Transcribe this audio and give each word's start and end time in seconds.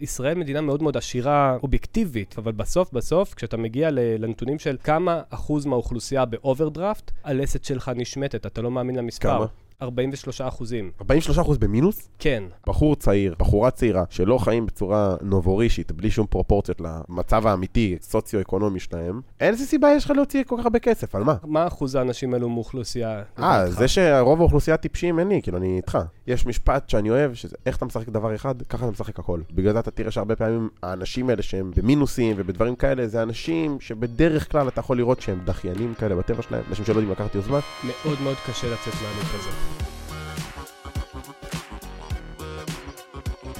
ישראל 0.00 0.38
מדינה 0.38 0.60
מאוד 0.60 0.82
מאוד 0.82 0.96
עשירה 0.96 1.58
אובייקטיבית, 1.62 2.34
אבל 2.38 2.52
בסוף 2.52 2.92
בסוף, 2.92 3.34
כשאתה 3.34 3.56
מגיע 3.56 3.90
לנתונים 3.92 4.58
של 4.58 4.76
כמה 4.84 5.22
אחוז 5.30 5.66
מהאוכלוסייה 5.66 6.24
באוברדרפט, 6.24 7.10
הלסת 7.24 7.64
שלך 7.64 7.90
נשמטת, 7.94 8.46
אתה 8.46 8.62
לא 8.62 8.70
מאמין 8.70 8.96
למספר. 8.96 9.28
כמה? 9.38 9.46
43 9.82 10.40
אחוזים. 10.40 10.90
43 11.00 11.38
אחוז 11.38 11.58
במינוס? 11.58 12.08
כן. 12.18 12.42
בחור 12.66 12.96
צעיר, 12.96 13.34
בחורה 13.38 13.70
צעירה, 13.70 14.04
שלא 14.10 14.38
חיים 14.38 14.66
בצורה 14.66 15.16
נובורישית, 15.22 15.92
בלי 15.92 16.10
שום 16.10 16.26
פרופורציות 16.26 16.80
למצב 16.80 17.46
האמיתי, 17.46 17.96
סוציו-אקונומי 18.02 18.80
שלהם, 18.80 19.20
איזה 19.40 19.66
סיבה 19.66 19.88
יש 19.96 20.04
לך 20.04 20.10
להוציא 20.10 20.44
כל 20.44 20.56
כך 20.58 20.64
הרבה 20.64 20.78
כסף? 20.78 21.14
על 21.14 21.24
מה? 21.24 21.34
מה 21.44 21.66
אחוז 21.66 21.94
האנשים 21.94 22.34
האלו 22.34 22.48
מאוכלוסייה? 22.48 23.22
אה? 23.38 23.70
זה 23.70 23.88
שרוב 23.88 24.40
האוכלוסייה 24.40 24.76
טיפשים 24.76 25.18
אין 25.18 25.28
לי, 25.28 25.42
כאילו, 25.42 25.58
אני 25.58 25.76
איתך. 25.76 25.98
יש 26.26 26.46
משפט 26.46 26.88
שאני 26.88 27.10
אוהב, 27.10 27.34
שזה 27.34 27.56
איך 27.66 27.76
אתה 27.76 27.84
משחק 27.84 28.08
דבר 28.08 28.34
אחד, 28.34 28.62
ככה 28.62 28.84
אתה 28.84 28.92
משחק 28.92 29.18
הכל. 29.18 29.40
בגלל 29.50 29.72
זה 29.72 29.78
אתה 29.78 29.90
תראה 29.90 30.10
שהרבה 30.10 30.36
פעמים 30.36 30.68
האנשים 30.82 31.30
האלה 31.30 31.42
שהם 31.42 31.70
במינוסים 31.76 32.36
ובדברים 32.38 32.76
כאלה, 32.76 33.06
זה 33.06 33.22
אנשים 33.22 33.80
שבדרך 33.80 34.52
כלל 34.52 34.68
אתה 34.68 34.80
יכול 34.80 34.96
לראות 34.96 35.20
שהם 35.20 35.40
דחיינים 35.44 35.94
כאלה 35.94 36.16
בטבע 36.16 36.42
שלהם, 36.42 36.62
אנשים 36.68 36.84
שלא 36.84 36.94
יודעים 36.94 37.12
לקחת 37.12 37.34
יוזמה. 37.34 37.60
מאוד 37.84 38.20
מאוד 38.22 38.36
קשה 38.46 38.66
לצאת 38.66 38.94
מהלוק 38.94 39.34
הזה. 39.34 39.65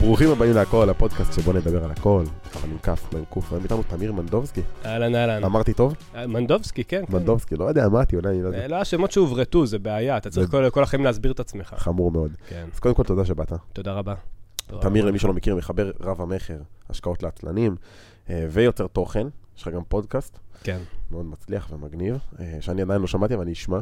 ברוכים 0.00 0.30
הבאים 0.30 0.52
להכל, 0.55 0.91
הפודקאסט 0.91 1.32
שבו 1.32 1.52
נדבר 1.52 1.84
על 1.84 1.91
הכל, 1.91 2.24
אבל 2.54 2.70
עם 2.70 2.78
כף, 2.78 3.12
לא 3.12 3.18
עם 3.18 3.24
קוף, 3.24 3.52
היום 3.52 3.62
איתנו 3.62 3.82
תמיר 3.82 4.12
מנדובסקי. 4.12 4.60
אהלן 4.84 5.14
אהלן. 5.14 5.45
אמרתי 5.45 5.73
טוב? 5.73 5.95
אה, 6.14 6.27
מנדובסקי, 6.27 6.84
כן. 6.84 7.04
כן. 7.06 7.12
מנדובסקי, 7.12 7.56
לא 7.56 7.64
יודע, 7.64 7.87
אמרתי, 7.87 8.16
אולי 8.16 8.28
אני 8.28 8.42
לא 8.42 8.48
יודע. 8.48 8.59
אה, 8.59 8.68
לא 8.68 8.77
השמות 8.77 9.12
שהוברטו, 9.12 9.66
זה 9.66 9.78
בעיה, 9.78 10.16
אתה 10.16 10.30
צריך 10.30 10.51
כל 10.73 10.82
החיים 10.82 11.04
להסביר 11.04 11.32
את 11.32 11.40
עצמך. 11.40 11.74
חמור 11.78 12.10
מאוד. 12.10 12.32
כן, 12.48 12.68
אז 12.74 12.78
קודם 12.78 12.95
כל 12.95 13.02
תודה 13.02 13.24
שבאת. 13.24 13.52
תודה 13.73 13.92
רבה. 13.92 14.14
תמיר, 14.80 15.04
למי 15.04 15.18
שלא 15.18 15.32
מכיר, 15.32 15.56
מחבר 15.56 15.90
רב 16.01 16.20
המכר, 16.20 16.59
השקעות 16.90 17.23
לעצלנים, 17.23 17.76
אה, 18.30 18.46
ויוצר 18.51 18.87
תוכן, 18.87 19.26
יש 19.56 19.62
לך 19.62 19.68
גם 19.68 19.82
פודקאסט, 19.88 20.38
כן. 20.63 20.79
מאוד 21.10 21.26
מצליח 21.26 21.68
ומגניב, 21.73 22.18
שאני 22.60 22.82
עדיין 22.82 23.01
לא 23.01 23.07
שמעתי, 23.07 23.35
אבל 23.35 23.42
אני 23.42 23.52
אשמע. 23.52 23.79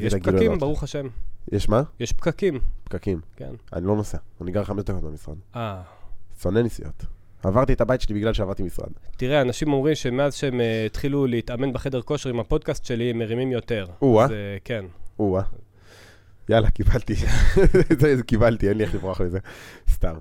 יש 0.00 0.14
פקקים. 0.14 0.58
ברוך 0.58 0.82
השם. 0.82 1.06
יש 1.52 1.68
מה? 1.68 1.82
יש 2.00 2.12
פקקים, 2.12 2.58
פקקים. 2.84 3.20
כן. 3.36 3.50
אני 3.72 3.86
לא 3.86 3.96
נוסע, 3.96 4.18
אני 4.40 4.50
גר 4.50 4.64
חמש 4.64 4.84
דקות 4.84 5.02
במשרד. 5.02 5.36
אה, 5.56 5.82
שונא 6.42 6.58
נסיעות. 6.58 7.04
עברתי 7.42 7.72
את 7.72 7.80
הבית 7.80 8.00
שלי 8.00 8.14
בגלל 8.14 8.32
שעברתי 8.32 8.62
משרד. 8.62 8.88
תראה, 9.16 9.40
אנשים 9.40 9.72
אומרים 9.72 9.94
שמאז 9.94 10.34
שהם 10.34 10.60
אה, 10.60 10.86
התחילו 10.86 11.26
להתאמן 11.26 11.72
בחדר 11.72 12.02
כושר 12.02 12.30
עם 12.30 12.40
הפודקאסט 12.40 12.84
שלי, 12.84 13.10
הם 13.10 13.18
מרימים 13.18 13.52
יותר. 13.52 13.86
או-אה. 14.02 14.24
אז, 14.24 14.30
אה, 14.30 14.56
כן. 14.64 14.84
או-אה. 15.18 15.42
יאללה, 16.48 16.70
קיבלתי. 16.70 17.14
זה 18.00 18.22
קיבלתי, 18.26 18.68
אין 18.68 18.78
לי 18.78 18.84
איך 18.84 18.94
לברוח 18.94 19.20
מזה. 19.20 19.38
סתם. 19.90 20.14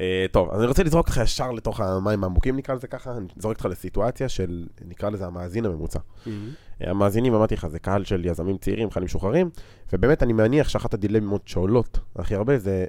אה, 0.00 0.26
טוב, 0.32 0.50
אז 0.50 0.60
אני 0.60 0.66
רוצה 0.66 0.82
לזרוק 0.82 1.06
אותך 1.06 1.20
ישר 1.22 1.52
לתוך 1.52 1.80
המים 1.80 2.24
העמוקים, 2.24 2.56
נקרא 2.56 2.74
לזה 2.74 2.86
ככה. 2.86 3.16
אני 3.16 3.26
זורק 3.36 3.56
אותך 3.56 3.66
לסיטואציה 3.70 4.28
של, 4.28 4.66
נקרא 4.84 5.10
לזה 5.10 5.26
המאזין 5.26 5.64
הממוצע. 5.64 5.98
אה, 6.26 6.32
המאזינים, 6.80 7.34
אמרתי 7.34 7.54
לך, 7.54 7.66
זה 7.66 7.78
קהל 7.78 8.04
של 8.04 8.24
יזמים 8.24 8.58
צעירים, 8.58 8.90
חיילים 8.90 9.04
משוחררים, 9.04 9.50
ובאמת 9.92 10.22
אני 10.22 10.32
מניח 10.32 10.68
שאחת 10.68 10.94
הדילמות 10.94 11.48
שעולות 11.48 12.00
הכי 12.16 12.34
הרבה 12.34 12.58
זה 12.58 12.86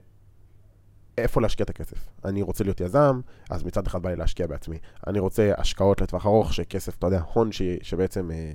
איפה 1.17 1.41
להשקיע 1.41 1.63
את 1.63 1.69
הכסף. 1.69 2.09
אני 2.25 2.41
רוצה 2.41 2.63
להיות 2.63 2.81
יזם, 2.81 3.21
אז 3.49 3.63
מצד 3.63 3.87
אחד 3.87 4.01
בא 4.01 4.09
לי 4.09 4.15
להשקיע 4.15 4.47
בעצמי. 4.47 4.77
אני 5.07 5.19
רוצה 5.19 5.51
השקעות 5.57 6.01
לטווח 6.01 6.25
ארוך, 6.25 6.53
שכסף, 6.53 6.97
אתה 6.97 7.07
יודע, 7.07 7.21
הון 7.33 7.51
ש, 7.51 7.61
שבעצם 7.81 8.31
אה, 8.31 8.51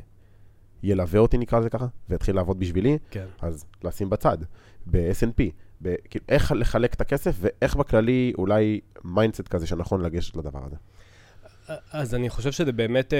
ילווה 0.83 1.20
אותי, 1.20 1.39
נקרא 1.39 1.59
לזה 1.59 1.70
ככה, 1.70 1.87
ויתחיל 2.09 2.37
לעבוד 2.37 2.59
בשבילי, 2.59 2.98
כן. 3.11 3.27
אז 3.42 3.64
לשים 3.84 4.11
בצד, 4.11 4.39
ב-S&P, 4.87 5.42
ב- 5.83 5.95
כאילו, 6.11 6.25
איך 6.29 6.53
לחלק 6.53 6.95
את 6.95 7.01
הכסף, 7.01 7.37
ואיך 7.41 7.77
בכללי 7.77 8.33
אולי 8.39 8.81
mindset 9.05 9.48
כזה 9.48 9.67
שנכון 9.67 10.01
לגשת 10.01 10.37
לדבר 10.37 10.64
הזה. 10.64 10.77
אז 11.92 12.14
אני 12.14 12.28
חושב 12.31 12.53
שזה 12.53 12.72
באמת 12.72 13.14
אה, 13.14 13.19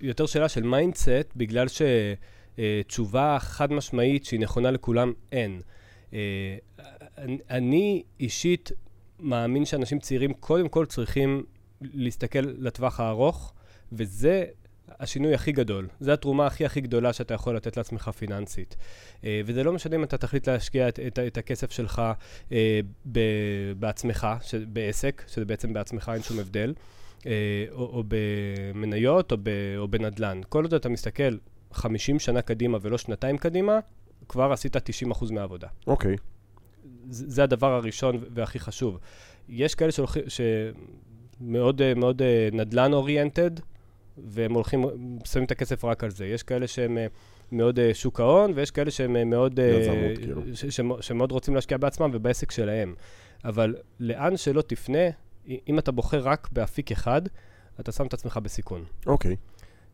יותר 0.00 0.26
שאלה 0.26 0.48
של 0.48 0.62
mindset, 0.62 1.32
בגלל 1.36 1.66
שתשובה 2.58 3.36
חד 3.40 3.72
משמעית 3.72 4.24
שהיא 4.24 4.40
נכונה 4.40 4.70
לכולם, 4.70 5.12
אין. 5.32 5.60
אה, 6.12 6.18
אני- 7.50 8.02
אישית 8.20 8.72
מאמין 9.20 9.64
שאנשים 9.64 9.98
צעירים 9.98 10.32
קודם 10.34 10.68
כל 10.68 10.86
צריכים 10.86 11.42
להסתכל 11.80 12.38
לטווח 12.58 13.00
הארוך, 13.00 13.52
וזה 13.92 14.44
השינוי 15.00 15.34
הכי 15.34 15.52
גדול. 15.52 15.88
זו 16.00 16.12
התרומה 16.12 16.46
הכי 16.46 16.64
הכי 16.64 16.80
גדולה 16.80 17.12
שאתה 17.12 17.34
יכול 17.34 17.56
לתת 17.56 17.76
לעצמך 17.76 18.08
פיננסית. 18.18 18.76
אה, 19.24 19.40
וזה 19.46 19.64
לא 19.64 19.72
משנה 19.72 19.96
אם 19.96 20.04
אתה 20.04 20.18
תחליט 20.18 20.48
להשקיע 20.48 20.88
את, 20.88 20.98
את, 21.06 21.18
את 21.18 21.38
הכסף 21.38 21.70
שלך 21.70 22.02
אה, 22.52 22.80
ב, 23.12 23.20
בעצמך, 23.78 24.26
ש, 24.42 24.54
בעסק, 24.54 25.22
שזה 25.28 25.44
בעצם 25.44 25.72
בעצמך, 25.72 26.10
אין 26.14 26.22
שום 26.22 26.38
הבדל. 26.38 26.74
אה, 27.26 27.64
או, 27.72 27.78
או 27.78 28.04
במניות 28.08 29.32
או, 29.32 29.36
ב, 29.42 29.48
או 29.78 29.88
בנדל"ן. 29.88 30.40
כל 30.48 30.62
עוד 30.62 30.74
אתה 30.74 30.88
מסתכל 30.88 31.36
50 31.72 32.18
שנה 32.18 32.42
קדימה 32.42 32.78
ולא 32.80 32.98
שנתיים 32.98 33.38
קדימה, 33.38 33.78
כבר 34.28 34.52
עשית 34.52 34.76
90% 34.76 34.80
מהעבודה. 35.32 35.68
אוקיי. 35.86 36.16
זה 37.10 37.24
זה 37.28 37.42
הדבר 37.42 37.72
הראשון 37.72 38.24
והכי 38.34 38.58
חשוב. 38.58 38.98
יש 39.48 39.74
כאלה 39.74 39.92
שמאוד 40.28 41.82
אה, 41.82 41.94
מאוד 41.94 42.22
אה, 42.22 42.48
נדל"ן 42.52 42.92
אוריינטד, 42.92 43.50
והם 44.18 44.54
הולכים, 44.54 44.84
שמים 45.24 45.44
את 45.44 45.50
הכסף 45.50 45.84
רק 45.84 46.04
על 46.04 46.10
זה. 46.10 46.26
יש 46.26 46.42
כאלה 46.42 46.66
שהם 46.66 46.98
אה, 46.98 47.06
מאוד 47.52 47.78
שוק 47.92 48.20
ההון, 48.20 48.52
ויש 48.54 48.70
כאלה 48.70 48.90
שהם 48.90 49.30
מאוד... 49.30 49.58
יזמות, 49.58 50.18
כאילו. 50.18 50.42
שמאוד 51.00 51.32
רוצים 51.32 51.54
להשקיע 51.54 51.78
בעצמם 51.78 52.10
ובעסק 52.12 52.50
שלהם. 52.50 52.94
אבל 53.44 53.74
לאן 54.00 54.36
שלא 54.36 54.62
תפנה, 54.62 55.08
אם 55.68 55.78
אתה 55.78 55.92
בוחר 55.92 56.20
רק 56.28 56.48
באפיק 56.52 56.92
אחד, 56.92 57.22
אתה 57.80 57.92
שם 57.92 58.06
את 58.06 58.14
עצמך 58.14 58.36
בסיכון. 58.42 58.84
אוקיי. 59.06 59.36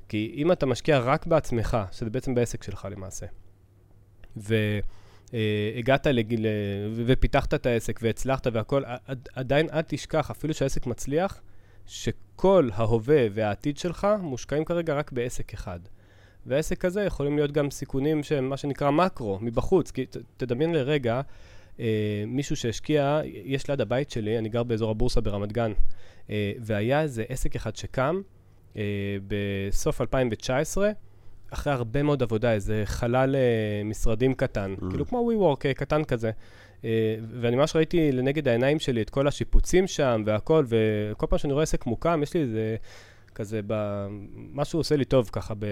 כי 0.08 0.34
אם 0.36 0.52
אתה 0.52 0.66
משקיע 0.66 0.98
רק 0.98 1.26
בעצמך, 1.26 1.76
שזה 1.92 2.10
בעצם 2.10 2.34
בעסק 2.34 2.62
שלך 2.62 2.88
למעשה, 2.90 3.26
והגעת 5.32 6.06
לגיל... 6.06 6.46
ו- 6.90 7.02
ופיתחת 7.06 7.54
את 7.54 7.66
העסק 7.66 7.98
והצלחת 8.02 8.46
והכל, 8.52 8.82
עד- 9.06 9.28
עדיין 9.34 9.66
אל 9.72 9.82
תשכח, 9.86 10.30
אפילו 10.30 10.54
שהעסק 10.54 10.86
מצליח, 10.86 11.40
שכל 11.86 12.68
ההווה 12.74 13.26
והעתיד 13.34 13.78
שלך 13.78 14.06
מושקעים 14.20 14.64
כרגע 14.64 14.94
רק 14.94 15.12
בעסק 15.12 15.54
אחד. 15.54 15.80
והעסק 16.46 16.84
הזה 16.84 17.02
יכולים 17.02 17.36
להיות 17.36 17.52
גם 17.52 17.70
סיכונים 17.70 18.22
שהם 18.22 18.48
מה 18.48 18.56
שנקרא 18.56 18.90
מקרו, 18.90 19.38
מבחוץ. 19.42 19.90
כי 19.90 20.06
ת- 20.06 20.16
תדמיין 20.36 20.72
לרגע, 20.74 21.14
אה, 21.14 21.20
מישהו 22.26 22.56
שהשקיע, 22.56 23.20
יש 23.24 23.70
ליד 23.70 23.80
הבית 23.80 24.10
שלי, 24.10 24.38
אני 24.38 24.48
גר 24.48 24.62
באזור 24.62 24.90
הבורסה 24.90 25.20
ברמת 25.20 25.52
גן, 25.52 25.72
אה, 26.30 26.52
והיה 26.60 27.02
איזה 27.02 27.24
עסק 27.28 27.56
אחד 27.56 27.76
שקם 27.76 28.20
אה, 28.76 28.82
בסוף 29.28 30.00
2019, 30.00 30.90
אחרי 31.50 31.72
הרבה 31.72 32.02
מאוד 32.02 32.22
עבודה, 32.22 32.52
איזה 32.52 32.82
חלל 32.84 33.36
אה, 33.36 33.84
משרדים 33.84 34.34
קטן, 34.34 34.74
Mm. 34.78 34.90
כאילו 34.90 35.06
כמו 35.06 35.30
WeWork 35.30 35.60
אה, 35.66 35.74
קטן 35.74 36.04
כזה. 36.04 36.30
אה, 36.84 37.16
ואני 37.40 37.56
ממש 37.56 37.76
ראיתי 37.76 38.12
לנגד 38.12 38.48
העיניים 38.48 38.78
שלי 38.78 39.02
את 39.02 39.10
כל 39.10 39.28
השיפוצים 39.28 39.86
שם 39.86 40.22
והכל, 40.26 40.64
וכל 40.68 41.26
פעם 41.26 41.38
שאני 41.38 41.52
רואה 41.52 41.62
עסק 41.62 41.86
מוקם, 41.86 42.20
יש 42.22 42.34
לי 42.34 42.40
איזה, 42.40 42.76
כזה, 43.34 43.60
ב... 43.66 44.06
משהו 44.52 44.80
עושה 44.80 44.96
לי 44.96 45.04
טוב 45.04 45.30
ככה 45.32 45.54
ב... 45.58 45.66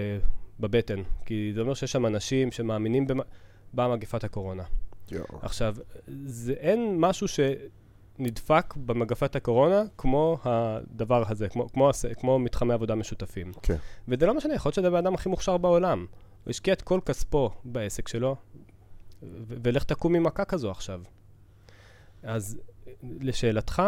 בבטן, 0.59 1.01
כי 1.25 1.51
זה 1.55 1.61
אומר 1.61 1.73
שיש 1.73 1.91
שם 1.91 2.05
אנשים 2.05 2.51
שמאמינים 2.51 3.07
במה... 3.07 3.23
באה 3.73 3.87
מגפת 3.95 4.23
הקורונה. 4.23 4.63
יואו. 5.11 5.39
עכשיו, 5.41 5.75
זה, 6.25 6.53
אין 6.53 6.99
משהו 6.99 7.27
שנדפק 7.27 8.73
במגפת 8.77 9.35
הקורונה 9.35 9.83
כמו 9.97 10.37
הדבר 10.43 11.23
הזה, 11.27 11.49
כמו, 11.49 11.69
כמו, 11.69 11.89
כמו 12.19 12.39
מתחמי 12.39 12.73
עבודה 12.73 12.95
משותפים. 12.95 13.51
כן. 13.61 13.75
וזה 14.07 14.25
לא 14.25 14.33
משנה, 14.33 14.53
יכול 14.53 14.69
להיות 14.69 14.75
שזה 14.75 14.87
הבן 14.87 14.97
אדם 14.97 15.13
הכי 15.13 15.29
מוכשר 15.29 15.57
בעולם. 15.57 16.05
הוא 16.43 16.51
השקיע 16.51 16.73
את 16.73 16.81
כל 16.81 16.99
כספו 17.05 17.49
בעסק 17.63 18.07
שלו, 18.07 18.35
ו- 19.23 19.55
ולך 19.63 19.83
תקום 19.83 20.13
ממכה 20.13 20.45
כזו 20.45 20.71
עכשיו. 20.71 21.01
אז 22.23 22.57
לשאלתך, 23.03 23.81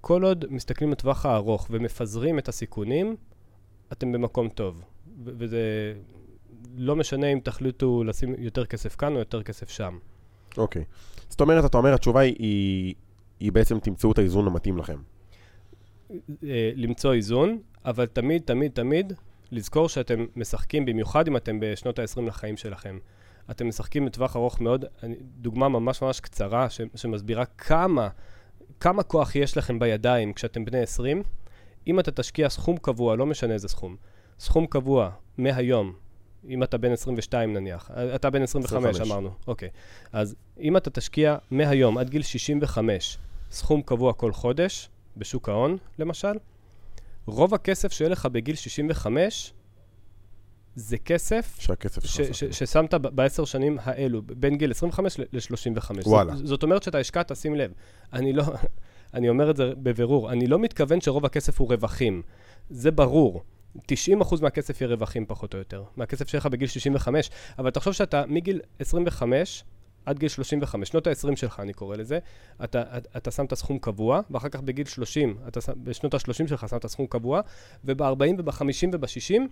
כל 0.00 0.24
עוד 0.24 0.44
מסתכלים 0.50 0.92
לטווח 0.92 1.26
הארוך 1.26 1.66
ומפזרים 1.70 2.38
את 2.38 2.48
הסיכונים, 2.48 3.16
אתם 3.92 4.12
במקום 4.12 4.48
טוב. 4.48 4.82
ו- 5.24 5.30
וזה 5.38 5.94
לא 6.76 6.96
משנה 6.96 7.26
אם 7.26 7.40
תחליטו 7.44 8.04
לשים 8.04 8.34
יותר 8.38 8.66
כסף 8.66 8.96
כאן 8.96 9.14
או 9.14 9.18
יותר 9.18 9.42
כסף 9.42 9.70
שם. 9.70 9.98
אוקיי. 10.58 10.84
זאת 11.28 11.40
אומרת, 11.40 11.64
אתה 11.64 11.78
אומר, 11.78 11.94
התשובה 11.94 12.20
היא- 12.20 12.36
היא, 12.38 12.94
היא 13.40 13.52
בעצם 13.52 13.78
תמצאו 13.80 14.12
את 14.12 14.18
האיזון 14.18 14.46
המתאים 14.46 14.78
לכם. 14.78 14.98
אה, 16.44 16.70
למצוא 16.74 17.14
איזון, 17.14 17.58
אבל 17.84 18.06
תמיד, 18.06 18.42
תמיד, 18.44 18.72
תמיד 18.72 19.12
לזכור 19.50 19.88
שאתם 19.88 20.26
משחקים, 20.36 20.84
במיוחד 20.84 21.28
אם 21.28 21.36
אתם 21.36 21.60
בשנות 21.60 21.98
ה-20 21.98 22.20
לחיים 22.26 22.56
שלכם. 22.56 22.98
אתם 23.50 23.68
משחקים 23.68 24.06
לטווח 24.06 24.36
ארוך 24.36 24.60
מאוד, 24.60 24.84
דוגמה 25.40 25.68
ממש 25.68 26.02
ממש 26.02 26.20
קצרה 26.20 26.70
ש, 26.70 26.80
שמסבירה 26.94 27.44
כמה, 27.44 28.08
כמה 28.80 29.02
כוח 29.02 29.36
יש 29.36 29.56
לכם 29.56 29.78
בידיים 29.78 30.32
כשאתם 30.32 30.64
בני 30.64 30.78
20. 30.80 31.22
אם 31.86 32.00
אתה 32.00 32.10
תשקיע 32.10 32.48
סכום 32.48 32.76
קבוע, 32.76 33.16
לא 33.16 33.26
משנה 33.26 33.54
איזה 33.54 33.68
סכום, 33.68 33.96
סכום 34.38 34.66
קבוע 34.66 35.10
מהיום, 35.38 35.92
אם 36.48 36.62
אתה 36.62 36.78
בן 36.78 36.92
22 36.92 37.52
נניח, 37.54 37.90
אתה 38.14 38.30
בן 38.30 38.42
25, 38.42 38.84
25. 38.84 39.10
אמרנו, 39.10 39.30
אוקיי. 39.46 39.68
אז 40.12 40.34
אם 40.60 40.76
אתה 40.76 40.90
תשקיע 40.90 41.36
מהיום 41.50 41.98
עד 41.98 42.10
גיל 42.10 42.22
65 42.22 43.18
סכום 43.50 43.82
קבוע 43.82 44.12
כל 44.12 44.32
חודש, 44.32 44.88
בשוק 45.16 45.48
ההון, 45.48 45.76
למשל, 45.98 46.32
רוב 47.26 47.54
הכסף 47.54 47.92
שיהיה 47.92 48.08
לך 48.08 48.26
בגיל 48.26 48.54
65, 48.56 49.52
זה 50.76 50.98
כסף 50.98 51.56
שהכסף 51.58 52.04
ש- 52.04 52.16
שלך. 52.16 52.34
ש- 52.34 52.44
ששמת 52.44 52.94
בעשר 52.94 53.44
שנים 53.44 53.78
האלו, 53.82 54.22
בין 54.22 54.56
גיל 54.56 54.70
25 54.70 55.18
ל-35. 55.18 55.90
וואלה. 56.06 56.36
זאת, 56.36 56.46
זאת 56.46 56.62
אומרת 56.62 56.82
שאתה 56.82 56.98
השקעת, 56.98 57.32
שים 57.36 57.54
לב, 57.54 57.72
אני 58.12 58.32
לא, 58.32 58.42
אני 59.14 59.28
אומר 59.28 59.50
את 59.50 59.56
זה 59.56 59.72
בבירור, 59.76 60.32
אני 60.32 60.46
לא 60.46 60.58
מתכוון 60.58 61.00
שרוב 61.00 61.26
הכסף 61.26 61.60
הוא 61.60 61.68
רווחים. 61.68 62.22
זה 62.70 62.90
ברור. 62.90 63.42
90% 63.78 64.42
מהכסף 64.42 64.80
יהיה 64.80 64.90
רווחים 64.90 65.26
פחות 65.26 65.54
או 65.54 65.58
יותר, 65.58 65.84
מהכסף 65.96 66.28
שלך 66.28 66.46
בגיל 66.46 66.68
65, 66.68 67.30
אבל 67.58 67.70
תחשוב 67.70 67.92
שאתה 67.92 68.24
מגיל 68.28 68.60
25 68.78 69.64
עד 70.06 70.18
גיל 70.18 70.28
35, 70.28 70.88
שנות 70.88 71.06
ה-20 71.06 71.36
שלך 71.36 71.60
אני 71.60 71.72
קורא 71.72 71.96
לזה, 71.96 72.18
אתה, 72.64 72.82
אתה, 72.82 73.18
אתה 73.18 73.30
שם 73.30 73.44
את 73.44 73.52
הסכום 73.52 73.78
קבוע, 73.78 74.20
ואחר 74.30 74.48
כך 74.48 74.60
בגיל 74.60 74.86
30, 74.86 75.36
אתה 75.48 75.60
בשנות 75.76 76.14
ה-30 76.14 76.48
שלך 76.48 76.68
שם 76.68 76.76
את 76.76 76.84
הסכום 76.84 77.06
קבוע, 77.06 77.40
וב-40 77.84 78.04
וב-50 78.38 78.88
וב-60, 78.92 79.42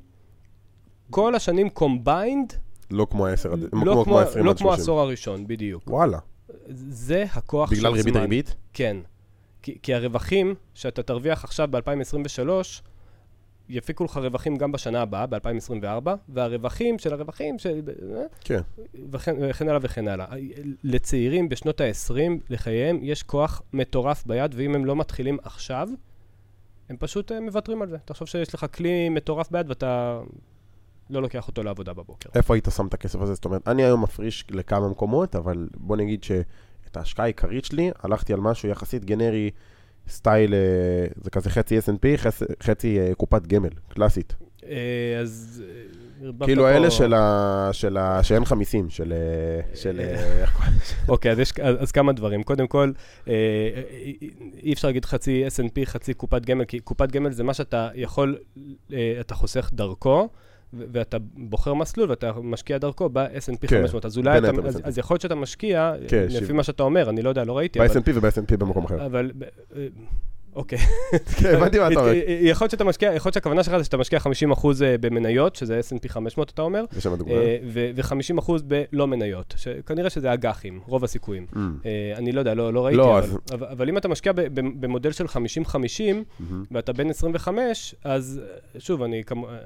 כל 1.11 1.35
השנים 1.35 1.71
combined, 1.71 2.53
לא 2.91 3.07
כמו 3.11 3.27
ה-10 3.27 3.53
עד... 3.53 3.59
לא 3.73 4.03
כמו, 4.05 4.21
ה-20 4.21 4.39
לא 4.39 4.51
עד 4.51 4.59
כמו 4.59 4.69
30. 4.69 4.69
העשור 4.69 5.01
הראשון, 5.01 5.47
בדיוק. 5.47 5.83
וואלה. 5.87 6.19
זה 6.89 7.25
הכוח 7.33 7.71
בגלל 7.71 7.91
של 7.91 7.97
ריבית 7.97 8.15
זמן. 8.15 8.23
ריבית? 8.23 8.55
כן. 8.73 8.97
כי, 9.63 9.79
כי 9.83 9.95
הרווחים 9.95 10.55
שאתה 10.75 11.03
תרוויח 11.03 11.45
עכשיו 11.45 11.69
ב-2023, 11.71 12.49
יפיקו 13.71 14.05
לך 14.05 14.17
רווחים 14.17 14.57
גם 14.57 14.73
בשנה 14.73 15.03
הבאה, 15.03 15.27
ב-2024, 15.27 16.11
והרווחים 16.29 16.99
של 16.99 17.13
הרווחים, 17.13 17.59
של... 17.59 17.81
אה, 18.17 18.23
כן. 18.41 18.61
וכן, 19.13 19.37
וכן 19.41 19.69
הלאה 19.69 19.81
וכן 19.83 20.09
הלאה. 20.09 20.27
לצעירים 20.85 21.49
בשנות 21.49 21.81
ה-20 21.81 22.15
לחייהם 22.51 22.99
יש 23.03 23.23
כוח 23.23 23.63
מטורף 23.73 24.27
ביד, 24.27 24.55
ואם 24.57 24.75
הם 24.75 24.85
לא 24.85 24.97
מתחילים 24.97 25.39
עכשיו, 25.43 25.89
הם 26.89 26.97
פשוט 26.97 27.33
אה, 27.33 27.41
מוותרים 27.41 27.83
על 27.83 27.89
זה. 27.89 27.99
תחשוב 28.05 28.29
שיש 28.29 28.55
לך 28.55 28.67
כלי 28.75 29.09
מטורף 29.09 29.51
ביד 29.51 29.69
ואתה 29.69 30.21
לא 31.11 31.23
לוקח 31.23 31.49
אותו 31.49 31.63
לעבודה 31.63 31.93
בבוקר. 31.93 32.29
איפה 32.35 32.55
היית 32.55 32.69
שם 32.77 32.87
את 32.87 32.95
הכסף 32.95 33.21
הזה? 33.21 33.35
זאת 33.35 33.45
אומרת, 33.45 33.69
אני 33.69 33.85
היום 33.85 34.03
מפריש 34.03 34.45
לכמה 34.51 34.89
מקומות, 34.89 35.37
אבל 35.37 35.69
בוא 35.77 35.97
נגיד 35.97 36.25
שאת 36.25 36.97
ההשקעה 36.97 37.25
העיקרית 37.25 37.65
שלי, 37.65 37.91
הלכתי 38.03 38.33
על 38.33 38.41
משהו 38.41 38.69
יחסית 38.69 39.05
גנרי, 39.05 39.51
סטייל, 40.09 40.55
אה, 40.55 40.59
זה 41.23 41.31
כזה 41.31 41.51
חצי 41.51 41.79
S&P, 41.79 42.17
חצי, 42.63 43.01
אה, 43.01 43.15
קופת 43.15 43.47
גמל, 43.47 43.69
קלאסית. 43.89 44.35
אה, 44.69 45.19
אז... 45.21 45.63
כאילו 46.45 46.67
האלה 46.67 46.91
של 46.91 47.15
ה... 47.15 47.69
של 47.73 47.97
ה... 47.97 48.23
שאין 48.23 48.43
לך 48.43 48.53
מיסים, 48.53 48.91
של... 48.91 49.13
של... 49.75 50.01
אוקיי, 51.09 51.33
אז 51.33 51.39
יש 51.39 51.53
אז, 51.63 51.93
כמה 51.93 52.13
דברים. 52.13 52.43
קודם 52.43 52.67
כל, 52.67 52.93
אי- 54.63 54.73
אפשר 54.73 54.89
להגיד 54.89 55.05
חצי 55.05 55.45
S&P, 55.47 55.85
חצי 55.85 56.15
קופת 56.15 56.47
גמל, 56.47 56.65
כי 56.65 56.81
קופת 56.81 57.11
גמל 57.11 57.33
זה 57.33 57.45
מה 57.45 57.55
שאתה 57.55 57.89
יכול, 57.95 58.39
אתה 59.21 59.35
חוסך 59.35 59.71
דרכו, 59.73 60.29
ואתה 60.73 61.17
בוחר 61.35 61.75
מסלול 61.75 62.11
ואתה 62.11 62.33
משקיע 62.43 62.79
דרכו 62.79 63.09
ב-S&P 63.09 63.67
כן, 63.67 63.83
500. 63.83 64.05
אז 64.05 64.19
אולי 64.19 64.39
אתה, 64.39 64.51
אז. 64.65 64.81
אז 64.85 64.99
יכול 64.99 65.15
להיות 65.15 65.23
שאתה 65.23 65.35
משקיע, 65.35 65.93
כן, 66.09 66.25
לפי 66.29 66.47
שבע. 66.47 66.55
מה 66.55 66.63
שאתה 66.63 66.83
אומר, 66.83 67.11
אני 67.11 67.23
לא 67.23 67.29
יודע, 67.29 67.45
לא 67.45 67.59
ראיתי. 67.59 67.79
ב-S&P 67.79 68.11
וב-S&P 68.15 68.57
במקום 68.57 68.85
אחר. 68.85 69.07
אבל... 69.07 69.31
אה, 69.77 69.87
אוקיי. 70.55 70.79
כן, 71.39 71.55
הבנתי 71.55 71.79
מה 71.79 71.89
אתה 71.89 72.01
אומר. 72.01 72.13
יכול 72.27 72.65
להיות 72.65 72.71
שאתה 72.71 72.85
משקיע, 72.85 73.13
יכול 73.15 73.29
להיות 73.29 73.35
שהכוונה 73.35 73.65
שלך 73.65 73.77
זה 73.79 73.85
שאתה 73.85 73.97
משקיע 73.97 74.19
50% 74.19 74.67
במניות, 75.01 75.57
שזה 75.57 75.81
S&P 75.81 76.09
500, 76.09 76.51
אתה 76.51 76.63
אומר, 76.63 76.85
יש 76.97 77.05
שם 77.05 77.15
דוגמא. 77.17 77.33
אה, 77.33 77.59
ו-50% 77.67 78.53
בלא 78.65 79.07
מניות, 79.07 79.55
שכנראה 79.57 80.11
שזה 80.11 80.33
אג"חים, 80.33 80.81
רוב 80.87 81.05
הסיכויים. 81.05 81.47
Mm. 81.53 81.57
אה, 81.87 82.13
אני 82.17 82.33
לא 82.33 82.39
יודע, 82.41 82.55
לא, 82.55 82.73
לא 82.73 82.87
ראיתי, 82.87 82.97
לא, 82.99 83.19
אבל, 83.19 83.27
אז- 83.27 83.37
אבל, 83.73 83.89
אם 83.89 83.97
אתה 83.97 84.09
משקיע 84.09 84.33
במודל 84.55 85.13
של 85.13 85.25
50-50, 85.27 85.29
מהמם. 86.41 86.65
ואתה 86.71 86.93
בן 86.93 87.11
25, 87.11 87.95
אז 88.05 88.41
אה, 88.75 88.81
שוב, 88.81 89.03
אני, 89.03 89.25
כמו, 89.25 89.49
אה, 89.49 89.55
אה, 89.55 89.59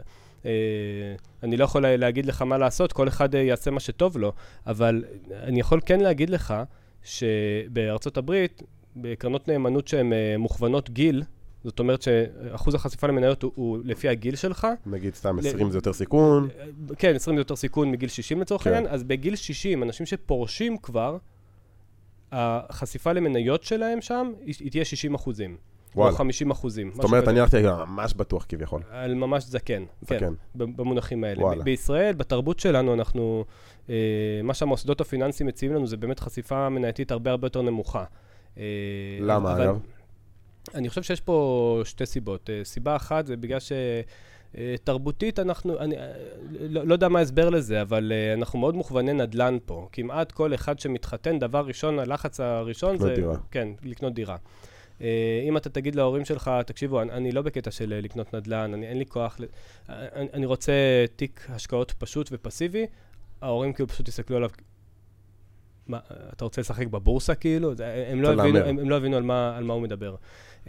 אני 1.43 1.56
לא 1.56 1.64
יכול 1.64 1.82
לה- 1.82 1.96
להגיד 1.96 2.26
לך 2.26 2.43
מה 2.43 2.58
לעשות, 2.58 2.93
כל 2.93 3.08
אחד 3.08 3.35
אה, 3.35 3.41
יעשה 3.41 3.70
מה 3.70 3.81
שטוב 3.81 4.19
לו, 4.19 4.32
אבל 4.67 5.05
אני 5.43 5.61
יכול 5.61 5.81
כן 5.87 6.00
להגיד 6.00 6.31
לך 6.31 6.55
שבארצות 7.02 8.17
הברית, 8.17 8.62
בקרנות 8.96 9.49
נאמנות 9.49 9.88
שהן 9.88 10.12
אה, 10.12 10.35
מוכוונות 10.38 10.91
גיל, 10.91 11.23
זאת 11.64 11.79
אומרת 11.79 12.02
שאחוז 12.02 12.75
החשיפה 12.75 13.06
למניות 13.06 13.43
הוא, 13.43 13.52
הוא 13.55 13.79
לפי 13.85 14.08
הגיל 14.08 14.37
שלך, 14.37 14.67
נגיד 14.87 15.14
סתם 15.14 15.37
ל- 15.37 15.46
20 15.46 15.70
זה 15.70 15.79
יותר 15.79 15.93
סיכון. 15.93 16.49
אה, 16.58 16.64
כן, 16.99 17.14
20 17.14 17.37
זה 17.37 17.40
יותר 17.40 17.56
סיכון 17.56 17.90
מגיל 17.90 18.08
60 18.08 18.40
לצורך 18.40 18.62
כן. 18.64 18.70
העניין, 18.73 18.93
אז 18.93 19.02
בגיל 19.05 19.37
60, 19.37 19.82
אנשים 19.82 20.06
שפורשים 20.06 20.76
כבר, 20.79 21.17
החשיפה 22.32 23.12
למניות 23.12 23.62
שלהם 23.62 24.00
שם, 24.00 24.32
היא 24.44 24.70
תהיה 24.70 24.85
60 24.85 25.14
אחוזים. 25.14 25.56
או 25.96 26.00
וואלה. 26.00 26.17
50 26.17 26.50
אחוזים. 26.50 26.91
זאת 26.94 27.05
אומרת, 27.05 27.29
אני 27.29 27.41
הלכתי 27.41 27.62
ממש 27.62 28.14
בטוח 28.14 28.46
כביכול. 28.49 28.82
על 28.91 29.14
ממש 29.14 29.44
זקן, 29.44 29.85
כן, 30.06 30.17
זקן. 30.17 30.35
ב- 30.55 30.76
במונחים 30.76 31.25
האלה. 31.25 31.43
וואלה. 31.43 31.64
בישראל, 31.64 32.14
בתרבות 32.14 32.61
שלנו, 32.61 32.94
אנחנו, 32.94 33.44
אה, 33.91 33.94
מה 34.43 34.55
שהמוסדות 34.55 35.00
הפיננסיים 35.00 35.46
מציעים 35.49 35.75
לנו 35.75 35.87
זה 35.87 35.96
באמת 35.96 36.20
חשיפה 36.20 36.69
מנייתית 36.69 37.11
הרבה 37.11 37.31
הרבה 37.31 37.46
יותר 37.46 37.62
נמוכה. 37.62 38.05
אה, 38.58 38.64
למה, 39.20 39.52
אבל 39.52 39.62
אגב? 39.62 39.79
אני 40.75 40.88
חושב 40.88 41.02
שיש 41.02 41.20
פה 41.20 41.81
שתי 41.85 42.06
סיבות. 42.06 42.50
אה, 42.50 42.61
סיבה 42.64 42.97
אחת 42.97 43.26
זה 43.26 43.37
בגלל 43.37 43.61
ש... 43.61 43.73
אה, 44.58 44.75
תרבותית 44.85 45.38
אנחנו, 45.38 45.79
אני 45.79 45.97
אה, 45.99 46.12
לא, 46.61 46.87
לא 46.87 46.93
יודע 46.93 47.08
מה 47.08 47.19
ההסבר 47.19 47.50
לזה, 47.50 47.82
אבל 47.82 48.12
uh, 48.12 48.38
אנחנו 48.38 48.58
מאוד 48.58 48.75
מוכווני 48.75 49.12
נדל"ן 49.12 49.58
פה. 49.67 49.88
כמעט 49.93 50.32
כל 50.32 50.55
אחד 50.55 50.79
שמתחתן, 50.79 51.38
דבר 51.38 51.67
ראשון, 51.67 51.99
הלחץ 51.99 52.40
הראשון 52.40 52.94
לקנות 52.94 53.08
זה... 53.08 53.14
דירה. 53.14 53.37
כן, 53.50 53.69
לקנות 53.82 54.14
דירה. 54.14 54.37
Uh, 55.05 55.49
אם 55.49 55.56
אתה 55.56 55.71
תגיד 55.71 55.95
להורים 55.95 56.25
שלך, 56.25 56.51
תקשיבו, 56.67 57.03
אני, 57.03 57.12
אני 57.12 57.33
לא 57.33 57.43
בקטע 57.43 57.71
של 57.71 57.93
אה, 57.93 58.01
לקנות 58.01 58.35
נדל"ן, 58.35 58.75
אני, 58.75 58.87
אין 58.87 58.99
לי 58.99 59.06
כוח, 59.06 59.41
ל... 59.41 59.45
אני, 59.89 60.29
אני 60.33 60.47
רוצה 60.47 60.73
תיק 61.17 61.47
השקעות 61.49 61.93
פשוט 61.99 62.29
ופסיבי, 62.33 62.87
ההורים 63.43 63.73
כאילו 63.73 63.89
פשוט 63.89 64.09
יסתכלו 64.09 64.37
עליו, 64.37 64.51
מה, 65.87 65.99
אתה 66.33 66.45
רוצה 66.45 66.61
לשחק 66.61 66.87
בבורסה 66.87 67.35
כאילו? 67.35 67.75
זה, 67.75 68.06
הם, 68.09 68.23
לא 68.23 68.33
הבינו. 68.33 68.59
הם, 68.59 68.79
הם 68.79 68.91
לא 68.91 68.97
הבינו 68.97 69.17
על 69.17 69.23
מה, 69.23 69.56
על 69.56 69.65
מה 69.65 69.75
הוא 69.75 69.83
מדבר. 69.83 70.15
Uh, 70.65 70.69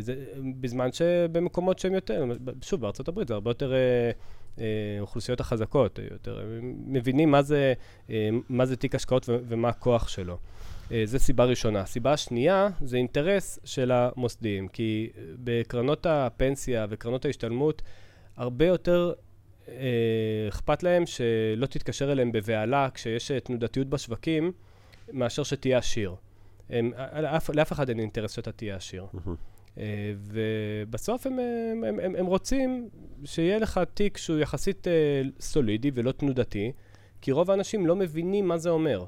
זה, 0.00 0.24
בזמן 0.60 0.92
שבמקומות 0.92 1.78
שהם 1.78 1.94
יותר, 1.94 2.24
שוב, 2.62 2.80
בארצות 2.80 3.08
הברית 3.08 3.28
זה 3.28 3.34
הרבה 3.34 3.50
יותר 3.50 3.72
uh, 3.72 4.58
uh, 4.58 4.60
אוכלוסיות 5.00 5.40
החזקות, 5.40 5.98
יותר 6.10 6.40
הם 6.40 6.74
מבינים 6.86 7.30
מה 7.30 7.42
זה, 7.42 7.74
uh, 8.08 8.10
מה 8.48 8.66
זה 8.66 8.76
תיק 8.76 8.94
השקעות 8.94 9.28
ו- 9.28 9.38
ומה 9.48 9.68
הכוח 9.68 10.08
שלו. 10.08 10.38
Uh, 10.88 10.92
זו 11.04 11.18
סיבה 11.18 11.44
ראשונה. 11.44 11.86
סיבה 11.86 12.16
שנייה 12.16 12.68
זה 12.80 12.96
אינטרס 12.96 13.58
של 13.64 13.92
המוסדיים, 13.92 14.68
כי 14.68 15.10
אה, 15.16 15.22
בקרנות 15.44 16.06
הפנסיה 16.06 16.86
וקרנות 16.90 17.24
ההשתלמות, 17.24 17.82
הרבה 18.36 18.66
יותר 18.66 19.12
uh, 19.66 19.68
אכפת 20.48 20.82
להם 20.82 21.06
שלא 21.06 21.66
תתקשר 21.66 22.12
אליהם 22.12 22.32
בבהלה 22.32 22.88
כשיש 22.94 23.30
אה, 23.30 23.40
תנודתיות 23.40 23.86
בשווקים, 23.86 24.52
מאשר 25.12 25.42
שתהיה 25.42 25.78
עשיר. 25.78 26.14
הם, 26.70 26.92
לאף, 27.22 27.50
לאף 27.50 27.72
אחד 27.72 27.88
אין 27.88 28.00
אינטרס 28.00 28.32
שאתה 28.32 28.52
תהיה 28.52 28.76
עשיר. 28.76 29.06
אה, 29.78 30.12
ובסוף 30.18 31.26
הם, 31.26 31.32
הם, 31.32 31.84
הם, 31.84 32.00
הם, 32.00 32.16
הם 32.16 32.26
רוצים 32.26 32.88
שיהיה 33.24 33.58
לך 33.58 33.80
תיק 33.94 34.16
שהוא 34.16 34.38
יחסית 34.38 34.88
אה, 34.88 34.92
סולידי 35.40 35.90
ולא 35.94 36.12
תנודתי, 36.12 36.72
כי 37.20 37.32
רוב 37.32 37.50
האנשים 37.50 37.86
לא 37.86 37.96
מבינים 37.96 38.48
מה 38.48 38.58
זה 38.58 38.70
אומר. 38.70 39.04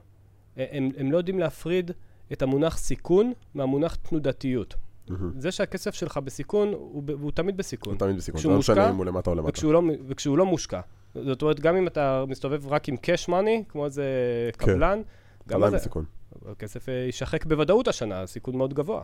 אה, 0.58 0.64
הם, 0.70 0.90
הם 0.96 1.12
לא 1.12 1.16
יודעים 1.16 1.38
להפריד 1.38 1.90
את 2.32 2.42
המונח 2.42 2.78
סיכון 2.78 3.32
מהמונח 3.54 3.94
תנודתיות. 3.94 4.74
מהמם. 5.08 5.32
זה 5.38 5.52
שהכסף 5.52 5.94
שלך 5.94 6.18
בסיכון, 6.18 6.68
הוא, 6.68 7.02
ב- 7.02 7.10
הוא 7.10 7.30
תמיד 7.30 7.56
בסיכון. 7.56 7.92
הוא 7.92 7.98
תמיד 7.98 8.16
בסיכון, 8.16 8.38
כשהוא 8.38 8.52
לא 8.52 8.58
משנה 8.58 8.90
אם 8.90 8.96
הוא 8.96 9.04
למטה 9.04 9.30
או 9.30 9.34
למטה. 9.34 9.48
וכשהוא 9.48 9.72
לא, 9.72 9.82
וכשהוא 10.08 10.38
לא 10.38 10.46
מושקע. 10.46 10.80
זאת 11.14 11.42
אומרת, 11.42 11.60
גם 11.60 11.76
אם 11.76 11.86
אתה 11.86 12.24
מסתובב 12.28 12.72
רק 12.72 12.88
עם 12.88 12.94
cash 12.94 13.28
money, 13.28 13.64
כמו 13.68 13.84
איזה 13.84 14.04
כן. 14.58 14.66
קבלן, 14.66 15.02
גם 15.48 15.56
עדיין 15.56 15.70
זה, 15.70 15.76
בסיכון. 15.76 16.04
הכסף 16.46 16.88
אה, 16.88 16.94
יישחק 16.94 17.44
בוודאות 17.44 17.88
השנה, 17.88 18.26
סיכון 18.26 18.56
מאוד 18.56 18.74
גבוה. 18.74 19.02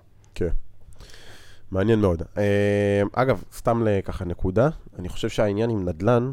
מעניין 1.70 2.00
מאוד. 2.00 2.23
אה, 2.38 3.02
אגב, 3.12 3.42
סתם 3.52 3.82
לככה 3.87 4.25
נקודה, 4.25 4.68
אני 4.99 5.08
חושב 5.08 5.28
שהעניין 5.28 5.70
עם 5.70 5.88
נדל"ן, 5.88 6.32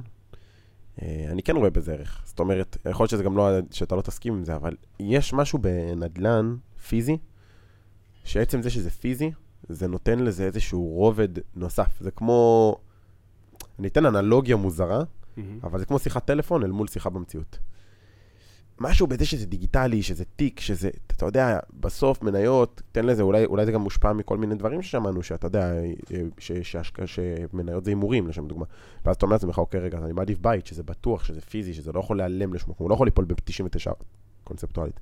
אני 1.01 1.43
כן 1.43 1.55
רואה 1.55 1.69
בזה 1.69 1.93
ערך. 1.93 2.21
זאת 2.25 2.39
אומרת, 2.39 2.77
יכול 2.89 3.03
להיות 3.03 3.09
שזה 3.09 3.23
גם 3.23 3.37
לא, 3.37 3.49
שאתה 3.71 3.95
לא 3.95 4.01
תסכים 4.01 4.33
עם 4.33 4.45
זה, 4.45 4.55
אבל 4.55 4.75
יש 4.99 5.33
משהו 5.33 5.59
בנדל"ן 5.59 6.55
פיזי, 6.87 7.17
שעצם 8.23 8.61
זה 8.61 8.69
שזה 8.69 8.89
פיזי, 8.89 9.31
זה 9.69 9.87
נותן 9.87 10.19
לזה 10.19 10.45
איזשהו 10.45 10.83
רובד 10.83 11.29
נוסף. 11.55 11.97
זה 11.99 12.11
כמו, 12.11 12.75
אני 13.79 13.87
אתן 13.87 14.05
אנלוגיה 14.05 14.55
מוזרה, 14.55 15.03
אבל 15.63 15.79
זה 15.79 15.85
כמו 15.85 15.99
שיחת 15.99 16.25
טלפון 16.25 16.63
אל 16.63 16.71
מול 16.71 16.87
שיחה 16.87 17.09
במציאות. 17.09 17.59
משהו 18.79 19.07
בזה 19.07 19.25
שזה 19.25 19.45
דיגיטלי, 19.45 20.03
שזה 20.03 20.23
תיק, 20.35 20.59
שזה, 20.59 20.89
אתה 21.07 21.25
יודע, 21.25 21.59
בסוף 21.79 22.21
מניות, 22.23 22.81
תן 22.91 23.05
לזה, 23.05 23.23
אולי, 23.23 23.45
אולי 23.45 23.65
זה 23.65 23.71
גם 23.71 23.81
מושפע 23.81 24.13
מכל 24.13 24.37
מיני 24.37 24.55
דברים 24.55 24.81
ששמענו, 24.81 25.23
שאתה 25.23 25.47
יודע, 25.47 25.73
ש, 26.37 26.51
שהשק- 26.51 27.05
שמניות 27.05 27.85
זה 27.85 27.91
הימורים, 27.91 28.27
לשם 28.27 28.47
דוגמה. 28.47 28.65
ואז 29.05 29.15
אתה 29.15 29.25
אומר 29.25 29.35
לעצמך, 29.35 29.57
אוקיי, 29.57 29.79
רגע, 29.79 29.97
אני 29.97 30.13
מעדיף 30.13 30.39
בית, 30.39 30.65
שזה 30.67 30.83
בטוח, 30.83 31.23
שזה 31.23 31.41
פיזי, 31.41 31.73
שזה 31.73 31.91
לא 31.91 31.99
יכול 31.99 32.17
להיעלם 32.17 32.53
לשום 32.53 32.69
מקום, 32.69 32.83
הוא 32.85 32.89
לא 32.89 32.95
יכול 32.95 33.07
ליפול 33.07 33.25
ב-99 33.25 33.91
קונספטואלית. 34.43 34.99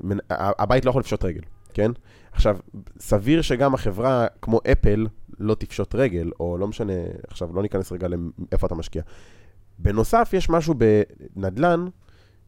מנ- 0.00 0.18
הבית 0.30 0.84
לא 0.84 0.90
יכול 0.90 1.00
לפשוט 1.00 1.24
רגל. 1.24 1.40
כן? 1.74 1.90
עכשיו, 2.32 2.58
סביר 3.00 3.42
שגם 3.42 3.74
החברה 3.74 4.26
כמו 4.42 4.60
אפל 4.72 5.06
לא 5.38 5.54
תפשוט 5.54 5.94
רגל, 5.94 6.30
או 6.40 6.58
לא 6.58 6.68
משנה, 6.68 6.92
עכשיו 7.28 7.54
לא 7.54 7.62
ניכנס 7.62 7.92
רגע 7.92 8.08
לאיפה 8.08 8.66
אתה 8.66 8.74
משקיע. 8.74 9.02
בנוסף, 9.78 10.30
יש 10.32 10.50
משהו 10.50 10.74
בנדל"ן, 11.36 11.86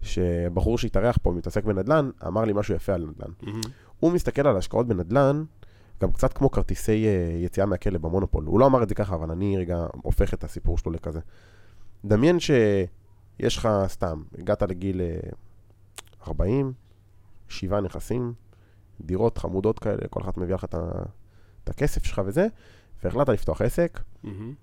שבחור 0.02 0.78
שהתארח 0.78 1.19
פה, 1.23 1.33
מתעסק 1.33 1.64
בנדל"ן, 1.64 2.11
אמר 2.26 2.45
לי 2.45 2.52
משהו 2.52 2.75
יפה 2.75 2.95
על 2.95 3.07
נדל"ן. 3.07 3.30
מהמם. 3.42 3.61
הוא 4.00 4.12
מסתכל 4.12 4.47
על 4.47 4.57
השקעות 4.57 4.87
בנדל"ן, 4.87 5.45
גם 6.02 6.12
קצת 6.12 6.33
כמו 6.33 6.50
כרטיסי 6.50 7.07
אה, 7.07 7.38
יציאה 7.38 7.66
מהכלא 7.66 7.99
במונופול. 7.99 8.45
הוא 8.45 8.61
לא 8.61 8.66
אמר 8.66 8.83
את 8.83 8.88
זה 8.88 8.95
ככה, 8.95 9.14
אבל 9.14 9.30
אני 9.30 9.57
רגע 9.57 9.87
הופך 10.02 10.35
את 10.35 10.45
הסיפור 10.45 10.78
שלו 10.78 10.92
לכזה. 10.92 11.21
דמיין 12.04 12.40
שיש 12.40 13.57
לך, 13.57 13.69
סתם, 13.87 14.23
הגעת 14.38 14.62
לגיל 14.62 15.00
אה, 15.00 15.30
40, 16.26 16.73
שבעה 17.49 17.80
נכסים, 17.80 18.33
דירות 19.00 19.38
חמודות 19.38 19.78
כאלה, 19.78 20.09
כל 20.11 20.21
אחת 20.23 20.37
מביאה 20.37 20.54
לך 20.54 20.64
את 20.64 20.75
את 21.64 21.69
הכסף 21.69 22.04
שלך 22.04 22.23
וזה, 22.26 22.47
והחלטת 23.04 23.28
לפתוח 23.28 23.62
עסק, 23.62 24.00
מהמם. 24.23 24.54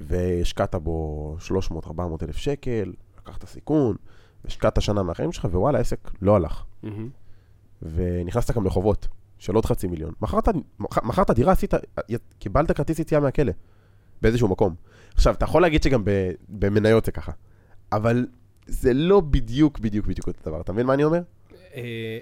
והשקעת 0.00 0.74
בו 0.74 1.36
300-400 1.70 1.90
אלף 2.22 2.36
שקל, 2.36 2.92
לקחת 3.18 3.46
סיכון, 3.46 3.96
השקעת 4.44 4.82
שנה 4.82 5.02
מהחיים 5.02 5.32
שלך, 5.32 5.44
ווואלה, 5.44 5.78
העסק 5.78 6.10
לא 6.22 6.36
הלך. 6.36 6.64
מהמם. 6.82 7.08
ונכנסת 7.82 8.56
גם 8.56 8.66
לחובות 8.66 9.08
של 9.38 9.54
עוד 9.54 9.64
חצי 9.64 9.86
מיליון. 9.86 10.12
מכרת, 10.20 10.48
מכ- 10.80 11.04
מכרת 11.04 11.30
דירה, 11.30 11.52
עשית, 11.52 11.74
קיבלת 12.38 12.70
כרטיס 12.72 12.98
יציאה 12.98 13.20
מהכלא 13.20 13.52
באיזשהו 14.22 14.48
מקום. 14.48 14.74
עכשיו, 15.14 15.34
אתה 15.34 15.44
יכול 15.44 15.62
להגיד 15.62 15.82
שגם 15.82 16.04
במניות 16.48 17.04
זה 17.04 17.12
ככה, 17.12 17.32
אבל 17.92 18.26
זה 18.66 18.94
לא 18.94 19.20
בדיוק, 19.20 19.78
בדיוק, 19.78 20.06
בדיוק 20.06 20.26
אותו 20.26 20.50
דבר. 20.50 20.60
אתה 20.60 20.72
מבין 20.72 20.86
מה 20.86 20.94
אני 20.94 21.04
אומר? 21.04 21.20
אה, 21.74 22.18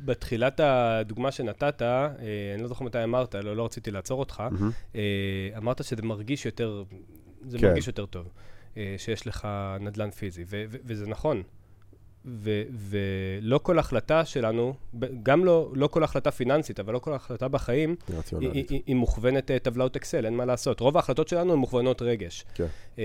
בתחילת 0.00 0.60
הדוגמה 0.60 1.30
שנתת, 1.32 1.82
אה, 1.82 2.06
אני 2.54 2.62
לא 2.62 2.68
זוכר 2.68 2.84
מתי 2.84 3.04
אמרת, 3.04 3.34
לא, 3.34 3.56
לא 3.56 3.64
רציתי 3.64 3.90
לעצור 3.90 4.20
אותך. 4.20 4.42
אה, 4.94 5.00
אמרת 5.56 5.84
שזה 5.84 6.02
מרגיש 6.02 6.46
יותר, 6.46 6.84
זה 7.48 7.58
כן. 7.58 7.66
מרגיש 7.68 7.86
יותר 7.86 8.06
טוב, 8.06 8.28
שיש 8.96 9.26
לך 9.26 9.48
נדל"ן 9.80 10.10
פיזי, 10.10 10.44
ו- 10.46 10.64
ו- 10.70 10.76
וזה 10.84 11.06
נכון. 11.06 11.42
ו- 12.24 12.62
ולא 12.70 13.58
כל 13.58 13.78
החלטה 13.78 14.24
שלנו, 14.24 14.74
גם 15.22 15.44
לא, 15.44 15.70
לא 15.74 15.86
כל 15.86 16.04
החלטה 16.04 16.30
פיננסית, 16.30 16.80
אבל 16.80 16.92
לא 16.92 16.98
כל 16.98 17.12
החלטה 17.14 17.48
בחיים, 17.48 17.96
היא 18.40 18.64
היא. 18.70 18.82
היא, 18.86 18.96
מוכוונת 18.96 19.50
אה, 19.50 19.58
טבלאות 19.58 19.96
אקסל, 19.96 20.24
אין 20.24 20.34
מה 20.36 20.44
לעשות. 20.44 20.80
רוב 20.80 20.96
ההחלטות 20.96 21.28
שלנו 21.28 21.52
הן 21.52 21.58
מוכוונות 21.58 22.02
רגש. 22.02 22.44
כן. 22.54 22.66
אה, 22.98 23.04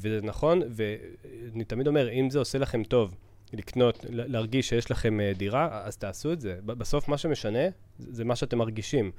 וזה 0.00 0.20
נכון, 0.22 0.62
ואני 0.70 1.64
תמיד 1.64 1.86
אומר, 1.86 2.10
אם 2.12 2.30
זה 2.30 2.38
עושה 2.38 2.58
לכם 2.58 2.84
טוב 2.84 3.14
לקנות, 3.52 4.04
להרגיש 4.08 4.68
שיש 4.68 4.90
לכם 4.90 5.20
אה, 5.20 5.32
דירה, 5.36 5.80
אז 5.84 5.96
תעשו 5.96 6.32
את 6.32 6.40
זה. 6.40 6.58
בסוף 6.64 7.08
מה 7.08 7.18
שמשנה 7.18 7.58
זה 7.98 8.24
מה 8.24 8.36
שאתם 8.36 8.58
מרגישים. 8.58 9.10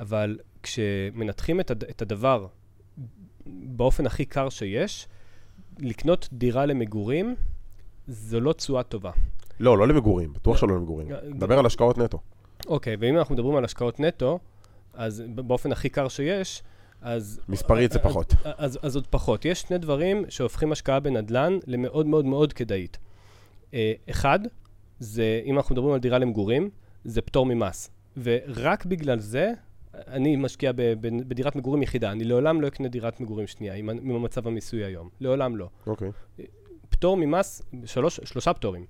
אבל 0.00 0.38
כשמנתחים 0.62 1.60
את, 1.60 1.70
הד- 1.70 1.84
את 1.84 2.02
הדבר 2.02 2.46
באופן 3.46 4.06
הכי 4.06 4.24
קר 4.24 4.48
שיש, 4.48 5.08
לקנות 5.78 6.28
דירה 6.32 6.66
למגורים, 6.66 7.34
זו 8.08 8.40
לא 8.40 8.52
תשואה 8.52 8.82
טובה. 8.82 9.10
לא, 9.60 9.78
לא 9.78 9.88
למגורים, 9.88 10.32
בטוח 10.32 10.56
שלא 10.56 10.76
למגורים. 10.76 11.12
אה, 11.12 11.18
דבר 11.38 11.58
על 11.58 11.66
השקעות 11.66 11.98
נטו. 11.98 12.18
אוקיי, 12.66 12.96
ואם 13.00 13.18
אנחנו 13.18 13.34
מדברים 13.34 13.56
על 13.56 13.64
השקעות 13.64 14.00
נטו, 14.00 14.38
אז 14.94 15.22
באופן 15.34 15.72
הכי 15.72 15.88
קר 15.88 16.08
שיש, 16.08 16.62
אז... 17.02 17.40
מספרית 17.48 17.92
זה 17.92 17.98
אז- 17.98 18.04
פחות. 18.04 18.34
אז, 18.44 18.78
אז 18.82 18.96
עוד 18.96 19.06
פחות. 19.06 19.44
יש 19.44 19.60
שני 19.60 19.78
דברים 19.78 20.24
שהופכים 20.28 20.72
השקעה 20.72 21.00
בנדל"ן 21.00 21.58
למאוד 21.66 22.06
מאוד 22.06 22.24
מאוד 22.24 22.52
כדאית. 22.52 22.98
אה, 23.74 23.92
אחד, 24.10 24.38
זה, 25.00 25.40
אם 25.44 25.56
אנחנו 25.56 25.74
מדברים 25.74 25.94
על 25.94 26.00
דירה 26.00 26.18
למגורים, 26.18 26.70
זה 27.04 27.22
פטור 27.22 27.46
ממס. 27.46 27.90
ורק 28.22 28.86
בגלל 28.86 29.18
זה, 29.18 29.52
אני 29.94 30.36
משקיע 30.36 30.72
בדירת 31.00 31.56
מגורים 31.56 31.82
יחידה. 31.82 32.12
אני 32.12 32.24
לעולם 32.24 32.60
לא 32.60 32.66
אקנה 32.66 32.88
דירת 32.88 33.20
מגורים 33.20 33.46
שנייה, 33.46 33.74
עם, 33.74 33.90
עם 33.90 34.10
המצב 34.10 34.46
המיסוי 34.46 34.84
היום. 34.84 35.08
לעולם 35.20 35.56
לא. 35.56 35.68
אוקיי. 35.86 36.10
פטור 36.98 37.16
ממס, 37.16 37.62
שלוש, 37.84 38.20
שלושה 38.24 38.52
פטורים. 38.52 38.84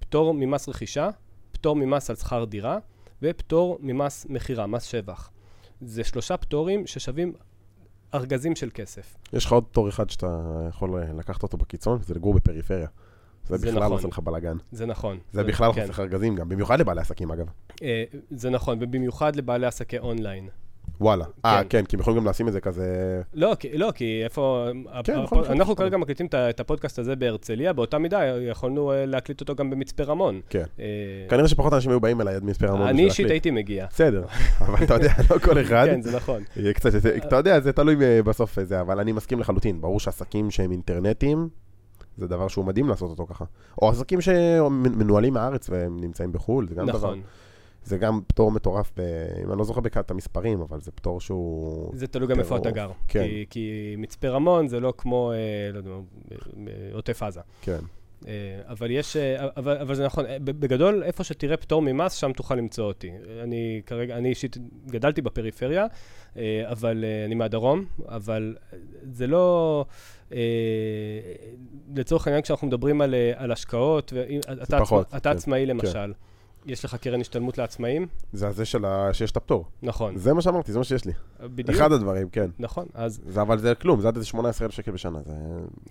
פטור 0.00 0.34
ממס 0.34 0.68
רכישה, 0.68 1.10
פטור 1.52 1.76
ממס 1.76 2.10
על 2.10 2.16
שכר 2.16 2.44
דירה, 2.44 2.78
ופטור 3.22 3.78
ממס 3.80 4.26
מכירה, 4.28 4.66
מס 4.66 4.82
שבח. 4.82 5.30
זה 5.80 6.04
שלושה 6.04 6.36
פטורים 6.36 6.86
ששווים 6.86 7.32
ארגזים 8.14 8.56
של 8.56 8.70
כסף. 8.74 9.16
יש 9.32 9.44
לך 9.46 9.52
עוד 9.52 9.64
תור 9.72 9.88
אחד 9.88 10.10
שאתה 10.10 10.40
יכול 10.68 11.02
אה, 11.02 11.12
לקחת 11.12 11.42
אותו 11.42 11.56
בקיצון, 11.56 12.02
זה 12.02 12.14
לגור 12.14 12.34
בפריפריה. 12.34 12.88
זה 13.46 13.56
זה 13.56 13.66
בכלל 13.66 13.80
נכון. 13.80 13.92
עושה 13.92 14.08
לך 14.08 14.18
בלאגן. 14.18 14.56
זה 14.72 14.86
נכון. 14.86 15.18
זה 15.32 15.44
בכלל 15.44 15.72
כן. 15.72 15.86
חוסך 15.86 16.00
ארגזים 16.00 16.36
גם, 16.36 16.48
במיוחד 16.48 16.80
לבעלי 16.80 17.00
עסקים 17.00 17.30
אגב. 17.30 17.46
אה, 17.82 18.04
זה 18.30 18.50
נכון, 18.50 18.78
ובמיוחד 18.80 19.36
לבעלי 19.36 19.66
עסקי 19.66 19.98
אונליין. 19.98 20.48
וואלה. 21.00 21.24
אה, 21.44 21.60
כן. 21.62 21.66
כן, 21.78 21.84
כי 21.84 21.96
הם 21.96 22.00
יכולים 22.00 22.18
גם 22.20 22.26
לשים 22.28 22.48
את 22.48 22.52
זה 22.52 22.60
כזה... 22.60 22.86
לא, 23.34 23.54
כי, 23.60 23.78
לא, 23.78 23.92
כי 23.94 24.20
איפה... 24.24 24.66
כן, 24.72 24.78
הפ- 24.92 25.08
נכון, 25.08 25.22
נכון, 25.24 25.44
אנחנו 25.56 25.62
נכון. 25.72 25.76
כרגע 25.76 25.96
מקליטים 25.96 26.26
את 26.32 26.60
הפודקאסט 26.60 26.98
הזה 26.98 27.16
בהרצליה, 27.16 27.72
באותה 27.72 27.98
מידה 27.98 28.24
יכולנו 28.26 28.92
אה, 28.92 29.06
להקליט 29.06 29.40
אותו 29.40 29.54
גם 29.54 29.70
במצפה 29.70 30.02
רמון. 30.04 30.40
כן. 30.50 30.64
אה, 30.80 30.84
כנראה 31.28 31.48
שפחות 31.48 31.72
אנשים 31.72 31.90
היו 31.90 32.00
באים 32.00 32.20
אליי 32.20 32.34
עד 32.34 32.44
מספר 32.44 32.72
המון. 32.72 32.86
אני 32.86 33.04
אישית. 33.04 33.30
הייתי 33.30 33.50
מגיע. 33.50 33.86
בסדר, 33.90 34.24
אבל 34.60 34.84
אתה 34.84 34.94
יודע, 34.94 35.12
לא 35.30 35.38
כל 35.38 35.60
אחד. 35.60 35.86
כן, 35.86 36.02
זה 36.02 36.16
נכון. 36.16 36.42
קצת, 36.74 36.94
יותר- 36.94 37.16
אתה 37.16 37.36
יודע, 37.36 37.60
זה 37.60 37.72
תלוי 37.72 37.96
אה, 38.04 38.22
בסוף 38.22 38.58
זה, 38.62 38.80
אבל 38.80 39.00
אני 39.00 39.12
מסכים 39.12 39.40
לחלוטין. 39.40 39.80
ברור 39.80 40.00
שעסקים 40.00 40.50
שהם 40.50 40.70
אינטרנטיים, 40.72 41.48
זה 42.16 42.26
דבר 42.28 42.48
שהוא 42.48 42.64
מדהים 42.64 42.88
לעשות 42.88 43.10
אותו 43.10 43.26
ככה. 43.26 43.44
או 43.82 43.88
עסקים 43.90 44.20
שמנוהלים 44.20 45.34
מהארץ 45.34 45.70
והם 45.70 46.00
נמצאים 46.00 46.32
בחו"ל, 46.32 46.68
זה 46.68 46.74
גם 46.74 46.86
דבר. 46.86 46.98
נכון. 46.98 47.20
זה 47.88 47.98
גם 47.98 48.20
פטור 48.26 48.50
מטורף, 48.50 48.92
ב... 48.96 49.00
אם 49.44 49.50
אני 49.50 49.58
לא 49.58 49.64
זוכר 49.64 49.80
בכלל 49.80 50.00
את 50.02 50.10
המספרים, 50.10 50.60
אבל 50.60 50.80
זה 50.80 50.90
פטור 50.90 51.20
שהוא... 51.20 51.90
זה 51.94 52.06
תלוי 52.06 52.28
גם 52.28 52.38
איפה 52.38 52.56
אתה. 52.56 52.70
גר. 52.70 52.90
כן. 53.08 53.22
כי, 53.24 53.46
כי 53.50 53.94
מצפה 53.98 54.28
רמון 54.28 54.68
זה 54.68 54.80
לא 54.80 54.92
כמו, 54.98 55.32
אה, 55.32 55.36
לא 55.72 55.78
יודע, 55.78 55.90
עוטף 56.94 57.22
עזה. 57.22 57.40
כן. 57.62 57.78
אה, 58.26 58.32
אבל 58.68 58.90
יש, 58.90 59.16
אה, 59.16 59.46
אבל, 59.56 59.76
אבל 59.76 59.94
זה 59.94 60.06
נכון, 60.06 60.26
אה, 60.26 60.36
בגדול, 60.40 61.02
איפה 61.02 61.24
שתראה 61.24 61.56
פטור 61.56 61.82
ממס, 61.82 62.12
שם 62.14 62.32
תוכל 62.32 62.54
למצוא 62.54 62.84
אותי. 62.84 63.10
אני 63.42 63.82
כרגע, 63.86 64.16
אני 64.16 64.28
אישית 64.28 64.56
גדלתי 64.86 65.22
בפריפריה, 65.22 65.86
אה, 66.36 66.62
אבל 66.70 67.04
אה, 67.04 67.24
אני 67.24 67.34
מהדרום, 67.34 67.84
אבל 68.08 68.56
זה 69.12 69.26
לא, 69.26 69.84
אה, 70.32 70.38
לצורך 71.96 72.26
העניין, 72.26 72.42
כשאנחנו 72.42 72.66
מדברים 72.66 73.00
על, 73.00 73.14
אה, 73.14 73.32
על 73.36 73.52
השקעות, 73.52 74.12
ואם- 74.16 74.40
אתה, 74.62 74.76
עצמא, 74.78 75.00
אתה 75.00 75.20
כן, 75.20 75.30
עצמאי 75.36 75.66
למשל, 75.66 76.12
יש 76.68 76.84
לך 76.84 76.94
קרן 76.94 77.20
השתלמות 77.20 77.58
לעצמאים? 77.58 78.06
זה 78.32 78.48
הזה 78.48 78.64
של 78.64 78.84
ה... 78.84 79.14
שיש 79.14 79.30
את 79.30 79.36
הפטור. 79.36 79.64
נכון, 79.82 80.16
זה 80.16 80.34
מה 80.34 80.42
שאמרתי, 80.42 80.72
זה 80.72 80.78
מה 80.78 80.84
שיש 80.84 81.04
לי. 81.04 81.12
בדיוק. 81.40 81.76
אחד 81.76 81.92
הדברים, 81.92 82.28
כן. 82.28 82.50
נכון, 82.58 82.86
אז 82.94 83.20
זה, 83.26 83.42
אבל 83.42 83.58
זה 83.58 83.74
כלום, 83.74 84.00
זה 84.00 84.08
עד 84.08 84.16
איזה 84.16 84.26
18,000 84.26 84.70
שקל 84.70 84.90
בשנה. 84.90 85.18
זה... 85.26 85.32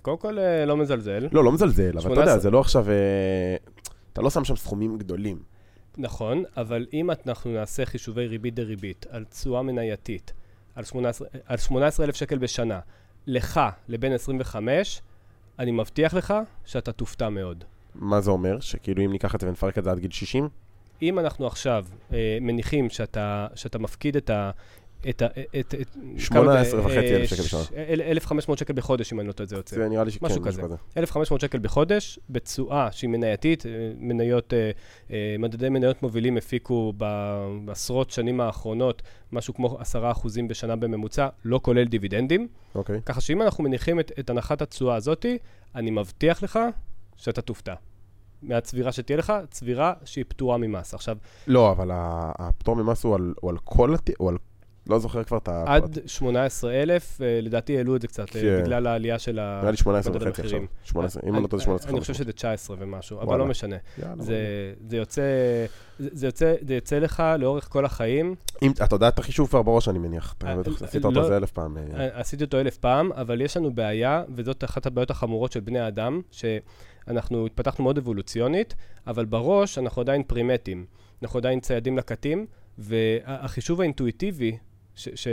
קודם 0.01 0.17
כל 0.17 0.39
אה, 0.39 0.65
לא 0.65 0.77
מזלזל. 0.77 1.27
לא, 1.31 1.43
לא 1.43 1.51
מזלזל, 1.51 1.89
אבל 1.89 1.99
אתה 1.99 2.01
18. 2.01 2.23
יודע, 2.23 2.37
זה 2.37 2.49
לא 2.51 2.59
עכשיו... 2.59 2.89
אה, 2.89 3.55
אתה 4.13 4.21
לא 4.21 4.29
שם 4.29 4.43
שם 4.43 4.55
סכומים 4.55 4.97
גדולים. 4.97 5.39
נכון, 5.97 6.43
אבל 6.57 6.85
אם 6.93 7.09
אנחנו 7.27 7.51
נעשה 7.51 7.85
חישובי 7.85 8.27
ריבית 8.27 8.55
דריבית 8.55 9.05
על 9.09 9.23
תשואה 9.23 9.61
מנייתית, 9.61 10.33
על 10.75 10.83
18 10.83 11.27
על 11.45 11.57
18,000 11.57 12.15
שקל 12.15 12.37
בשנה, 12.37 12.79
לך 13.27 13.59
לבין 13.87 14.13
25, 14.13 15.01
אני 15.59 15.71
מבטיח 15.71 16.13
לך 16.13 16.33
שאתה 16.65 16.91
תופתע 16.91 17.29
מאוד. 17.29 17.63
מה 17.95 18.21
זה 18.21 18.31
אומר? 18.31 18.59
שכאילו 18.59 19.05
אם 19.05 19.11
ניקח 19.11 19.35
את 19.35 19.41
זה 19.41 19.47
ונפרק 19.47 19.77
את 19.77 19.83
זה 19.83 19.91
עד 19.91 19.99
גיל 19.99 20.11
60? 20.11 20.49
אם 21.01 21.19
אנחנו 21.19 21.47
עכשיו 21.47 21.85
אה, 22.13 22.37
מניחים 22.41 22.89
שאתה, 22.89 23.47
שאתה 23.55 23.79
מפקיד 23.79 24.15
את 24.15 24.29
ה... 24.29 24.51
את 25.09 25.21
ה... 25.21 25.25
את, 25.59 25.75
את, 25.81 25.97
18 26.17 26.79
וחצי 26.85 26.97
אה, 26.97 27.15
אלף 27.15 27.29
שקל 27.29 27.41
בשנה. 27.41 27.63
ש- 27.63 27.71
אל- 27.73 28.01
1,500 28.01 28.59
שקל 28.59 28.73
בחודש, 28.73 29.13
אם 29.13 29.19
אני 29.19 29.27
לא 29.27 29.33
טועה, 29.33 29.47
זה 29.47 29.55
יוצא. 29.55 29.75
זה 29.75 29.89
נראה 29.89 30.03
לי 30.03 30.11
שכן, 30.11 30.25
משהו 30.25 30.41
כזה. 30.41 30.61
1,500 30.97 31.41
שקל 31.41 31.59
בחודש, 31.59 32.19
בתשואה 32.29 32.91
שהיא 32.91 33.09
מנייתית, 33.09 33.65
אה, 33.65 33.71
מניות, 33.97 34.53
אה, 34.53 34.71
אה, 35.11 35.35
מדדי 35.39 35.69
מניות 35.69 36.03
מובילים 36.03 36.37
הפיקו 36.37 36.93
בעשרות 37.65 38.11
שנים 38.11 38.41
האחרונות 38.41 39.01
משהו 39.31 39.53
כמו 39.53 39.77
10% 39.81 39.85
בשנה 40.47 40.75
בממוצע, 40.75 41.27
לא 41.45 41.59
כולל 41.63 41.85
דיבידנדים. 41.85 42.47
אוקיי. 42.75 43.01
ככה 43.05 43.21
שאם 43.21 43.41
אנחנו 43.41 43.63
מניחים 43.63 43.99
את, 43.99 44.29
הנחת 44.29 44.61
התשואה 44.61 44.95
הזאתי, 44.95 45.37
אני 45.75 45.91
מבטיח 45.91 46.43
לך 46.43 46.59
שאתה 47.17 47.41
תופתע. 47.41 47.73
מהצבירה 48.41 48.91
שתהיה 48.91 49.17
לך, 49.17 49.33
צבירה 49.51 49.93
שהיא 50.05 50.25
פטורה 50.27 50.57
ממס. 50.57 50.93
עכשיו, 50.93 51.17
לא, 51.47 51.71
אבל 51.71 51.89
הפטור 51.93 52.75
ממס 52.75 53.03
הוא 53.03 53.15
על- 53.15 53.33
הוא 53.41 53.51
על 53.51 53.57
כל... 53.63 53.93
הת- 53.93 54.09
הוא 54.17 54.29
על... 54.29 54.37
לא 54.89 54.99
זוכר 54.99 55.23
כבר 55.23 55.37
את 55.37 55.47
ה... 55.47 55.63
עד 55.67 55.97
18,000, 56.05 57.21
אה, 57.21 57.39
לדעתי 57.41 57.77
העלו 57.77 57.95
את 57.95 58.01
זה 58.01 58.07
קצת, 58.07 58.35
אה, 58.35 58.41
כן. 58.41 58.61
בגלל 58.63 58.87
העלייה 58.87 59.19
של 59.19 59.39
ה... 59.39 59.59
נראה 59.61 59.71
לי 59.71 59.77
18 59.77 60.13
מדד 60.13 60.21
וחצי 60.21 60.41
עכשיו. 60.41 60.43
המחירים. 60.59 60.67
18, 60.83 61.23
אם 61.25 61.35
אני 61.35 61.43
לא 61.43 61.47
טועה 61.47 61.59
זה 61.59 61.63
18 61.63 61.91
אני 61.91 61.99
חושב 61.99 62.13
שזה 62.13 62.31
19 62.33 62.75
ומשהו, 62.79 63.17
אבל 63.17 63.25
וואלה. 63.27 63.43
לא 63.43 63.49
משנה. 63.49 63.75
יאללה, 63.97 64.23
זה, 64.23 64.37
זה 64.89 64.97
יוצא, 64.97 65.21
זה, 65.99 66.09
זה 66.11 66.25
יוצא, 66.25 66.53
זה 66.67 66.75
יוצא 66.75 66.99
לך 66.99 67.23
לאורך 67.39 67.67
כל 67.71 67.85
החיים. 67.85 68.35
אם, 68.61 68.71
אתה 68.83 68.95
יודע 68.95 69.07
את 69.07 69.19
החישוב 69.19 69.49
כבר 69.49 69.61
בראש, 69.61 69.87
אני 69.89 69.99
מניח. 69.99 70.35
אתה 70.37 70.47
אה, 70.47 70.55
בטח 70.55 70.81
אה, 70.81 70.87
עשית 70.87 71.05
אותו 71.05 71.15
לא. 71.19 71.23
איזה 71.23 71.37
אלף 71.37 71.51
פעם. 71.51 71.77
אה, 71.77 71.83
אה, 71.99 72.19
עשיתי 72.19 72.43
אותו 72.43 72.59
אלף 72.59 72.77
פעם, 72.77 73.11
אבל 73.11 73.41
יש 73.41 73.57
לנו 73.57 73.73
בעיה, 73.73 74.23
וזאת 74.35 74.63
אחת 74.63 74.85
הבעיות 74.85 75.09
החמורות 75.11 75.51
של 75.51 75.59
בני 75.59 75.79
האדם, 75.79 76.21
שאנחנו 77.07 77.45
התפתחנו 77.45 77.83
מאוד 77.83 77.97
אבולוציונית, 77.97 78.75
אבל 79.07 79.25
בראש 79.25 79.77
אנחנו 79.77 80.01
עדיין 80.01 80.23
פרימטים. 80.23 80.85
אנחנו 81.23 81.39
עדיין 81.39 81.59
ציידים 81.59 81.97
לקטים, 81.97 82.45
והחישוב 82.77 83.81
האינטואיטיבי 83.81 84.57
ש- 84.95 85.09
ש- 85.15 85.27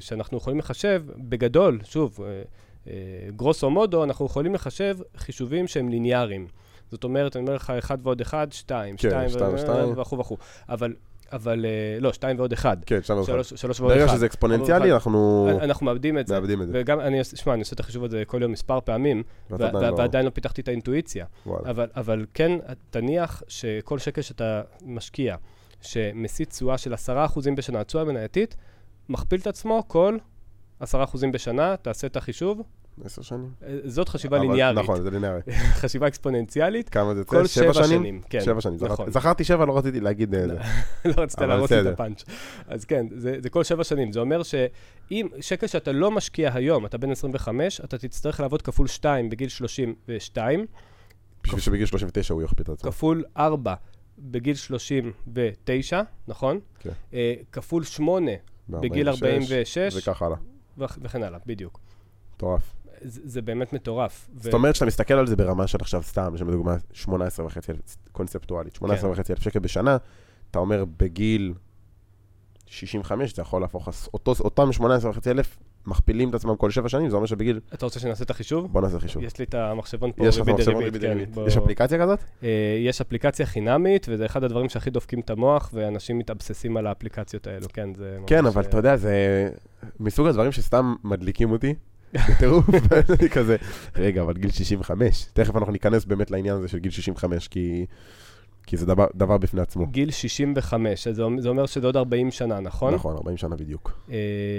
שאנחנו 0.00 0.36
יכולים 0.38 0.58
לחשב, 0.58 1.02
בגדול, 1.18 1.80
שוב, 1.84 2.18
אה, 2.22 2.42
אה, 2.88 2.92
גרוסו 3.36 3.70
מודו, 3.70 4.04
אנחנו 4.04 4.26
יכולים 4.26 4.54
לחשב 4.54 4.98
חישובים 5.16 5.68
שהם 5.68 5.88
ליניאריים. 5.88 6.46
זאת 6.90 7.04
אומרת, 7.04 7.36
אני 7.36 7.42
אומר 7.42 7.54
לך, 7.54 7.72
1 7.78 7.98
ועוד 8.02 8.20
1, 8.20 8.52
2, 8.52 8.96
כן, 8.96 9.08
2 9.08 9.28
שתיים 9.28 9.54
ושתיים. 9.54 9.98
וכו' 10.00 10.18
וכו'. 10.18 10.36
אבל, 10.68 10.94
אבל, 11.32 11.64
אה, 11.64 12.00
לא, 12.00 12.12
2 12.12 12.38
ועוד 12.38 12.52
1. 12.52 12.78
כן, 12.86 13.02
שם 13.02 13.18
אחד. 13.18 13.42
3 13.42 13.80
ועוד 13.80 13.92
1. 13.92 14.00
ברגע 14.00 14.12
שזה 14.12 14.26
אקספוננציאלי, 14.26 14.92
אנחנו 14.92 15.48
אנחנו 15.60 15.86
מאבדים 15.86 16.18
את 16.18 16.26
זה. 16.26 16.34
מאבדים 16.34 16.62
את 16.62 16.66
זה. 16.68 16.72
וגם, 16.76 17.00
אני 17.00 17.24
שמע, 17.24 17.52
אני 17.54 17.60
עושה 17.60 17.74
את 17.74 17.80
החישוב 17.80 18.04
הזה 18.04 18.22
כל 18.26 18.42
יום 18.42 18.52
מספר 18.52 18.80
פעמים, 18.80 19.22
לא- 19.50 19.58
ועדיין 19.96 20.24
לא 20.24 20.30
פיתחתי 20.30 20.60
את 20.60 20.68
האינטואיציה. 20.68 21.26
אבל, 21.46 21.88
אבל 21.96 22.26
כן, 22.34 22.52
תניח 22.90 23.42
שכל 23.48 23.98
שקל 23.98 24.22
שאתה 24.22 24.62
משקיע, 24.86 25.36
שמסיט 25.80 26.50
תשואה 26.50 26.78
של 26.78 26.94
10% 26.94 27.54
בשנה, 27.56 27.80
התשואה 27.80 28.02
המנייתית, 28.02 28.56
מכפיל 29.08 29.40
את 29.40 29.46
עצמו 29.46 29.82
כל 29.86 30.16
10% 30.80 30.84
בשנה, 31.32 31.76
תעשה 31.76 32.06
את 32.06 32.16
החישוב, 32.16 32.62
עשר 33.04 33.22
שנים. 33.22 33.50
אה, 33.66 33.78
זאת 33.84 34.08
חשיבה 34.08 34.36
אבל- 34.36 34.46
ליניארית. 34.46 34.78
נכון, 34.78 35.02
זה 35.02 35.10
ליניארי. 35.10 35.40
חשיבה 35.80 36.06
אקספוננציאלית, 36.08 36.88
כמה 36.88 37.14
זה 37.14 37.20
יוצא? 37.20 37.46
שבע 37.46 37.72
שנים? 37.74 37.88
שנים. 37.88 38.20
כן, 38.30 38.40
שבע 38.40 38.60
שנים. 38.60 38.78
זכרתי- 38.78 38.92
נכון. 38.92 39.10
זכרתי 39.10 39.44
שבע, 39.44 39.64
לא 39.66 39.78
רציתי 39.78 40.00
להגיד 40.00 40.34
אה, 40.34 40.46
זה. 40.48 40.58
לא 41.16 41.22
רצית 41.22 41.40
להרוס 41.40 41.72
את. 41.72 41.86
הפאנץ'. 41.86 42.24
אז 42.66 42.84
כן, 42.84 43.06
זה, 43.16 43.36
זה 43.42 43.50
כל 43.50 43.64
שבע 43.64 43.84
שנים. 43.84 44.12
זה 44.12 44.20
אומר 44.20 44.42
שאם 44.42 45.28
שקל 45.40 45.66
שאתה 45.66 45.92
לא 45.92 46.10
משקיע 46.10 46.50
היום, 46.54 46.86
אתה 46.86 46.98
בן 46.98 47.10
25, 47.10 47.80
אתה 47.80 47.98
תצטרך 47.98 48.40
לעבוד 48.40 48.62
כפול 48.62 48.86
2 48.86 49.28
בגיל 49.30 49.48
32, 49.48 50.66
בשביל 51.44 51.60
שבגיל 51.60 51.86
39 51.86 52.34
הוא 52.34 52.42
יכפיל 52.42 52.64
את 52.64 52.68
עצמו. 52.68 52.90
כפול 52.92 53.24
4 53.36 53.74
בגיל 54.18 54.54
39, 54.54 56.02
נכון? 56.28 56.60
כן. 56.80 56.90
אה, 57.14 57.34
כפול 57.52 57.84
8 57.84 58.30
בגיל 58.68 59.08
46, 59.08 59.78
וכך 59.96 60.22
הלאה. 60.22 60.36
וכ- 60.78 60.98
וכן 61.02 61.22
הלאה, 61.22 61.38
בדיוק. 61.46 61.80
מטורף. 62.34 62.74
זה, 63.04 63.42
באמת 63.42 63.72
מטורף. 63.72 64.30
זאת 64.36 64.54
אומרת 64.54 64.74
שאתה 64.74 64.86
מסתכל 64.86 65.14
על 65.14 65.26
זה 65.26 65.36
ברמה 65.36 65.66
של 65.66 65.78
עכשיו 65.80 66.02
סתם, 66.02 66.34
לשם 66.34 66.50
דוגמה 66.50 66.76
18 66.92 67.46
וחצי 67.46 67.72
אלף, 67.72 67.96
קונספטואלית, 68.12 68.74
18 68.74 69.08
כן. 69.08 69.12
וחצי 69.12 69.32
אלף 69.32 69.42
שקל 69.42 69.58
בשנה, 69.58 69.96
אתה 70.50 70.58
אומר 70.58 70.84
בגיל 70.96 71.54
65 72.66 73.36
זה 73.36 73.42
יכול 73.42 73.60
להפוך, 73.62 73.88
אותו, 74.14 74.32
אותם 74.40 74.72
18 74.72 75.10
וחצי 75.10 75.30
אלף 75.30 75.58
מכפילים 75.86 76.30
את 76.30 76.34
עצמם 76.34 76.56
כל 76.56 76.70
שבע 76.70 76.88
שנים, 76.88 77.10
זה 77.10 77.16
אומר 77.16 77.26
שבגיל, 77.26 77.60
אתה 77.74 77.86
רוצה 77.86 78.00
שנעשה 78.00 78.24
את 78.24 78.30
החישוב? 78.30 78.72
בוא 78.72 78.80
נעשה 78.80 78.98
חישוב. 78.98 79.22
יש 79.22 79.38
לי 79.38 79.44
את 79.44 79.54
המחשבון 79.54 80.12
פה, 80.12 80.26
יש 80.26 80.38
לך 80.38 80.46
ריבית 80.46 80.66
דריבית, 80.66 80.84
ריבית 80.84 81.02
כן, 81.02 81.14
דריבית. 81.14 81.46
יש 81.46 81.56
אפליקציה 81.56 81.98
כזאת? 82.02 82.18
אה, 82.42 82.48
יש 82.80 83.00
אפליקציה 83.00 83.46
חינמית, 83.46 84.06
וזה 84.10 84.26
אחד 84.26 84.44
הדברים 84.44 84.68
שהכי 84.68 84.90
דופקים 84.90 85.20
את 85.20 85.30
המוח, 85.30 85.70
ואנשים 85.74 86.18
מתאבססים 86.18 86.76
על 86.76 86.86
האפליקציות 86.86 87.46
האלו, 87.46 87.66
כן, 87.72 87.94
זה. 87.94 88.18
כן, 88.26 88.46
אבל 88.46 88.62
אה, 88.62 88.68
אתה 88.68 88.76
יודע, 88.76 88.96
זה 88.96 89.48
מסוג 90.00 90.26
הדברים 90.26 90.52
שסתם 90.52 90.94
מדליקים 91.04 91.50
אותי. 91.50 91.74
בטירוף, 92.12 92.64
ואני 92.88 93.30
כזה, 93.30 93.56
רגע, 93.96 94.22
אבל 94.22 94.34
גיל 94.34 94.50
65, 94.50 95.26
תכף 95.32 95.56
אנחנו 95.56 95.72
ניכנס 95.72 96.04
באמת 96.04 96.30
לעניין 96.30 96.56
הזה 96.56 96.68
של 96.68 96.78
גיל 96.78 96.90
65, 96.90 97.48
כי, 97.48 97.86
כי 98.66 98.76
זה 98.76 98.86
דבר, 98.86 99.06
דבר 99.14 99.38
בפני 99.38 99.60
עצמו. 99.60 99.86
גיל 99.86 100.10
65, 100.10 101.06
אז 101.06 101.16
זה 101.16 101.22
זה 101.38 101.48
אומר 101.48 101.66
שזה 101.66 101.86
עוד 101.86 101.96
40 101.96 102.30
שנה, 102.30 102.60
נכון? 102.60 102.94
נכון, 102.94 103.16
40 103.16 103.36
שנה 103.36 103.56
בדיוק. 103.56 103.92
אה, 104.10 104.16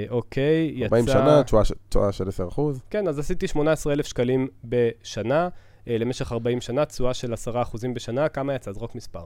אוקיי, 0.09 0.71
יצא... 0.75 0.85
40 0.85 1.07
שנה, 1.07 1.43
תשואה 1.89 2.11
של 2.11 2.27
10 2.27 2.47
אחוז. 2.47 2.81
כן, 2.89 3.07
אז 3.07 3.19
עשיתי 3.19 3.47
18,000 3.47 4.05
שקלים 4.05 4.47
בשנה, 4.63 5.49
אה, 5.87 5.97
למשך 5.97 6.31
40 6.31 6.61
שנה, 6.61 6.85
תשואה 6.85 7.13
של 7.13 7.33
10% 7.33 7.93
בשנה, 7.93 8.29
כמה 8.29 8.55
יצא? 8.55 8.71
זרוק 8.71 8.95
מספר. 8.95 9.25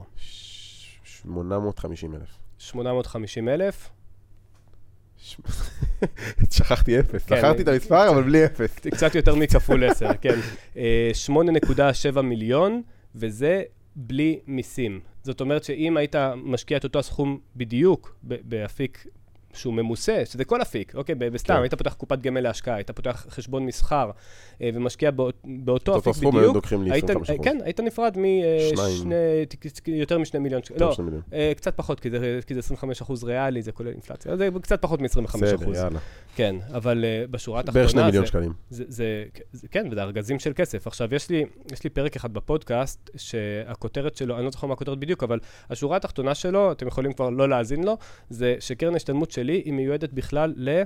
850 1.04 2.14
אלף. 2.14 2.38
850,000, 2.58 3.90
שכחתי 6.50 7.00
אפס, 7.00 7.26
כן, 7.26 7.36
זכרתי 7.36 7.62
את 7.62 7.68
המספר, 7.68 8.10
אבל 8.10 8.22
בלי 8.22 8.44
אפס. 8.44 8.78
קצת 8.94 9.14
יותר 9.14 9.34
מכפול 9.34 9.84
10, 9.84 10.08
כן. 10.20 10.38
אה, 10.76 11.10
8.7 12.14 12.20
מיליון, 12.20 12.82
וזה 13.14 13.62
בלי 13.96 14.38
מיסים. 14.46 15.00
זאת 15.22 15.40
אומרת 15.40 15.64
שאם 15.64 15.96
היית 15.96 16.16
משקיע 16.36 16.76
את 16.76 16.84
אותו 16.84 16.98
הסכום 16.98 17.38
בדיוק 17.56 18.16
באפיק 18.22 19.06
שהוא 19.54 19.74
ממוסה, 19.74 20.22
שזה 20.24 20.44
כל 20.44 20.62
אפיק, 20.62 20.94
אוקיי? 20.94 21.14
בסתם, 21.14 21.54
כן. 21.54 21.60
היית 21.60 21.74
פותח 21.74 21.92
קופת 21.94 22.18
גמל 22.20 22.40
להשקעה, 22.40 22.74
היית 22.74 22.90
פותח 22.90 23.26
חשבון 23.30 23.66
מסחר, 23.66 24.10
אה, 24.62 24.70
ומשקיע 24.74 25.10
באות- 25.10 25.42
באותו 25.44 25.94
אותו 25.94 26.10
אפיק 26.10 26.22
בדיוק, 26.24 26.56
היית, 26.90 27.04
25 27.04 27.30
אחוז. 27.30 27.44
כן, 27.44 27.58
היית 27.64 27.80
נפרד. 27.80 28.16
מיותר 29.88 30.18
משני 30.18 30.40
מיליון 30.40 30.62
שקלים. 30.62 30.80
לא, 30.80 30.94
מיליון. 30.98 31.22
אה, 31.32 31.52
קצת 31.56 31.76
פחות, 31.76 32.00
כי 32.00 32.10
זה, 32.10 32.40
כי 32.46 32.54
זה 32.54 32.60
25 32.60 33.02
אחוז 33.02 33.24
ריאלי, 33.24 33.62
זה 33.62 33.72
כולל 33.72 33.88
אינפלציה. 33.88 34.36
זה 34.36 34.48
קצת 34.62 34.82
פחות 34.82 35.00
מ-25 35.00 35.36
בסדר, 35.42 35.54
אחוז. 35.54 35.76
יאללה. 35.76 35.98
כן, 36.36 36.56
אבל 36.74 37.04
בשורה 37.30 37.60
התחתונה... 37.60 37.80
בערך 37.80 37.90
2 37.90 38.06
מיליון 38.06 38.26
שקלים. 38.26 38.52
כן, 39.70 39.86
וזה 39.90 40.02
ארגזים 40.02 40.38
של 40.38 40.52
כסף. 40.56 40.86
עכשיו, 40.86 41.14
יש 41.14 41.30
לי, 41.30 41.44
יש 41.72 41.84
לי 41.84 41.90
פרק 41.90 42.16
אחד 42.16 42.32
בפודקאסט, 42.34 43.10
שהכותרת 43.16 44.16
שלו, 44.16 44.36
אני 44.36 44.44
לא 44.44 44.50
זוכר 44.50 44.66
מה 44.66 44.72
הכותרת 44.74 44.98
בדיוק, 44.98 45.22
אבל 45.22 45.38
השורה 45.70 45.96
התחתונה 45.96 46.34
שלו, 46.34 46.72
אתם 46.72 46.86
יכולים 46.86 47.12
כבר 47.12 47.30
לא 47.30 47.48
להאזין 47.48 47.84
לו, 47.84 47.96
זה 48.30 48.54
שקרן 48.60 48.92
ההשתלמות 48.92 49.30
שלי 49.38 49.62
היא 49.64 49.72
מיועדת 49.72 50.12
בכלל 50.12 50.54
ל, 50.56 50.82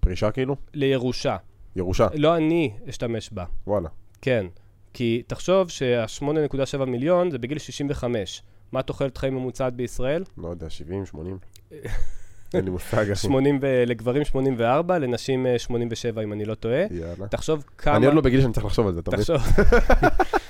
פרישה 0.00 0.30
כאילו? 0.30 0.56
לירושה. 0.74 1.36
ירושה. 1.76 2.06
לא 2.14 2.36
אני 2.36 2.72
אשתמש 2.88 3.30
בה, 3.32 3.44
וואלה. 3.66 3.88
כן. 4.22 4.46
כי 4.92 5.22
תחשוב 5.26 5.70
שה-8.7 5.70 6.84
מיליון 6.84 7.30
זה 7.30 7.38
בגיל 7.38 7.58
65. 7.58 8.42
מה 8.72 8.82
תוחלת 8.82 9.18
חיים 9.18 9.34
ממוצעת 9.34 9.74
בישראל? 9.74 10.24
לא 10.38 10.48
יודע, 10.48 10.70
70, 10.70 11.06
80? 11.06 11.38
אין 12.54 12.64
לי 12.64 12.70
מושג, 12.70 13.10
אחי. 13.10 13.14
80 13.14 13.58
ו... 13.62 13.82
לגברים 13.86 14.24
84, 14.24 14.98
לנשים 14.98 15.46
אה, 15.46 15.58
87, 15.58 16.22
אם 16.22 16.32
אני 16.32 16.44
לא 16.44 16.54
טועה. 16.54 16.84
יאללה. 16.90 17.28
תחשוב 17.28 17.64
כמה... 17.78 17.96
אני 17.96 18.06
עוד 18.06 18.14
לא 18.14 18.20
בגיל 18.20 18.40
שאני 18.40 18.52
צריך 18.52 18.66
לחשוב 18.66 18.86
על 18.86 18.94
זה, 18.94 19.00
אתה 19.00 19.10
מבין? 19.10 19.20
תחשוב, 19.20 19.42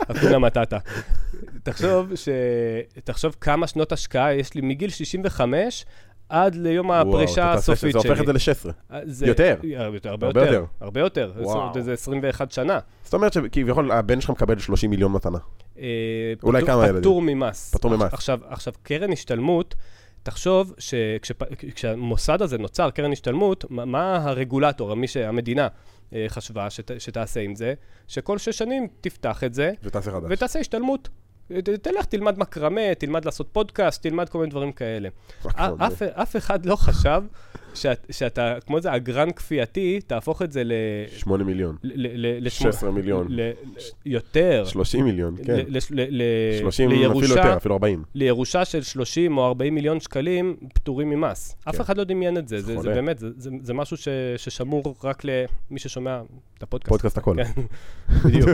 אקונה 0.16 0.38
מטאטה. 0.38 0.78
תחשוב 1.62 2.14
ש... 2.14 2.28
תחשוב 3.04 3.36
כמה 3.40 3.66
שנות 3.66 3.92
השקעה 3.92 4.34
יש 4.34 4.54
לי 4.54 4.60
מגיל 4.60 4.90
65 4.90 5.84
עד 6.28 6.54
ליום 6.54 6.86
וואו, 6.88 7.00
הפרישה 7.08 7.34
תעשה- 7.34 7.52
הסופית 7.72 7.92
זה 7.92 8.00
שלי. 8.00 8.10
הופך 8.10 8.20
את 8.20 8.26
זה 8.26 8.32
ל-16. 8.32 8.72
זה- 9.04 9.26
יותר. 9.26 9.56
יותר, 9.62 10.10
הרבה 10.10 10.26
יותר. 10.40 10.64
הרבה 10.80 11.00
יותר. 11.00 11.32
וואו. 11.36 11.74
זה- 11.74 11.82
זה 11.82 11.92
21 11.92 12.50
שנה. 12.52 12.78
זאת 13.04 13.14
אומרת 13.14 13.32
שכביכול 13.32 13.92
הבן 13.92 14.20
שלך 14.20 14.30
מקבל 14.30 14.58
30 14.58 14.90
מיליון 14.90 15.12
מתנה. 15.12 15.38
אה, 15.78 15.84
אולי 16.42 16.62
פטור- 16.62 16.74
כמה 16.74 16.84
ילדים? 16.84 17.00
פטור 17.00 17.22
ממס. 17.22 17.74
פטור 17.74 17.90
ממס. 17.96 18.12
עכשיו, 18.14 18.38
עכשיו, 18.48 18.72
קרן 18.82 19.12
השתלמות, 19.12 19.74
תחשוב 20.22 20.74
שכשהמוסד 20.78 22.42
הזה 22.42 22.58
נוצר, 22.58 22.90
קרן 22.90 23.12
השתלמות, 23.12 23.64
מה- 23.70 23.84
מה 23.84 24.16
הרגולטור, 24.16 24.94
מי 24.94 25.08
שהמדינה 25.08 25.68
אה, 26.12 26.24
חשבה 26.28 26.70
שת, 26.70 26.90
שתעשה 27.00 27.40
עם 27.40 27.54
זה? 27.54 27.74
שכל 28.08 28.38
שש 28.38 28.58
שנים 28.58 28.86
תפתח 29.00 29.44
את 29.44 29.54
זה, 29.54 29.72
ותעשה 29.82 30.10
חדש. 30.12 30.26
ותעשה 30.30 30.58
השתלמות. 30.58 31.08
תלך, 31.82 32.04
תלמד 32.04 32.38
מקרמה, 32.38 32.94
תלמד 32.98 33.24
לעשות 33.24 33.48
פודקאסט, 33.52 34.02
תלמד 34.02 34.28
כל 34.28 34.38
מיני 34.38 34.50
דברים 34.50 34.72
כאלה. 34.72 35.08
א- 35.54 35.70
אף, 35.78 36.02
אף 36.02 36.36
אחד 36.36 36.66
לא 36.66 36.76
חשב 36.76 37.22
שאת, 37.76 38.06
שאתה, 38.10 38.54
כמו 38.66 38.76
איזה 38.76 38.96
אגרן 38.96 39.30
כפייתי, 39.30 40.00
תהפוך 40.06 40.42
את 40.42 40.52
זה 40.52 40.64
ל... 40.64 40.72
8 41.16 41.44
מיליון. 41.44 41.76
ל- 41.82 42.16
ל- 42.26 42.46
ל- 42.46 42.48
16 42.50 42.90
מיליון. 42.90 43.26
ל- 43.30 43.50
יותר. 44.06 44.64
30 44.66 45.04
מיליון, 45.04 45.36
כן. 45.44 45.56
ל- 45.68 45.78
ל- 45.90 46.22
ל- 46.22 46.58
30 46.58 46.88
אפילו 46.90 47.02
לירושה- 47.02 47.28
יותר, 47.28 47.56
אפילו 47.56 47.74
40. 47.74 48.02
לירושה 48.14 48.64
של 48.64 48.82
30 48.82 49.38
או 49.38 49.46
40 49.46 49.74
מיליון 49.74 50.00
שקלים 50.00 50.56
פטורים 50.74 51.10
ממס. 51.10 51.56
אף 51.68 51.74
כן. 51.76 51.80
אחד 51.80 51.96
לא 51.96 52.04
דמיין 52.04 52.36
את 52.38 52.48
זה. 52.48 52.60
זה, 52.60 52.78
זה. 52.80 52.88
באמת, 52.94 53.18
זה, 53.18 53.28
זה, 53.36 53.50
זה 53.62 53.74
משהו 53.74 53.96
ש, 53.96 54.08
ששמור 54.36 54.94
רק 55.04 55.22
למי 55.24 55.78
ששומע 55.78 56.20
את 56.58 56.62
הפודקאסט. 56.62 56.88
פודקאסט 56.88 57.18
הכל. 57.18 57.36
כן, 57.36 57.62
בדיוק. 58.24 58.48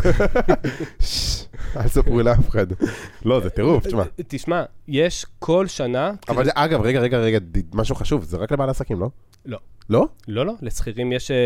אל 1.77 1.83
תספרו 1.83 2.21
לאף 2.23 2.49
אחד. 2.49 2.67
לא, 3.25 3.41
זה 3.41 3.51
טירוף, 3.51 3.87
תשמע. 3.87 4.03
תשמע, 4.29 4.63
יש 4.89 5.27
כל 5.39 5.67
שנה... 5.67 6.13
אבל 6.29 6.45
זה- 6.45 6.51
אגב, 6.55 6.81
רגע, 6.83 7.01
רגע, 7.01 7.19
רגע, 7.19 7.39
משהו 7.75 7.95
חשוב, 7.95 8.25
זה 8.25 8.37
רק 8.37 8.53
לבעלי 8.53 8.71
עסקים, 8.71 9.01
לא? 9.01 9.09
לא. 9.47 9.59
לא? 9.91 10.07
לא, 10.29 10.47
לא, 10.47 10.53
לשכירים 10.63 11.13
יש, 11.13 11.31
אה, 11.31 11.37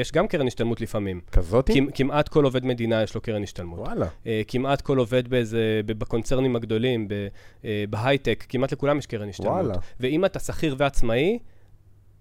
יש 0.00 0.12
גם 0.12 0.28
קרן 0.28 0.46
השתלמות 0.46 0.80
לפעמים. 0.80 1.20
כזאתי? 1.32 1.72
כמ- 1.74 1.90
כמעט 1.94 2.28
כל 2.28 2.44
עובד 2.44 2.64
מדינה 2.66 3.02
יש 3.02 3.14
לו 3.14 3.20
קרן 3.20 3.42
השתלמות. 3.42 3.78
וואלה. 3.78 4.06
אה, 4.26 4.42
כמעט 4.48 4.80
כל 4.80 4.98
עובד 4.98 5.28
באיזה, 5.28 5.80
בקונצרנים 5.86 6.56
הגדולים, 6.56 7.08
ב- 7.08 7.26
אה, 7.64 7.84
בהייטק, 7.90 8.44
כמעט 8.48 8.72
לכולם 8.72 8.98
יש 8.98 9.06
קרן 9.06 9.28
השתלמות. 9.28 9.52
וואלה. 9.52 9.74
ואם 10.00 10.24
אתה 10.24 10.38
שכיר 10.38 10.74
ועצמאי, 10.78 11.38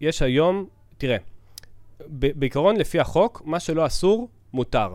יש 0.02 0.22
היום, 0.22 0.66
תראה, 0.98 1.18
ב- 2.02 2.40
בעיקרון 2.40 2.76
לפי 2.78 3.00
החוק, 3.00 3.42
מה 3.46 3.60
שלא 3.60 3.86
אסור, 3.86 4.30
מותר. 4.54 4.94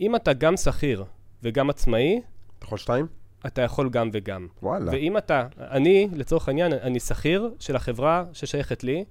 אם 0.00 0.16
אתה 0.16 0.32
גם 0.32 0.56
שכיר 0.56 1.04
וגם 1.42 1.70
עצמאי, 1.70 2.20
אתה 2.58 2.66
יכול 2.66 2.78
שתיים? 2.78 3.06
אתה 3.46 3.62
יכול 3.62 3.88
גם 3.90 4.10
וגם. 4.12 4.46
וואלה. 4.62 4.90
ואם 4.92 5.16
אתה, 5.18 5.46
אני, 5.58 6.08
לצורך 6.14 6.48
העניין, 6.48 6.72
אני 6.72 7.00
שכיר 7.00 7.50
של 7.58 7.76
החברה 7.76 8.24
ששייכת 8.32 8.84
לי, 8.84 9.04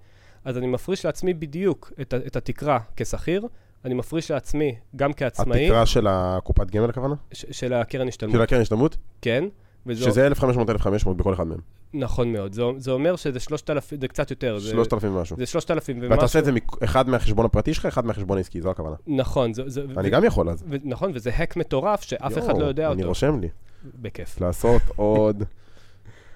אז 0.45 0.57
אני 0.57 0.67
מפריש 0.67 1.05
לעצמי 1.05 1.33
בדיוק 1.33 1.91
את, 2.01 2.13
את 2.27 2.35
התקרה 2.35 2.79
כשכיר, 2.95 3.47
אני 3.85 3.93
מפריש 3.93 4.31
לעצמי 4.31 4.75
גם 4.95 5.13
כעצמאי, 5.13 5.65
התקרה 5.65 5.85
של 5.85 6.07
הקופת 6.09 6.71
גמל 6.71 6.89
הכוונה? 6.89 7.15
ש- 7.31 7.45
של 7.51 7.73
הקרן 7.73 8.07
השתלמות. 8.07 8.35
של 8.35 8.41
הקרן 8.41 8.61
השתלמות? 8.61 8.97
כן, 9.21 9.43
וזו- 9.85 10.05
שזה 10.05 10.27
1,500-1,500 10.27 11.17
בכל 11.17 11.33
אחד 11.33 11.47
מהם. 11.47 11.59
נכון 11.93 12.33
מאוד. 12.33 12.53
זה, 12.53 12.63
זה 12.77 12.91
אומר 12.91 13.15
שזה 13.15 13.39
3,000, 13.39 14.01
זה 14.01 14.07
קצת 14.07 14.31
יותר. 14.31 14.59
זה- 14.59 14.69
3,000 14.69 15.15
ומשהו. 15.15 15.37
זה 15.37 15.45
3,000 15.45 15.95
ומשהו. 15.97 16.11
ואתה 16.11 16.21
עושה 16.21 16.39
את 16.39 16.45
זה 16.45 16.51
אחד 16.83 17.09
מהחשבון 17.09 17.45
הפרטי 17.45 17.73
שלך, 17.73 17.85
אחד 17.85 18.05
מהחשבון 18.05 18.37
העסקי, 18.37 18.61
זו 18.61 18.71
הכוונה. 18.71 18.95
נכון, 19.07 19.53
זה, 19.53 19.63
זה, 19.65 19.81
אני 19.97 20.07
ו- 20.07 20.11
גם 20.11 20.23
יכול 20.23 20.49
אז. 20.49 20.63
ו- 20.69 20.75
נכון, 20.83 21.11
וזה 21.15 21.31
האק 21.33 21.55
מטורף 21.57 22.01
שאף 22.01 22.37
אחד 22.37 22.47
יואו, 22.49 22.59
לא 22.59 22.65
יודע 22.65 22.87
אני 22.91 22.95
אותו. 22.95 23.07
רושם 23.07 23.39
לי. 23.39 23.47
בכיף. 23.85 24.41
לעשות 24.41 24.81
עוד 24.95 25.43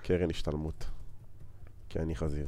קרן 0.04 0.30
השתלמות. 0.30 0.86
כי 1.90 2.00
אני 2.00 2.16
חזיר. 2.16 2.46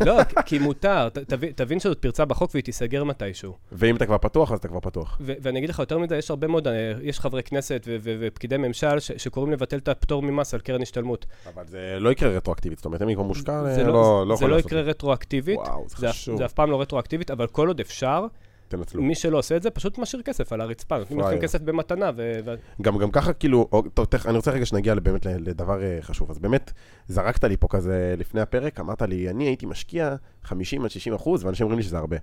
לא, 0.00 0.24
כי- 0.46 0.58
מותר, 0.58 1.08
תבין- 1.08 1.52
תבין 1.52 1.80
שזאת 1.80 1.98
פרצה 1.98 2.24
בחוק 2.24 2.50
והיא 2.54 2.64
תיסגר 2.64 3.04
מתישהו. 3.04 3.54
ואם 3.72 3.96
אתה 3.96 4.06
כבר 4.06 4.18
פתוח, 4.18 4.52
אז 4.52 4.58
אתה 4.58 4.68
כבר 4.68 4.80
פתוח. 4.80 5.18
ו- 5.20 5.32
ואני 5.42 5.58
אגיד 5.58 5.70
לך 5.70 5.78
יותר 5.78 5.98
מזה, 5.98 6.16
יש 6.16 6.30
הרבה 6.30 6.46
מאוד, 6.46 6.68
אה, 6.68 6.92
יש 7.02 7.20
חברי 7.20 7.42
כנסת 7.42 7.84
ו- 7.86 7.96
ו- 8.00 8.16
ופקידי 8.20 8.56
ממשל 8.56 8.98
ש- 9.00 9.12
שקוראים 9.12 9.52
לבטל 9.52 9.78
את 9.78 9.88
הפטור 9.88 10.22
ממס 10.22 10.54
על 10.54 10.60
קרן 10.60 10.82
השתלמות. 10.82 11.26
אבל 11.54 11.66
זה 11.66 11.96
לא 12.00 12.12
יקרה 12.12 12.28
רטרואקטיבית, 12.30 12.78
זאת 12.78 12.84
אומרת, 12.86 13.02
אם 13.02 13.08
היא 13.08 13.16
כבר 13.16 13.24
מושקע, 13.24 13.64
זה 13.64 13.80
אה, 13.80 13.86
לא- 13.86 13.92
לא 13.92 14.26
לא 14.26 14.36
זה 14.36 14.38
יכול 14.38 14.50
לא 14.50 14.56
לעשות. 14.56 14.70
יקרה 14.72 14.80
רטרואקטיבית, 14.82 15.58
וואו, 15.58 15.84
זה 15.88 15.96
זה 15.98 16.06
אף- 16.10 16.14
חשוב. 16.14 16.38
זה 16.38 16.44
אף 16.44 16.52
פעם 16.52 16.70
לא 16.70 16.80
רטרואקטיבית, 16.80 17.30
אבל 17.30 17.46
כל 17.46 17.68
עוד 17.68 17.80
אפשר, 17.80 18.26
תנצלו. 18.68 19.02
מי 19.02 19.14
שלא 19.14 19.38
עושה 19.38 19.56
את 19.56 19.62
זה, 19.62 19.70
פשוט 19.70 19.98
משאיר 19.98 20.22
כסף 20.22 20.52
על 20.52 20.60
הרצפה. 20.60 20.98
נותנים 20.98 21.20
לכם. 21.20 21.38
כסף 21.38 21.60
במתנה, 21.60 22.10
ו... 22.16 22.40
גם, 22.82 22.98
גם 22.98 23.10
ככה, 23.10 23.32
כאילו, 23.32 23.68
או, 23.72 23.82
טוב, 23.82 24.06
תכף, 24.06 24.26
אני 24.26 24.36
רוצה 24.36 24.50
רגע 24.50 24.66
שנגיע 24.66 24.94
באמת 24.94 25.26
לדבר 25.26 25.82
אה, 25.82 25.98
חשוב. 26.00 26.30
אז 26.30 26.38
באמת, 26.38 26.72
זרקת 27.08 27.44
לי 27.44 27.56
פה 27.56 27.68
כזה 27.70 28.14
לפני 28.18 28.40
הפרק, 28.40 28.80
אמרת 28.80 29.02
לי, 29.02 29.30
אני 29.30 29.44
הייתי 29.44 29.66
משקיע 29.66 30.16
50 30.42 30.84
עד 30.84 30.90
60 30.90 31.14
אחוז, 31.14 31.44
ואנשים 31.44 31.64
אומרים 31.64 31.78
לי 31.78 31.82
שזה 31.82 31.98
הרבה. 31.98 32.16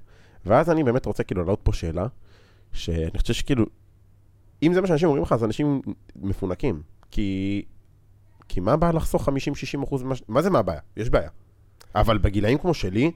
ואז 0.45 0.69
אני 0.69 0.83
באמת 0.83 1.05
רוצה 1.05 1.23
כאילו 1.23 1.41
להעלות 1.41 1.59
פה 1.63 1.73
שאלה, 1.73 2.07
שאני 2.73 3.19
חושב 3.19 3.33
שכאילו, 3.33 3.65
אם 4.63 4.73
זה 4.73 4.81
מה 4.81 4.87
שאנשים 4.87 5.07
אומרים 5.07 5.23
לך, 5.23 5.31
אז 5.31 5.43
אנשים 5.43 5.81
מפונקים. 6.15 6.81
כי, 7.11 7.61
כי 8.47 8.59
מה 8.59 8.73
הבעיה 8.73 8.93
לחסוך 8.93 9.29
50-60 9.29 9.31
אחוז? 9.83 10.03
מה 10.27 10.41
זה 10.41 10.49
מה 10.49 10.59
הבעיה? 10.59 10.79
יש 10.97 11.09
בעיה. 11.09 11.29
אבל 11.95 12.17
בגילאים 12.17 12.57
כמו 12.57 12.73
שלי, 12.73 13.11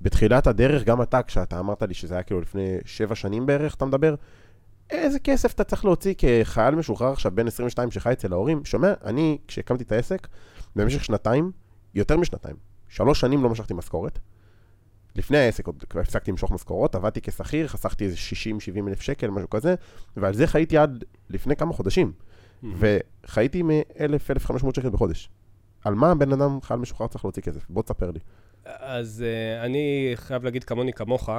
בתחילת 0.00 0.46
הדרך, 0.46 0.84
גם 0.84 1.02
אתה, 1.02 1.22
כשאתה 1.22 1.60
אמרת 1.60 1.82
לי 1.82 1.94
שזה 1.94 2.14
היה 2.14 2.22
כאילו 2.22 2.40
לפני 2.40 2.76
7 2.84 3.14
שנים 3.14 3.46
בערך, 3.46 3.74
אתה 3.74 3.84
מדבר, 3.84 4.14
איזה 4.90 5.18
כסף 5.18 5.54
אתה 5.54 5.64
צריך 5.64 5.84
להוציא 5.84 6.14
כחייל 6.18 6.74
משוחרר 6.74 7.12
עכשיו 7.12 7.32
בן 7.34 7.46
22 7.46 7.90
שחי 7.90 8.12
אצל 8.12 8.32
ההורים? 8.32 8.64
שומע, 8.64 8.92
אני, 9.04 9.38
כשהקמתי 9.48 9.84
את 9.84 9.92
העסק, 9.92 10.28
במשך 10.76 11.04
שנתיים, 11.04 11.52
יותר 11.94 12.16
משנתיים, 12.16 12.56
שלוש 12.88 13.20
שנים 13.20 13.42
לא 13.42 13.50
משכתי 13.50 13.74
משכורת. 13.74 14.18
לפני 15.16 15.38
העסק 15.38 15.66
עוד 15.66 15.84
הפסקתי 15.90 16.30
למשוך 16.30 16.52
משכורות, 16.52 16.94
עבדתי 16.94 17.20
כשכיר, 17.20 17.68
חסכתי 17.68 18.04
איזה 18.04 18.16
60-70 18.84 18.88
אלף 18.88 19.00
שקל, 19.00 19.30
משהו 19.30 19.50
כזה, 19.50 19.74
ועל 20.16 20.34
זה 20.34 20.46
חייתי 20.46 20.78
עד 20.78 21.04
לפני 21.30 21.56
כמה 21.56 21.72
חודשים. 21.72 22.12
וחייתי 22.62 23.62
מ-1,000-1,500 23.62 24.76
שקל 24.76 24.90
בחודש. 24.90 25.30
על 25.84 25.94
מה 25.94 26.10
הבן 26.10 26.32
אדם 26.32 26.60
חייל 26.62 26.80
משוחרר 26.80 27.06
צריך 27.06 27.24
להוציא 27.24 27.42
כסף? 27.42 27.66
בוא 27.70 27.82
תספר 27.82 28.10
לי. 28.10 28.18
אז 28.64 29.24
uh, 29.60 29.64
אני 29.64 30.12
חייב 30.14 30.44
להגיד 30.44 30.64
כמוני 30.64 30.92
כמוך, 30.92 31.28
uh, 31.28 31.32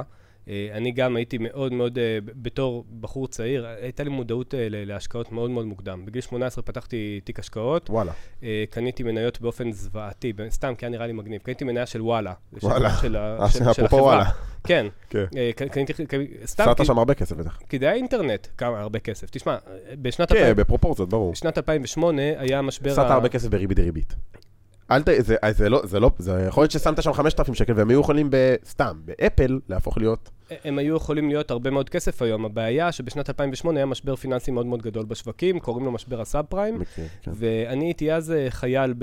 אני 0.72 0.90
גם 0.92 1.16
הייתי 1.16 1.38
מאוד 1.38 1.72
מאוד, 1.72 1.98
uh, 1.98 2.00
בתור 2.42 2.84
בחור 3.00 3.28
צעיר, 3.28 3.66
הייתה 3.66 4.04
לי 4.04 4.10
מודעות 4.10 4.54
uh, 4.54 4.56
להשקעות 4.70 5.32
מאוד 5.32 5.50
מאוד 5.50 5.66
מוקדם. 5.66 6.04
בגיל 6.06 6.22
18 6.22 6.62
פתחתי 6.64 7.20
תיק 7.24 7.38
השקעות, 7.38 7.90
וואלה. 7.90 8.12
uh, 8.40 8.44
קניתי 8.70 9.02
מניות 9.02 9.40
באופן 9.40 9.72
זוועתי, 9.72 10.32
סתם, 10.50 10.74
כי 10.78 10.84
היה 10.86 10.90
נראה 10.90 11.06
לי 11.06 11.12
מגניב. 11.12 11.40
קניתי 11.42 11.64
מניה 11.64 11.86
של 11.86 12.02
וואלה. 12.02 12.32
של- 12.60 12.66
וואלה. 12.66 12.90
של, 12.90 13.16
של, 13.48 13.58
של 13.58 13.70
אפרופו 13.70 13.86
החברה. 13.96 14.02
וואלה. 14.02 14.24
כן. 14.64 14.86
כן. 15.10 15.24
קניתי, 15.70 15.92
סתם, 16.44 16.64
כי- 16.76 16.84
שם 16.84 16.98
הרבה 16.98 17.14
כסף 17.14 17.36
בטח. 17.36 17.58
כי 17.68 17.78
זה 17.78 17.84
היה 17.84 17.94
אינטרנט, 17.94 18.46
כמה, 18.58 18.80
הרבה 18.80 18.98
כסף. 18.98 19.30
תשמע, 19.30 19.56
בשנת 20.02 20.28
כן, 20.32 20.36
2000 20.38 20.56
בפרופורציות, 20.56 21.08
ברור. 21.08 21.32
בשנת 21.32 21.58
2008 21.58 22.22
היה 22.36 22.62
משבר... 22.62 23.00
ה- 23.00 23.12
הרבה 23.14 23.28
כסף 23.28 23.48
בריבית 23.48 23.76
דריבית. 23.76 24.14
אל 24.90 25.02
ת... 25.02 25.08
זה, 25.18 25.36
זה 25.50 25.68
לא, 25.68 25.80
זה 25.84 26.00
לא, 26.00 26.10
זה 26.18 26.44
יכול 26.48 26.62
להיות 26.62 26.70
ששמת 26.70 27.02
שם 27.02 27.12
5,000 27.12 27.54
שקל 27.54 27.72
והם 27.76 27.90
היו 27.90 28.00
יכולים 28.00 28.30
בסתם, 28.30 29.00
באפל, 29.04 29.60
להפוך 29.68 29.98
להיות... 29.98 30.30
הם 30.64 30.78
היו 30.78 30.96
יכולים 30.96 31.28
להיות 31.28 31.50
הרבה 31.50 31.70
מאוד 31.70 31.88
כסף 31.88 32.22
היום. 32.22 32.44
הבעיה 32.44 32.92
שבשנת 32.92 33.28
2008 33.28 33.78
היה 33.78 33.86
משבר 33.86 34.16
פיננסי 34.16 34.50
מאוד 34.50 34.66
מאוד 34.66 34.82
גדול 34.82 35.04
בשווקים, 35.04 35.58
קוראים 35.60 35.84
לו 35.84 35.92
משבר 35.92 36.20
הסאב 36.20 36.44
פריים. 36.48 36.78
כן. 36.94 37.06
ואני 37.32 37.84
הייתי 37.84 38.12
אז 38.12 38.32
אה, 38.32 38.46
חייל 38.50 38.94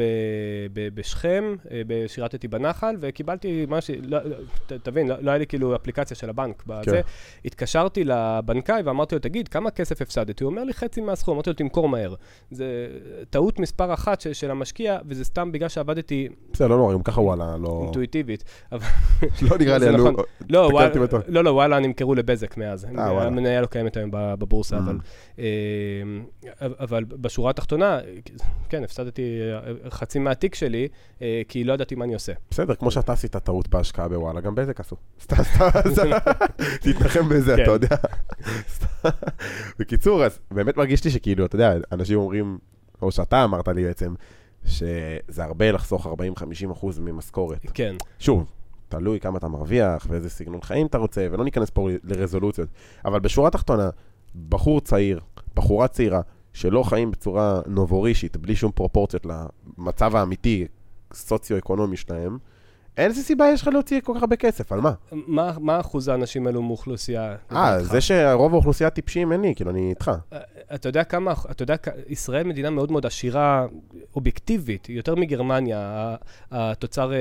בשכם, 0.93 1.55
אה, 1.71 1.81
שירתתי 2.07 2.47
בנחל, 2.47 2.95
וקיבלתי 2.99 3.65
משהו, 3.69 3.95
לא, 4.03 4.17
לא, 4.23 4.35
ת- 4.67 4.73
תבין, 4.73 5.07
לא, 5.07 5.15
לא 5.21 5.31
היה 5.31 5.37
לי 5.37 5.47
כאילו 5.47 5.75
אפליקציה 5.75 6.17
של 6.17 6.29
הבנק. 6.29 6.63
בזה. 6.67 6.81
כן. 6.91 7.01
התקשרתי 7.45 8.03
לבנקאי 8.03 8.81
ואמרתי 8.85 9.15
לו, 9.15 9.19
תגיד, 9.19 9.47
כמה 9.47 9.71
כסף 9.71 10.01
הפסדתי? 10.01 10.43
הוא 10.43 10.51
אומר 10.51 10.63
לי, 10.63 10.73
חצי 10.73 11.01
מהסכום. 11.01 11.33
אמרתי 11.33 11.49
לו, 11.49 11.53
תמכור 11.55 11.89
מהר. 11.89 12.15
זה 12.51 12.87
טעות 13.29 13.59
מספר 13.59 13.93
אחת 13.93 14.21
של, 14.33 14.51
המשקיע, 14.51 14.97
וזה 15.07 15.25
סתם 15.25 15.51
בגלל 15.51 15.69
שעבדתי 15.69 16.27
בסדר, 16.53 16.67
לא 16.67 16.77
נורא, 16.77 16.93
גם 16.93 17.03
ככה 17.03 17.21
וואלה, 17.21 17.55
לא... 17.61 17.81
אינטואיטיבית. 17.83 18.43
לא 19.41 19.57
נראה 19.59 19.77
לי. 19.77 19.91
נכון. 19.97 20.15
לא, 21.27 21.36
לא, 21.37 21.43
לא, 21.43 21.49
וואלה 21.49 21.79
נמכרו 21.79 22.15
לבזק 22.15 22.57
מאז. 22.57 22.85
אה. 22.85 23.23
המניה 23.23 23.61
לא 23.61 23.65
קיימת 23.65 23.97
היום 23.97 24.09
בבורסה, 24.13 24.77
Mm. 24.77 24.79
אבל... 24.79 24.97
אה, 25.39 25.43
אבל 26.79 27.03
בשורה 27.03 27.49
התחתונה, 27.49 27.99
כן, 28.69 28.83
הפסדתי 28.83 29.21
אה, 29.51 29.89
חצי 29.89 30.19
מהתיק 30.19 30.55
שלי, 30.55 30.87
אה, 31.21 31.41
כי 31.47 31.63
לא 31.63 31.73
ידעתי 31.73 31.95
מה 31.95 32.05
אני 32.05 32.13
עושה. 32.13 32.33
בסדר, 32.51 32.75
כמו 32.75 32.91
שאתה 32.91 33.13
עשית 33.13 33.35
טעות 33.37 33.67
בהשקעה 33.67 34.07
בוואלה, 34.07 34.41
גם 34.41 34.55
בזק 34.55 34.79
עשו. 34.79 34.95
סתם, 35.23 35.35
סתם, 35.87 36.09
תתנחם 36.81 37.29
בזה, 37.29 37.55
כן. 37.55 37.63
אתה 37.63 37.71
יודע. 37.71 37.95
סתם. 38.69 39.09
בקיצור, 39.79 40.25
אז 40.25 40.39
באמת 40.51 40.77
מרגיש 40.77 41.05
לי 41.05 41.11
שכאילו, 41.11 41.45
אתה 41.45 41.55
יודע, 41.55 41.73
אנשים 41.91 42.17
אומרים, 42.19 42.57
או 43.01 43.11
שאתה 43.11 43.43
אמרת 43.43 43.67
לי 43.67 43.83
בעצם, 43.83 44.13
שזה 44.65 45.43
הרבה 45.43 45.71
לחסוך 45.71 46.07
40-50 46.07 46.11
אחוז 46.71 46.99
ממשכורת. 46.99 47.65
כן, 47.73 47.95
שוב, 48.19 48.45
תלוי 48.89 49.19
כמה 49.19 49.37
אתה 49.37 49.47
מרוויח 49.47 50.07
ואיזה 50.09 50.29
סגנון 50.29 50.61
חיים 50.61 50.87
אתה 50.87 50.97
רוצה, 50.97 51.27
ולא 51.31 51.43
ניכנס 51.43 51.69
פה 51.69 51.89
לרזולוציות. 52.03 52.69
אבל 53.05 53.19
בשורה 53.19 53.47
התחתונה, 53.47 53.89
בחור 54.49 54.81
צעיר, 54.81 55.19
בחורה 55.55 55.87
צעירה, 55.87 56.21
שלא 56.53 56.83
חיים 56.83 57.11
בצורה 57.11 57.61
נובורישית, 57.65 58.37
בלי 58.37 58.55
שום 58.55 58.71
פרופורציות 58.71 59.25
למצב 59.25 60.15
האמיתי, 60.15 60.67
סוציו-אקונומי 61.13 61.97
שלהם, 61.97 62.37
איזה 62.97 63.23
סיבה 63.23 63.45
יש 63.53 63.61
לך 63.61 63.67
להוציא 63.67 64.01
כל 64.01 64.13
כך 64.15 64.21
הרבה 64.21 64.35
כסף? 64.35 64.71
על 64.71 64.81
מה? 64.81 64.93
מה 65.11 65.51
מה 65.59 65.79
אחוז 65.79 66.07
האנשים 66.07 66.47
האלו 66.47 66.61
מאוכלוסייה? 66.61 67.35
אה? 67.51 67.83
זה 67.83 68.01
שרוב 68.01 68.53
האוכלוסייה 68.53 68.89
טיפשים, 68.89 69.31
אין 69.31 69.41
לי, 69.41 69.55
כאילו, 69.55 69.71
אני 69.71 69.89
איתך. 69.89 70.11
אה, 70.33 70.39
אתה 70.75 70.89
יודע 70.89 71.03
כמה, 71.03 71.33
אתה 71.51 71.63
יודע, 71.63 71.75
ישראל 72.07 72.43
מדינה 72.43 72.69
מאוד 72.69 72.91
מאוד 72.91 73.05
עשירה, 73.05 73.65
אובייקטיבית, 74.15 74.89
יותר 74.89 75.15
מגרמניה, 75.15 76.15
התוצר 76.51 77.13
אה, 77.13 77.17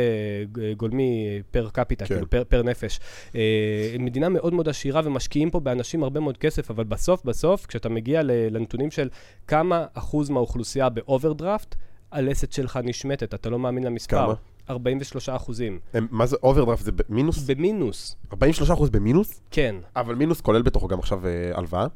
גולמי 0.76 1.42
פר 1.50 1.68
קפיטה, 1.72 2.06
כן. 2.06 2.14
כאילו 2.14 2.30
פר, 2.30 2.42
פר 2.48 2.62
נפש. 2.62 3.00
אה, 3.34 3.96
מדינה 3.98 4.28
מאוד 4.28 4.54
מאוד 4.54 4.68
עשירה 4.68 5.00
ומשקיעים 5.04 5.50
פה 5.50 5.60
באנשים 5.60 6.02
הרבה 6.02 6.20
מאוד 6.20 6.38
כסף, 6.38 6.70
אבל 6.70 6.84
בסוף, 6.84 7.24
בסוף, 7.24 7.66
כשאתה 7.66 7.88
מגיע 7.88 8.20
לנתונים 8.24 8.90
של 8.90 9.08
כמה 9.46 9.86
אחוז 9.94 10.30
מהאוכלוסייה 10.30 10.88
באוברדרפט, 10.88 11.74
הלסת 12.12 12.52
שלך 12.52 12.78
נשמטת, 12.84 13.34
אתה 13.34 13.50
לא 13.50 13.58
מאמין 13.58 13.84
למספר. 13.84 14.26
כמה? 14.26 14.34
43 14.70 15.28
אחוזים. 15.28 15.78
הם- 15.94 16.06
מה 16.10 16.26
זה 16.26 16.36
אוברדרפט? 16.42 16.84
זה 16.84 16.92
במינוס? 16.92 17.38
במינוס, 17.50 18.16
43 18.32 18.70
אחוז 18.70 18.90
במינוס? 18.90 19.40
כן. 19.50 19.76
אבל 19.96 20.14
מינוס 20.14 20.40
כולל 20.40 20.62
בתוכו 20.62 20.88
גם 20.88 20.98
עכשיו 20.98 21.26
אה, 21.26 21.30
הלוואה? 21.54 21.86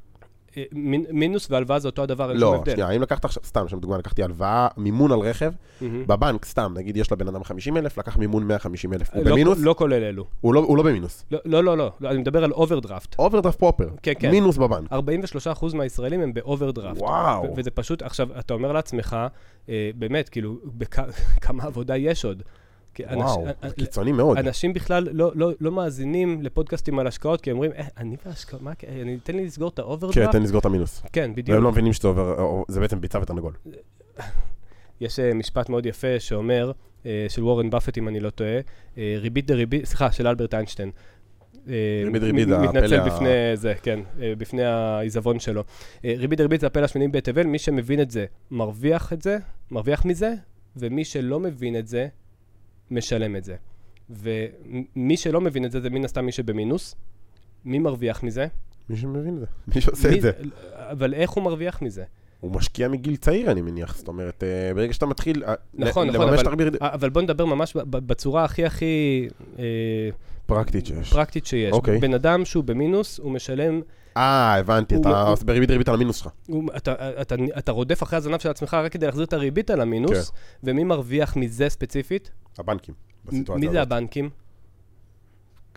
אה, 0.56 0.62
מינוס 1.12 1.50
והלוואה 1.50 1.78
זה 1.78 1.88
אותו 1.88 2.02
הדבר, 2.02 2.30
אין 2.30 2.38
שום 2.40 2.52
לא, 2.52 2.56
הבדל. 2.56 2.72
שנייה, 2.72 2.90
אם 2.90 3.02
לקחת 3.02 3.24
עכשיו, 3.24 3.42
סתם, 3.44 3.64
לשם 3.64 3.80
דוגמה, 3.80 3.98
לקחתי 3.98 4.22
הלוואה, 4.22 4.68
מימון 4.76 5.12
על 5.12 5.18
רכב, 5.18 5.52
מהמם. 5.80 6.06
בבנק, 6.06 6.44
סתם, 6.44 6.72
נגיד 6.76 6.96
יש 6.96 7.12
לבן 7.12 7.28
אדם 7.28 7.44
50 7.44 7.76
אלף, 7.76 7.98
לקח 7.98 8.16
מימון 8.16 8.44
150 8.46 8.92
אלף, 8.92 9.10
הוא 9.14 9.24
לא- 9.24 9.30
במינוס? 9.30 9.58
לא 9.60 9.74
כולל 9.78 10.02
אלו. 10.04 10.24
הוא 10.40 10.54
לא- 10.54 10.60
הוא 10.60 10.76
לא 10.76 10.82
במינוס. 10.82 11.24
לא, 11.30 11.38
לא, 11.44 11.64
לא, 11.64 11.76
לא, 11.78 11.90
לא, 12.00 12.10
אני 12.10 12.18
מדבר 12.18 12.44
על 12.44 12.52
אוברדרפט. 12.52 13.18
אוברדרפט 13.18 13.58
proper, 13.58 13.88
כן, 14.02 14.12
כן. 14.18 14.30
מינוס 14.30 14.56
בבנק. 14.56 14.92
43% 14.92 14.96
מהישראלים 15.74 16.20
הם 16.20 16.34
באוברדרפט. 16.34 17.00
וואו. 17.00 17.42
ו- 17.44 17.46
וזה 17.56 17.70
פשוט, 17.70 18.02
עכשיו, 18.02 18.28
אתה 18.38 18.54
אומר 18.54 18.72
לעצמך, 18.72 19.16
אה, 19.68 19.90
באמת, 19.94 20.28
כאילו, 20.28 20.56
בכ- 20.78 21.00
כמה 21.44 21.62
עבודה 21.64 21.96
יש 21.96 22.24
עוד. 22.24 22.42
אנש- 23.06 23.14
וואו, 23.16 23.46
זה 23.68 23.74
קיצוני 23.74 24.12
מאוד. 24.12 24.38
אנשים 24.38 24.72
בכלל 24.72 25.08
לא, 25.12 25.32
לא, 25.34 25.50
לא 25.60 25.72
מאזינים 25.72 26.42
לפודקאסטים 26.42 26.98
על 26.98 27.06
השקעות, 27.06 27.40
כי 27.40 27.50
הם 27.50 27.56
אומרים, 27.56 27.72
אה, 27.72 27.86
אני 27.96 28.16
בהשקעות, 28.24 28.62
מה, 28.62 28.72
אני, 28.88 29.18
תן 29.22 29.36
לי 29.36 29.44
לסגור 29.46 29.68
את 29.68 29.76
כן, 29.76 29.82
האוברדרפט? 29.82 30.32
תן 30.32 30.42
לסגור 30.42 30.60
את 30.60 30.64
המינוס. 30.66 31.02
כן, 31.12 31.30
בדיוק. 31.34 31.48
והם 31.54 31.64
לא 31.64 31.72
מבינים 31.72 31.92
שזה 31.92 32.08
עובר, 32.08 32.34
או- 32.40 32.64
זה 32.68 32.80
בעצם 32.80 33.00
ביצה 33.00 33.18
ותרנגול. 33.20 33.52
יש 35.00 35.18
אה, 35.20 35.34
משפט 35.34 35.68
מאוד 35.68 35.86
יפה 35.86 36.20
שאומר, 36.20 36.72
אה, 37.06 37.26
של 37.28 37.44
וורן 37.44 37.70
באפט, 37.70 37.98
אם 37.98 38.08
אני 38.08 38.20
לא 38.20 38.30
טועה, 38.30 38.58
אה, 38.98 39.14
ריבית 39.18 39.46
דריבית, 39.46 39.84
סליחה, 39.84 40.12
של 40.12 40.26
אלברט 40.26 40.54
איינשטיין. 40.54 40.90
ריבית 42.04 42.22
דריבית 42.22 42.48
זה 42.48 42.58
מתנצל 42.58 42.84
הפלא 42.84 42.96
ה- 42.96 43.04
בפני 43.06 43.28
זה, 43.54 43.74
כן, 43.82 44.00
בפני 44.38 44.62
העיזבון 44.64 45.38
שלו. 45.38 45.64
ריבית 46.04 46.38
דריבית 46.38 46.60
זה 46.60 46.66
הפלא 46.66 46.84
השמיני 46.84 47.08
בתבל, 47.08 47.42
מי 47.42 47.58
שמבין 47.58 48.00
את 48.00 48.10
זה, 48.10 48.26
מרוויח 48.50 49.12
את 49.12 49.22
זה, 49.22 49.38
מרוויח 49.70 50.04
מזה, 50.04 50.34
ומי 50.76 51.04
שלא 51.04 51.40
מבין 51.40 51.78
את 51.78 51.86
זה, 51.86 52.08
משלם 52.90 53.36
את 53.36 53.44
זה. 53.44 53.56
ומי 54.10 55.16
שלא 55.16 55.40
מבין 55.40 55.64
את 55.64 55.70
זה, 55.70 55.80
זה 55.80 55.90
מן 55.90 56.04
הסתם 56.04 56.24
מי 56.26 56.32
שבמינוס. 56.32 56.94
מי 57.64 57.78
מרוויח 57.78 58.22
מזה? 58.22 58.46
מי 58.88 58.96
שמבין 58.96 59.34
את 59.34 59.40
זה, 59.40 59.46
מי 59.74 59.80
שעושה 59.80 60.08
מי- 60.10 60.16
את 60.16 60.22
זה. 60.22 60.30
אבל 60.74 61.14
איך 61.14 61.30
הוא 61.30 61.44
מרוויח 61.44 61.82
מזה? 61.82 62.04
הוא 62.40 62.52
משקיע 62.52 62.88
מגיל 62.88 63.16
צעיר, 63.16 63.50
אני 63.50 63.60
מניח. 63.62 63.96
זאת 63.96 64.08
אומרת, 64.08 64.42
אה, 64.44 64.74
ברגע 64.74 64.92
שאתה 64.92 65.06
מתחיל 65.06 65.44
אה, 65.44 65.54
נכון, 65.74 66.08
ל- 66.08 66.10
נכון, 66.12 66.28
אבל, 66.28 66.46
הריבית 66.46 66.82
אבל 66.82 67.10
בוא 67.10 67.22
נדבר 67.22 67.44
ממש 67.44 67.76
בצורה 67.90 68.44
הכי 68.44 68.64
הכי 68.66 69.28
אה, 69.58 69.64
פרקטית 70.46 70.86
שיש. 70.86 71.12
פרקטית 71.12 71.46
שיש. 71.46 71.72
אוקיי. 71.72 71.98
בן 71.98 72.14
אדם 72.14 72.44
שהוא 72.44 72.64
במינוס, 72.64 73.18
הוא 73.18 73.32
משלם, 73.32 73.80
אה, 74.16 74.54
הבנתי, 74.54 74.94
הוא- 74.94 75.00
אתה 75.02 75.22
הוא- 75.22 75.32
עושה 75.32 75.44
בריבית 75.44 75.68
דריבית 75.68 75.88
על 75.88 75.94
המינוס 75.94 76.16
שלך. 76.16 76.28
הוא, 76.46 76.64
אתה, 76.76 76.94
אתה, 77.20 77.34
אתה 77.58 77.72
רודף 77.72 78.02
אחרי 78.02 78.16
הזנב 78.16 78.38
של 78.38 78.48
עצמך 78.48 78.74
רק 78.74 78.92
כדי 78.92 79.06
להחזיר 79.06 79.24
את 79.24 79.32
הריבית 79.32 79.70
על 79.70 79.80
המינוס, 79.80 80.32
ומי 80.64 80.84
מרוויח 80.84 81.36
מזה 81.36 81.68
ספציפית? 81.68 82.30
הבנקים, 82.58 82.94
בסיטואציה 83.24 83.68
מי 83.68 83.72
זה 83.72 83.80
הזאת. 83.80 83.92
הבנקים? 83.92 84.30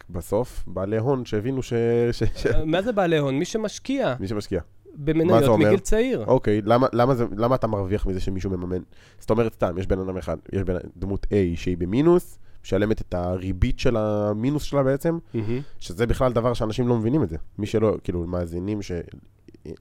בסוף, 0.10 0.64
בעלי 0.68 0.98
הון 0.98 1.26
שהבינו 1.26 1.64
ש... 1.64 1.74
ש- 2.12 2.24
ש- 2.36 2.48
מה 2.66 2.82
זה 2.82 2.92
בעלי 2.92 3.18
הון? 3.18 3.40
מי 3.40 3.46
שמשקיע 3.46 4.16
מי 4.20 4.28
שמשקיע. 4.28 4.62
במניות? 4.96 5.60
מגיל 5.60 5.80
צעיר. 5.80 6.26
אוקיי, 6.28 6.62
למה, 6.62 6.88
למה, 6.94 7.16
זה, 7.16 7.26
למה 7.38 7.56
אתה 7.56 7.68
מרוויח 7.68 8.06
מזה 8.06 8.20
שמישהו 8.20 8.50
מממן? 8.52 8.82
זאת 9.20 9.30
אומרת, 9.30 9.54
סתם, 9.54 9.78
יש 9.78 9.88
בן 9.88 10.00
אדם 10.00 10.18
אחד, 10.18 10.38
יש 10.54 10.62
בן, 10.64 10.76
דמות 10.98 11.26
A 11.26 11.36
שהיא 11.56 11.78
במינוס, 11.78 12.40
משלמת 12.64 13.02
את 13.02 13.14
הריבית 13.14 13.80
של 13.80 13.98
המינוס 13.98 14.64
שלה 14.64 14.84
בעצם, 14.84 15.18
מהמם. 15.34 15.60
שזה 15.80 16.08
בכלל 16.08 16.34
דבר 16.34 16.54
שאנשים 16.54 16.88
לא 16.88 16.98
מבינים 16.98 17.24
את 17.24 17.30
זה. 17.30 17.38
מי 17.58 17.66
שלא, 17.66 17.98
כאילו, 18.04 18.28
מאזינים 18.28 18.82
ש... 18.82 18.92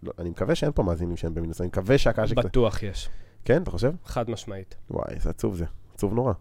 לא, 0.03 0.13
אני 0.19 0.31
מקווה 0.31 0.55
שאין 0.55 0.73
פה 0.75 0.83
מאזינים 0.83 1.17
שהם 1.17 1.35
במינוס, 1.35 1.61
אני 1.61 1.69
מקווה 1.69 1.99
שהקהל 1.99 2.27
שקצת... 2.27 2.45
בטוח 2.45 2.83
יש, 2.83 3.09
כן, 3.45 3.63
אתה 3.63 3.71
חושב? 3.71 3.93
חד 4.05 4.31
משמעית. 4.31 4.75
וואי, 4.91 5.15
איזה 5.15 5.31
עצוב 5.31 5.55
זה. 5.57 5.65
עצוב 5.95 6.15
נורא. 6.15 6.33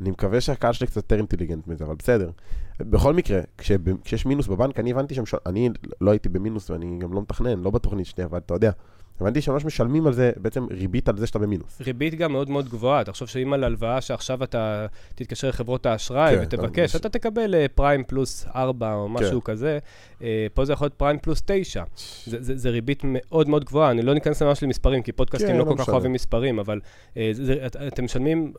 אני 0.00 0.10
מקווה 0.10 0.40
שהקהל 0.40 0.72
שלי 0.72 0.86
קצת 0.86 0.96
יותר 0.96 1.16
אינטליגנט 1.16 1.66
מזה, 1.66 1.84
אבל 1.84 1.94
בסדר. 1.98 2.30
בכל 2.80 3.14
מקרה, 3.14 3.40
כשב- 3.58 4.02
כשיש 4.04 4.26
מינוס 4.26 4.46
בבנק, 4.46 4.78
אני 4.80 4.90
הבנתי 4.92 5.14
שהם... 5.14 5.24
אני 5.46 5.68
לא 6.00 6.10
הייתי 6.10 6.28
במינוס 6.28 6.70
ואני 6.70 6.98
גם 6.98 7.12
לא 7.12 7.20
מתכנן, 7.22 7.58
לא 7.60 7.70
בתוכנית 7.70 8.06
שלי, 8.06 8.24
אבל 8.24 8.38
אתה 8.38 8.54
יודע. 8.54 8.70
הבנתי 9.20 9.40
שממש 9.40 9.64
משלמים 9.64 10.06
על 10.06 10.12
זה, 10.12 10.32
בעצם 10.36 10.66
ריבית 10.70 11.08
על 11.08 11.16
זה 11.18 11.26
שאתה 11.26 11.38
במינוס. 11.38 11.80
ריבית 11.80 12.14
גם 12.14 12.32
מאוד 12.32 12.50
מאוד 12.50 12.68
גבוהה, 12.68 13.04
תחשוב 13.04 13.28
שאם 13.28 13.52
על 13.52 13.64
הלוואה 13.64 14.00
שעכשיו 14.00 14.44
אתה 14.44 14.86
תתקשר 15.14 15.48
לחברות 15.48 15.86
האשראי 15.86 16.36
כן, 16.36 16.42
ותבקש, 16.42 16.94
אבל- 16.94 17.00
אתה 17.00 17.18
תקבל 17.18 17.54
אה, 17.54 17.66
פריים 17.74 18.04
פלוס 18.04 18.46
4 18.54 18.94
או 18.94 19.08
משהו 19.08 19.44
כזה, 19.44 19.78
אה, 20.22 20.46
פה 20.54 20.64
זה 20.64 20.72
יכול 20.72 20.84
להיות 20.84 20.94
פריים 20.94 21.18
פלוס 21.18 21.42
9. 21.46 21.84
זה, 22.26 22.42
זה, 22.42 22.56
זה 22.56 22.70
ריבית 22.70 23.00
מאוד 23.04 23.48
מאוד 23.48 23.64
גבוהה, 23.64 23.90
אני 23.90 24.02
לא 24.02 24.14
ניכנס 24.14 24.42
ממש 24.42 24.62
למספרים, 24.62 25.02
כי 25.02 25.12
פודקאסטים 25.12 25.50
כן, 25.50 25.56
לא 25.58 25.66
לא 25.66 25.70
כל 25.70 25.78
כך. 25.78 25.88
אוהבים 25.88 26.12
מספרים, 26.12 26.58
אבל 26.58 26.80
אה, 27.16 27.30
זה, 27.32 27.44
זה, 27.44 27.66
את, 27.66 27.76
אתם 27.76 28.04
משלמים 28.04 28.52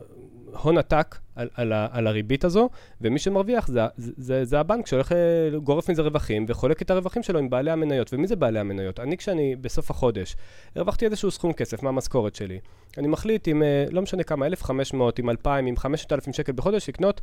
הון 0.52 0.78
עתק 0.78 1.18
על, 1.34 1.48
על, 1.54 1.72
ה- 1.72 1.86
על 1.90 2.06
הריבית 2.06 2.44
הזו, 2.44 2.68
ומי 3.00 3.18
שמרוויח 3.18 3.66
זה, 3.66 3.80
זה, 3.96 4.12
זה, 4.16 4.44
זה 4.44 4.60
הבנק 4.60 4.86
שהולך 4.86 5.12
אה, 5.12 5.18
גורף 5.58 5.90
מזה 5.90 6.02
רווחים, 6.02 6.44
וחולק 6.48 6.82
את 6.82 6.90
הרווחים 6.90 7.22
שלו 7.22 7.38
עם 7.38 7.50
בעלי 7.50 7.70
המניות. 7.70 8.14
ומי 8.14 8.26
זה 8.26 8.36
בעלי 8.36 8.58
המניות? 8.58 9.00
אני, 9.00 9.16
כשאני 9.16 9.56
בסוף 9.56 9.90
החודש, 9.90 10.36
הרווחתי 10.76 11.04
איזשהו 11.04 11.30
סכום 11.30 11.52
כסף 11.52 11.82
מהמשכורת 11.82 12.34
שלי. 12.34 12.58
אני 12.98 13.08
מחליט 13.08 13.48
עם, 13.48 13.62
אה, 13.62 13.84
לא 13.90 14.02
משנה 14.02 14.22
כמה, 14.22 14.46
1,500, 14.46 15.18
עם 15.18 15.30
2,000, 15.30 15.66
עם 15.66 15.76
5,000 15.76 16.32
שקל 16.32 16.52
בחודש, 16.52 16.88
לקנות 16.88 17.20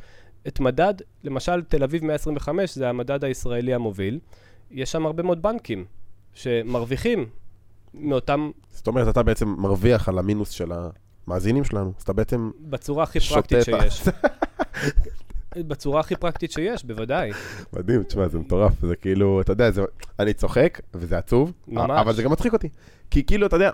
את 0.48 0.60
מדד, 0.60 0.94
למשל 1.24 1.62
תל 1.62 1.82
אביב 1.82 2.04
125, 2.04 2.74
זה 2.74 2.88
המדד 2.88 3.24
הישראלי 3.24 3.74
המוביל. 3.74 4.18
יש 4.70 4.92
שם 4.92 5.06
הרבה 5.06 5.22
מאוד 5.22 5.42
בנקים 5.42 5.84
שמרוויחים 6.34 7.26
מאותם, 7.94 8.50
זאת 8.70 8.86
אומרת, 8.86 9.08
אתה 9.08 9.22
בעצם 9.22 9.48
מרוויח 9.48 10.08
על 10.08 10.18
המינוס 10.18 10.50
של 10.50 10.72
המאזינים 11.28 11.64
שלנו, 11.64 11.92
אז 11.96 12.02
אתה 12.02 12.12
בעצם 12.12 12.50
בצורה 12.60 13.02
הכי 13.02 13.20
פרקטית 13.20 13.64
שיש. 13.64 14.02
בצורה 15.68 16.00
הכי 16.00 16.16
פרקטית 16.16 16.50
שיש, 16.52 16.84
בוודאי. 16.84 17.30
מדהים, 17.72 18.02
תשמע, 18.02 18.28
זה 18.28 18.38
מטורף, 18.38 18.72
זה 18.80 18.96
כאילו, 18.96 19.40
אתה 19.40 19.52
יודע, 19.52 19.70
זה, 19.70 19.82
אני 20.18 20.34
צוחק, 20.34 20.80
וזה 20.94 21.18
עצוב, 21.18 21.52
ממש. 21.68 22.00
אבל 22.00 22.12
זה 22.12 22.22
גם 22.22 22.32
מצחיק 22.32 22.52
אותי. 22.52 22.68
כי 23.10 23.24
כאילו, 23.24 23.46
אתה 23.46 23.56
יודע, 23.56 23.70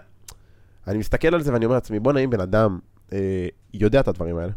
אני 0.86 0.98
מסתכל 0.98 1.34
על 1.34 1.42
זה 1.42 1.52
ואני 1.52 1.64
אומר 1.64 1.74
לעצמי, 1.74 2.00
בוא'נה, 2.00 2.20
אם 2.20 2.30
בן 2.30 2.40
אדם 2.40 2.78
אה, 3.12 3.48
יודע 3.74 4.00
את 4.00 4.08
הדברים 4.08 4.36
האלה, 4.36 4.52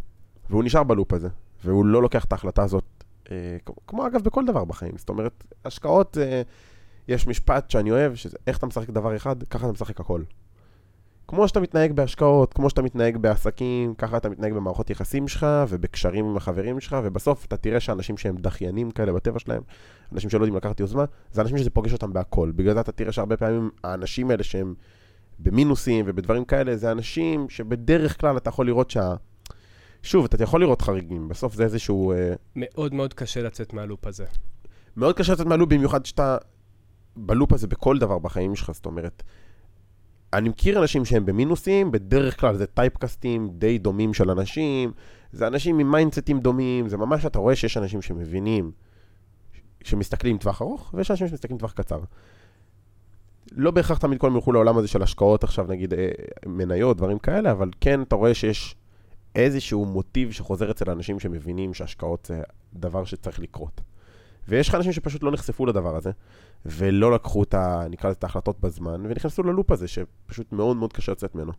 והוא 0.49 0.63
נשאר 0.63 0.83
בלופ 0.83 1.13
הזה, 1.13 1.27
והוא 1.63 1.85
לא 1.85 2.01
לוקח 2.01 2.25
את 2.25 2.31
ההחלטה 2.31 2.63
הזאת, 2.63 3.03
אה, 3.31 3.57
כמו, 3.65 3.75
כמו 3.87 4.07
אגב 4.07 4.23
בכל 4.23 4.45
דבר 4.45 4.65
בחיים, 4.65 4.97
זאת 4.97 5.09
אומרת, 5.09 5.43
השקעות, 5.65 6.17
אה, 6.17 6.41
יש 7.07 7.27
משפט 7.27 7.69
שאני 7.69 7.91
אוהב, 7.91 8.15
שזה 8.15 8.37
איך 8.47 8.57
אתה 8.57 8.65
משחק 8.65 8.89
דבר 8.89 9.15
אחד, 9.15 9.43
ככה 9.43 9.65
אתה 9.65 9.73
משחק 9.73 9.99
הכל. 9.99 10.21
כמו 11.27 11.47
שאתה 11.47 11.59
מתנהג 11.59 11.91
בהשקעות, 11.91 12.53
כמו 12.53 12.69
שאתה 12.69 12.81
מתנהג 12.81 13.17
בעסקים, 13.17 13.93
ככה 13.95 14.17
אתה 14.17 14.29
מתנהג 14.29 14.53
במערכות 14.53 14.89
יחסים 14.89 15.27
שלך 15.27 15.47
ובקשרים 15.69 16.25
עם 16.25 16.37
החברים 16.37 16.79
שלך, 16.79 16.97
ובסוף 17.03 17.45
אתה 17.45 17.57
תראה 17.57 17.79
שאנשים 17.79 18.17
שהם 18.17 18.35
דחיינים 18.37 18.91
כאלה 18.91 19.13
בטבע 19.13 19.39
שלהם, 19.39 19.61
אנשים 20.13 20.29
שלא 20.29 20.39
יודעים 20.39 20.55
לקחת 20.55 20.79
יוזמה, 20.79 21.05
זה 21.31 21.41
אנשים 21.41 21.57
שזה 21.57 21.69
פוגש 21.69 21.93
אותם 21.93 22.13
בהכל. 22.13 22.51
בגלל 22.55 22.73
זה 22.73 22.79
אתה 22.79 22.91
תראה 22.91 23.11
שהרבה 23.11 23.37
פעמים 23.37 23.69
האנשים 23.83 24.31
האלה 24.31 24.43
שהם 24.43 24.73
במינוסים 25.39 26.05
ובדברים 26.07 26.45
כאלה, 26.45 26.77
זה 26.77 26.91
אנשים 26.91 27.49
שבדרך 27.49 28.21
כלל 28.21 28.37
אתה 28.37 28.49
יכול 28.49 28.65
לראות 28.65 28.91
שה... 28.91 29.15
שוב, 30.03 30.25
אתה 30.25 30.43
יכול 30.43 30.61
לראות 30.61 30.81
חריגים, 30.81 31.27
בסוף 31.27 31.53
זה 31.53 31.63
איזשהו... 31.63 32.11
אה, 32.11 32.33
מאוד 32.55 32.93
מאוד 32.93 33.13
קשה 33.13 33.41
לצאת 33.41 33.73
מה 33.73 33.85
loop 33.85 34.07
הזה. 34.07 34.25
מאוד 34.97 35.15
קשה 35.15 35.33
לצאת 35.33 35.45
מה 35.45 35.52
loop, 35.52 35.69
במיוחד 35.69 36.05
שאתה 36.05 36.37
ב 37.15 37.23
loop 37.23 37.53
הזה 37.53 37.67
בכל 37.67 37.97
דבר 37.97 38.19
בחיים 38.19 38.55
שלך, 38.55 38.71
זאת 38.71 38.85
אומרת, 38.85 39.23
אני 40.37 40.49
מכיר 40.49 40.79
אנשים 40.79 41.05
שהם 41.05 41.25
במינוסים, 41.25 41.91
בדרך 41.91 42.39
כלל 42.39 42.55
זה 42.55 42.65
טייפקאסטים 42.65 43.49
די 43.53 43.77
דומים 43.77 44.13
של 44.13 44.31
אנשים, 44.31 44.91
זה 45.31 45.47
אנשים 45.47 45.79
עם 45.79 45.91
מיינדסטים 45.91 46.39
דומים, 46.39 46.89
זה 46.89 46.97
ממש, 46.97 47.25
אתה 47.25 47.39
רואה 47.39 47.55
שיש 47.55 47.77
אנשים 47.77 48.01
שמבינים, 48.01 48.71
שמסתכלים 49.83 50.37
טווח 50.37 50.61
ארוך, 50.61 50.93
ויש 50.93 51.11
אנשים 51.11 51.27
שמסתכלים 51.27 51.57
טווח 51.57 51.71
קצר. 51.71 51.99
לא 53.51 53.71
בהכרח 53.71 53.97
תמיד 53.97 54.19
כולם 54.19 54.35
ילכו 54.35 54.51
לעולם 54.51 54.77
הזה 54.77 54.87
של 54.87 55.03
השקעות 55.03 55.43
עכשיו, 55.43 55.65
נגיד 55.69 55.93
אה, 55.93 56.09
מניות, 56.45 56.97
דברים 56.97 57.19
כאלה, 57.19 57.51
אבל 57.51 57.69
כן, 57.81 58.01
אתה 58.01 58.15
רואה 58.15 58.33
שיש 58.33 58.75
איזשהו 59.35 59.85
מוטיב 59.85 60.31
שחוזר 60.31 60.71
אצל 60.71 60.91
אנשים 60.91 61.19
שמבינים 61.19 61.73
שהשקעות 61.73 62.25
זה 62.25 62.41
דבר 62.73 63.05
שצריך 63.05 63.39
לקרות. 63.39 63.81
ויש 64.47 64.69
לך 64.69 64.75
אנשים 64.75 64.91
שפשוט 64.91 65.23
לא 65.23 65.31
נחשפו 65.31 65.65
לדבר 65.65 65.95
הזה, 65.95 66.11
ולא 66.65 67.11
לקחו 67.11 67.43
את 67.43 67.53
ה... 67.53 67.83
נקרא 67.89 68.09
לזה 68.09 68.17
את 68.17 68.23
ההחלטות 68.23 68.59
בזמן, 68.59 69.05
ונכנסו 69.05 69.43
ללופ 69.43 69.71
הזה, 69.71 69.87
שפשוט 69.87 70.51
מאוד 70.51 70.77
מאוד 70.77 70.93
קשה 70.93 71.11
לצאת 71.11 71.35
ממנו. 71.35 71.51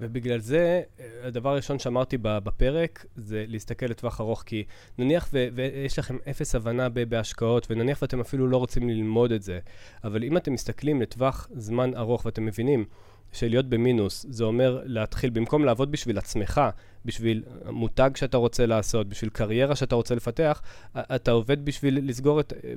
ובגלל 0.00 0.38
זה, 0.38 0.82
אה, 1.00 1.06
הדבר 1.26 1.50
הראשון 1.50 1.78
שאמרתי 1.78 2.18
בפרק, 2.20 3.06
זה 3.16 3.44
להסתכל 3.48 3.86
לטווח 3.86 4.20
ארוך, 4.20 4.42
כי 4.46 4.64
נניח 4.98 5.28
ו- 5.32 5.48
ויש 5.54 5.98
לכם 5.98 6.16
אפס 6.30 6.54
הבנה 6.54 6.88
ב- 6.88 7.02
בהשקעות, 7.02 7.66
ונניח 7.70 8.02
ואתם 8.02 8.20
אפילו 8.20 8.46
לא 8.46 8.56
רוצים 8.56 8.88
ללמוד 8.88 9.32
את 9.32 9.42
זה, 9.42 9.58
אבל 10.04 10.24
אם 10.24 10.36
אתם 10.36 10.52
מסתכלים 10.52 11.02
לטווח 11.02 11.48
זמן 11.54 11.94
ארוך 11.96 12.26
ואתם 12.26 12.44
מבינים 12.44 12.84
שלהיות 13.32 13.66
במינוס, 13.66 14.26
זה 14.28 14.44
אומר 14.44 14.80
להתחיל, 14.84 15.30
במקום 15.30 15.64
לעבוד 15.64 15.92
בשביל 15.92 16.18
עצמך, 16.18 16.60
בשביל 17.04 17.42
מותג 17.70 18.10
שאתה 18.14 18.36
רוצה 18.36 18.66
לעשות, 18.66 19.08
בשביל 19.08 19.30
קריירה 19.30 19.76
שאתה 19.76 19.94
רוצה 19.94 20.14
לפתח, 20.14 20.62
אתה 20.96 21.30
עובד 21.30 21.64
בשביל 21.64 22.08
לסגור 22.08 22.40
את, 22.40 22.52
אה, 22.64 22.74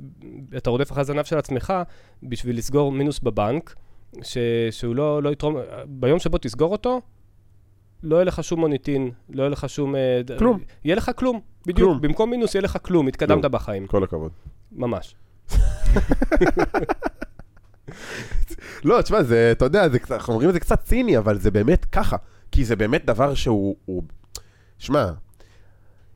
אתה 0.56 0.70
רודף 0.70 0.92
אחרי 0.92 1.00
הזנב 1.00 1.24
של 1.24 1.38
עצמך, 1.38 1.72
בשביל 2.22 2.58
לסגור 2.58 2.92
מינוס 2.92 3.18
בבנק, 3.18 3.74
ש, 4.22 4.38
שהוא 4.70 4.96
לא, 4.96 5.22
לא 5.22 5.32
יתרום, 5.32 5.56
ביום 5.86 6.18
שבו 6.18 6.38
תסגור 6.38 6.72
אותו, 6.72 7.00
לא 8.02 8.16
יהיה 8.16 8.24
לך 8.24 8.44
שום 8.44 8.60
מוניטין, 8.60 9.10
לא 9.30 9.42
יהיה 9.42 9.50
לך 9.50 9.68
שום... 9.68 9.96
אה, 9.96 10.20
כלום. 10.38 10.58
יהיה 10.84 10.96
לך 10.96 11.10
כלום, 11.16 11.40
בדיוק. 11.66 11.88
כלום. 11.88 12.00
במקום 12.00 12.30
מינוס 12.30 12.54
יהיה 12.54 12.62
לך 12.62 12.78
כלום, 12.82 13.08
התקדמת 13.08 13.40
כלום. 13.40 13.52
בחיים, 13.52 13.86
כל 13.86 14.04
הכבוד. 14.04 14.32
ממש. 14.72 15.14
לא, 18.84 19.02
תשמע, 19.02 19.22
זה, 19.22 19.52
אתה 19.52 19.64
יודע, 19.64 19.88
זה, 19.88 19.98
אנחנו 20.10 20.32
אומרים 20.32 20.48
את 20.48 20.54
זה 20.54 20.60
קצת 20.60 20.82
ציני, 20.84 21.18
אבל 21.18 21.38
זה 21.38 21.50
באמת 21.50 21.84
ככה. 21.84 22.16
כי 22.52 22.64
זה 22.64 22.76
באמת 22.76 23.04
דבר 23.04 23.34
שהוא... 23.34 23.76
הוא... 23.84 24.02
שמע, 24.78 25.10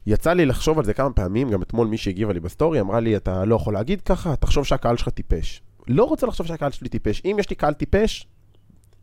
יצא 0.07 0.33
לי 0.33 0.47
לחשוב 0.47 0.79
על 0.79 0.85
זה 0.85 0.95
כמה 0.95 1.13
פעמים, 1.13 1.51
גם 1.51 1.63
אתמול 1.63 1.87
מי 1.87 1.97
שהגיבה 1.97 2.33
לי 2.33 2.41
בסטורי 2.41 2.81
אמרה 2.81 3.01
לי, 3.01 3.17
אתה 3.17 3.45
לא 3.45 3.55
יכול 3.55 3.75
להגיד 3.75 4.01
ככה, 4.01 4.37
תחשוב 4.37 4.65
שהקהל 4.65 4.97
שלך 4.97 5.09
טיפש. 5.09 5.63
לא 5.89 6.05
רוצה 6.05 6.27
לחשוב 6.27 6.47
שהקהל 6.47 6.71
שלי 6.71 6.89
טיפש. 6.89 7.23
אם 7.25 7.37
יש 7.41 7.51
לי 7.51 7.57
קהל 7.57 7.75
טיפש, 7.75 8.27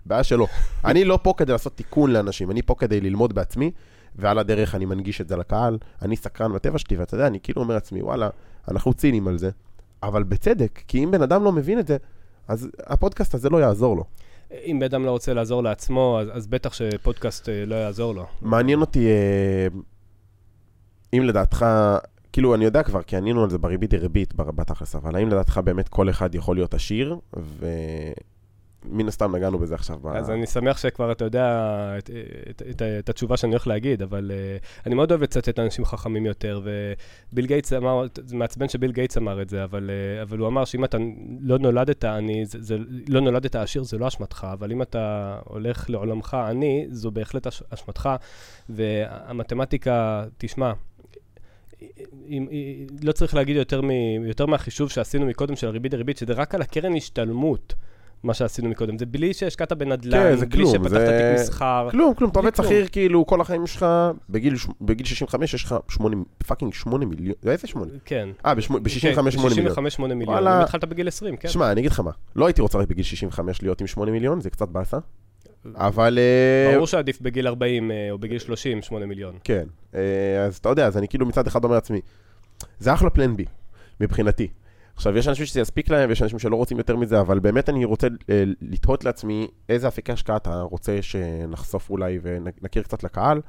בעיה 0.06 0.24
שלו. 0.24 0.48
אני 0.86 1.06
לא 1.06 1.20
פה 1.24 1.34
כדי 1.38 1.52
לעשות 1.52 1.76
תיקון 1.76 2.12
לאנשים, 2.12 2.52
אני 2.52 2.62
פה 2.62 2.76
כדי 2.76 3.02
ללמוד 3.02 3.34
בעצמי, 3.34 3.72
ועל 4.16 4.40
הדרך 4.40 4.76
אני 4.76 4.86
מנגיש 4.86 5.22
את 5.22 5.28
זה 5.28 5.38
לקהל. 5.38 5.78
אני 6.02 6.16
סקרן 6.16 6.54
בטבע 6.54 6.78
שלי, 6.78 6.98
ואתה 6.98 7.16
יודע, 7.16 7.28
אני 7.28 7.40
כאילו 7.40 7.62
אומר 7.62 7.74
לעצמי, 7.74 8.02
וואלה, 8.02 8.30
אנחנו 8.72 8.94
ציניים 8.94 9.28
על 9.28 9.38
זה. 9.38 9.50
אבל 10.04 10.24
בצדק, 10.24 10.82
כי 10.88 11.04
אם 11.04 11.12
בן 11.12 11.22
אדם 11.22 11.44
לא 11.44 11.52
מבין 11.52 11.80
את 11.80 11.88
זה, 11.88 11.98
אז 12.48 12.70
הפודקאסט 12.88 13.34
הזה 13.34 13.50
לא 13.50 13.58
יעזור 13.58 13.98
לו. 13.98 14.04
אם 14.52 14.78
בן 14.80 14.86
אדם 14.86 15.06
לא 15.06 15.12
רוצה 15.12 15.34
לעזור 15.34 15.64
לעצמו, 15.64 16.18
אז, 16.22 16.28
אז 16.32 16.48
בטח 16.48 16.74
שפודקאסט 16.74 17.50
אה, 17.50 17.66
לא 17.66 17.76
יעזור 17.76 18.16
לו. 18.16 18.26
מעניין 18.42 18.82
אותי, 18.82 19.08
אה, 19.08 19.68
אם 21.14 21.24
לדעתך, 21.24 21.66
כאילו, 22.34 22.56
אני 22.56 22.66
יודע 22.66 22.84
כבר, 22.84 23.02
כי 23.02 23.18
ענינו 23.18 23.44
על 23.44 23.50
זה 23.50 23.58
בריבית 23.58 23.90
דריבית 23.90 24.34
בתכלס, 24.36 24.96
אבל 24.96 25.16
האם 25.16 25.30
לדעתך 25.30 25.62
באמת 25.64 25.88
כל 25.88 26.10
אחד 26.10 26.36
יכול 26.36 26.56
להיות 26.56 26.74
עשיר, 26.74 27.18
מן 28.86 29.08
הסתם 29.08 29.36
נגענו 29.36 29.60
בזה 29.60 29.76
עכשיו. 29.76 30.00
ב- 30.02 30.08
אז 30.08 30.30
אני 30.30 30.48
שמח 30.48 30.78
שכבר 30.78 31.12
אתה 31.12 31.26
יודע 31.26 31.46
את, 31.98 32.10
את, 32.50 32.62
את, 32.70 32.82
את 33.00 33.10
התשובה 33.10 33.38
שאני 33.38 33.52
הולך 33.52 33.68
להגיד, 33.68 34.02
אבל 34.02 34.32
אה, 34.32 34.86
אני 34.86 34.96
מאוד 34.96 35.12
אוהב 35.12 35.24
לצטט 35.24 35.60
אנשים 35.60 35.86
חכמים 35.86 36.26
יותר, 36.26 36.62
וביל 36.64 37.46
גייטס 37.46 37.74
אמר, 37.74 38.06
זה 38.26 38.36
מעצבן 38.36 38.70
שביל 38.70 38.92
גייטס 38.92 39.18
אמר 39.18 39.42
את 39.42 39.50
זה, 39.50 39.64
אבל, 39.64 39.90
אה, 39.90 40.22
אבל 40.22 40.38
הוא 40.38 40.48
אמר 40.48 40.66
שאם 40.66 40.84
אתה 40.84 40.98
לא 41.40 41.60
נולדת 41.60 42.06
עני, 42.06 42.44
לא 43.08 43.22
נולדת 43.22 43.56
עשיר, 43.56 43.84
זה 43.84 43.98
לא 43.98 44.08
אשמתך, 44.08 44.48
אבל 44.54 44.72
אם 44.72 44.82
אתה 44.82 45.38
הולך 45.44 45.90
לעולמך 45.90 46.34
עני, 46.34 46.88
זו 46.92 47.12
בהחלט 47.12 47.48
אש, 47.48 47.64
אשמתך, 47.70 48.10
והמתמטיקה, 48.70 50.26
תשמע, 50.38 50.74
אם, 52.30 52.48
לא 53.04 53.12
צריך 53.12 53.36
להגיד 53.36 53.56
יותר, 53.56 53.82
מ, 53.82 53.90
יותר 54.26 54.46
מהחישוב 54.46 54.90
שעשינו 54.90 55.26
מקודם 55.26 55.56
של 55.56 55.68
הריבית 55.68 55.92
דריבית, 55.92 56.18
שזה 56.18 56.34
רק 56.34 56.56
על 56.56 56.62
הקרן 56.62 56.96
השתלמות. 56.96 57.74
מה 58.24 58.34
שעשינו 58.34 58.70
מקודם, 58.70 58.98
זה 58.98 59.06
בלי 59.06 59.34
שהשקעת 59.34 59.74
בנדל"ן, 59.74 60.18
כן, 60.18 60.36
זה 60.36 60.46
בלי 60.46 60.58
כלום, 60.58 60.74
שפתחת 60.74 60.90
זה- 60.90 61.34
תיק 61.36 61.42
מסחר. 61.42 61.88
כלום, 61.92 62.14
כלום, 62.14 62.30
אתה 62.30 62.40
עובד. 62.40 62.54
שכיר 62.56 62.88
כאילו 62.92 63.26
כל 63.26 63.42
החיים 63.42 63.68
שלך, 63.68 63.86
בגיל 64.30 64.54
בגיל 64.82 65.06
65 65.06 65.54
יש 65.54 65.64
לך 65.64 65.76
8, 65.90 66.16
fucking 66.48 66.74
8 66.74 67.06
מיליון, 67.06 67.36
איזה 67.46 67.68
8? 67.68 67.92
כן. 68.06 68.30
אה, 68.46 68.56
ב-65 68.56 68.62
8 68.62 69.30
מיליון. 69.30 69.50
65 69.50 69.94
8 69.94 70.16
מיליון. 70.16 70.34
וואלה. 70.34 70.64
התחלת 70.64 70.86
בגיל 70.86 71.08
20, 71.08 71.38
כן. 71.38 71.50
שמע, 71.50 71.72
אני 71.72 71.80
אגיד 71.82 71.92
לך 71.92 72.00
מה, 72.00 72.12
לא 72.36 72.46
הייתי 72.46 72.62
רוצה 72.62 72.78
רק 72.78 72.88
בגיל 72.88 73.04
65 73.04 73.62
להיות 73.62 73.82
עם 73.82 73.88
8 73.88 74.12
מיליון, 74.12 74.42
זה 74.42 74.50
קצת 74.50 74.70
באסה, 74.70 74.98
אבל... 75.76 76.20
אה, 76.20 76.74
ברור 76.74 76.88
שעדיף 76.88 77.22
בגיל 77.22 77.48
40 77.48 77.92
אה, 77.92 78.08
או 78.12 78.18
בגיל 78.18 78.40
30, 78.40 78.82
8 78.82 79.06
מיליון. 79.06 79.36
כן, 79.44 79.64
אה, 79.96 80.00
אז 80.48 80.58
אתה 80.58 80.70
יודע, 80.70 80.88
אז 80.88 80.98
אני 80.98 81.08
כאילו 81.08 81.26
מצד 81.26 81.48
אחד 81.48 81.64
אומר 81.64 81.76
לעצמי, 81.76 82.02
זה 82.80 82.94
אחלה 82.94 83.10
plan 83.10 83.36
B, 83.36 83.46
מבחינתי. 84.02 84.48
עכשיו, 84.98 85.18
יש 85.18 85.28
אנשים 85.28 85.46
שזה 85.46 85.60
יספיק 85.60 85.90
להם, 85.90 86.10
ויש 86.10 86.22
אנשים 86.22 86.40
שלא 86.40 86.56
רוצים 86.56 86.78
יותר 86.78 86.96
מזה, 86.96 87.20
אבל 87.20 87.40
באמת 87.40 87.70
אני 87.70 87.86
רוצה 87.86 88.08
אה, 88.30 88.44
לתהות 88.62 89.04
לעצמי 89.04 89.48
איזה 89.70 89.88
אפיקי 89.88 90.12
השקעה 90.12 90.38
אתה 90.38 90.62
רוצה 90.62 91.02
שנחשוף 91.02 91.90
אולי 91.90 92.20
ונכיר 92.22 92.84
קצת 92.84 93.04
לקהל, 93.04 93.42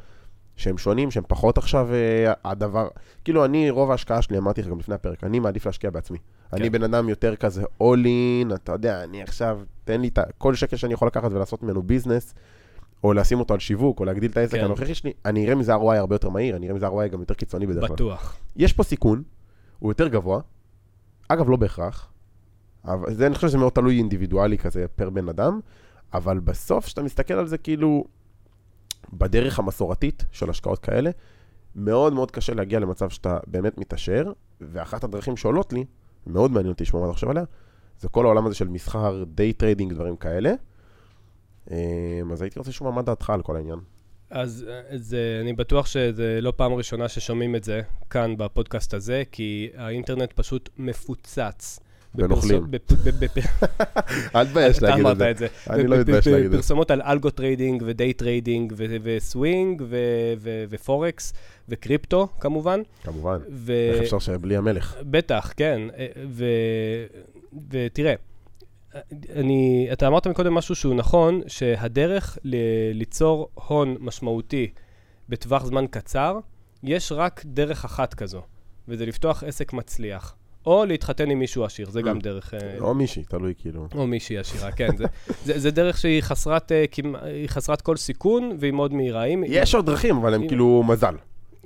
שהם 0.56 0.78
שונים, 0.78 1.10
שהם 1.10 1.24
פחות 1.28 1.58
עכשיו 1.58 1.88
אה, 1.92 2.32
הדבר... 2.44 2.88
כאילו, 3.24 3.44
אני, 3.44 3.70
רוב 3.70 3.90
ההשקעה 3.90 4.22
שלי, 4.22 4.38
אמרתי 4.38 4.62
לך 4.62 4.68
גם 4.68 4.78
לפני 4.78 4.94
הפרק, 4.94 5.24
אני 5.24 5.38
מעדיף 5.38 5.66
להשקיע 5.66 5.90
בעצמי. 5.90 6.18
אני 6.52 6.70
בן 6.70 6.82
אדם 6.82 7.08
יותר 7.08 7.36
כזה 7.36 7.62
all 7.62 8.04
in, 8.04 8.54
אתה 8.54 8.72
יודע, 8.72 9.04
אני 9.04 9.22
עכשיו, 9.22 9.60
תן 9.84 10.00
לי 10.00 10.08
את. 10.08 10.18
כל 10.38 10.54
שקל 10.54 10.76
שאני 10.76 10.94
יכול 10.94 11.08
לקחת 11.08 11.32
ולעשות 11.32 11.62
ממנו 11.62 11.82
ביזנס, 11.82 12.34
או 13.04 13.12
לשים 13.12 13.38
אותו 13.38 13.54
על 13.54 13.60
שיווק, 13.60 14.00
או 14.00 14.04
להגדיל 14.04 14.30
את 14.30 14.36
העסק 14.36 14.58
כן. 14.58 14.64
הנוכחי 14.64 14.94
שלי, 14.94 15.12
אני 15.24 15.44
אראה 15.44 15.54
מזה 15.54 15.74
ROI 15.74 15.96
הרבה 15.96 16.14
יותר 16.14 16.28
מהיר, 16.28 16.56
אני 16.56 16.66
אראה 16.66 16.76
מזה 16.76 16.88
ROI 16.88 17.08
גם 17.08 17.20
יותר 17.20 17.34
קיצוני 17.34 17.66
בדרך 17.66 17.86
כלל. 17.86 17.94
בטוח. 17.94 18.36
יש 18.56 18.72
פה 18.72 18.82
סיכון, 18.82 19.22
הוא 19.78 19.90
יותר 19.90 20.08
גבוה, 20.08 20.40
אגב, 21.28 21.50
לא 21.50 21.56
בהכרח, 21.56 22.12
אבל 22.84 23.14
זה, 23.14 23.26
אני 23.26 23.34
חושב 23.34 23.48
שזה 23.48 23.58
מאוד 23.58 23.72
תלוי 23.72 23.98
אינדיבידואלי 23.98 24.58
כזה 24.58 24.86
פר 24.96 25.10
בן 25.10 25.28
אדם, 25.28 25.60
אבל 26.14 26.40
בסוף, 26.40 26.84
כשאתה 26.84 27.02
מסתכל 27.02 27.34
על 27.34 27.46
זה 27.46 27.58
כאילו 27.58 28.04
בדרך 29.12 29.58
המסורתית 29.58 30.24
של 30.32 30.50
השקעות 30.50 30.78
כאלה, 30.78 31.10
מאוד 31.76 32.12
מאוד 32.12 32.30
קשה 32.30 32.54
להגיע 32.54 32.78
למצב 32.80 33.08
שאתה 33.10 33.38
באמת 33.46 33.78
מתעשר, 33.78 34.32
ואחת 34.60 35.04
הדרכים 35.04 35.36
שעולות 35.36 35.72
לי, 35.72 35.84
מאוד 36.26 36.50
מעניין 36.50 36.72
אותי 36.72 36.84
לשמוע 36.84 37.02
מה 37.02 37.08
אתה 37.08 37.14
חושב 37.14 37.30
עליה, 37.30 37.44
זה 38.00 38.08
כל 38.08 38.24
העולם 38.24 38.46
הזה 38.46 38.54
של 38.54 38.68
מסחר, 38.68 39.24
day 39.24 39.52
trading, 39.52 39.92
דברים 39.92 40.16
כאלה. 40.16 40.52
אמ, 41.70 41.76
אז 42.32 42.42
הייתי 42.42 42.58
רוצה 42.58 42.70
לשמוע 42.70 42.92
מה 42.92 43.02
דעתך 43.02 43.30
על 43.30 43.42
כל 43.42 43.56
העניין. 43.56 43.78
אז 44.30 44.66
אה, 44.68 44.98
זה, 44.98 45.38
אני 45.42 45.52
בטוח 45.52 45.86
שזה 45.86 46.38
לא 46.42 46.52
פעם 46.56 46.72
ראשונה 46.72 47.08
ששומעים 47.08 47.56
את 47.56 47.64
זה 47.64 47.80
כאן 48.10 48.36
בפודקאסט 48.36 48.94
הזה, 48.94 49.22
כי 49.32 49.68
האינטרנט 49.76 50.32
פשוט 50.32 50.68
מפוצץ. 50.78 51.80
בנוכלים. 52.14 52.66
אל 54.34 54.46
תבייש 54.46 54.78
אתה 54.78 54.86
להגיד 54.88 55.04
אמרת 55.06 55.12
את 55.14 55.18
זה. 55.18 55.30
את 55.30 55.38
זה. 55.38 55.46
אני 55.70 55.86
לא 55.86 55.96
מתבייש 55.96 56.26
להגיד 56.26 56.44
את 56.44 56.50
זה. 56.50 56.56
פרסומות 56.56 56.90
על 56.90 57.02
algo 57.02 57.30
trading 57.30 57.82
ו 57.86 57.93
day 57.93 58.12
trading 58.12 58.72
ו 59.02 59.15
swing 59.15 59.82
ו 60.70 60.80
forex 60.80 61.32
וקריפטו 61.68 62.28
כמובן. 62.40 62.80
כמובן. 63.04 63.38
איך 63.68 64.02
אפשר 64.02 64.18
שבלי 64.18 64.56
המלך? 64.56 64.96
בטח, 65.02 65.52
כן. 65.56 65.80
ותראה, 67.70 68.14
אני, 69.36 69.88
אתה 69.92 70.06
אמרת 70.06 70.26
מקודם 70.26 70.54
משהו 70.54 70.74
שהוא 70.74 70.94
נכון, 70.94 71.40
שהדרך 71.46 72.38
ל... 72.44 72.56
ליצור 72.94 73.48
הון 73.54 73.96
משמעותי 74.00 74.70
בטווח 75.28 75.64
זמן 75.64 75.86
קצר, 75.90 76.38
יש 76.82 77.12
רק 77.12 77.42
דרך 77.46 77.84
אחת 77.84 78.14
כזו, 78.14 78.42
וזה 78.88 79.06
לפתוח 79.06 79.44
עסק 79.44 79.72
מצליח. 79.72 80.34
או 80.66 80.84
להתחתן 80.84 81.30
עם 81.30 81.38
מישהו 81.38 81.64
עשיר, 81.64 81.90
זה 81.90 82.02
גם 82.02 82.18
Mm. 82.18 82.22
דרך... 82.22 82.54
אה, 82.54 82.78
או 82.80 82.94
מישהי, 82.94 83.24
תלוי 83.24 83.54
כאילו. 83.58 83.88
או 83.94 84.06
מישהי 84.06 84.38
עשירה, 84.38 84.72
כן. 84.72 84.96
זה, 84.96 85.04
זה, 85.46 85.58
זה 85.58 85.70
דרך 85.70 85.98
שהיא 85.98 86.20
חסרת, 86.20 86.72
אה, 86.72 86.84
חסרת 87.46 87.80
כל 87.80 87.96
סיכון, 87.96 88.56
והיא 88.60 88.72
מאוד 88.72 88.92
מהירה. 88.94 89.24
יש 89.46 89.74
עוד 89.74 89.86
דרכים, 89.86 90.16
אבל 90.16 90.34
הם 90.34 90.48
כאילו 90.48 90.82
מזל. 90.86 91.14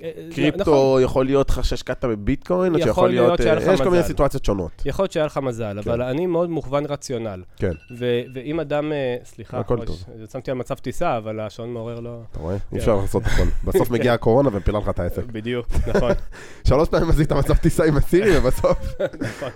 אה, 0.01 0.11
נכון. 0.17 0.31
קריפטו 0.31 0.99
יכול 1.01 1.25
להיות 1.25 1.49
לך 1.49 1.65
שהשקעת 1.65 2.05
בביטקוין, 2.05 2.73
או 2.73 2.79
יכול 2.79 2.89
שיכול 2.89 3.09
להיות 3.09 3.25
להיות... 3.25 3.41
שהיה 3.41 3.53
אה, 3.53 3.59
לך 3.59 3.67
יש 3.73 3.81
כל 3.81 3.89
מיני 3.89 3.99
מזל. 3.99 4.07
סיטואציות 4.07 4.45
שונות. 4.45 4.71
יכול 4.85 5.03
להיות 5.03 5.11
שהיה 5.11 5.25
לך 5.25 5.37
מזל, 5.37 5.79
אבל 5.79 6.01
אני 6.01 6.25
מאוד 6.25 6.49
מוכוון 6.49 6.85
רציונל. 6.85 7.43
כן, 7.57 7.71
ו- 7.97 8.21
ואם 8.33 8.59
אדם, 8.59 8.91
אה, 8.91 9.15
סליחה, 9.23 9.59
הכל 9.59 9.85
טוב. 9.85 10.03
שמתי 10.31 10.51
על 10.51 10.57
מצב 10.57 10.75
טיסה, 10.75 11.17
אבל 11.17 11.39
השעון 11.39 11.73
מעורר 11.73 11.99
לא... 11.99 12.21
אתה 12.31 12.39
רואה? 12.39 12.59
כן. 12.59 12.65
אי 12.75 12.79
אפשר 12.79 12.95
לעשות 12.95 13.23
הכל. 13.25 13.43
בסוף 13.63 13.91
מגיעה 13.91 14.15
הקורונה 14.15 14.49
ופילה 14.53 14.79
לך 14.79 14.89
את 14.89 14.99
העסק. 14.99 15.23
בדיוק, 15.25 15.67
נכון. 15.87 16.11
שלוש 16.67 16.89
פעמים 16.89 17.09
עשית 17.09 17.31
מצב 17.31 17.53
טיסה 17.53 17.83
עם 17.85 17.97
הסירי, 17.97 18.37
ובסוף... 18.37 18.77
נכון. 19.21 19.49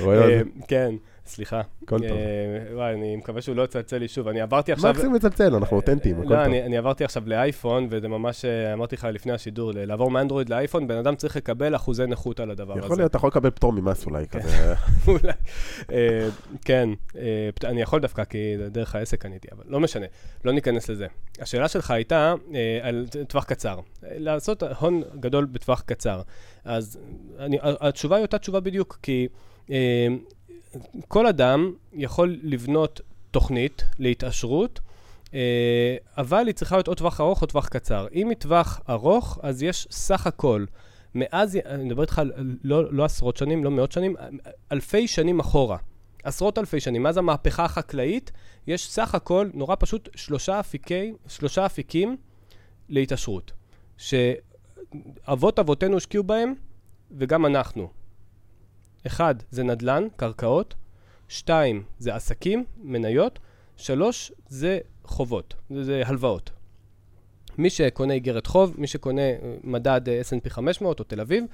אה, 0.00 0.40
כן, 0.68 0.94
סליחה. 1.26 1.60
טוב. 1.86 2.02
אה, 2.02 2.08
וואי, 2.74 2.94
אני 2.94 3.16
מקווה 3.16 3.42
שהוא 3.42 3.56
לא 3.56 3.62
יצלצל 3.62 3.98
לי 3.98 4.08
שוב. 4.08 4.28
אני 4.28 4.40
עברתי 4.40 4.72
עכשיו... 4.72 4.90
מקסימום 4.90 5.14
מצלצל, 5.14 5.54
אנחנו 5.54 5.76
אותנטיים, 5.76 6.20
הכל 6.20 6.24
לא, 6.24 6.28
טוב. 6.28 6.38
אני, 6.38 6.62
אני 6.62 6.76
עברתי 6.76 7.04
עכשיו 7.04 7.22
לאייפון, 7.26 7.86
וזה 7.90 8.08
ממש, 8.08 8.44
אה, 8.44 8.72
אמרתי 8.72 8.96
לך 8.96 9.08
לפני 9.12 9.32
השידור, 9.32 9.72
לעבור 9.74 10.10
מאנדרואיד 10.10 10.48
לאייפון, 10.48 10.86
בן 10.86 10.96
אדם 10.96 11.16
צריך 11.16 11.36
לקבל 11.36 11.76
אחוזי 11.76 12.06
נכות 12.06 12.40
על 12.40 12.50
הדבר 12.50 12.72
הזה. 12.72 12.84
יכול 12.84 12.96
להיות, 12.96 13.10
אתה 13.10 13.16
יכול 13.16 13.28
לקבל 13.28 13.50
פטור 13.50 13.72
ממס 13.72 14.06
אולי, 14.06 14.26
כן. 14.26 14.40
כזה. 14.40 14.74
אולי. 15.08 15.32
אה, 15.92 16.28
כן, 16.64 16.88
אה, 17.16 17.50
אני 17.64 17.82
יכול 17.82 18.00
דווקא, 18.00 18.24
כי 18.24 18.54
דרך 18.70 18.94
העסק 18.94 19.22
קניתי, 19.22 19.48
אבל 19.52 19.64
לא 19.66 19.80
משנה, 19.80 20.06
לא 20.44 20.52
ניכנס 20.52 20.88
לזה. 20.88 21.06
השאלה 21.40 21.68
שלך 21.68 21.90
הייתה 21.90 22.34
אה, 22.54 22.78
על 22.82 23.06
טווח 23.28 23.44
קצר. 23.44 23.78
אה, 24.04 24.10
לעשות 24.18 24.62
הון 24.62 25.02
גדול 25.20 25.44
בטווח 25.44 25.80
קצר. 25.86 26.22
אז 26.64 26.98
התשובה 27.62 28.16
היא 28.16 28.22
אותה 28.22 28.38
תשובה 28.38 28.60
בדיוק, 28.60 28.98
כי 29.02 29.28
אה, 29.70 30.06
כל 31.08 31.26
אדם 31.26 31.72
יכול 31.92 32.38
לבנות 32.42 33.00
תוכנית 33.30 33.84
להתעשרות, 33.98 34.80
אה, 35.34 35.96
אבל 36.18 36.46
היא 36.46 36.54
צריכה 36.54 36.76
להיות 36.76 36.88
או 36.88 36.94
טווח 36.94 37.20
ארוך 37.20 37.42
או 37.42 37.46
טווח 37.46 37.68
קצר. 37.68 38.06
אם 38.14 38.28
היא 38.28 38.36
טווח 38.36 38.80
ארוך, 38.88 39.38
אז 39.42 39.62
יש 39.62 39.88
סך 39.90 40.26
הכל, 40.26 40.64
מאז, 41.14 41.58
אני 41.66 41.84
מדבר 41.84 42.02
איתך 42.02 42.18
על 42.18 42.32
לא, 42.64 42.92
לא 42.92 43.04
עשרות 43.04 43.36
שנים, 43.36 43.64
לא 43.64 43.70
מאות 43.70 43.92
שנים, 43.92 44.16
אלפי 44.72 45.08
שנים 45.08 45.40
אחורה. 45.40 45.76
עשרות 46.22 46.58
אלפי 46.58 46.80
שנים. 46.80 47.02
מאז 47.02 47.16
המהפכה 47.16 47.64
החקלאית, 47.64 48.32
יש 48.66 48.90
סך 48.90 49.14
הכל, 49.14 49.48
נורא 49.54 49.76
פשוט, 49.78 50.08
שלושה, 50.14 50.60
אפיקי, 50.60 51.12
שלושה 51.28 51.66
אפיקים 51.66 52.16
להתעשרות. 52.88 53.52
שאבות 53.96 55.58
אבותינו 55.58 55.96
השקיעו 55.96 56.24
בהם, 56.24 56.54
וגם 57.10 57.46
אנחנו. 57.46 57.88
אחד, 59.06 59.34
זה 59.50 59.62
נדל"ן, 59.62 60.06
קרקעות. 60.16 60.74
שתיים, 61.28 61.82
זה 61.98 62.14
עסקים, 62.14 62.64
מניות. 62.82 63.38
שלוש, 63.76 64.32
זה 64.48 64.78
חובות, 65.04 65.54
זה, 65.70 65.84
זה 65.84 66.02
הלוואות. 66.06 66.50
מי 67.58 67.70
שקונה 67.70 68.14
איגרת 68.14 68.46
חוב, 68.46 68.74
מי 68.78 68.86
שקונה 68.86 69.22
אה, 69.22 69.36
מדד 69.64 70.08
אה, 70.08 70.20
S&P 70.20 70.50
500 70.50 71.00
או 71.00 71.04
תל 71.04 71.20
אביב, 71.20 71.44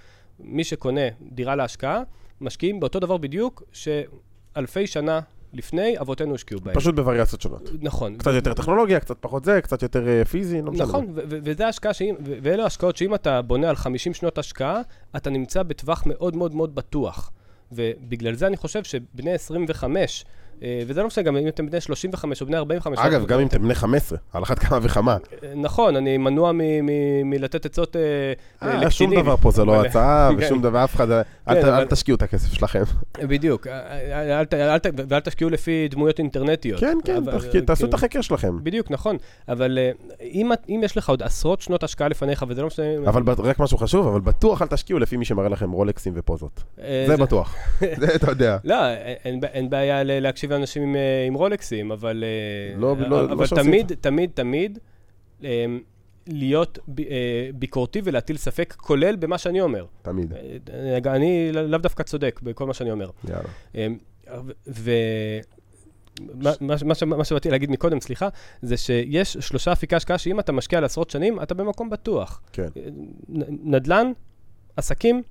מי 0.41 0.65
שקונה 0.65 1.01
דירה 1.33 1.57
להשקעה, 1.57 2.03
משקיעים 2.41 2.81
באותו 2.81 3.01
דבר 3.01 3.17
בדיוק 3.17 3.63
שאלפי 3.73 4.87
שנה 4.87 5.21
לפני 5.53 5.99
אבותינו 6.01 6.35
השקיעו 6.35 6.61
בהם. 6.61 6.75
פשוט 6.75 6.95
בווריאציות 6.95 7.41
שונות. 7.41 7.71
נכון. 7.81 8.17
קצת 8.17 8.31
יותר 8.35 8.55
טכנולוגיה, 8.55 9.01
קצת 9.01 9.17
פחות 9.21 9.45
זה, 9.45 9.61
קצת 9.61 9.83
יותר 9.83 10.09
אה, 10.09 10.25
פיזי, 10.25 10.63
לא 10.63 10.73
משנה. 10.73 10.85
נכון, 10.85 11.05
ו- 11.05 11.21
ו- 11.31 11.39
וזה 11.45 11.69
השקעה 11.69 11.93
שאם, 11.93 12.15
ו- 12.25 12.39
ואלה 12.43 12.65
השקעות 12.65 12.97
שאם 12.97 13.15
אתה 13.15 13.43
בונה 13.43 13.69
על 13.69 13.77
50 13.77 14.15
שנות 14.15 14.39
השקעה, 14.39 14.81
אתה 15.17 15.31
נמצא 15.31 15.63
בטווח 15.63 16.03
מאוד 16.07 16.37
מאוד 16.37 16.55
מאוד 16.55 16.75
בטוח. 16.75 17.31
ובגלל 17.73 18.35
זה 18.35 18.47
אני 18.47 18.57
חושב 18.57 18.85
שבני 18.85 19.33
25, 19.33 20.25
אה, 20.25 20.31
וזה 20.87 21.01
לא 21.01 21.07
משנה 21.07 21.25
גם 21.25 21.37
אם 21.37 21.49
אתם 21.49 21.67
בני 21.67 21.81
35 21.81 22.41
או 22.41 22.47
בני 22.47 22.57
45. 22.57 22.99
אגב, 22.99 23.21
לא- 23.21 23.27
גם 23.27 23.41
אם 23.41 23.47
אתם 23.47 23.63
בני 23.63 23.75
15, 23.75 24.19
על 24.33 24.43
אחת 24.43 24.59
כמה 24.59 24.79
וכמה. 24.83 25.13
אה, 25.13 25.53
נכון, 25.57 25.97
אני 25.97 26.19
מנוע 26.19 26.53
מלתת 27.25 27.67
עצות 27.67 27.97
אה, 27.97 28.03
אה, 28.63 28.69
לקטינים. 28.69 28.91
שום 28.91 29.15
דבר 29.15 29.37
פה 29.37 29.51
זה 29.51 29.65
לא 29.65 29.85
הצעה, 29.85 30.29
כן. 30.39 30.45
ושום 30.45 30.63
דבר, 30.63 30.85
אף 30.85 30.95
אחד, 30.95 31.11
אל 31.11 31.25
כן, 31.49 31.85
תשקיעו 31.85 32.17
את 32.17 32.23
הכסף 32.23 32.53
שלכם. 32.53 32.83
בדיוק, 33.19 33.67
ואל 35.09 35.21
תשקיעו 35.21 35.51
לפי 35.51 35.89
דמויות 35.91 36.19
אינטרנטיות. 36.19 36.81
כן, 36.81 36.99
כן, 37.05 37.25
תעשו 37.65 37.87
את 37.87 37.95
החקר 37.95 38.21
שלכם. 38.21 38.59
בדיוק, 38.63 38.91
נכון. 38.91 39.17
אבל 39.49 39.79
אה, 39.79 39.91
אם 40.69 40.81
יש 40.83 40.97
לך 40.97 41.09
עוד 41.09 41.23
עשרות 41.23 41.61
שנות 41.61 41.83
השקעה 41.83 42.09
לפניך, 42.09 42.45
וזה 42.49 42.61
לא 42.61 42.67
משנה... 42.67 42.85
אבל 43.07 43.23
רק 43.39 43.59
משהו 43.59 43.79
חשוב, 43.79 44.07
אבל 44.07 44.21
בטוח 44.21 44.63
אל 44.63 44.67
תשקיעו 44.67 44.99
לפי 44.99 45.17
מי 45.17 45.25
שמראה 45.25 45.49
לכם 45.49 45.71
רולקסים 45.71 46.13
ופוזות. 46.17 46.65
אה, 46.81 47.05
זה 47.07 47.17
בטוח. 47.17 47.55
זה 48.01 48.15
אתה 48.15 48.31
יודע. 48.31 48.57
לא, 48.65 48.77
אין, 49.25 49.71
בעיה 49.71 50.03
להקשיב 50.05 50.48
להקשיב 50.49 50.59
לאנשים 50.59 50.83
עם, 50.83 50.97
אה, 50.97 51.25
עם 51.27 51.35
רולקסים, 51.35 51.93
אבל, 51.93 52.25
אה, 52.25 52.79
לא, 52.81 52.97
לא- 52.99 53.25
אבל 53.25 53.41
לא 53.41 53.47
שעושים 53.47 53.65
תמיד, 53.73 53.93
תמיד, 54.01 54.31
תמיד, 54.35 54.79
אה, 55.45 55.65
להיות 56.27 56.79
ביקורתי 57.55 58.01
ולהטיל 58.05 58.37
ספק, 58.37 58.75
כולל 58.79 59.17
במה 59.17 59.39
שאני 59.39 59.61
אומר. 59.61 59.87
תמיד. 60.03 60.33
אני 61.07 61.53
לא- 61.53 61.63
לאו 61.63 61.79
דווקא 61.79 62.03
צודק 62.03 62.41
בכל 62.43 62.67
מה 62.67 62.75
שאני 62.75 62.91
אומר. 62.91 63.11
יאללה. 63.29 63.93
ו... 64.69 64.91
מה- 66.35 66.75
מה 67.17 67.25
שבאתי 67.25 67.51
להגיד 67.51 67.71
מקודם, 67.71 68.01
סליחה, 68.01 68.29
זה 68.63 68.77
שיש 68.77 69.33
שלושה 69.33 69.73
אפיקי 69.73 69.97
השקעה 69.97 70.19
שאם 70.19 70.41
אתה 70.41 70.53
משקיע 70.53 70.79
על 70.79 70.85
עשרות 70.85 71.11
שנים, 71.11 71.43
אתה 71.43 71.55
במקום 71.55 71.91
בטוח. 71.91 72.41
כן. 72.53 72.69
נדל"ן, 73.65 74.13
עסקים, 74.77 75.23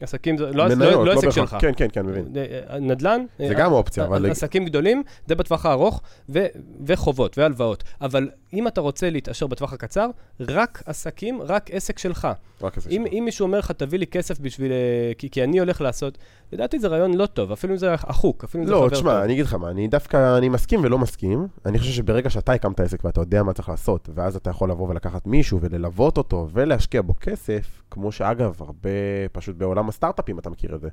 עסקים 0.00 0.38
זה 0.38 0.46
לא, 0.52 0.64
מניות, 0.68 0.80
לא, 0.80 1.06
לא 1.06 1.12
עסק. 1.12 1.30
שלך. 1.30 1.56
כן, 1.60 1.72
כן, 1.76 1.86
כן, 1.92 2.06
מבין. 2.06 2.26
אה, 2.36 2.78
נדל"ן, 2.78 3.24
זה 3.38 3.44
אה, 3.44 3.54
גם 3.54 3.72
אופציה, 3.72 4.04
אבל... 4.04 4.30
עסקים 4.30 4.64
גדולים, 4.64 5.02
זה 5.26 5.34
בטווח 5.34 5.66
הארוך, 5.66 6.02
ו- 6.28 6.46
וחובות 6.86 7.38
והלוואות. 7.38 7.84
אבל 8.00 8.30
אם 8.52 8.68
אתה 8.68 8.80
רוצה 8.80 9.10
להתעשר 9.10 9.46
בטווח 9.46 9.72
הקצר, 9.72 10.10
רק 10.40 10.82
עסקים, 10.86 11.42
רק 11.42 11.70
עסק 11.72 11.98
שלך. 11.98 12.28
רק 12.62 12.78
עסק 12.78 12.90
אם, 12.90 13.02
שלך. 13.04 13.14
אם 13.14 13.24
מישהו 13.24 13.46
אומר 13.46 13.58
לך, 13.58 13.72
תביא 13.72 13.98
לי 13.98 14.06
כסף 14.06 14.40
בשביל... 14.40 14.72
אה, 14.72 15.12
כי, 15.18 15.30
כי 15.30 15.44
אני 15.44 15.58
הולך 15.58 15.80
לעשות, 15.80 16.18
לדעתי 16.52 16.78
זה 16.78 16.88
רעיון 16.88 17.14
לא 17.14 17.26
טוב, 17.26 17.52
אפילו 17.52 17.72
אם 17.72 17.78
זה 17.78 17.94
החוק, 17.94 18.44
אפילו 18.44 18.62
אם 18.62 18.66
זה 18.66 18.72
לא, 18.72 18.78
חבר 18.78 18.88
תשמע, 18.88 19.12
טוב. 19.12 19.22
אני 19.22 19.32
אגיד 19.32 19.44
לך 19.44 19.54
מה, 19.54 19.70
אני 19.70 19.88
דווקא, 19.88 20.38
אני 20.38 20.48
מסכים 20.48 20.80
ולא 20.84 20.98
מסכים. 20.98 21.46
אני 21.66 21.78
חושב 21.78 21.92
שברגע 21.92 22.30
שאתה 22.30 22.52
הקמת 22.52 22.80
עסק 22.80 23.04
ואתה 23.04 23.20
יודע 23.20 23.42
מה 23.42 23.52
צריך 23.52 23.68
לעשות, 23.68 24.08
ואז 24.14 24.36
אתה 24.36 24.50
יכול 24.50 24.70
לבוא 24.70 24.88
ולקחת 24.88 25.26
מישהו 25.26 25.60
וללוות 25.60 26.18
אותו 26.18 26.48
ולהשקיע 26.52 27.02
בו 27.02 27.14
כסף, 27.20 27.82
כמו 27.90 28.12
שאגב, 28.12 28.54
הרבה, 28.58 28.90
פשוט 29.32 29.56
בעולם 29.56 29.85
הסטארט-אפים 29.88 30.38
אתה 30.38 30.50
מכיר 30.50 30.74
את 30.74 30.80
זה. 30.80 30.88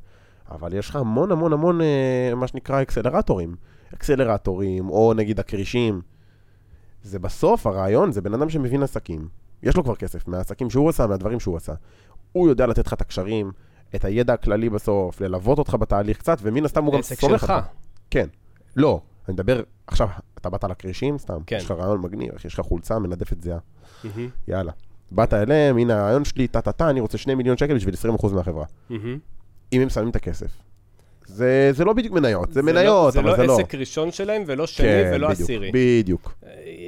אבל 0.51 0.73
יש 0.73 0.89
לך 0.89 0.95
המון 0.95 1.31
המון 1.31 1.53
המון, 1.53 1.81
אה, 1.81 2.31
מה 2.35 2.47
שנקרא 2.47 2.81
אקסלרטורים. 2.81 3.55
אקסלרטורים, 3.93 4.89
או 4.89 5.13
נגיד 5.13 5.39
הקרישים. 5.39 6.01
זה 7.03 7.19
בסוף, 7.19 7.67
הרעיון 7.67 8.11
זה 8.11 8.21
בן 8.21 8.33
אדם 8.33 8.49
שמבין 8.49 8.83
עסקים. 8.83 9.27
יש 9.63 9.75
לו 9.75 9.83
כבר 9.83 9.95
כסף 9.95 10.27
מהעסקים 10.27 10.69
שהוא 10.69 10.89
עשה, 10.89 11.07
מהדברים 11.07 11.39
שהוא 11.39 11.57
עשה. 11.57 11.73
הוא 12.31 12.49
יודע 12.49 12.67
לתת 12.67 12.87
לך 12.87 12.93
את 12.93 13.01
הקשרים, 13.01 13.51
את 13.95 14.05
הידע 14.05 14.33
הכללי 14.33 14.69
בסוף, 14.69 15.21
ללוות 15.21 15.57
אותך 15.59 15.75
בתהליך 15.79 16.17
קצת, 16.17 16.37
ומן 16.41 16.65
הסתם 16.65 16.83
הוא 16.83 16.93
גם 16.93 17.01
סומך. 17.01 17.43
אותך. 17.43 17.53
כן. 18.09 18.27
לא, 18.75 19.01
אני 19.27 19.33
מדבר, 19.33 19.63
עכשיו, 19.87 20.07
אתה 20.37 20.49
באת 20.49 20.63
לכרישים, 20.63 21.17
סתם, 21.17 21.37
כן. 21.45 21.55
יש 21.55 21.65
לך 21.65 21.71
רעיון 21.71 22.01
מגניב, 22.01 22.31
יש 22.45 22.53
לך 22.53 22.65
חולצה 22.65 22.99
מנדפת 22.99 23.41
זהה, 23.41 23.57
מהמם, 24.03 24.29
יאללה. 24.47 24.71
באת 25.16 25.34
אליהם, 25.34 25.78
הנה 25.78 25.99
הרעיון 25.99 26.26
שלי, 26.26 26.47
טה-טה-טה, 26.47 26.89
אני 26.89 26.99
רוצה 26.99 27.18
2 27.18 27.38
מיליון 27.38 27.57
שקל 27.57 27.76
בשביל 27.76 27.95
20% 28.20 28.34
מהחברה. 28.34 28.66
אם 29.74 29.82
הם 29.82 29.89
שמים 29.89 30.09
את 30.09 30.16
הכסף. 30.16 30.47
זה, 31.26 31.70
זה 31.74 31.86
לא 31.86 31.93
בדיוק 31.93 32.14
מניות, 32.14 32.53
זה, 32.53 32.61
לא- 32.61 32.66
מניות, 32.74 33.14
זה 33.14 33.20
אבל 33.20 33.32
זה 33.36 33.41
לא 33.41 33.47
לא. 33.47 33.59
עסק 33.59 33.76
ראשון 33.76 34.11
שלהם 34.11 34.43
ולא 34.45 34.68
שני 34.68 34.86
כן, 34.86 35.11
ולא 35.14 35.28
בדיוק, 35.28 35.41
עשירי. 35.41 35.72
בדיוק. 35.74 36.34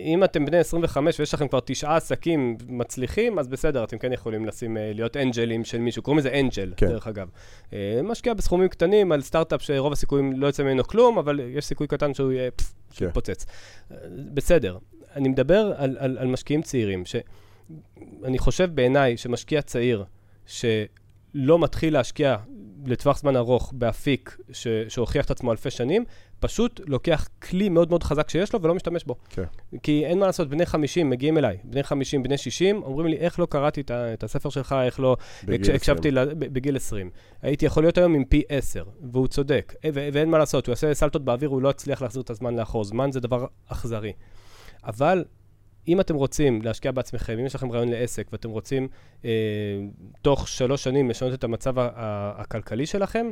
אם 0.05 0.23
אתם 0.23 0.45
בני 0.45 0.57
25 0.57 1.19
ויש 1.19 1.33
לכם 1.33 1.47
כבר 1.47 1.59
תשעה 1.65 1.95
עסקים 1.95 2.57
מצליחים, 2.67 3.39
אז 3.39 3.47
בסדר, 3.47 3.83
אתם 3.83 3.97
כן 3.97 4.13
יכולים 4.13 4.45
לשים, 4.45 4.77
אה, 4.77 4.91
להיות 4.95 5.17
אנג'לים 5.17 5.63
של 5.63 5.77
מישהו. 5.77 6.01
קוראים 6.03 6.19
לזה 6.19 6.39
אנג'ל, 6.39 6.73
כן. 6.77 6.87
דרך 6.87 7.07
אגב. 7.07 7.27
אה, 7.73 7.99
משקיע 8.03 8.33
בסכומים 8.33 8.67
קטנים 8.67 9.11
על 9.11 9.21
סטארט-אפ 9.21 9.61
שרוב 9.61 9.93
הסיכויים 9.93 10.33
לא 10.39 10.47
יוצא 10.47 10.63
ממנו 10.63 10.83
כלום, 10.83 11.17
אבל 11.17 11.39
יש 11.53 11.65
סיכוי 11.65 11.87
קטן 11.87 12.13
שהוא 12.13 12.31
יהיה 12.31 12.51
פפ, 12.51 12.73
כן. 12.95 13.11
פוצץ. 13.13 13.45
אה, 13.91 13.97
בסדר. 14.33 14.77
אני 15.15 15.29
מדבר 15.29 15.71
על, 15.77 15.97
על, 15.99 16.17
על 16.17 16.27
משקיעים 16.27 16.61
צעירים, 16.61 17.03
שאני 18.21 18.39
חושב 18.39 18.69
בעיניי 18.75 19.17
שמשקיע 19.17 19.61
צעיר, 19.61 20.05
שלא 20.45 21.59
מתחיל 21.59 21.93
להשקיע 21.93 22.35
לטווח 22.85 23.17
זמן 23.19 23.35
ארוך 23.35 23.73
באפיק 23.75 24.37
ש, 24.51 24.67
שהוכיח 24.89 25.25
את 25.25 25.31
עצמו 25.31 25.51
אלפי 25.51 25.69
שנים, 25.71 26.05
פשוט 26.39 26.81
לוקח 26.87 27.27
כלי 27.41 27.69
מאוד 27.69 27.89
מאוד 27.89 28.03
חזק 28.03 28.29
שיש 28.29 28.53
לו 28.53 28.61
ולא 28.61 28.75
משתמש 28.75 29.03
בו. 29.03 29.15
כן. 29.29 29.43
כי 29.83 30.05
אין 30.05 30.19
מה 30.19 30.25
לעשות, 30.25 30.49
בני 30.49 30.65
50 30.65 31.09
מגיעים 31.09 31.37
אליי, 31.37 31.57
בני 31.63 31.83
50, 31.83 32.23
בני 32.23 32.37
60, 32.37 32.83
אומרים 32.83 33.07
לי, 33.07 33.17
איך 33.17 33.39
לא 33.39 33.45
קראתי 33.45 33.81
את, 33.81 33.91
ה- 33.91 34.13
את 34.13 34.23
הספר 34.23 34.49
שלך, 34.49 34.75
איך 34.85 34.99
לא 34.99 35.17
בגיל 35.43 35.61
הקש- 35.61 35.69
הקשבתי 35.75 36.11
ל- 36.11 36.33
בגיל 36.33 36.75
20. 36.75 37.09
הייתי 37.41 37.65
יכול 37.65 37.83
להיות 37.83 37.97
היום 37.97 38.15
עם 38.15 38.25
פי 38.25 38.41
10, 38.49 38.83
והוא 39.11 39.27
צודק, 39.27 39.73
ו- 39.93 40.07
ואין 40.13 40.29
מה 40.29 40.37
לעשות, 40.37 40.67
הוא 40.67 40.71
יעשה 40.71 40.93
סלטות 40.93 41.25
באוויר, 41.25 41.49
הוא 41.49 41.61
לא 41.61 41.69
יצליח 41.69 42.01
להחזיר 42.01 42.21
את 42.21 42.29
הזמן 42.29 42.55
לאחור. 42.55 42.83
זמן 42.83 43.11
זה 43.11 43.19
דבר 43.19 43.45
אכזרי. 43.67 44.13
אבל 44.83 45.23
אם 45.87 45.99
אתם 45.99 46.15
רוצים 46.15 46.61
להשקיע 46.61 46.91
בעצמכם, 46.91 47.39
אם 47.39 47.45
יש 47.45 47.55
לכם 47.55 47.71
רעיון 47.71 47.89
לעסק 47.89 48.27
ואתם 48.31 48.49
רוצים 48.49 48.87
אה, 49.25 49.29
תוך 50.21 50.47
שלוש 50.47 50.83
שנים 50.83 51.09
לשנות 51.09 51.33
את 51.33 51.43
המצב 51.43 51.73
הכלכלי 51.77 52.85
שלכם, 52.85 53.27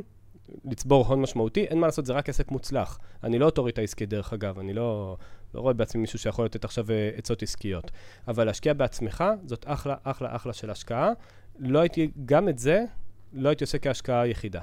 לצבור 0.64 1.06
הון 1.06 1.20
משמעותי, 1.20 1.64
אין 1.64 1.80
מה 1.80 1.86
לעשות, 1.86 2.06
זה 2.06 2.12
רק 2.12 2.28
עסק 2.28 2.50
מוצלח. 2.50 2.98
אני 3.24 3.38
לא 3.38 3.46
אוטוריטה 3.46 3.82
עסקית 3.82 4.08
דרך 4.08 4.32
אגב, 4.32 4.58
אני 4.58 4.72
לא, 4.72 5.16
לא 5.54 5.60
רואה 5.60 5.72
בעצמי 5.72 6.00
מישהו 6.00 6.18
שיכול 6.18 6.44
לתת 6.44 6.64
עכשיו 6.64 6.90
אה, 6.90 7.10
עצות 7.16 7.42
עסקיות. 7.42 7.90
אבל 8.28 8.44
להשקיע 8.44 8.72
בעצמך, 8.72 9.24
זאת 9.46 9.64
אחלה, 9.68 9.94
אחלה, 10.02 10.36
אחלה 10.36 10.52
של 10.52 10.70
השקעה. 10.70 11.10
לא 11.58 11.78
הייתי, 11.78 12.10
גם 12.24 12.48
את 12.48 12.58
זה, 12.58 12.84
לא 13.32 13.48
הייתי 13.48 13.64
עושה 13.64 13.78
כהשקעה 13.78 14.26
יחידה. 14.26 14.60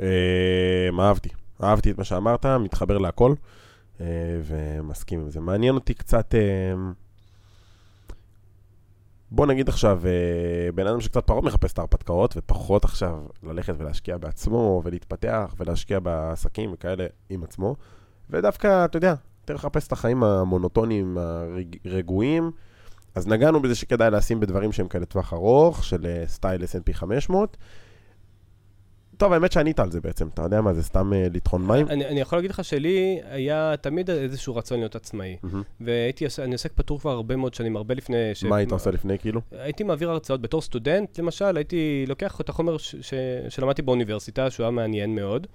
אה, 0.00 0.88
אהבתי. 1.00 1.28
אהבתי 1.62 1.90
את 1.90 1.98
מה 1.98 2.04
שאמרת, 2.04 2.46
מתחבר 2.46 2.98
להכל, 2.98 3.34
ומסכים 4.44 5.20
עם 5.20 5.30
זה. 5.30 5.40
מעניין 5.40 5.74
אותי 5.74 5.94
קצת... 5.94 6.34
אה, 6.34 6.74
בוא 9.30 9.46
נגיד 9.46 9.68
עכשיו, 9.68 10.02
אה, 10.06 10.72
בן 10.72 10.86
אדם 10.86 11.00
שקצת 11.00 11.26
פחות 11.26 11.44
מחפש 11.44 11.72
את 11.72 11.78
ההרפתקאות, 11.78 12.34
ופחות 12.36 12.84
עכשיו 12.84 13.18
ללכת 13.42 13.74
ולהשקיע 13.78 14.18
בעצמו, 14.18 14.82
ולהתפתח, 14.84 15.54
ולהשקיע 15.58 16.00
בעסקים 16.00 16.70
וכאלה 16.72 17.06
עם 17.28 17.44
עצמו, 17.44 17.76
ודווקא, 18.30 18.84
אתה 18.84 18.96
יודע, 18.96 19.14
יותר 19.40 19.54
לחפש 19.54 19.86
את 19.86 19.92
החיים 19.92 20.24
המונוטוניים, 20.24 21.18
הרגועים. 21.84 22.50
אז 23.14 23.26
נגענו 23.26 23.62
בזה 23.62 23.74
שכדאי 23.74 24.10
לשים 24.10 24.40
בדברים 24.40 24.72
שהם 24.72 24.88
כאלה 24.88 25.06
טווח 25.06 25.32
ארוך, 25.32 25.84
של 25.84 26.06
אה, 26.06 26.24
סטייל 26.26 26.62
S&P 26.62 26.92
500. 26.92 27.56
טוב, 29.22 29.32
האמת 29.32 29.52
שענית 29.52 29.80
על 29.80 29.90
זה 29.90 30.00
בעצם, 30.00 30.28
אתה 30.34 30.42
יודע 30.42 30.60
מה, 30.60 30.72
זה 30.72 30.82
סתם 30.82 31.12
אה, 31.12 31.26
לטחון 31.34 31.66
מים? 31.66 31.88
אני, 31.88 32.06
אני 32.06 32.20
יכול 32.20 32.38
להגיד 32.38 32.50
לך 32.50 32.64
שלי 32.64 33.20
היה 33.30 33.74
תמיד 33.80 34.10
איזשהו 34.10 34.56
רצון 34.56 34.78
להיות 34.78 34.96
עצמאי. 34.96 35.36
מהמם. 35.42 35.62
והייתי, 35.80 36.24
אני 36.38 36.52
עוסק 36.52 36.72
פטור 36.74 37.00
כבר 37.00 37.10
הרבה 37.10 37.36
מאוד 37.36 37.54
שנים, 37.54 37.76
הרבה 37.76 37.94
לפני 37.94 38.16
ש... 38.34 38.44
מה 38.44 38.56
היית 38.56 38.72
עושה 38.72 38.90
לפני 38.90 39.18
כאילו? 39.18 39.40
הייתי 39.52 39.84
מעביר 39.84 40.10
הרצאות 40.10 40.40
בתור 40.42 40.62
סטודנט, 40.62 41.18
למשל, 41.18 41.56
הייתי 41.56 42.04
לוקח 42.08 42.40
את 42.40 42.48
החומר 42.48 42.78
ש- 42.78 42.96
ש- 43.00 43.14
שלמדתי 43.48 43.82
באוניברסיטה, 43.82 44.50
שהוא 44.50 44.64
היה 44.64 44.70
מעניין 44.70 45.14
מאוד. 45.14 45.46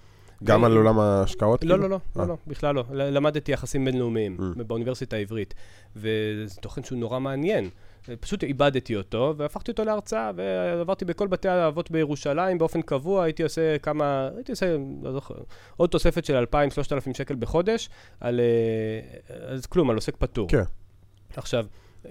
גם 0.44 0.64
על 0.64 0.78
עולם 0.78 1.00
ההשקעות? 1.00 1.64
לא, 1.64 1.70
כאילו? 1.74 1.84
לא, 1.84 1.90
לא, 1.90 2.00
אה. 2.18 2.22
לא, 2.22 2.28
לא, 2.28 2.38
בכלל 2.48 2.76
לא. 2.76 2.84
למדתי 2.92 3.52
יחסים 3.52 3.86
בינלאומיים 3.86 4.38
Mm. 4.40 4.64
באוניברסיטה 4.64 5.16
העברית, 5.16 5.54
וזה 5.96 6.56
תוכן 6.62 6.84
שהוא 6.84 7.00
נורא 7.00 7.20
מעניין. 7.20 7.70
פשוט 8.20 8.44
איבדתי 8.44 8.96
אותו, 8.96 9.34
והפכתי 9.38 9.72
אותו 9.72 9.84
להרצאה, 9.84 10.32
ועברתי 10.36 11.06
בכל 11.06 11.28
בתי 11.28 11.48
האבות 11.48 11.92
בירושלים 11.92 12.58
באופן 12.58 12.82
קבוע, 12.82 13.24
הייתי 13.24 13.44
עושה 13.44 13.78
כמה, 13.78 14.30
הייתי 14.36 14.52
עושה, 14.52 14.76
לא 15.04 15.12
זוכר, 15.12 15.36
עוד 15.78 15.90
תוספת 15.90 16.26
של 16.26 16.44
2,000-3,000 16.54 17.14
שקל 17.14 17.36
בחודש, 17.36 17.90
על, 18.20 18.40
אה, 18.40 19.48
אז 19.48 19.66
כלום, 19.66 19.90
על 19.90 19.96
עוסק 19.96 20.18
פטור. 20.18 20.50
כן. 20.50 20.64
עכשיו, 21.36 21.66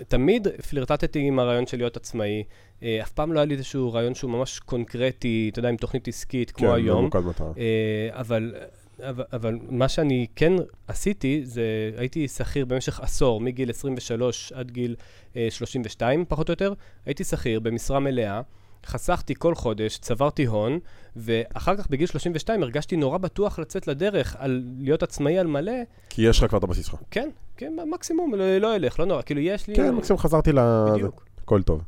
תמיד 0.09 0.49
פלירטטתי 0.49 1.21
עם 1.21 1.39
הרעיון 1.39 1.67
של 1.67 1.77
להיות 1.77 1.97
עצמאי, 1.97 2.45
אה, 2.83 2.99
אף 3.03 3.13
פעם 3.13 3.33
לא 3.33 3.39
היה 3.39 3.47
לי 3.47 3.55
איזשהו 3.55 3.93
רעיון 3.93 4.15
שהוא 4.15 4.31
ממש 4.31 4.59
קונקרטי, 4.59 5.49
אתה 5.53 5.59
יודע, 5.59 5.69
עם 5.69 5.77
תוכנית 5.77 6.09
עסקית 6.09 6.51
כמו 6.51 6.69
כן, 6.69 6.75
היום. 6.75 7.01
ממוקד 7.01 7.21
מטרה. 7.21 7.53
אה, 7.59 8.09
אבל, 8.11 8.55
אבל, 9.01 9.25
אבל 9.33 9.59
מה 9.69 9.89
שאני 9.89 10.27
כן 10.37 10.53
עשיתי, 10.89 11.41
זה 11.45 11.91
הייתי 11.97 12.29
שכיר 12.29 12.65
במשך 12.65 13.01
עשור, 13.01 13.41
מגיל 13.41 13.71
23 13.71 14.53
עד 14.53 14.71
גיל 14.71 14.97
אה, 15.37 15.47
32, 15.51 16.25
פחות 16.29 16.49
או 16.49 16.53
יותר. 16.53 16.73
הייתי 17.07 17.25
שכיר 17.25 17.61
במשרה 17.61 18.01
מלאה, 18.01 18.41
חסכתי 18.87 19.35
כל 19.39 19.55
חודש, 19.55 19.99
צברתי 19.99 20.45
הון, 20.45 20.79
ואחר 21.17 21.77
כך 21.77 21.91
בגיל 21.91 22.07
32 22.07 22.63
הרגשתי 22.63 22.97
נורא 22.97 23.19
בטוח 23.19 23.59
לצאת 23.59 23.87
לדרך 23.87 24.37
על 24.39 24.63
להיות 24.79 25.03
עצמאי 25.03 25.39
על 25.39 25.47
מלא. 25.47 25.73
כי 26.11 26.23
יש 26.23 26.39
לך 26.39 26.49
כבר 26.49 26.59
את 26.59 26.65
הבסיס 26.65 26.87
שלך. 26.87 27.01
כן, 27.11 27.29
כן, 27.57 27.73
מקסימום, 27.91 28.35
לא, 28.35 28.59
לא 28.59 28.77
אלך, 28.77 29.01
לא 29.01 29.07
נורא, 29.07 29.23
כאילו 29.23 29.41
יש 29.41 29.69
לי... 29.69 29.77
כן, 29.77 29.95
מקסימום 29.95 30.19
חזרתי 30.19 30.53
ל... 30.53 30.59
בדיוק. 30.95 31.27
הכל 31.43 31.63
טוב. 31.63 31.83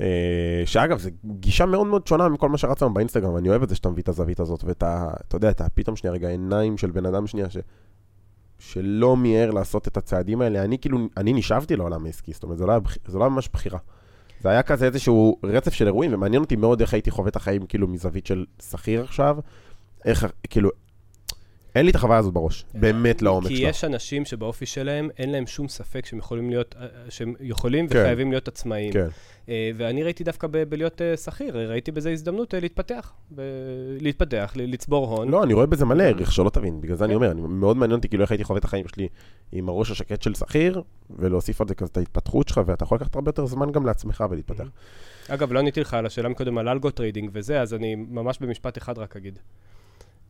אה, 0.00 0.62
שאגב, 0.64 0.98
זו 0.98 1.10
גישה 1.24 1.66
מאוד 1.66 1.86
מאוד 1.86 2.06
שונה 2.06 2.28
מכל 2.28 2.48
מה 2.48 2.58
שרץ 2.58 2.82
לנו 2.82 2.94
באינסטגרם, 2.94 3.36
אני 3.36 3.48
אוהב 3.48 3.62
את 3.62 3.68
זה 3.68 3.74
שאתה 3.74 3.90
מביא 3.90 4.02
את 4.02 4.08
הזווית 4.08 4.40
הזאת, 4.40 4.64
ואת 4.64 4.82
ה... 4.82 5.10
אתה 5.28 5.36
יודע, 5.36 5.50
את 5.50 5.60
ה... 5.60 5.68
פתאום 5.74 5.96
שנייה 5.96 6.14
רגע, 6.14 6.28
עיניים 6.28 6.78
של 6.78 6.90
בן 6.90 7.06
אדם 7.06 7.26
שנייה, 7.26 7.50
ש... 7.50 7.56
שלא 8.58 9.16
מיהר 9.16 9.50
לעשות 9.50 9.88
את 9.88 9.96
הצעדים 9.96 10.40
האלה. 10.40 10.64
אני 10.64 10.78
כאילו, 10.78 10.98
אני 11.16 11.32
נשאבתי 11.32 11.76
לעולם 11.76 12.06
העסקי, 12.06 12.32
זאת 12.32 12.42
אומרת, 12.42 12.58
זה 12.58 12.66
לא 12.66 12.72
היה, 12.72 12.80
זה 13.06 13.18
לא 13.18 13.24
היה 13.24 13.30
ממש 13.30 13.48
בחירה. 13.52 13.78
זה 14.40 14.48
היה 14.48 14.62
כזה 14.62 14.86
איזשהו 14.86 15.38
רצף 15.44 15.72
של 15.72 15.86
אירועים, 15.86 16.14
ומעניין 16.14 16.42
אותי 16.42 16.56
מאוד 16.56 16.80
איך 16.80 16.94
הייתי 16.94 17.10
חווה 17.10 17.28
את 17.28 17.36
החיים 17.36 17.66
כאילו 17.66 17.88
מזווית 17.88 18.26
של 18.26 18.44
שכיר 18.62 19.02
עכשיו, 19.02 19.38
איך, 20.04 20.26
כאילו, 20.50 20.70
אין 21.74 21.84
לי 21.84 21.90
את 21.90 21.96
החוויה 21.96 22.18
הזאת 22.18 22.32
בראש, 22.32 22.64
באמת 22.74 23.22
לעומק 23.22 23.48
כי 23.48 23.56
שלה. 23.56 23.68
יש 23.68 23.84
אנשים 23.84 24.24
שבאופי 24.24 24.66
שלהם 24.66 25.08
אין 25.18 25.32
להם 25.32 25.46
שום 25.46 25.68
ספק 25.68 26.06
שהם 26.06 26.18
יכולים 26.18 26.50
להיות, 26.50 26.74
אה, 26.80 26.86
שהם 27.08 27.34
יכולים 27.40 27.88
כן. 27.88 27.98
וחייבים 27.98 28.30
להיות 28.30 28.48
עצמאיים. 28.48 28.92
כן. 28.92 29.06
אה, 29.48 29.70
ואני 29.76 30.02
ראיתי 30.02 30.24
דווקא 30.24 30.46
ב- 30.50 30.62
בלהיות 30.62 31.02
אה, 31.02 31.16
שכיר, 31.16 31.68
ראיתי 31.70 31.92
בזה 31.92 32.10
הזדמנות 32.10 32.54
אה, 32.54 32.60
להתפתח. 32.60 33.12
ב- 33.34 33.40
להתפתח, 34.00 34.52
ל- 34.56 34.72
לצבור 34.72 35.06
הון. 35.16 35.28
לא, 35.28 35.42
אני 35.44 35.54
רואה 35.54 35.66
בזה 35.66 35.84
מלא 35.84 36.02
ערך, 36.02 36.32
שלא 36.32 36.50
תבין. 36.50 36.80
בגלל 36.80 36.96
זה 36.96 37.04
אני 37.04 37.10
כן. 37.12 37.16
אומר, 37.16 37.30
אני 37.30 37.40
מאוד 37.40 37.76
מעניין 37.76 37.96
אותי 37.98 38.08
כאילו 38.08 38.22
איך 38.22 38.30
הייתי 38.30 38.44
חווה 38.44 38.58
את 38.58 38.64
החיים 38.64 38.88
שלי 38.88 39.08
עם 39.52 39.68
הראש 39.68 39.90
השקט 39.90 40.22
של 40.22 40.34
שכיר, 40.34 40.82
ולהוסיף 41.10 41.60
על 41.60 41.68
זה 41.68 41.74
כזה 41.74 41.88
את 41.92 41.96
ההתפתחות 41.96 42.48
שלך, 42.48 42.60
ואתה 42.66 42.84
יכול 42.84 42.96
לקחת 42.96 43.14
הרבה 43.14 43.28
יותר 43.28 43.46
זמן 43.46 43.72
גם 43.72 43.86
לעצמך 43.86 44.24
ולהתפתח. 44.30 44.64
אגב, 45.28 45.52
לא 45.52 45.58
עניתי 45.58 45.80
לך 45.80 45.94
על 45.94 46.06
השאלה 46.06 46.28
מקודם 46.28 46.58
על 46.58 46.68
algo 46.68 46.90
trading 46.90 47.30
וזה, 47.32 47.60
אז 47.60 47.74
אני 47.74 47.94
ממש 47.94 48.38
במשפט 48.40 48.78
אחד 48.78 48.98
רק 48.98 49.16
אגיד. 49.16 49.38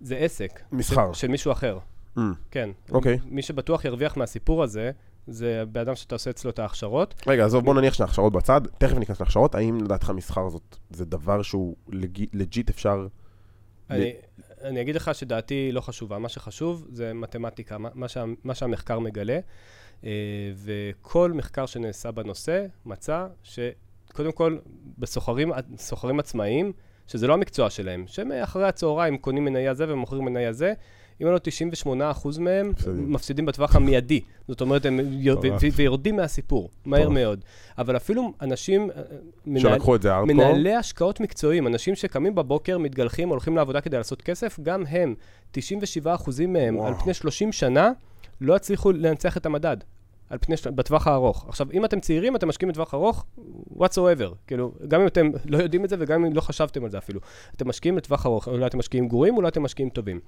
זה 0.01 0.17
עסק. 0.17 0.61
מסחר. 0.73 1.13
של, 1.13 1.21
של 1.21 1.29
מישהו 1.29 1.53
אחר. 1.53 1.79
Mm, 2.17 2.21
כן. 2.51 2.71
אוקיי. 2.93 3.19
מי 3.25 3.43
שבטוח 3.43 3.85
ירוויח 3.85 4.17
מהסיפור 4.17 4.63
הזה, 4.63 4.91
זה 5.27 5.63
הבן 5.63 5.81
אדם 5.81 5.95
שאתה 5.95 6.15
עושה 6.15 6.31
אצלו 6.31 6.51
את 6.51 6.59
ההכשרות. 6.59 7.15
רגע, 7.27 7.45
עזוב, 7.45 7.65
בוא 7.65 7.75
נניח 7.75 7.95
שההכשרות 7.95 8.33
בצד, 8.33 8.61
תכף 8.79 8.97
ניכנס 8.97 9.21
להכשרות, 9.21 9.55
האם 9.55 9.85
לדעתך 9.85 10.11
מסחר 10.11 10.49
זאת, 10.49 10.77
זה 10.91 11.05
דבר 11.05 11.43
שהוא 11.43 11.77
לג'יט 12.33 12.71
אפשר... 12.71 13.07
אני, 13.91 14.13
אני 14.63 14.81
אגיד 14.81 14.97
לך 14.97 15.15
שדעתי 15.15 15.73
לא 15.73 15.81
חשובה. 15.81 16.19
מה 16.19 16.29
שחשוב 16.29 16.87
זה 16.93 17.13
מתמטיקה, 17.15 17.79
מה, 17.79 17.89
מה, 17.95 18.09
שה, 18.09 18.25
מה 18.45 18.55
שהמחקר 18.55 18.99
מגלה. 18.99 19.39
אה, 20.05 20.11
וכל 20.57 21.33
מחקר 21.33 21.67
שנעשה 21.67 22.11
בנושא 22.11 22.67
מצא 22.87 23.27
שקודם 23.43 24.33
כל, 24.33 24.59
בסוחרים 24.99 25.53
סוחרים 25.77 26.21
עצמאיים, 26.21 26.73
שזה 27.11 27.27
לא 27.27 27.35
המקצוע 27.35 27.71
שלהם, 27.71 28.05
שהם 28.07 28.33
אחרי 28.33 28.65
הצהריים 28.69 29.19
קונים 29.19 29.45
מניה 29.45 29.75
זה 29.75 29.85
ומוכרים 29.89 30.25
מניה 30.25 30.53
זה, 30.53 30.73
אם 31.23 31.27
לא 31.27 31.39
98% 31.87 31.89
מהם 32.41 32.73
מפסידים. 32.97 33.47
בטווח 33.47 33.77
המיידי. 33.77 34.21
זאת 34.49 34.61
אומרת, 34.61 34.87
הם 34.87 35.01
ויורדים 35.73 36.17
מהסיפור, 36.17 36.71
מהר. 36.87 37.09
מאוד. 37.09 37.41
אבל 37.79 37.97
אפילו 37.97 38.33
אנשים, 38.41 38.91
אה, 38.91 39.03
מנהל- 39.47 39.63
שלקחו 39.63 39.97
את 39.97 40.03
זה 40.03 40.15
ארדקור? 40.15 40.35
מנהלי 40.35 40.75
השקעות 40.75 41.21
מקצועיים, 41.21 41.67
אנשים 41.67 41.95
שקמים 41.95 42.35
בבוקר, 42.35 42.79
מתגלחים, 42.79 43.29
הולכים 43.29 43.57
לעבודה 43.57 43.81
כדי 43.81 43.97
לעשות 43.97 44.23
כסף, 44.23 44.61
גם 44.63 44.85
הם, 44.87 45.15
97% 45.53 46.47
מהם. 46.47 46.81
על 46.81 46.95
פני 46.95 47.15
30 47.15 47.53
שנה, 47.53 47.91
לא 48.41 48.57
הצליחו 48.57 48.93
לנצח 48.93 49.37
את 49.37 49.47
המדד. 49.47 49.77
על 50.31 50.39
פני, 50.41 50.57
של- 50.57 50.71
בטווח 50.71 51.07
הארוך. 51.07 51.45
עכשיו, 51.49 51.67
אם 51.73 51.85
אתם 51.85 52.01
צעירים, 52.01 52.37
אתם 52.37 52.49
משקיעים 52.49 52.73
בטווח 52.73 52.95
ארוך, 52.95 53.25
whatsoever. 53.77 54.35
כאילו, 54.47 54.73
גם 54.89 55.01
אם 55.01 55.07
אתם 55.07 55.31
לא 55.45 55.59
יודעים 55.59 55.85
את 55.85 55.91
זה 55.91 55.97
וגם 55.99 56.25
אם 56.25 56.33
לא 56.35 56.41
חשבתם 56.41 56.85
על 56.85 56.91
זה 56.91 56.99
אפילו. 56.99 57.21
אתם 57.57 57.69
משקיעים 57.69 57.97
לטווח 57.97 58.27
ארוך, 58.27 58.49
אולי 58.49 58.67
אתם 58.67 58.79
משקיעים 58.79 59.09
גרועים, 59.09 59.37
אולי 59.37 59.49
אתם 59.49 59.63
משקיעים 59.63 59.91
טובים. 59.91 60.21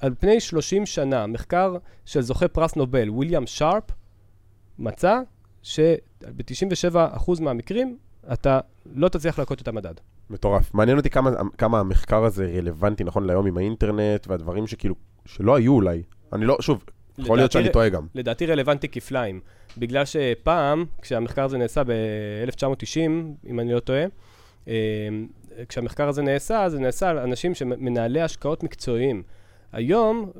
על 0.00 0.14
פני 0.18 0.40
30 0.40 0.86
שנה, 0.86 1.26
מחקר 1.26 1.76
של 2.04 2.20
זוכה 2.20 2.48
פרס 2.48 2.76
נובל, 2.76 3.10
ויליאם 3.10 3.46
שרפ, 3.46 3.84
מצא 4.78 5.20
שב-97% 5.62 7.40
מהמקרים 7.40 7.96
אתה 8.32 8.60
לא 8.86 9.08
תצליח 9.08 9.38
להכות 9.38 9.62
את 9.62 9.68
המדד. 9.68 9.94
מטורף. 10.30 10.74
מעניין 10.74 10.98
אותי 10.98 11.10
כמה, 11.10 11.30
כמה 11.58 11.80
המחקר 11.80 12.24
הזה 12.24 12.52
רלוונטי 12.56 13.04
נכון 13.04 13.24
להיום 13.24 13.46
עם 13.46 13.58
האינטרנט 13.58 14.26
והדברים 14.26 14.66
שכאילו, 14.66 14.94
שלא 15.24 15.54
היו 15.56 15.72
אולי. 15.72 16.02
אני 16.32 16.44
לא, 16.44 16.56
שוב, 16.60 16.84
יכול 17.18 17.38
להיות 17.38 17.52
שאני 17.52 17.68
טועה 17.72 17.88
גם. 17.88 18.06
לדעתי 18.14 18.46
רלוונטי 18.46 18.88
כפליים. 18.88 19.40
בגלל 19.78 20.04
שפעם, 20.04 20.84
כשהמחקר 21.02 21.44
הזה 21.44 21.58
נעשה 21.58 21.82
ב-1990, 21.84 22.98
אם 23.46 23.60
אני 23.60 23.72
לא 23.72 23.80
טועה, 23.80 24.04
אה, 24.68 24.74
כשהמחקר 25.68 26.08
הזה 26.08 26.22
נעשה, 26.22 26.68
זה 26.68 26.78
נעשה 26.78 27.10
על 27.10 27.18
אנשים 27.18 27.54
שמנהלי 27.54 28.20
השקעות 28.20 28.62
מקצועיים. 28.62 29.22
היום, 29.72 30.30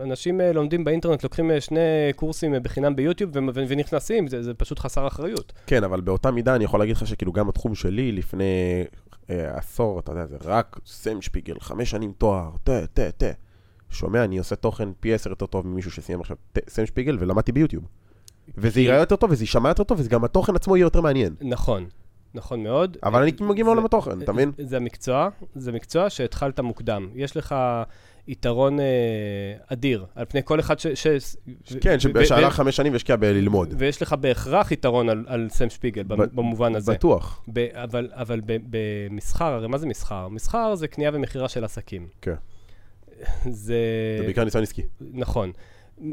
אנשים 0.00 0.40
אה, 0.40 0.52
לומדים 0.52 0.84
באינטרנט, 0.84 1.22
לוקחים 1.22 1.50
אה, 1.50 1.60
שני 1.60 1.80
קורסים 2.16 2.54
אה, 2.54 2.60
בחינם 2.60 2.96
ביוטיוב 2.96 3.30
ונכנסים, 3.54 4.28
זה, 4.28 4.42
זה 4.42 4.54
פשוט 4.54 4.78
חסר 4.78 5.06
אחריות. 5.06 5.52
כן, 5.66 5.84
אבל 5.84 6.00
באותה 6.00 6.30
מידה 6.30 6.56
אני 6.56 6.64
יכול 6.64 6.80
להגיד 6.80 6.96
לך 6.96 7.06
שכאילו 7.06 7.32
גם 7.32 7.48
התחום 7.48 7.74
שלי 7.74 8.12
לפני 8.12 8.84
אה, 9.30 9.56
עשור, 9.56 10.00
אתה 10.00 10.12
יודע, 10.12 10.26
זה 10.26 10.36
רק 10.44 10.78
סם 10.86 11.22
שפיגל, 11.22 11.54
חמש 11.60 11.90
שנים 11.90 12.12
תואר, 12.18 12.50
תה, 12.64 12.86
תה, 12.86 13.10
תה. 13.10 13.30
שומע, 13.90 14.24
אני 14.24 14.38
עושה 14.38 14.56
תוכן 14.56 14.88
פי 15.00 15.14
עשר 15.14 15.30
יותר 15.30 15.46
טוב 15.46 15.66
ממישהו 15.66 15.90
שסיים 15.90 16.20
עכשיו 16.20 16.36
סם 16.68 16.86
שפיגל 16.86 17.16
ולמדתי 17.20 17.52
ביוטיוב. 17.52 17.84
וזה 18.56 18.80
ייראה 18.80 18.98
יותר 18.98 19.16
טוב 19.16 19.30
וזה 19.30 19.42
יישמע 19.42 19.68
יותר 19.68 19.84
טוב 19.84 20.00
וגם 20.04 20.24
התוכן 20.24 20.54
עצמו 20.54 20.76
יהיה 20.76 20.84
יותר 20.84 21.00
מעניין. 21.00 21.34
נכון, 21.40 21.86
נכון 22.34 22.62
מאוד. 22.62 22.96
אבל 23.02 23.22
אני 23.22 23.32
מגיע 23.40 23.64
מעולם 23.64 23.84
התוכן, 23.84 24.22
אתה 24.22 24.32
מבין? 24.32 24.52
זה 24.58 24.76
המקצוע, 24.76 25.28
זה 25.54 25.72
מקצוע 25.72 26.10
שהתחלת 26.10 26.60
מוקדם. 26.60 27.08
יש 27.14 27.36
לך 27.36 27.54
יתרון 28.28 28.80
אה, 28.80 28.84
אדיר 29.66 30.06
על 30.14 30.24
פני 30.24 30.40
כל 30.44 30.60
אחד 30.60 30.78
ש... 30.78 30.86
ש... 30.86 31.36
כן, 31.80 32.00
שהלך 32.00 32.54
חמש 32.54 32.76
שנים 32.76 32.92
והשקיע 32.92 33.16
בללמוד. 33.16 33.74
ויש 33.78 34.02
לך 34.02 34.12
בהכרח 34.12 34.72
יתרון 34.72 35.08
על, 35.08 35.24
על 35.28 35.48
סם 35.50 35.70
שפיגל 35.70 36.02
במובן 36.08 36.74
הזה. 36.74 36.92
בטוח. 36.92 37.42
ב, 37.52 37.58
אבל, 37.72 38.08
אבל 38.12 38.40
במסחר, 38.46 39.52
הרי 39.52 39.68
מה 39.68 39.78
זה 39.78 39.86
מסחר? 39.86 40.28
מסחר 40.28 40.74
זה 40.74 40.88
קנייה 40.88 41.10
ומכירה 41.14 41.48
של 41.48 41.64
עסקים. 41.64 42.08
כן. 42.22 42.34
זה... 43.44 43.50
זה 44.18 44.24
בעיקר 44.24 44.44
ניסיון 44.44 44.62
עסקי. 44.62 44.82
נכון. 45.00 45.52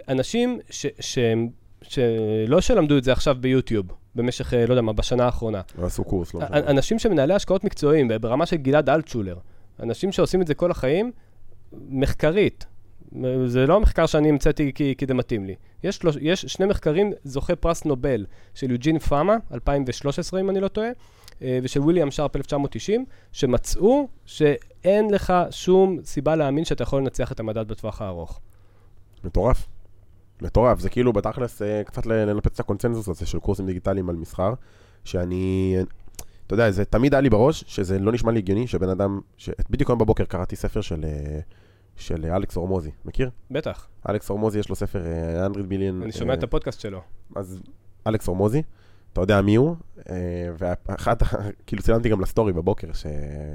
אנשים 0.10 0.60
ש, 0.70 0.86
שהם, 1.00 1.50
שלא 1.82 2.62
שלמדו 2.62 2.98
את 2.98 3.04
זה 3.04 3.12
עכשיו 3.12 3.36
ביוטיוב, 3.40 3.86
במשך, 4.16 4.54
אה, 4.54 4.66
לא 4.66 4.74
יודע 4.74 4.82
מה, 4.82 4.94
בשנה 4.94 5.26
האחרונה. 5.26 5.62
עשו 5.82 6.04
קורס, 6.04 6.34
לא 6.34 6.42
משנה. 6.42 6.58
אנשים 6.58 7.00
שמנהלי 7.00 7.34
השקעות 7.34 7.64
מקצועיים, 7.64 8.08
ברמה 8.22 8.46
של 8.46 8.56
גלעד 8.56 8.90
אלטשולר, 8.90 9.38
אנשים 9.80 10.12
שעושים 10.12 10.42
את 10.42 10.48
זה 10.48 10.54
כל 10.54 10.72
החיים, 10.72 11.12
מחקרית, 11.90 12.66
זה 13.46 13.68
לא 13.68 13.80
מחקר 13.80 14.06
שאני 14.06 14.30
המצאתי 14.30 14.72
כי, 14.76 14.96
כי 14.98 15.06
זה 15.06 15.14
מתאים 15.14 15.46
לי. 15.46 15.56
יש, 15.84 16.00
יש 16.22 16.42
שני 16.42 16.66
מחקרים 16.66 17.14
זוכי 17.24 17.56
פרס 17.56 17.86
נובל 17.86 18.26
של 18.54 18.72
יוג'ין 18.72 19.00
פאמה, 19.00 19.36
2013 19.54 20.40
אם 20.40 20.50
אני 20.50 20.60
לא 20.60 20.68
טועה, 20.68 20.90
ושל 21.42 21.80
וויליאם 21.80 22.12
שרפ 22.12 22.36
1990, 22.36 23.06
שמצאו 23.32 24.08
שאין 24.26 25.10
לך 25.10 25.34
שום 25.52 26.00
סיבה 26.04 26.36
להאמין 26.36 26.66
שאתה 26.66 26.84
יכול 26.84 27.02
לנצח 27.02 27.32
את 27.32 27.40
המדד 27.40 27.68
בטווח 27.68 28.02
הארוך. 28.02 28.40
מטורף. 29.24 29.68
מטורף, 30.42 30.80
זה 30.80 30.90
כאילו 30.90 31.14
בתכלס 31.14 31.62
אה, 31.62 31.84
קצת 31.84 32.06
לנפץ 32.06 32.54
את 32.54 32.60
הקונצנזוס 32.60 33.10
הזה 33.10 33.26
של 33.26 33.40
קורסים 33.40 33.66
דיגיטליים 33.66 34.10
על 34.10 34.16
מסחר, 34.16 34.54
שאני, 35.04 35.76
אתה 36.48 36.54
יודע, 36.54 36.72
זה 36.72 36.86
תמיד 36.86 37.14
היה 37.14 37.22
לי 37.22 37.30
בראש, 37.30 37.64
שזה 37.68 38.00
לא 38.00 38.12
נשמע 38.12 38.32
לי 38.32 38.40
הגיוני 38.40 38.68
שבן 38.68 38.90
אדם, 38.90 39.20
ש... 39.38 39.50
בדיוק 39.70 39.90
היום 39.90 40.00
בבוקר 40.00 40.26
קראתי 40.26 40.56
ספר 40.56 40.82
של, 40.82 41.06
אה, 41.06 41.40
של 41.96 42.26
אלכס 42.26 42.58
אורמוזי, 42.58 42.92
מכיר? 43.06 43.30
בטח, 43.52 43.88
אלכס 44.10 44.30
אורמוזי 44.30 44.60
יש 44.60 44.70
לו 44.70 44.76
ספר 44.76 45.06
אה, 45.06 45.50
100 45.50 45.64
ביליון. 45.64 46.04
אני 46.04 46.12
שומע 46.12 46.34
את 46.34 46.44
הפודקאסט 46.44 46.80
שלו. 46.80 47.02
אז 47.36 47.62
אלכס 48.08 48.28
אורמוזי, 48.28 48.62
אתה 49.16 49.24
יודע 49.24 49.42
מי 49.42 49.56
הוא, 49.56 49.76
אה, 50.10 50.16
ואחת, 50.58 51.24
כאילו 51.68 51.84
צילמתי 51.84 52.10
גם 52.10 52.22
לסטורי 52.22 52.54
בבוקר, 52.54 52.94
שהוא 52.94 53.12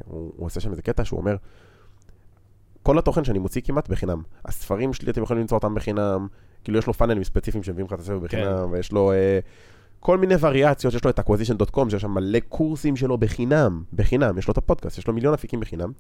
הוא 0.07 0.47
עושה 0.47 0.61
שם 0.61 0.71
איזה 0.71 0.83
קטע 0.83 1.05
שהוא 1.05 1.21
אומר, 1.21 1.37
כל 2.83 2.99
התוכן 2.99 3.25
שאני 3.25 3.39
מוציא 3.39 3.61
כמעט 3.65 3.89
בחינם. 3.89 4.23
הספרים 4.45 4.93
שלי, 4.93 5.11
אתם 5.11 5.23
יכולים 5.23 5.41
למצוא 5.41 5.57
אותם 5.57 5.75
בחינם, 5.75 6.27
כאילו 6.65 6.79
יש 6.79 6.87
לו 6.87 6.95
פאנלים 6.95 7.25
ספציפיים 7.25 7.63
שמביאים 7.63 7.87
לך 7.87 7.93
את 7.93 7.99
הספר 7.99 8.19
בחינם, 8.19 8.67
כן. 8.67 8.73
ויש 8.73 8.93
לו 8.93 9.13
אה, 9.13 9.39
כל 10.01 10.19
מיני 10.19 10.35
וריאציות, 10.41 10.95
יש 10.95 11.05
לו 11.05 11.11
את 11.11 11.19
acquisition.com, 11.19 11.91
שיש 11.91 12.03
שם 12.03 12.11
מלא 12.11 12.39
קורסים 12.49 12.97
שלו 12.97 13.19
בחינם, 13.19 13.83
בחינם, 13.93 14.39
יש 14.39 14.49
לו 14.49 14.53
את 14.53 14.59
הפודקאסט, 14.59 14.99
יש 14.99 15.07
לו 15.07 15.15
מיליון 15.15 15.35
אפיקים 15.35 15.61
בחינם. 15.61 15.93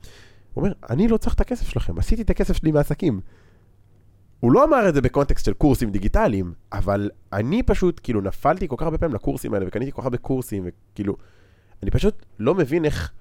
הוא 0.54 0.62
אומר, 0.64 0.74
אני 0.90 1.08
לא 1.08 1.16
צריך 1.16 1.34
את 1.34 1.40
הכסף 1.40 1.68
שלכם, 1.68 1.98
עשיתי 1.98 2.22
את 2.22 2.30
הכסף 2.30 2.56
שלי 2.56 2.72
מעסקים. 2.72 3.20
הוא 4.40 4.52
לא 4.52 4.64
אמר 4.64 4.88
את 4.88 4.94
זה 4.94 5.00
בקונטקסט 5.00 5.44
של 5.44 5.52
קורסים 5.52 5.90
דיגיטליים, 5.90 6.52
אבל 6.72 7.10
אני 7.32 7.62
פשוט, 7.62 8.00
כאילו, 8.02 8.20
נפלתי 8.20 8.68
כל 8.68 8.76
כך 8.78 8.82
הרבה 8.82 8.98
פעמים 8.98 9.14
לקורסים 9.14 9.54
האלה, 9.54 9.64
וקניתי 9.68 9.92
כל 9.92 10.00
כך 10.00 10.04
הרבה 10.04 10.18
קורסים, 10.18 10.66
וכאילו, 10.66 11.16
אני 11.82 11.90
פשוט 11.90 12.26
לא 12.38 12.54
מבין 12.54 12.84
איך, 12.84 13.12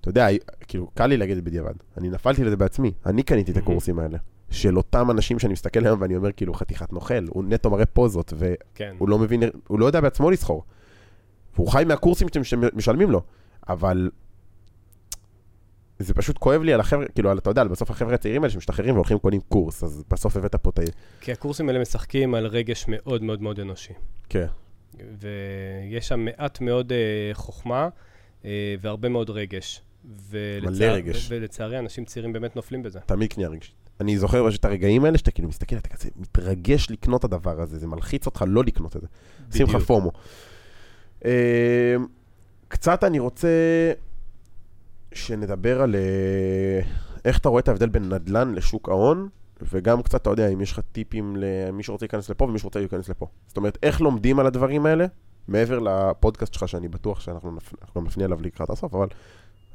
אתה 0.00 0.08
יודע, 0.08 0.26
כאילו, 0.68 0.90
קל 0.94 1.06
לי 1.06 1.16
להגיד 1.16 1.36
את 1.36 1.44
זה 1.44 1.50
בדיעבד. 1.50 1.74
אני 1.98 2.08
נפלתי 2.08 2.44
לזה 2.44 2.56
בעצמי, 2.56 2.92
אני 3.06 3.22
קניתי 3.22 3.52
את. 3.52 3.56
הקורסים 3.56 3.98
האלה. 3.98 4.18
של 4.50 4.76
אותם 4.76 5.10
אנשים 5.10 5.38
שאני 5.38 5.52
מסתכל 5.52 5.80
עליהם 5.80 6.00
ואני 6.00 6.16
אומר, 6.16 6.32
כאילו, 6.32 6.54
חתיכת 6.54 6.92
נוכל, 6.92 7.24
הוא 7.28 7.44
נטו 7.44 7.70
מראה 7.70 7.86
פוזות, 7.86 8.32
והוא 8.36 8.56
כן. 8.74 8.94
לא 9.00 9.18
מבין, 9.18 9.42
הוא 9.68 9.80
לא 9.80 9.86
יודע 9.86 10.00
בעצמו 10.00 10.30
לסחור. 10.30 10.64
והוא 11.54 11.68
חי 11.68 11.84
מהקורסים 11.86 12.28
שאתם 12.28 12.44
שמשלמים 12.44 13.10
לו, 13.10 13.22
אבל 13.68 14.10
זה 16.02 16.14
פשוט 16.14 16.38
כואב 16.38 16.62
לי 16.62 16.72
על 16.72 16.80
החבר'ה, 16.80 17.06
כאילו, 17.14 17.32
אתה 17.32 17.50
יודע, 17.50 17.64
בסוף 17.64 17.90
החבר'ה 17.90 18.14
הצעירים 18.14 18.42
האלה 18.42 18.52
שמשתחררים 18.52 18.94
והולכים 18.94 19.18
קונים 19.18 19.40
קורס, 19.40 19.84
אז 19.84 20.04
בסוף 20.10 20.36
הבאת 20.36 20.54
פה 20.54 20.70
את 20.70 20.78
ה... 20.78 20.82
כי 21.20 21.32
הקורסים 21.32 21.68
האלה 21.68 21.80
משחקים 21.80 22.34
על 22.34 22.46
רגש 22.46 22.84
מאוד 22.88 23.22
מאוד 23.22 23.42
מאוד 23.42 23.60
אנושי. 23.60 23.92
כן. 24.28 24.46
ויש 25.18 26.08
שם 26.08 26.20
מעט 26.20 26.60
מאוד 26.60 26.92
uh, 26.92 27.34
חוכמה 27.34 27.88
uh, 28.42 28.44
והרבה 28.80 29.08
מאוד 29.08 29.30
רגש. 29.30 29.82
ולצער, 30.30 30.94
רגש. 30.94 31.30
ו- 31.30 31.34
ולצערי, 31.34 31.78
אנשים 31.78 32.04
צעירים 32.04 32.32
באמת 32.32 32.56
נופלים 32.56 32.82
בזה. 32.82 33.00
תמיד 33.00 33.32
קנייה 33.32 33.48
רגשית. 33.48 33.74
אני 34.00 34.18
זוכר 34.18 34.48
פשוט 34.48 34.60
את 34.60 34.64
הרגעים 34.64 35.04
האלה 35.04 35.18
שאתה 35.18 35.30
כאילו 35.30 35.48
מסתכל, 35.48 35.76
אתה 35.76 35.88
כזה 35.88 36.08
מתרגש 36.16 36.90
לקנות 36.90 37.20
את 37.20 37.24
הדבר 37.24 37.60
הזה, 37.60 37.78
זה 37.78 37.86
מלחיץ 37.86 38.26
אותך 38.26 38.44
לא 38.48 38.64
לקנות 38.64 38.96
את 38.96 39.00
זה. 39.00 39.06
שים 39.52 39.66
לך 39.66 39.74
בדיוק. 39.74 39.86
פומו. 39.86 40.12
אה, 41.24 41.96
קצת 42.68 43.04
אני 43.04 43.18
רוצה 43.18 43.48
שנדבר 45.14 45.82
על, 45.82 45.94
אה, 45.94 46.80
איך 47.24 47.38
אתה 47.38 47.48
רואה 47.48 47.60
את 47.60 47.68
ההבדל 47.68 47.88
בין 47.88 48.08
נדל"ן 48.08 48.54
לשוק 48.54 48.88
ההון, 48.88 49.28
וגם 49.72 50.02
קצת, 50.02 50.22
אתה 50.22 50.30
יודע, 50.30 50.48
אם 50.48 50.60
יש 50.60 50.72
לך 50.72 50.80
טיפים 50.92 51.36
למי 51.36 51.82
שרוצה 51.82 52.04
להיכנס 52.04 52.30
לפה 52.30 52.44
ומי 52.44 52.58
שרוצה 52.58 52.78
להיכנס 52.78 53.08
לפה. 53.08 53.26
זאת 53.46 53.56
אומרת, 53.56 53.78
איך 53.82 54.00
לומדים 54.00 54.38
על 54.38 54.46
הדברים 54.46 54.86
האלה, 54.86 55.06
מעבר 55.48 55.78
לפודקאסט 55.78 56.54
שלך, 56.54 56.68
שאני 56.68 56.88
בטוח 56.88 57.20
שאנחנו 57.20 57.52
נפ... 57.52 57.72
נפנה 57.96 58.24
אליו 58.24 58.42
לקראת 58.42 58.70
הסוף, 58.70 58.94
אבל 58.94 59.06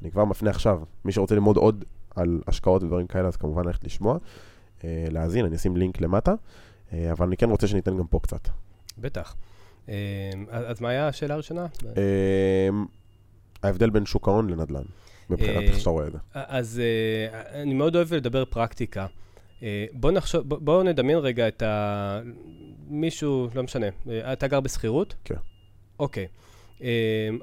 אני 0.02 0.12
כבר 0.12 0.26
מפנה 0.26 0.50
עכשיו. 0.50 0.82
מי 1.06 1.12
שרוצה 1.12 1.36
ללמוד 1.36 1.58
עוד 1.58 1.86
על 2.16 2.42
השקעות 2.48 2.84
ודברים 2.84 3.08
כאלה, 3.08 3.28
אז 3.28 3.36
כמובן 3.36 3.66
ללכת 3.66 3.84
לשמוע, 3.84 4.18
אה, 4.84 5.06
להאזין, 5.12 5.46
אני 5.46 5.56
אשים 5.56 5.78
לינק 5.78 6.02
למטה, 6.02 6.34
אה, 6.94 7.12
אבל 7.12 7.28
אני 7.28 7.38
כן 7.38 7.50
רוצה 7.50 7.68
שניתן 7.68 7.98
גם 7.98 8.08
פה 8.08 8.20
קצת. 8.20 8.48
בטח. 8.98 9.36
אז 10.50 10.82
מה 10.82 10.90
היה 10.90 11.08
השאלה 11.08 11.34
הראשונה? 11.34 11.66
ההבדל 13.64 13.90
בין 13.90 14.06
שוק 14.06 14.28
ההון 14.28 14.50
לנדל"ן, 14.50 14.84
מבחינת 15.30 15.64
איך 15.64 15.80
שאתה 15.80 15.90
רואה 15.90 16.08
את 16.08 16.12
זה. 16.12 16.18
אז 16.34 16.82
אה, 16.84 17.62
אני 17.62 17.74
מאוד 17.74 17.96
אוהב 17.96 18.14
לדבר 18.14 18.46
פרקטיקה. 18.46 19.06
אה, 19.64 19.86
בוא 19.94 20.12
נחשוב, 20.12 20.50
בוא- 20.50 20.60
בואו 20.62 20.84
נדמיין 20.84 21.18
רגע 21.20 21.48
את 21.48 21.62
ה... 21.62 22.22
מישהו, 22.90 23.48
לא 23.56 23.64
משנה, 23.64 23.88
אה, 24.10 24.34
אתה 24.34 24.48
גר 24.48 24.60
בשכירות? 24.60 25.16
כן. 25.26 25.36
אוקיי. 26.00 26.28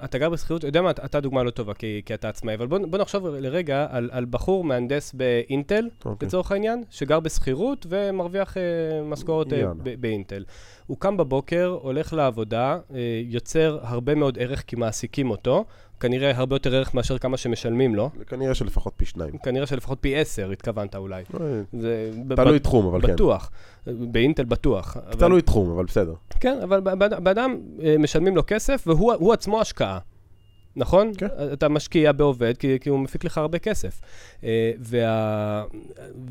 אתה 0.05 0.18
גר 0.18 0.30
בשכירות, 0.30 0.61
אתה 0.61 0.68
יודע 0.68 0.82
מה, 0.82 0.91
אתה 0.91 1.20
דוגמה 1.20 1.43
לא 1.43 1.51
טובה 1.51 1.74
כי, 1.74 2.03
כי 2.07 2.14
אתה 2.14 2.28
עצמאי, 2.28 2.55
אבל 2.55 2.66
בוא, 2.66 2.78
בוא 2.78 2.99
נחשוב 2.99 3.26
לרגע 3.26 3.87
על, 3.91 4.11
על 4.12 4.24
בחור 4.30 4.64
מהנדס 4.64 5.12
באינטל, 5.14 5.89
אוקיי. 6.05 6.26
לצורך 6.28 6.53
העניין, 6.53 6.82
שגר 6.91 7.20
בשכירות 7.20 7.87
ומרוויח 7.89 8.57
אה, 8.57 8.62
משכורת 9.05 9.53
אה. 9.53 9.62
ב- 9.82 10.01
באינטל. 10.01 10.45
הוא 10.87 10.97
קם 11.01 11.16
בבוקר, 11.16 11.78
הולך 11.82 12.12
לעבודה, 12.12 12.78
אה, 12.95 12.99
יוצר 13.24 13.78
הרבה 13.82 14.14
מאוד 14.14 14.39
ערך 14.39 14.64
כי 14.66 14.76
מעסיקים 14.76 15.30
אותו, 15.30 15.64
כנראה 16.01 16.30
הרבה 16.36 16.57
יותר 16.57 16.74
ערך 16.74 16.95
מאשר 16.95 17.18
כמה 17.18 17.36
שמשלמים 17.36 17.95
לו. 17.95 18.11
כנראה 18.26 18.55
שלפחות 18.55 18.92
פי 18.97 19.05
שניים. 19.05 19.38
כנראה 19.38 19.66
שלפחות 19.66 19.99
פי 20.01 20.16
עשר 20.16 20.51
התכוונת 20.51 20.97
אולי. 20.97 21.22
אה, 21.40 21.62
זה 21.72 22.11
תלוי 22.36 22.59
תחום, 22.59 22.86
אבל 22.86 23.07
כן. 23.07 23.12
בטוח. 23.12 23.51
באינטל 23.86 24.45
בטוח. 24.45 24.97
תלוי 25.18 25.42
תחום, 25.42 25.70
אבל 25.70 25.84
בסדר. 25.84 26.14
כן, 26.40 26.59
אבל 26.62 26.80
באדם 27.20 27.61
אה, 27.82 27.97
משלמים 27.99 28.36
לו 28.36 28.42
כסף 28.47 28.84
והוא 28.86 29.12
הוא 29.12 29.32
עצמו 29.32 29.61
השקעה. 29.61 29.99
נכון? 30.76 31.12
כן. 31.18 31.26
אתה 31.53 31.68
משקיע 31.68 32.12
בעובד 32.12 32.57
כי, 32.57 32.78
כי 32.80 32.88
הוא 32.88 32.99
מפיק 32.99 33.24
לך 33.24 33.38
הרבה 33.38 33.59
כסף. 33.59 34.01
אה, 34.45 34.72
וה, 34.78 35.64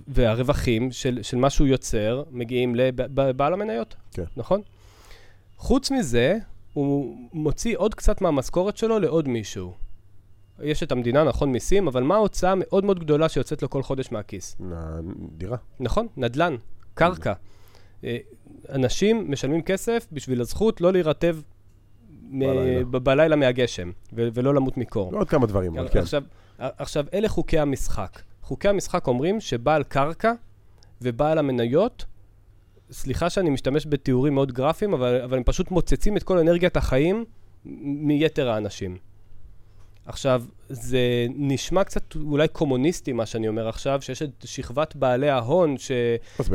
והרווחים 0.08 0.92
של, 0.92 1.20
של 1.22 1.38
מה 1.38 1.50
שהוא 1.50 1.68
יוצר 1.68 2.24
מגיעים 2.32 2.76
לבעל 2.76 3.54
המניות. 3.54 3.96
כן. 4.12 4.24
נכון? 4.38 4.62
חוץ 5.58 5.92
מזה, 5.92 6.38
הוא 6.74 7.18
מוציא 7.34 7.78
עוד 7.78 7.96
קצת 7.96 8.22
מהמשכורת 8.22 8.78
שלו 8.78 9.00
לעוד 9.00 9.28
מישהו. 9.28 9.74
יש 10.62 10.84
את 10.84 10.92
המדינה, 10.92 11.24
נכון, 11.24 11.52
מיסים, 11.52 11.88
אבל 11.88 12.04
מה 12.04 12.16
ההוצאה 12.16 12.54
מאוד 12.56 12.86
מאוד 12.86 13.00
גדולה 13.00 13.30
שיוצאת 13.30 13.62
לו 13.62 13.70
כל 13.70 13.84
חודש 13.84 14.12
מהכיס? 14.12 14.58
דירה. 15.38 15.58
נכון, 15.80 16.08
נדל"ן, 16.18 16.56
קרקע. 16.94 17.34
אה, 18.04 18.18
אנשים 18.70 19.32
משלמים 19.32 19.62
כסף 19.62 20.08
בשביל 20.12 20.42
הזכות 20.42 20.82
לא 20.82 20.92
להירטב 20.92 21.38
בלילה. 22.40 22.84
בלילה 22.86 23.36
מהגשם, 23.36 23.92
ולא 24.14 24.54
למות 24.54 24.78
מקור. 24.78 25.14
ועוד 25.14 25.30
כמה 25.30 25.46
דברים, 25.46 25.78
אבל 25.78 25.90
כן. 25.90 26.00
עכשיו, 26.00 26.24
עכשיו, 26.58 27.06
אלה 27.14 27.30
חוקי 27.30 27.60
המשחק. 27.60 28.22
חוקי 28.42 28.68
המשחק 28.68 29.08
אומרים 29.08 29.42
שבעל 29.42 29.84
קרקע 29.84 30.34
ובעל 31.02 31.38
המניות, 31.38 32.06
סליחה 32.94 33.30
שאני 33.30 33.50
משתמש 33.50 33.86
בתיאורים 33.90 34.34
מאוד 34.34 34.52
גרפיים, 34.52 34.94
אבל, 34.94 35.22
אבל 35.22 35.38
הם 35.38 35.44
פשוט 35.44 35.72
מוצצים 35.72 36.18
את 36.18 36.24
כל 36.24 36.38
אנרגיית 36.38 36.78
החיים 36.78 37.26
מיתר 37.66 38.50
האנשים. 38.50 38.98
עכשיו, 40.06 40.44
זה 40.70 41.00
נשמע 41.36 41.84
קצת 41.84 42.16
אולי 42.16 42.48
קומוניסטי, 42.48 43.14
מה 43.14 43.26
שאני 43.26 43.48
אומר 43.48 43.70
עכשיו, 43.70 44.02
שיש 44.02 44.22
את 44.22 44.30
שכבת 44.46 44.96
בעלי 44.96 45.30
ההון, 45.30 45.78
ש, 45.78 45.92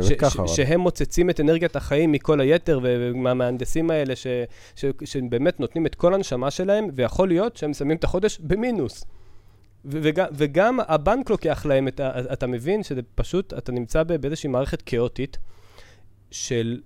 ש, 0.01 0.11
ככה, 0.11 0.47
ש. 0.47 0.55
שהם 0.55 0.79
מוצצים 0.79 1.29
את 1.29 1.39
אנרגיית 1.39 1.75
החיים 1.75 2.11
מכל 2.11 2.41
היתר, 2.41 2.79
ומהמהנדסים 2.83 3.91
האלה, 3.91 4.15
ש, 4.15 4.27
ש, 4.75 4.85
שבאמת 5.05 5.59
נותנים 5.59 5.85
את 5.85 5.95
כל 5.95 6.13
הנשמה 6.13 6.51
שלהם, 6.51 6.89
ויכול 6.95 7.27
להיות 7.27 7.57
שהם 7.57 7.69
מסיימים 7.69 7.97
את 7.97 8.03
החודש 8.03 8.39
במינוס. 8.39 9.03
ו- 9.85 9.99
וגם, 10.03 10.27
וגם 10.33 10.79
הבנק 10.87 11.29
לוקח 11.29 11.65
להם 11.65 11.87
את 11.87 11.99
ה... 11.99 12.33
אתה 12.33 12.47
מבין 12.47 12.83
שזה 12.83 13.01
פשוט, 13.15 13.53
אתה 13.53 13.71
נמצא 13.71 14.03
באיזושהי 14.03 14.49
מערכת 14.49 14.81
כאוטית, 14.81 15.37
של... 16.31 16.81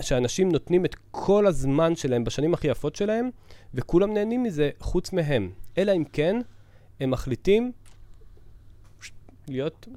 שאנשים 0.00 0.52
נותנים 0.52 0.84
את 0.84 0.96
כל 1.10 1.46
הזמן 1.46 1.96
שלהם 1.96 2.24
בשנים 2.24 2.54
הכי 2.54 2.68
יפות 2.68 2.96
שלהם, 2.96 3.30
וכולם 3.74 4.14
נהנים 4.14 4.42
מזה 4.42 4.70
חוץ 4.78 5.12
מהם. 5.12 5.50
אלא 5.78 5.92
אם 5.92 6.04
כן, 6.04 6.36
הם 7.00 7.10
מחליטים 7.10 7.72
להיות, 9.48 9.88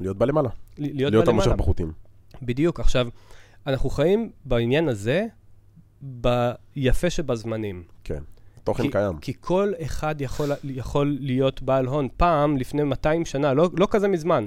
להיות 0.00 0.16
בלמעלה. 0.16 0.48
להיות, 0.78 1.12
להיות. 1.12 1.28
המושך 1.28 1.50
בחוטים. 1.50 1.92
בדיוק. 2.42 2.80
עכשיו, 2.80 3.08
אנחנו 3.66 3.90
חיים 3.90 4.30
בעניין 4.44 4.88
הזה 4.88 5.26
ביפה 6.00 7.10
שבזמנים. 7.10 7.84
כן. 8.04 8.22
תוכן 8.64 8.82
כי, 8.82 8.90
קיים. 8.90 9.18
כי 9.18 9.32
כל 9.40 9.72
אחד 9.82 10.20
יכול, 10.20 10.50
יכול 10.64 11.16
להיות 11.20 11.62
בעל 11.62 11.86
הון. 11.86 12.08
פעם, 12.16 12.56
לפני 12.56 12.82
200 12.82 13.24
שנה, 13.24 13.54
לא, 13.54 13.70
לא 13.76 13.88
כזה 13.90 14.08
מזמן. 14.08 14.46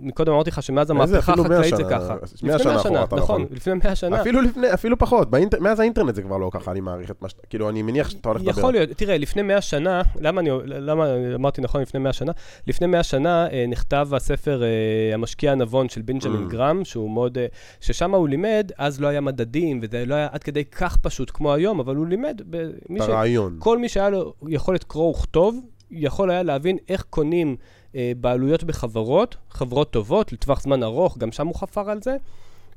מקודם 0.00 0.32
אמרתי 0.32 0.50
לך 0.50 0.62
שמאז 0.62 0.90
המהפכה 0.90 1.32
אפילו 1.32 1.44
100 1.44 1.58
החקלאית 1.58 1.76
זה. 1.76 1.84
ככה. 1.90 2.16
100 2.42 2.58
שנה 2.58 2.76
אחורה, 2.76 3.04
אתה 3.04 3.16
נכון, 3.16 3.42
נכון. 3.42 3.56
לפני 3.56 3.74
100 3.84 3.94
שנה. 3.94 4.20
אפילו 4.20 4.40
לפני, 4.42 4.74
אפילו 4.74 4.98
פחות. 4.98 5.30
באינטר... 5.30 5.60
מאז 5.60 5.80
האינטרנט 5.80 6.14
זה 6.14 6.22
כבר 6.22 6.38
לא 6.38 6.50
ככה, 6.52 6.70
אני 6.70 6.80
מעריך 6.80 7.10
את 7.10 7.22
מה 7.22 7.28
ש... 7.28 7.34
כאילו, 7.50 7.68
אני 7.68 7.82
מניח 7.82 8.10
שאתה 8.10 8.28
הולך 8.28 8.42
לדבר. 8.42 8.58
יכול 8.58 8.72
להיות, 8.72 8.90
תראה, 8.90 9.18
לפני 9.18 9.42
100 9.42 9.60
שנה, 9.60 10.02
למה 10.20 10.40
אני, 10.40 10.50
למה 10.64 11.06
אמרתי 11.34 11.60
נכון 11.60 11.82
לפני 11.82 12.00
100 12.00 12.12
שנה? 12.12 12.32
לפני 12.66 12.86
100 12.86 13.02
שנה 13.02 13.46
אה, 13.46 13.64
נכתב 13.68 14.08
הספר 14.12 14.62
אה, 14.62 14.68
המשקיע 15.14 15.52
הנבון 15.52 15.88
של 15.88 16.02
בנג'מין 16.02 16.46
Mm. 16.46 16.50
גרם, 16.50 16.84
שהוא 16.84 17.10
מאוד, 17.10 17.38
אה, 17.38 17.46
ששם 17.80 18.14
הוא 18.14 18.28
לימד, 18.28 18.72
אז 18.78 19.00
לא 19.00 19.06
היה 19.06 19.20
מדדים, 19.20 19.80
וזה 19.82 20.06
לא 20.06 20.14
היה 20.14 20.28
עד 20.32 20.42
כדי 20.42 20.64
כך 20.64 20.96
פשוט 20.96 21.30
כמו 21.34 21.54
היום, 21.54 21.80
אבל 21.80 21.96
הוא 21.96 22.06
לימד, 22.06 22.40
את 22.96 23.00
הרעיון. 23.00 23.56
כל 23.58 23.78
מי 23.78 23.88
שהיה 23.88 24.10
לו 24.10 24.34
יכולת 24.48 24.84
קרוא 24.84 25.10
וכתוב, 25.10 25.60
יכול 25.90 26.30
היה 26.30 26.42
להבין 26.42 26.76
איך 26.88 27.04
קונים 27.10 27.56
בעלויות 28.16 28.64
בחברות, 28.64 29.36
חברות 29.50 29.90
טובות, 29.92 30.32
לטווח 30.32 30.60
זמן 30.60 30.82
ארוך, 30.82 31.18
גם 31.18 31.32
שם 31.32 31.46
הוא 31.46 31.54
חפר 31.54 31.90
על 31.90 32.02
זה. 32.02 32.16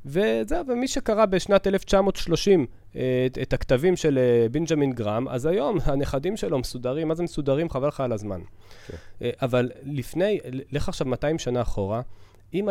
וזהו, 0.06 0.66
ומי 0.68 0.88
שקרא 0.88 1.26
בשנת 1.26 1.66
1930 1.66 2.66
אה, 2.96 3.00
את, 3.26 3.38
את 3.42 3.52
הכתבים 3.52 3.96
של 3.96 4.18
אה, 4.18 4.48
בנג'מין 4.48 4.92
גרם, 4.92 5.28
אז 5.28 5.46
היום 5.46 5.78
הנכדים 5.84 6.36
שלו 6.36 6.58
מסודרים, 6.58 7.08
מה 7.08 7.14
זה 7.14 7.22
מסודרים? 7.22 7.70
חבל 7.70 7.88
לך 7.88 8.00
על 8.00 8.12
הזמן. 8.12 8.40
כן. 8.86 8.96
אה, 9.22 9.30
אבל 9.42 9.70
לפני, 9.84 10.38
לך 10.72 10.88
עכשיו 10.88 11.06
200 11.06 11.38
שנה 11.38 11.62
אחורה, 11.62 12.00
אם 12.54 12.68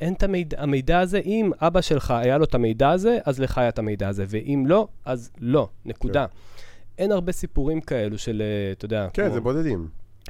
אין 0.00 0.12
את 0.14 0.22
המידע, 0.22 0.62
המידע 0.62 1.00
הזה, 1.00 1.18
אם 1.18 1.50
אבא 1.60 1.80
שלך 1.80 2.10
היה 2.10 2.38
לו 2.38 2.44
את 2.44 2.54
המידע 2.54 2.90
הזה, 2.90 3.18
אז 3.24 3.40
לך 3.40 3.58
היה 3.58 3.68
את 3.68 3.78
המידע 3.78 4.08
הזה, 4.08 4.24
ואם 4.28 4.64
לא, 4.66 4.88
אז 5.04 5.30
לא, 5.40 5.68
נקודה. 5.84 6.26
אין 6.98 7.12
הרבה 7.12 7.32
סיפורים 7.32 7.80
כאלו 7.80 8.18
של, 8.18 8.42
אה, 8.42 8.72
אתה 8.72 8.84
יודע, 8.84 9.08
כן, 9.12 9.24
כמו- 9.24 9.34
זה 9.34 9.40
בודדים. 9.40 9.88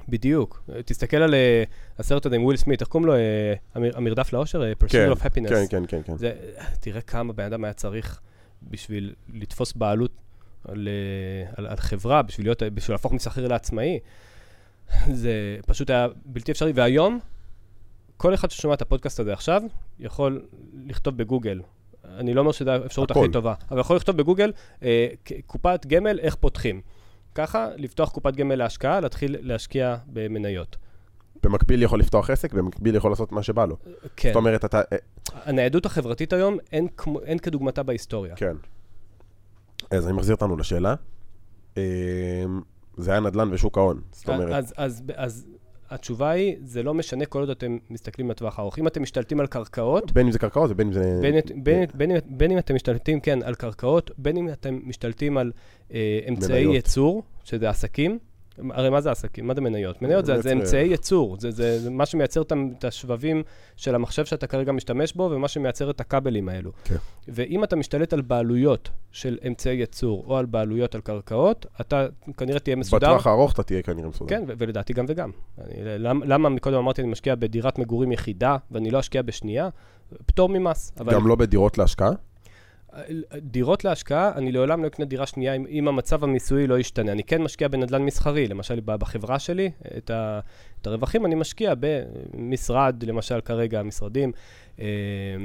בדיוק. 0.08 0.62
תסתכל 0.84 1.16
על 1.16 1.34
אה, 1.34 1.64
הסרט 1.98 2.26
הזה 2.26 2.36
עם 2.36 2.44
וויל 2.44 2.56
סמית, 2.56 2.80
איך 2.80 2.88
קוראים 2.88 3.06
לו? 3.06 3.14
אה, 3.14 3.54
המר- 3.74 3.96
המרדף 3.96 4.32
לאושר? 4.32 4.72
Pursuit 4.84 4.86
of 5.12 5.20
Happiness. 5.20 5.48
כן, 5.48 5.64
כן, 5.70 5.82
כן, 5.88 6.00
כן. 6.04 6.16
זה, 6.16 6.32
תראה 6.80 7.00
כמה 7.00 7.32
בן 7.32 7.44
אדם 7.44 7.64
היה 7.64 7.72
צריך 7.72 8.20
בשביל 8.62 9.14
לתפוס 9.34 9.72
בעלות 9.72 10.12
על, 10.68 10.88
אה, 10.88 11.50
על, 11.56 11.66
על 11.66 11.76
חברה, 11.76 12.22
בשביל, 12.22 12.46
להיות, 12.46 12.62
בשביל 12.62 12.94
להפוך 12.94 13.12
משכיר 13.12 13.48
לעצמאי. 13.48 13.98
זה 15.12 15.32
פשוט 15.66 15.90
היה 15.90 16.06
בלתי 16.24 16.52
אפשרי. 16.52 16.72
והיום, 16.74 17.18
כל 18.16 18.34
אחד 18.34 18.50
ששומע 18.50 18.74
את 18.74 18.82
הפודקאסט 18.82 19.20
הזה 19.20 19.32
עכשיו, 19.32 19.62
יכול 19.98 20.46
לכתוב 20.86 21.16
בגוגל. 21.16 21.60
אני 22.18 22.34
לא 22.34 22.40
אומר 22.40 22.52
שזו 22.52 22.70
האפשרות. 22.70 23.10
הכי 23.10 23.32
טובה, 23.32 23.54
אבל 23.70 23.80
יכול 23.80 23.96
לכתוב 23.96 24.16
בגוגל, 24.16 24.52
אה, 24.82 25.06
קופת 25.46 25.86
גמל, 25.86 26.18
איך 26.20 26.34
פותחים. 26.34 26.80
ככה, 27.34 27.68
לפתוח 27.76 28.10
קופת 28.10 28.36
גמל 28.36 28.54
להשקעה, 28.54 29.00
להתחיל 29.00 29.36
להשקיע 29.40 29.96
במניות. 30.06 30.76
במקביל 31.42 31.82
יכול 31.82 32.00
לפתוח 32.00 32.30
עסק, 32.30 32.54
במקביל 32.54 32.96
יכול 32.96 33.12
לעשות 33.12 33.32
מה 33.32 33.42
שבא 33.42 33.64
לו. 33.64 33.76
כן. 34.16 34.28
זאת 34.28 34.36
אומרת, 34.36 34.64
אתה... 34.64 34.80
אה, 34.92 34.96
הניידות 35.32 35.86
החברתית 35.86 36.32
היום, 36.32 36.58
אין, 36.72 36.88
כמו, 36.96 37.20
אין 37.20 37.38
כדוגמתה 37.38 37.82
בהיסטוריה. 37.82 38.36
כן. 38.36 38.56
אז 39.90 40.06
אני 40.06 40.16
מחזיר 40.16 40.34
אותנו 40.34 40.56
לשאלה. 40.56 40.94
אה, 41.76 41.82
זה 42.96 43.10
היה 43.10 43.20
נדל"ן 43.20 43.48
ושוק 43.52 43.78
ההון. 43.78 44.00
זאת 44.12 44.28
אומרת, 44.28 44.52
אז, 44.52 44.74
אז, 44.76 45.02
אז 45.14 45.46
התשובה 45.90 46.30
היא, 46.30 46.56
זה 46.64 46.82
לא 46.82 46.94
משנה 46.94 47.26
כל 47.26 47.38
עוד 47.40 47.50
אתם 47.50 47.78
מסתכלים 47.90 48.30
לטווח 48.30 48.58
הארוך. 48.58 48.78
אם 48.78 48.86
אתם 48.86 49.02
משתלטים 49.02 49.40
על 49.40 49.46
קרקעות, 49.46 50.12
בין 50.12 50.26
אם 50.26 50.32
זה 50.32 50.38
קרקעות 50.38 50.70
ובין 50.70 50.86
אם 50.86 50.92
זה... 50.92 51.18
בין, 51.22 51.32
בין, 51.32 51.64
בין, 51.64 51.86
בין, 51.94 52.16
בין 52.26 52.50
אם 52.50 52.58
אתם 52.58 52.74
משתלטים, 52.74 53.20
כן, 53.20 53.42
על 53.42 53.54
קרקעות, 53.54 54.10
בין 54.18 54.36
אם 54.36 54.48
אתם 54.48 54.80
משתלטים 54.84 55.38
על 55.38 55.52
אה, 55.94 56.20
אמצעי 56.28 56.64
מניות. 56.64 56.74
ייצור, 56.74 57.22
שזה 57.44 57.70
עסקים, 57.70 58.18
הרי 58.70 58.90
מה 58.90 59.00
זה 59.00 59.10
עסקים? 59.10 59.46
מה 59.46 59.54
זה 59.54 59.60
מניות? 59.60 60.02
מניות 60.02 60.26
זה, 60.26 60.36
זה 60.36 60.42
בעצם- 60.42 60.58
אמצעי 60.58 60.86
ייצור, 60.88 61.36
זה, 61.40 61.50
זה, 61.50 61.78
זה 61.80 61.90
מה 61.90 62.06
שמייצר 62.06 62.42
את 62.78 62.84
השבבים 62.84 63.42
של 63.76 63.94
המחשב 63.94 64.24
שאתה 64.24 64.46
כרגע 64.46 64.72
משתמש 64.72 65.12
בו, 65.12 65.28
ומה 65.32 65.48
שמייצר 65.48 65.90
את 65.90 66.00
הכבלים 66.00 66.48
האלו. 66.48 66.70
כן. 66.84 66.96
ואם 67.28 67.64
אתה 67.64 67.76
משתלט 67.76 68.12
על 68.12 68.20
בעלויות 68.20 68.88
של 69.12 69.38
אמצעי 69.46 69.76
ייצור, 69.76 70.24
או 70.26 70.36
על 70.36 70.46
בעלויות 70.46 70.94
על 70.94 71.00
קרקעות, 71.00 71.66
אתה 71.80 72.06
כנראה 72.36 72.58
תהיה 72.58 72.76
מסודר. 72.76 73.06
בטווח 73.08 73.26
הארוך 73.26 73.52
אתה 73.52 73.62
תהיה 73.62 73.82
כנראה 73.82 74.08
מסודר. 74.08 74.28
כן, 74.36 74.44
ו- 74.48 74.52
ולדעתי 74.58 74.92
גם 74.92 75.04
וגם. 75.08 75.30
אני, 75.58 75.66
למה, 75.98 76.26
למה 76.26 76.48
מקודם 76.48 76.76
אמרתי, 76.76 77.02
אני 77.02 77.10
משקיע 77.10 77.34
בדירת 77.34 77.78
מגורים 77.78 78.12
יחידה, 78.12 78.56
ואני 78.70 78.90
לא 78.90 79.00
אשקיע 79.00 79.22
בשנייה? 79.22 79.68
פטור 80.26 80.48
ממס. 80.48 80.92
אבל 81.00 81.12
גם 81.14 81.26
לא 81.26 81.34
בדירות 81.36 81.78
להשקעה? 81.78 82.10
דירות 83.40 83.84
להשקעה, 83.84 84.32
אני 84.36 84.52
לעולם 84.52 84.82
לא 84.82 84.86
אקנה 84.88 85.04
דירה 85.06 85.26
שנייה 85.26 85.54
אם, 85.54 85.66
אם 85.68 85.88
המצב 85.88 86.24
המיסויי 86.24 86.66
לא 86.66 86.78
ישתנה. 86.78 87.12
אני 87.12 87.24
כן 87.24 87.42
משקיע 87.42 87.68
בנדל"ן 87.68 88.02
מסחרי, 88.02 88.48
למשל 88.48 88.80
בחברה 88.84 89.38
שלי, 89.38 89.70
את, 89.96 90.10
ה, 90.10 90.40
את 90.82 90.86
הרווחים 90.86 91.26
אני 91.26 91.34
משקיע 91.34 91.74
במשרד, 91.80 93.02
למשל 93.06 93.40
כרגע 93.40 93.82
משרדים. 93.82 94.32
אה, 94.80 94.86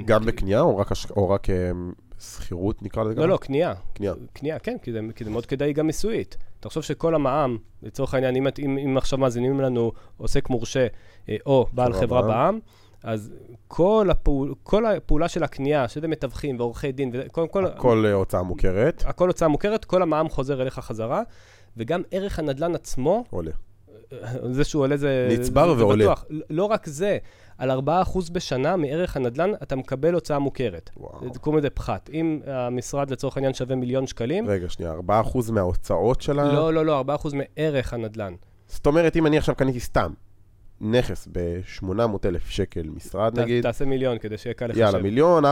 גם 0.05 0.25
בקנייה 0.25 0.61
או 0.61 0.77
רק 0.77 0.91
השק- 0.91 1.11
או 1.11 1.29
רק 1.29 1.49
אה, 1.49 1.71
שכירות 2.19 2.83
נקרא 2.83 3.03
לזה? 3.03 3.21
לא? 3.21 3.27
לא, 3.27 3.37
קנייה. 3.37 3.73
קנייה. 3.93 4.13
קנייה, 4.33 4.59
כן, 4.59 4.77
כי 4.81 4.91
זה, 4.91 4.99
כי 5.15 5.23
זה 5.23 5.29
מאוד 5.29 5.45
כדאי 5.45 5.73
גם 5.73 5.87
מיסויית. 5.87 6.37
תחשוב 6.59 6.83
שכל 6.83 7.15
המע"מ, 7.15 7.57
לצורך 7.83 8.13
העניין, 8.13 8.35
אם, 8.35 8.47
אם, 8.59 8.77
אם 8.77 8.97
עכשיו 8.97 9.19
מאזינים 9.19 9.59
לנו 9.61 9.91
עוסק 10.17 10.49
מורשה 10.49 10.87
אה, 11.29 11.35
או 11.45 11.65
בעל 11.73 11.93
חברה 11.93 12.01
חברה 12.01 12.21
בע"מ. 12.21 12.29
בע"מ, 12.53 12.59
אז 13.05 13.31
כל, 13.67 14.07
הפעול, 14.11 14.53
כל 14.63 14.85
הפעולה 14.85 15.27
של 15.27 15.43
הקנייה, 15.43 15.87
שזה 15.87 16.07
מתווכים 16.07 16.59
ועורכי 16.59 16.91
דין, 16.91 17.09
וקודם 17.13 17.47
כל, 17.47 17.65
כל 17.77 18.05
אה, 18.07 18.13
הוצאה 18.13 18.43
מוכרת 18.43 19.03
הכל 19.07 19.27
הוצאה 19.27 19.47
מוכרת, 19.47 19.85
כל 19.85 20.01
המע"מ 20.01 20.29
חוזר 20.29 20.61
אליך 20.61 20.79
חזרה, 20.79 21.21
וגם 21.77 22.01
ערך 22.11 22.39
הנדל"ן 22.39 22.75
עצמו, 22.75 23.23
עולה. 23.29 23.51
זה 24.51 24.63
שהוא 24.63 24.81
עולה 24.83 24.97
זה... 24.97 25.27
נצבר 25.31 25.69
זה, 25.69 25.77
זה 25.77 25.85
ועולה. 25.85 26.05
בטוח. 26.05 26.25
לא- 26.29 26.45
לא 26.49 26.63
רק 26.63 26.87
זה, 26.87 27.17
על 27.57 27.71
4% 27.71 27.81
בשנה 28.31 28.75
מערך 28.75 29.17
הנדל"ן 29.17 29.51
אתה 29.63 29.75
מקבל 29.75 30.13
הוצאה 30.13 30.39
מוכרת. 30.39 30.89
וואו. 30.97 31.33
קוראים 31.41 31.59
לזה 31.59 31.69
פחת. 31.69 32.09
אם 32.13 32.39
המשרד 32.45 33.11
לצורך 33.11 33.37
העניין 33.37 33.53
שווה 33.53 33.75
מיליון 33.75 34.07
שקלים, 34.07 34.47
רגע, 34.47 34.69
שנייה, 34.69 34.93
4% 35.09 35.51
מההוצאות 35.51 36.21
שלה? 36.21 36.53
לא, 36.53 36.73
לא, 36.73 36.85
לא, 36.85 37.03
4% 37.23 37.27
מערך 37.35 37.93
הנדל"ן. 37.93 38.33
זאת 38.67 38.85
אומרת, 38.85 39.15
אם 39.15 39.27
אני 39.27 39.37
עכשיו 39.37 39.55
קניתי 39.55 39.79
סתם 39.79 40.11
נכס 40.81 41.27
ב-800,000 41.31 42.49
שקל 42.49 42.89
משרד, 42.95 43.35
ת- 43.35 43.39
נגיד, 43.39 43.63
תעשה 43.63 43.85
מיליון 43.85 44.17
כדי 44.17 44.37
שיהיה 44.37 44.53
קל 44.53 44.65
לחשב. 44.67 44.79
יאללה, 44.79 45.01
מיליון, 45.01 45.45
4% 45.45 45.47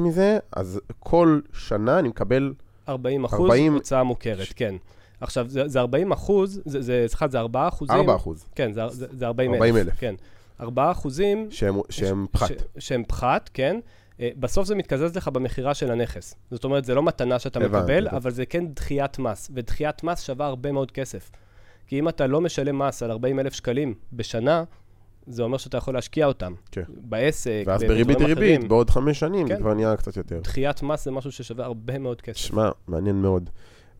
מזה, 0.00 0.38
אז 0.52 0.80
כל 0.98 1.40
שנה 1.52 1.98
אני 1.98 2.08
מקבל 2.08 2.52
40 2.88 3.24
אחוז 3.24 3.40
40 3.40 3.74
הוצאה 3.74 4.02
מוכרת, 4.02 4.46
כן. 4.56 4.74
עכשיו, 5.20 5.48
זה, 5.48 5.68
זה 5.68 5.80
40 5.80 6.12
אחוז, 6.12 6.60
זה, 6.64 6.82
זה, 6.82 7.04
סליחה, 7.08 7.28
זה 7.28 7.38
4 7.40 7.68
אחוזים. 7.68 7.96
4 7.96 8.16
אחוז, 8.16 8.44
כן, 8.54 8.72
זה, 8.72 8.80
זה, 8.88 9.06
זה 9.10 9.26
40 9.26 9.50
אלף. 9.54 9.60
40,000. 9.62 9.94
כן. 9.98 10.14
4 10.60 10.90
אחוזים... 10.90 11.46
שהם, 11.50 11.80
שהם 11.90 12.26
פחת. 12.32 12.48
ש, 12.48 12.52
שהם 12.78 13.02
פחת, 13.08 13.50
כן. 13.54 13.80
אה, 14.20 14.30
בסוף 14.36 14.66
זה 14.66 14.74
מתקזז 14.74 15.16
לך 15.16 15.28
במכירה 15.28 15.74
של 15.74 15.90
הנכס. 15.90 16.34
זאת 16.50 16.64
אומרת, 16.64 16.84
זה 16.84 16.94
לא 16.94 17.02
מתנה 17.02 17.38
שאתה 17.38 17.58
הבנתי, 17.58 17.76
מקבל, 17.78 17.98
הבנתי. 18.06 18.16
אבל 18.16 18.30
זה 18.30 18.46
כן 18.46 18.64
דחיית 18.66 19.18
מס, 19.18 19.50
ודחיית 19.54 20.04
מס 20.04 20.22
שווה 20.22 20.46
הרבה 20.46 20.72
מאוד 20.72 20.90
כסף. 20.90 21.30
כי 21.88 21.98
אם 21.98 22.08
אתה 22.08 22.26
לא 22.26 22.40
משלם 22.40 22.78
מס 22.78 23.02
על 23.02 23.10
40 23.10 23.40
אלף 23.40 23.52
שקלים 23.52 23.94
בשנה, 24.12 24.64
זה 25.26 25.42
אומר 25.42 25.58
שאתה 25.58 25.76
יכול 25.76 25.94
להשקיע 25.94 26.26
אותם. 26.26 26.52
כן. 26.70 26.82
בעסק, 26.88 27.62
ואז 27.66 27.82
בריבית. 27.82 28.18
דריבית, 28.18 28.68
בעוד 28.68 28.90
חמש 28.90 29.20
שנים, 29.20 29.46
זה 29.46 29.54
כן. 29.54 29.60
כבר 29.60 29.74
נהיה 29.74 29.96
קצת 29.96 30.16
יותר. 30.16 30.40
דחיית 30.40 30.82
מס 30.82 31.04
זה 31.04 31.10
משהו 31.10 31.32
ששווה 31.32 31.64
הרבה 31.64 31.98
מאוד 31.98 32.20
כסף. 32.20 32.38
שמע, 32.38 32.70
מעניין 32.88 33.22
מאוד. 33.22 33.50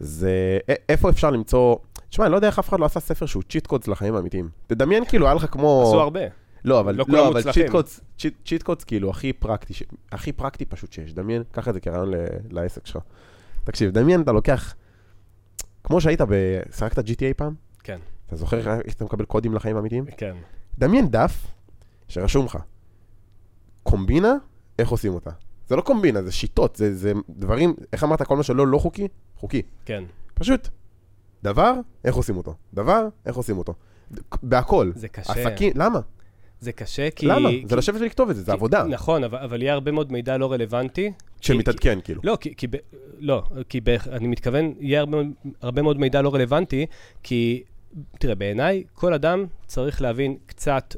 זה... 0.01 0.59
איפה 0.89 1.11
אפשר 1.11 1.30
למצוא... 1.30 1.76
תשמע, 2.09 2.24
אני 2.24 2.32
לא 2.32 2.36
יודע 2.36 2.49
איך 2.49 2.59
אף 2.59 2.68
אחד 2.68 2.80
לא 2.80 2.84
עשה 2.84 3.01
ספר 3.01 3.26
שהוא 3.26 3.43
צ'יט 3.49 3.66
קודס 3.66 3.89
לחיים 3.89 4.14
האמיתיים. 4.14 4.49
תדמיין 4.66 5.05
כאילו, 5.05 5.26
היה 5.26 5.34
לך 5.34 5.47
כמו... 5.51 5.84
עשו 5.89 6.01
הרבה. 6.01 6.20
לא, 6.64 6.80
אבל, 6.80 6.95
לא 6.95 7.05
לא, 7.09 7.28
אבל. 7.28 7.53
cheat 7.53 7.71
codes, 7.71 8.01
cheat, 8.19 8.35
cheat 8.47 8.62
codes 8.62 8.85
כאילו 8.84 9.11
הכי 9.11 9.32
פרקטי, 9.32 9.74
ש... 9.74 9.82
הכי 10.12 10.32
פרקטי 10.32 10.64
פשוט 10.64 10.93
שיש. 10.93 11.14
דמיין, 11.14 11.43
קח 11.51 11.68
את 11.68 11.74
זה 11.74 11.80
כרעיון 11.80 12.11
ל... 12.11 12.16
לעסק 12.51 12.86
שלך. 12.86 13.03
תקשיב, 13.64 13.91
דמיין, 13.91 14.20
אתה 14.20 14.32
לוקח... 14.32 14.74
כמו 15.84 16.01
שהיית 16.01 16.20
ב... 16.20 16.61
שיחקת 16.76 16.99
GTA 16.99 17.34
פעם? 17.36 17.68
כן. 17.89 17.99
אתה 18.26 18.36
זוכר 18.36 18.59
איך 18.59 18.66
היית 18.66 19.03
מקבל 19.03 19.24
קודים 19.24 19.55
לחיים 19.55 19.76
האמיתיים? 19.76 20.05
כן. 20.16 20.36
דמיין 20.78 21.09
דף 21.09 21.47
שרשום 22.09 22.45
לך, 22.47 22.59
קומבינה, 23.82 24.34
איך 24.78 24.89
עושים 24.89 25.14
אותה. 25.14 25.30
זה 25.66 25.76
לא 25.76 25.80
קומבינה, 25.80 26.22
זה 26.22 26.32
שיטות, 26.32 26.76
זה, 26.76 26.95
זה 26.95 27.12
דברים, 27.30 27.74
איך 27.93 28.05
אמרת, 28.05 28.22
כל 28.22 28.36
מה 28.36 28.43
שלא 28.43 28.66
לא 28.66 28.78
חוקי, 28.78 29.09
חוקי. 29.36 29.62
כן. 29.84 30.05
פשוט, 30.34 30.68
דבר, 31.43 31.72
איך 32.05 32.14
עושים 32.14 32.36
אותו. 32.36 32.55
דבר, 32.74 33.09
איך 33.26 33.36
עושים 33.36 33.59
אותו. 33.59 33.74
בהכל. 34.43 34.93
זה 34.95 35.09
קשה. 35.09 35.32
עסקים, 35.32 35.72
למה? 35.76 36.01
זה 36.61 36.72
קשה 36.72 37.11
כי... 37.11 37.26
למה? 37.26 37.49
כי- 37.49 37.64
זה 37.68 37.76
לשבת 37.76 38.01
ולכתוב 38.01 38.30
את 38.30 38.36
זה, 38.36 38.43
זה 38.43 38.47
כי- 38.47 38.53
עבודה. 38.53 38.84
נכון, 38.84 39.24
אבל, 39.24 39.39
אבל 39.39 39.62
יהיה 39.62 39.72
הרבה 39.72 39.93
מאוד 39.93 40.12
מידע 40.12 40.36
לא 40.39 40.53
רלוונטי. 40.53 41.12
כי- 41.41 41.47
שמתעדכן, 41.47 41.99
כאילו. 42.05 42.20
לא, 42.24 42.39
כי, 42.41 42.55
כי 42.57 42.66
ב, 42.66 42.76
לא, 43.18 43.43
כי 43.68 43.80
ב, 43.80 43.89
אני 44.11 44.26
מתכוון, 44.28 44.74
יהיה 44.80 45.01
הרבה, 45.01 45.18
הרבה 45.61 45.82
מאוד 45.82 45.99
מידע 45.99 46.22
לא 46.22 46.34
רלוונטי, 46.34 46.86
כי, 47.22 47.62
תראה, 48.18 48.34
בעיניי, 48.34 48.84
כל 48.93 49.14
אדם 49.14 49.45
צריך 49.66 50.03
להבין 50.03 50.36
קצת 50.47 50.97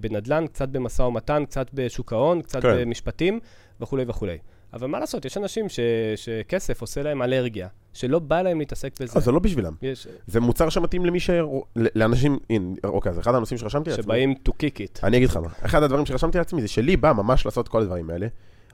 בנדל"ן, 0.00 0.46
קצת 0.46 0.68
במשא 0.68 1.02
ומתן, 1.02 1.44
קצת 1.44 1.66
בשוק 1.74 2.12
ההון, 2.12 2.42
קצת 2.42 2.62
כן. 2.62 2.76
במשפטים 2.80 3.40
וכולי 3.80 4.04
וכולי. 4.08 4.38
אבל 4.72 4.86
מה 4.86 5.00
לעשות, 5.00 5.24
יש 5.24 5.36
אנשים 5.36 5.68
ש, 5.68 5.80
שכסף 6.16 6.80
עושה 6.80 7.02
להם 7.02 7.22
אלרגיה, 7.22 7.68
שלא 7.92 8.18
בא 8.18 8.42
להם 8.42 8.58
להתעסק 8.58 9.00
בזה. 9.00 9.12
לא, 9.14 9.20
זה 9.20 9.32
לא 9.32 9.38
בשבילם. 9.38 9.72
יש, 9.82 10.08
זה 10.26 10.40
מוצר 10.40 10.68
שמתאים 10.68 11.06
למי 11.06 11.20
ש... 11.20 11.30
לאנשים, 11.76 12.38
הנה, 12.50 12.74
אוקיי, 12.84 13.10
אז 13.10 13.18
אחד 13.18 13.34
הנושאים 13.34 13.58
שרשמתי 13.58 13.90
לעצמי. 13.90 14.02
שבאים 14.02 14.34
to 14.48 14.52
kick 14.52 14.76
it. 14.76 15.00
אני 15.06 15.16
אגיד 15.16 15.28
לך 15.28 15.36
מה, 15.36 15.48
אחד 15.62 15.82
הדברים 15.82 16.06
שרשמתי 16.06 16.38
לעצמי 16.38 16.62
זה 16.62 16.68
שלי 16.68 16.96
בא 16.96 17.12
ממש 17.12 17.44
לעשות 17.44 17.68
כל 17.68 17.82
הדברים 17.82 18.10
האלה, 18.10 18.26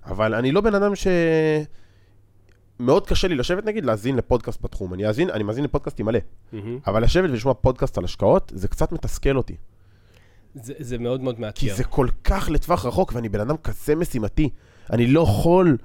אבל 0.06 0.34
אני 0.34 0.52
לא 0.52 0.60
בן 0.60 0.74
אדם 0.74 0.94
ש... 0.94 1.06
מאוד 2.81 3.07
קשה 3.07 3.29
לי 3.29 3.35
לשבת 3.35 3.64
נגיד 3.64 3.85
להאזין 3.85 4.16
לפודקאסט 4.16 4.62
בתחום. 4.62 4.95
אני 4.95 5.09
אאזין, 5.09 5.31
אני 5.31 5.43
מאזין 5.43 5.64
לפודקאסטים 5.64 6.07
מלא, 6.07 6.18
מהמם. 6.53 6.79
אבל 6.87 7.03
לשבת 7.03 7.31
ולשמוע 7.31 7.55
פודקאסט 7.55 7.99
על 7.99 8.05
השקעות, 8.05 8.53
זה 8.55 8.68
קצת 8.68 8.93
מתסכל 8.93 9.37
אותי. 9.37 9.57
זה, 10.55 10.75
זה 10.79 10.99
מאוד 10.99 11.22
מאוד 11.22 11.35
כי 11.35 11.41
מאתגר. 11.43 11.75
זה 11.75 11.85
כל 11.85 12.09
כך 12.25 12.49
לטווח 12.53 12.87
רחוק, 12.87 13.12
ואני 13.14 13.29
בן 13.29 13.41
אדם 13.41 13.57
כזה 13.57 13.95
משימתי. 13.95 14.51
אני 14.93 15.07
לא 15.07 15.20
יכול, 15.20 15.77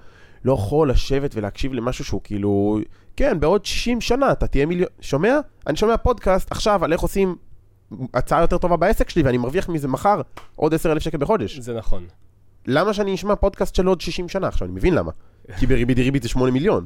לא 0.46 0.54
יכול 0.54 0.90
לשבת 0.90 1.36
ולהקשיב 1.36 1.74
למשהו 1.74 2.06
שהוא 2.06 2.22
כאילו... 2.24 2.80
כן, 3.16 3.40
בעוד 3.40 3.66
60 3.66 4.02
שנה 4.02 4.32
אתה 4.32 4.48
תהיה 4.48 4.66
מיליון... 4.66 4.90
שומע? 5.02 5.40
אני 5.68 5.78
שומע 5.78 5.98
פודקאסט 5.98 6.52
עכשיו 6.52 6.86
על 6.86 6.94
איך 6.94 7.02
עושים 7.02 7.36
הצעה 8.14 8.42
יותר 8.42 8.58
טובה 8.58 8.78
בעסק 8.78 9.10
שלי, 9.10 9.24
ואני 9.24 9.38
מרוויח 9.38 9.70
מזה 9.70 9.88
מחר 9.88 10.22
עוד 10.56 10.74
10,000 10.74 11.04
שקל 11.04 11.18
בחודש. 11.18 11.60
זה 11.60 11.74
נכון. 11.74 12.08
למה 12.68 12.94
שאני 12.94 13.16
אשמע 13.16 13.36
פודקאסט 13.36 13.76
של 13.76 13.88
עוד 13.88 14.02
60 14.02 14.30
שנה? 14.30 14.48
עכשיו, 14.48 14.68
אני 14.68 14.76
מבין 14.76 14.94
למה. 14.96 15.12
כי 15.60 15.68
בריבית 15.68 15.98
דריבית 15.98 16.24
זה 16.24 16.30
8 16.30 16.52
מיליון. 16.52 16.86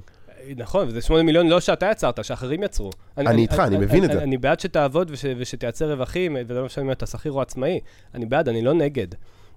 נכון, 0.57 0.87
וזה 0.87 1.01
8 1.01 1.23
מיליון 1.23 1.47
לא 1.47 1.59
שאתה 1.59 1.91
יצרת, 1.91 2.25
שאחרים 2.25 2.63
יצרו. 2.63 2.89
אני 3.17 3.41
איתך, 3.41 3.59
אני 3.59 3.77
מבין 3.77 4.03
את 4.03 4.11
זה. 4.11 4.23
אני 4.23 4.37
בעד 4.37 4.59
שתעבוד 4.59 5.11
וש, 5.11 5.25
ושתייצר 5.37 5.91
רווחים, 5.91 6.37
ולא 6.47 6.65
משנה 6.65 6.83
אם 6.83 6.91
אתה 6.91 7.05
שכיר 7.05 7.31
או 7.31 7.41
עצמאי. 7.41 7.79
אני 8.13 8.25
בעד, 8.25 8.49
אני 8.49 8.61
לא 8.61 8.73
נגד. 8.73 9.07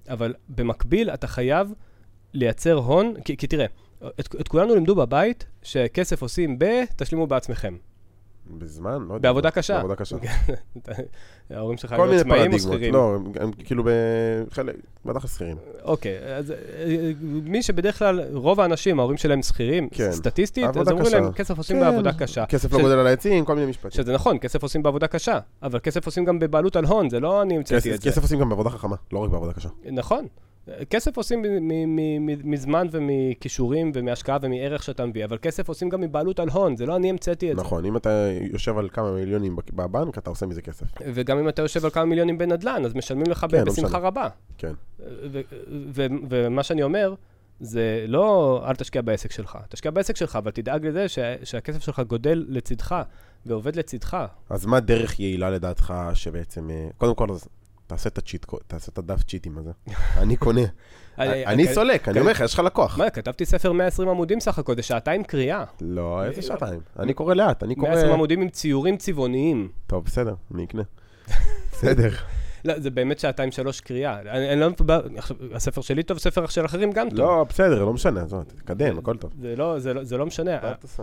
אבל 0.08 0.34
במקביל, 0.48 1.10
אתה 1.10 1.26
חייב 1.26 1.72
לייצר 2.34 2.74
הון, 2.74 3.14
כי, 3.24 3.36
כי 3.36 3.46
תראה, 3.46 3.66
את, 4.20 4.34
את 4.40 4.48
כולנו 4.48 4.74
לימדו 4.74 4.94
בבית 4.94 5.44
שכסף 5.62 6.22
עושים 6.22 6.58
ב... 6.58 6.64
תשלימו 6.96 7.26
בעצמכם. 7.26 7.76
בזמן, 8.50 9.04
לא 9.08 9.14
יודע. 9.14 9.28
בעבודה 9.28 9.50
קשה. 9.50 9.74
בעבודה 9.76 9.94
קשה. 9.94 10.16
ההורים 11.50 11.78
שלך 11.78 11.92
היו 11.92 12.12
עצמאים 12.12 12.52
או. 12.52 12.58
שכירים? 12.58 12.94
לא, 12.94 13.14
הם- 13.14 13.32
הם 13.40 13.52
כאילו 13.52 13.84
בחלק, 14.50 14.74
בטח 15.04 15.26
שכירים. 15.34 15.56
אוקיי, 15.82 16.34
אז 16.36 16.50
אה, 16.50 16.56
מי 17.22 17.62
שבדרך 17.62 17.98
כלל, 17.98 18.20
רוב 18.32 18.60
האנשים, 18.60 18.98
ההורים 19.00 19.16
שלהם 19.16 19.42
שכירים, 19.42 19.88
כן. 19.88 20.12
סטטיסטית, 20.12 20.64
אז 20.76 20.90
אומרים. 20.92 21.12
להם, 21.12 21.32
כסף 21.32 21.58
עושים 21.58 21.76
כן, 21.76 21.82
בעבודה 21.82 22.12
קשה. 22.12 22.46
כסף 22.46 22.72
לא 22.72 22.80
גודל 22.80 22.98
על 22.98 23.06
העצים, 23.06 23.44
כל 23.44 23.54
מיני 23.54 23.66
משפטים. 23.66 23.90
שזה 23.90 24.12
נכון, 24.14 24.38
כסף 24.38 24.62
עושים 24.62 24.82
בעבודה 24.82 25.06
קשה, 25.06 25.38
אבל 25.62 25.78
כסף 25.78 26.06
עושים 26.06 26.24
גם 26.24 26.38
בבעלות 26.38 26.76
על 26.76 26.84
הון, 26.84 27.10
זה 27.10 27.20
לא 27.20 27.42
אני 27.42 27.56
המצאתי 27.56 27.94
את 27.94 28.02
זה. 28.02 28.10
כסף 28.10 28.22
עושים 28.22 28.38
גם 28.40 28.48
בעבודה 28.48 28.70
חכמה, 28.70 28.96
לא 29.12 29.18
רק 29.18 29.30
בעבודה 29.30 29.52
קשה. 29.52 29.68
נכון. 29.92 30.26
כסף 30.90 31.16
עושים 31.16 31.42
מזמן 32.44 32.86
ומכישורים 32.90 33.92
ומהשקעה 33.94 34.38
ומערך 34.42 34.82
שאתה 34.82 35.06
מביא, 35.06 35.24
אבל 35.24 35.38
כסף 35.42 35.68
עושים 35.68 35.88
גם 35.88 36.00
מבעלות 36.00 36.40
על 36.40 36.48
הון, 36.48 36.76
זה 36.76 36.86
לא 36.86 36.96
אני 36.96 37.10
המצאתי 37.10 37.50
את 37.50 37.56
זה. 37.56 37.62
נכון, 37.62 37.84
אם 37.84 37.96
אתה 37.96 38.28
יושב 38.52 38.78
על 38.78 38.88
כמה 38.88 39.12
מיליונים 39.12 39.56
בבנק, 39.72 40.18
אתה 40.18 40.30
עושה 40.30 40.46
מזה 40.46 40.62
כסף. 40.62 40.86
וגם 41.14 41.38
אם 41.38 41.48
אתה 41.48 41.62
יושב 41.62 41.84
על 41.84 41.90
כמה 41.90 42.04
מיליונים 42.04 42.38
בנדל"ן, 42.38 42.84
אז 42.84 42.94
משלמים 42.94 43.26
לך 43.30 43.46
כן, 43.50 43.58
לא 43.58 43.64
בשמחה. 43.64 43.98
רבה. 43.98 44.28
כן. 44.58 44.72
ומה 46.28 46.62
שאני 46.62 46.82
אומר, 46.82 47.14
זה 47.60 48.04
לא 48.08 48.62
אל 48.68 48.74
תשקיע 48.74 49.02
בעסק 49.02 49.32
שלך. 49.32 49.58
תשקיע 49.68 49.90
בעסק 49.90 50.16
שלך, 50.16 50.36
אבל 50.36 50.50
תדאג 50.50 50.86
לזה 50.86 51.06
שהכסף 51.44 51.82
שלך 51.82 52.00
גודל 52.00 52.46
לצדך 52.48 53.02
ועובד 53.46 53.76
לצדך. 53.76 54.16
אז 54.50 54.66
מה 54.66 54.80
דרך 54.80 55.20
יעילה 55.20 55.50
לדעתך 55.50 55.94
שבעצם... 56.14 56.70
אה, 56.70 56.88
קודם 56.98 57.14
כל, 57.14 57.26
תעשה 57.86 58.08
את 58.08 58.18
הצ'יט, 58.18 58.46
תעשה 58.66 58.92
את 58.92 58.98
הדף 58.98 59.22
צ'יטים 59.22 59.58
הזה. 59.58 59.70
אני 60.22 60.36
קונה. 60.36 60.60
אני- 61.18 61.74
סולק, 61.74 62.08
אני 62.08 62.20
אומר 62.20 62.30
לך, 62.30 62.40
יש 62.40 62.54
לך 62.54 62.60
לקוח. 62.60 62.98
מה, 62.98 63.10
כתבתי 63.10 63.44
ספר 63.46 63.72
120 63.72 64.08
עמודים 64.08 64.40
סך 64.40 64.58
הכל, 64.58 64.76
זה 64.76 64.82
שעתיים 64.82 65.24
קריאה. 65.24 65.64
לא, 65.80 66.24
איזה 66.24 66.42
שעתיים. 66.42 66.80
אני 66.98 67.14
קורא 67.14 67.34
לאט, 67.34 67.62
אני 67.62 67.74
קורא... 67.74 67.88
120 67.88 68.12
עמודים 68.12 68.40
עם 68.40 68.48
ציורים 68.48 68.96
צבעוניים. 68.96 69.68
טוב, 69.86 70.04
בסדר, 70.04 70.34
אני 70.54 70.64
אקנה. 70.64 70.82
בסדר. 71.72 72.10
לא, 72.64 72.80
זה 72.80 72.90
באמת 72.90 73.18
שעתיים 73.18 73.50
שלוש 73.52 73.80
קריאה. 73.80 74.20
אני 74.20 74.52
אני 74.52 74.60
לא... 74.60 74.68
עכשיו, 75.16 75.36
הספר 75.54 75.80
שלי 75.80 76.02
טוב, 76.02 76.18
ספר 76.18 76.46
של 76.46 76.64
אחרים 76.64 76.92
גם 76.92 77.10
טוב. 77.10 77.18
לא, 77.18 77.46
בסדר, 77.48 77.84
לא 77.84 77.92
משנה, 77.92 78.22
עזוב, 78.22 78.42
תתקדם, 78.42 78.98
הכל 78.98 79.16
טוב. 79.16 79.30
זה 79.40 79.56
לא- 79.56 79.78
זה 79.78 79.94
לא- 79.94 80.04
זה 80.04 80.16
לא 80.16 80.26
משנה. 80.26 80.58
מה 80.62 80.72
את 80.72 80.82
עושה? 80.82 81.02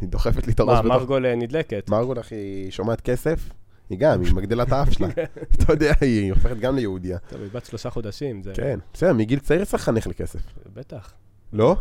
היא 0.00 0.08
דוחפת 0.08 0.46
לי 0.46 0.52
את 0.52 0.60
הראש 0.60 0.70
מה, 0.76 0.82
בתוך... 0.82 0.92
מרגול 0.92 1.26
אה, 1.26 1.34
נדלקת. 1.36 1.90
מרגול, 1.90 2.20
אחי, 2.20 2.66
שומעת 2.70 3.00
כסף, 3.00 3.48
היא 3.90 3.98
גם, 3.98 4.22
היא 4.22 4.34
מגדילה 4.34 4.62
את 4.62 4.72
האף 4.72 4.92
שלה. 4.92 5.08
אתה 5.54 5.72
יודע, 5.72 5.92
היא 6.00 6.32
הופכת 6.32 6.56
גם 6.56 6.76
ליהודיה. 6.76 7.18
טוב, 7.18 7.40
היא 7.40 7.50
בת 7.52 7.64
שלושה 7.64 7.90
חודשים, 7.90 8.42
זה... 8.42 8.52
כן, 8.54 8.78
בסדר, 8.92 9.12
מגיל 9.12 9.38
צעיר 9.38 9.64
צריך 9.64 9.82
לחנך 9.82 10.06
לכסף. 10.06 10.40
בטח. 10.74 11.12
לא? 11.52 11.76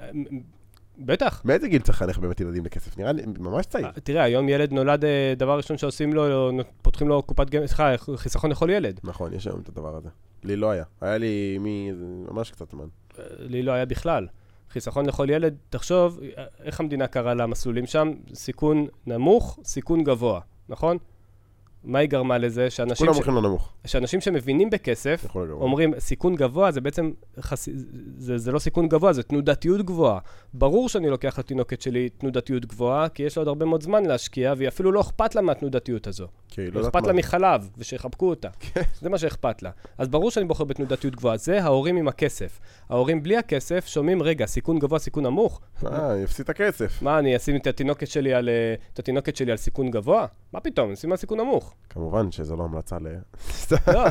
אה, 0.00 0.10
בטח. 0.98 1.42
מאיזה 1.44 1.68
גיל 1.68 1.82
צריך 1.82 2.02
לחנך 2.02 2.18
באמת 2.18 2.40
ילדים 2.40 2.64
לכסף? 2.64 2.98
נראה 2.98 3.12
לי 3.12 3.22
ממש 3.38 3.66
צעיר. 3.66 3.86
אה, 3.86 3.92
תראה, 3.92 4.22
היום 4.22 4.48
ילד 4.48 4.72
נולד, 4.72 5.04
אה, 5.04 5.34
דבר 5.36 5.56
ראשון 5.56 5.78
שעושים 5.78 6.12
לו, 6.12 6.50
פותחים 6.82 7.08
לו 7.08 7.22
קופת 7.22 7.50
גמל, 7.50 7.66
סליחה, 7.66 7.94
חיסכון 8.16 8.50
לכל 8.50 8.70
ילד. 8.70 9.00
נכון, 9.04 9.32
יש 9.32 9.46
היום 9.46 9.60
את 9.60 9.68
הדבר 9.68 9.96
הזה. 9.96 10.08
לי 10.44 10.56
לא 10.56 10.70
היה. 10.70 10.84
היה 11.00 11.18
לי. 11.18 11.58
ממש 12.30 12.50
קצת 12.50 12.70
זמן. 12.70 12.86
לי 13.38 13.62
לא 13.62 13.72
היה 13.72 13.86
בכלל. 13.86 14.26
חיסכון 14.70 15.06
לכל 15.06 15.30
ילד, 15.30 15.54
תחשוב, 15.70 16.20
איך 16.62 16.80
המדינה 16.80 17.06
קראה 17.06 17.34
למסלולים 17.34 17.86
שם? 17.86 18.12
סיכון 18.34 18.86
נמוך, 19.06 19.58
סיכון 19.64 20.04
גבוה, 20.04 20.40
נכון? 20.68 20.98
מה 21.84 21.98
היא 21.98 22.08
גרמה 22.08 22.38
לזה? 22.38 22.70
שאנשים, 22.70 23.06
כולם 23.06 23.14
ש... 23.14 23.16
הולכים 23.16 23.34
לנמוך. 23.34 23.72
שאנשים 23.86 24.20
שמבינים 24.20 24.70
בכסף. 24.70 25.26
אומרים, 25.50 25.94
סיכון 25.98 26.34
גבוה 26.34 26.70
זה 26.70 26.80
בעצם, 26.80 27.10
חס... 27.40 27.68
זה, 28.18 28.38
זה 28.38 28.52
לא 28.52 28.58
סיכון 28.58 28.88
גבוה, 28.88 29.12
זה 29.12 29.22
תנודתיות 29.22 29.82
גבוהה. 29.82 30.18
ברור 30.54 30.88
שאני 30.88 31.10
לוקח 31.10 31.38
לתינוקת 31.38 31.80
שלי 31.80 32.08
תנודתיות 32.08 32.66
גבוהה, 32.66 33.08
כי 33.08 33.22
יש 33.22 33.36
לה 33.36 33.40
עוד 33.40 33.48
הרבה 33.48 33.66
מאוד 33.66 33.82
זמן 33.82 34.04
להשקיע, 34.04 34.54
והיא 34.56 34.68
אפילו 34.68 34.92
לא 34.92 35.00
אכפת 35.00 35.34
לה 35.34 35.42
מהתנודתיות 35.42 36.06
הזו. 36.06 36.26
כי 36.48 36.60
היא 36.60 36.72
לא 36.72 36.80
אכפת 36.80 37.06
לה 37.06 37.12
מה. 37.12 37.18
מחלב, 37.18 37.68
ושיחבקו 37.78 38.30
אותה. 38.30 38.48
זה 39.00 39.08
מה 39.08 39.18
שאכפת 39.18 39.62
לה. 39.62 39.70
אז 39.98 40.08
ברור 40.08 40.30
שאני 40.30 40.46
בוחר 40.46 40.64
בתנודתיות 40.64 41.16
גבוהה. 41.16 41.36
זה 41.36 41.62
ההורים 41.62 41.96
עם 41.96 42.08
הכסף. 42.08 42.60
ההורים 42.88 43.22
בלי 43.22 43.36
הכסף 43.36 43.86
שומעים, 43.86 44.22
רגע, 44.22 44.46
סיכון 44.46 44.78
גבוה, 44.78 44.98
סיכון 44.98 45.26
נמוך? 45.26 45.60
אה, 45.86 46.12
היא 46.12 46.24
הפסיד 46.24 46.44
את 46.44 46.50
הכסף. 46.50 47.02
מה, 47.02 47.18
אני 47.18 47.36
אשים 47.36 47.56
את 47.56 47.66
התינוקת 47.66 48.06
שלי 48.06 48.34
על, 48.34 48.48
אה, 48.48 48.74
את 48.92 48.98
התינוקת 48.98 49.36
שלי 49.36 49.50
על 49.50 49.56
סיכון 49.56 49.90
גבוה? 49.90 50.26
מה 50.52 50.60
פתאום, 50.60 50.86
אני 50.86 50.94
אשים 50.94 51.10
על 51.12 51.16
סיכון 51.16 51.40
נמוך. 51.40 51.74
כמובן 51.90 52.30
שזו 52.32 52.56
לא 52.56 52.64
המלצה 52.64 52.96
ל... 52.98 53.06
לא, 53.94 54.04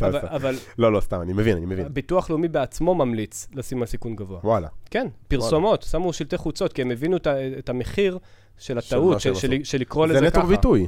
אבל- 0.36 0.56
לא, 0.78 0.92
לא, 0.92 1.00
סתם, 1.00 1.20
אני 1.20 1.32
מבין, 1.32 1.56
אני 1.56 1.66
מבין. 1.66 1.86
ביטוח 1.94 2.30
לאומי 2.30 2.48
בעצמו 2.48 2.94
ממליץ 2.94 3.48
לשים 3.54 3.80
על 3.80 3.86
סיכון 3.86 4.16
גבוה. 4.16 4.40
וואלה. 4.44 4.68
כן, 4.90 5.06
פרסומות, 5.28 5.82
שמו 5.82 6.12
שלטי 6.12 6.36
חוצות, 6.36 6.72
כי 6.72 6.82
הם 6.82 6.90
הבינו 6.90 7.16
את 7.58 7.68
המחיר 7.68 8.18
של 8.58 8.78
הטעות, 8.78 9.20
של- 9.20 9.78
לקרוא 9.80 10.06
זה 10.08 10.12
לזה 10.14 10.30
ככה. 10.30 10.38
נטו 10.38 10.48
ביטוי. 10.48 10.86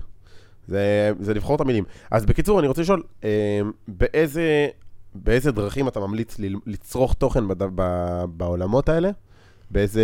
זה, 0.68 1.12
זה 1.20 1.34
לבחור 1.34 1.56
את 1.56 1.60
המילים. 1.60 1.84
אז 2.10 2.26
בקיצור, 2.26 2.60
אני 2.60 2.68
רוצה 2.68 2.82
לשאול, 2.82 3.02
אה, 3.24 3.60
באיזה, 3.88 4.68
דרכים 5.52 5.88
אתה 5.88 6.00
ממליץ 6.00 6.36
לצרוך 6.66 7.14
תוכן 7.14 7.44
בעולמות 8.36 8.88
האלה? 8.88 9.10
באיזה 9.70 10.02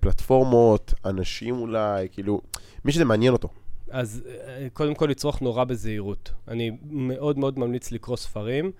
פלטפורמות, 0.00 0.94
אנשים 1.04 1.56
אולי, 1.58 2.08
כאילו, 2.12 2.40
מי 2.84 2.92
שזה 2.92 3.04
מעניין 3.04 3.32
אותו. 3.32 3.48
אז 3.90 4.22
אה, 4.28 4.66
קודם 4.72 4.94
כל 4.94 5.06
לצרוך 5.06 5.42
נורא 5.42 5.64
בזהירות. 5.64 6.32
אני 6.48 6.70
מאוד 6.90 7.38
מאוד 7.38 7.58
ממליץ 7.58 7.92
לקרוא 7.92 8.16
ספרים. 8.16 8.70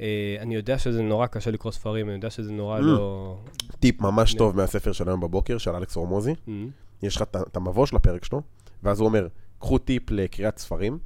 אה, 0.00 0.36
אני 0.40 0.54
יודע 0.54 0.78
שזה 0.78 1.02
נורא 1.02 1.26
קשה 1.26 1.50
לקרוא 1.50 1.72
ספרים, 1.72 2.06
אני 2.08 2.14
יודע 2.14 2.30
שזה 2.30 2.52
נורא 2.52 2.78
Mm. 2.78 2.82
לא... 2.82 3.36
טיפ 3.80 4.00
ממש 4.00 4.32
네. 4.32 4.38
טוב 4.38 4.56
מהספר 4.56 4.92
של 4.92 5.08
היום 5.08 5.20
בבוקר, 5.20 5.58
של 5.58 5.70
אלכס 5.70 5.96
הורמוזי. 5.96 6.32
Mm. 6.32 6.50
יש 7.02 7.16
לך 7.16 7.22
את 7.22 7.56
המבוא 7.56 7.86
של 7.86 7.96
הפרק 7.96 8.24
שלו, 8.24 8.42
ואז 8.82 9.00
הוא 9.00 9.08
אומר, 9.08 9.28
קחו 9.58 9.78
טיפ 9.78 10.10
לקריאת 10.10 10.58
ספרים, 10.58 10.98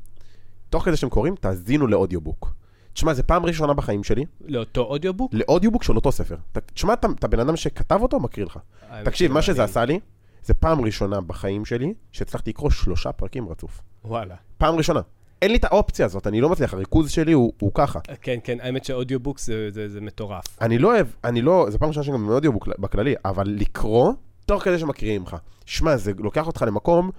תוך 0.70 0.84
כדי 0.84 0.96
שאתם 0.96 1.08
קוראים, 1.08 1.34
תאזינו 1.36 1.86
לאודיובוק. 1.86 2.54
תשמע, 2.92 3.14
זו 3.14 3.22
פעם 3.26 3.46
ראשונה 3.46 3.74
בחיים 3.74 4.04
שלי, 4.04 4.24
לאותו 4.46 4.80
אודיובוק? 4.80 5.34
לאודיובוק 5.34 5.82
של 5.82 5.96
אותו 5.96 6.12
ספר. 6.12 6.36
תשמע, 6.74 6.92
את 6.92 7.24
הבן 7.24 7.40
אדם 7.40 7.56
שכתב 7.56 7.98
אותו, 8.02 8.20
מקריא 8.20 8.46
לך. 8.46 8.58
תקשיב, 9.04 9.32
מה 9.32 9.42
שזה. 9.42 9.64
עשה 9.64 9.84
לי, 9.84 10.00
זה 10.46 10.54
פעם 10.54 10.80
ראשונה 10.80 11.20
בחיים 11.20 11.64
שלי 11.64 11.94
שהצלחתי 12.12 12.50
לקרוא 12.50 12.70
שלושה 12.70 13.12
פרקים 13.12 13.48
רצוף. 13.48 13.80
וואלה. 14.04 14.34
פעם 14.58 14.74
ראשונה. 14.74 15.00
אין 15.42 15.50
לי 15.50 15.56
את 15.56 15.64
האופציה 15.64 16.06
הזאת, 16.06 16.26
אני 16.26 16.40
לא 16.40 16.48
מצליח, 16.48 16.74
הריכוז 16.74 17.10
שלי 17.10 17.32
הוא, 17.32 17.52
הוא 17.60 17.70
ככה. 17.74 17.98
כן, 18.22 18.38
כן, 18.44 18.58
האמת 18.60 18.84
שאודיובוק 18.84 19.38
זה, 19.38 19.70
זה, 19.70 19.88
זה 19.88 20.00
מטורף. 20.00 20.44
אני 20.60 20.78
לא 20.78 20.94
אוהב, 20.94 21.06
אני 21.24 21.42
לא, 21.42 21.66
זו 21.70 21.78
פעם 21.78 21.88
ראשונה 21.88 22.04
שגם 22.06 22.28
אודיובוק 22.28 22.68
בכללי, 22.78 23.14
אבל 23.24 23.46
לקרוא, 23.46 24.12
תוך 24.46 24.62
כדי 24.62 24.78
שמקריאים 24.78 25.22
לך. 25.22 25.36
שמע, 25.66 25.96
זה 25.96 26.12
לוקח 26.18 26.46
אותך 26.46 26.64
למקום 26.66 27.10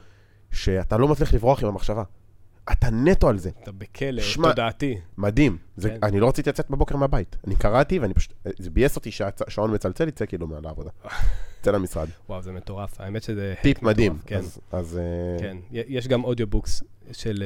שאתה 0.51 0.97
לא 0.97 1.07
מצליח 1.07 1.33
לברוח 1.33 1.63
עם 1.63 1.69
המחשבה. 1.69 2.03
אתה 2.71 2.89
נטו 2.89 3.29
על 3.29 3.37
זה. 3.37 3.49
אתה 3.63 3.71
בכלא, 3.71 4.21
שמע- 4.21 4.49
תודעתי. 4.49 4.97
מדהים. 5.17 5.57
זה, 5.77 5.89
כן. 5.89 5.97
אני 6.03 6.19
לא 6.19 6.27
רציתי 6.27 6.49
לצאת 6.49 6.69
בבוקר 6.69 6.97
מהבית. 6.97 7.35
אני 7.47 7.55
קראתי 7.55 7.99
ואני 7.99 8.13
פשוט, 8.13 8.33
זה 8.59 8.69
ביאס 8.69 8.95
אותי 8.95 9.11
שהשעון 9.11 9.73
מצלצל, 9.73 10.07
יצא 10.07 10.25
כאילו 10.25 10.47
מעל 10.47 10.65
העבודה. 10.65 10.89
יצא 11.61 11.71
למשרד. 11.75 12.07
וואו, 12.29 12.41
זה 12.41 12.51
מטורף. 12.51 13.01
האמת 13.01 13.23
שזה... 13.23 13.53
טיפ 13.61 13.83
מדהים. 13.83 14.11
מטורף, 14.13 14.27
כן, 14.29 14.37
אז, 14.37 14.59
אז 14.71 14.97
אה, 14.97 15.39
כן. 15.39 15.57
יש 15.71 16.07
גם 16.07 16.23
audiobooks 16.23 16.83
של... 17.11 17.43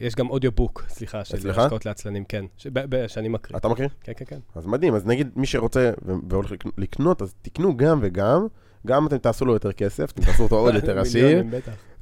אה, 0.00 0.06
יש 0.06 0.14
גם 0.14 0.30
audiobook, 0.30 0.84
סליחה, 0.88 1.24
של? 1.24 1.50
השקעות 1.50 1.86
לעצלנים, 1.86 2.24
כן. 2.24 2.44
ש- 2.56 2.66
ב- 2.66 2.84
ב- 2.96 3.06
שאני 3.06 3.28
מקריא. 3.28 3.58
אתה 3.58 3.68
מכיר? 3.68 3.88
כן, 4.00 4.12
כן, 4.16 4.24
כן. 4.28 4.38
אז 4.54 4.66
מדהים, 4.66 4.94
אז 4.94 5.06
נגיד 5.06 5.28
מי 5.36 5.46
שרוצה 5.46 5.90
והולך 6.28 6.50
לקנ- 6.52 6.70
לקנות, 6.78 7.22
אז 7.22 7.34
תקנו 7.42 7.76
גם 7.76 7.98
וגם, 8.02 8.46
גם 8.86 9.06
אתם 9.06 9.18
תעשו 9.18 9.44
לו 9.44 9.52
יותר 9.52 9.72
כסף, 9.72 10.10
אתם 10.10 10.22
תעשו 10.22 10.42
אותו 10.42 10.56
עוד 10.58 10.74
יותר 10.74 10.98
עשיר. 11.00 11.42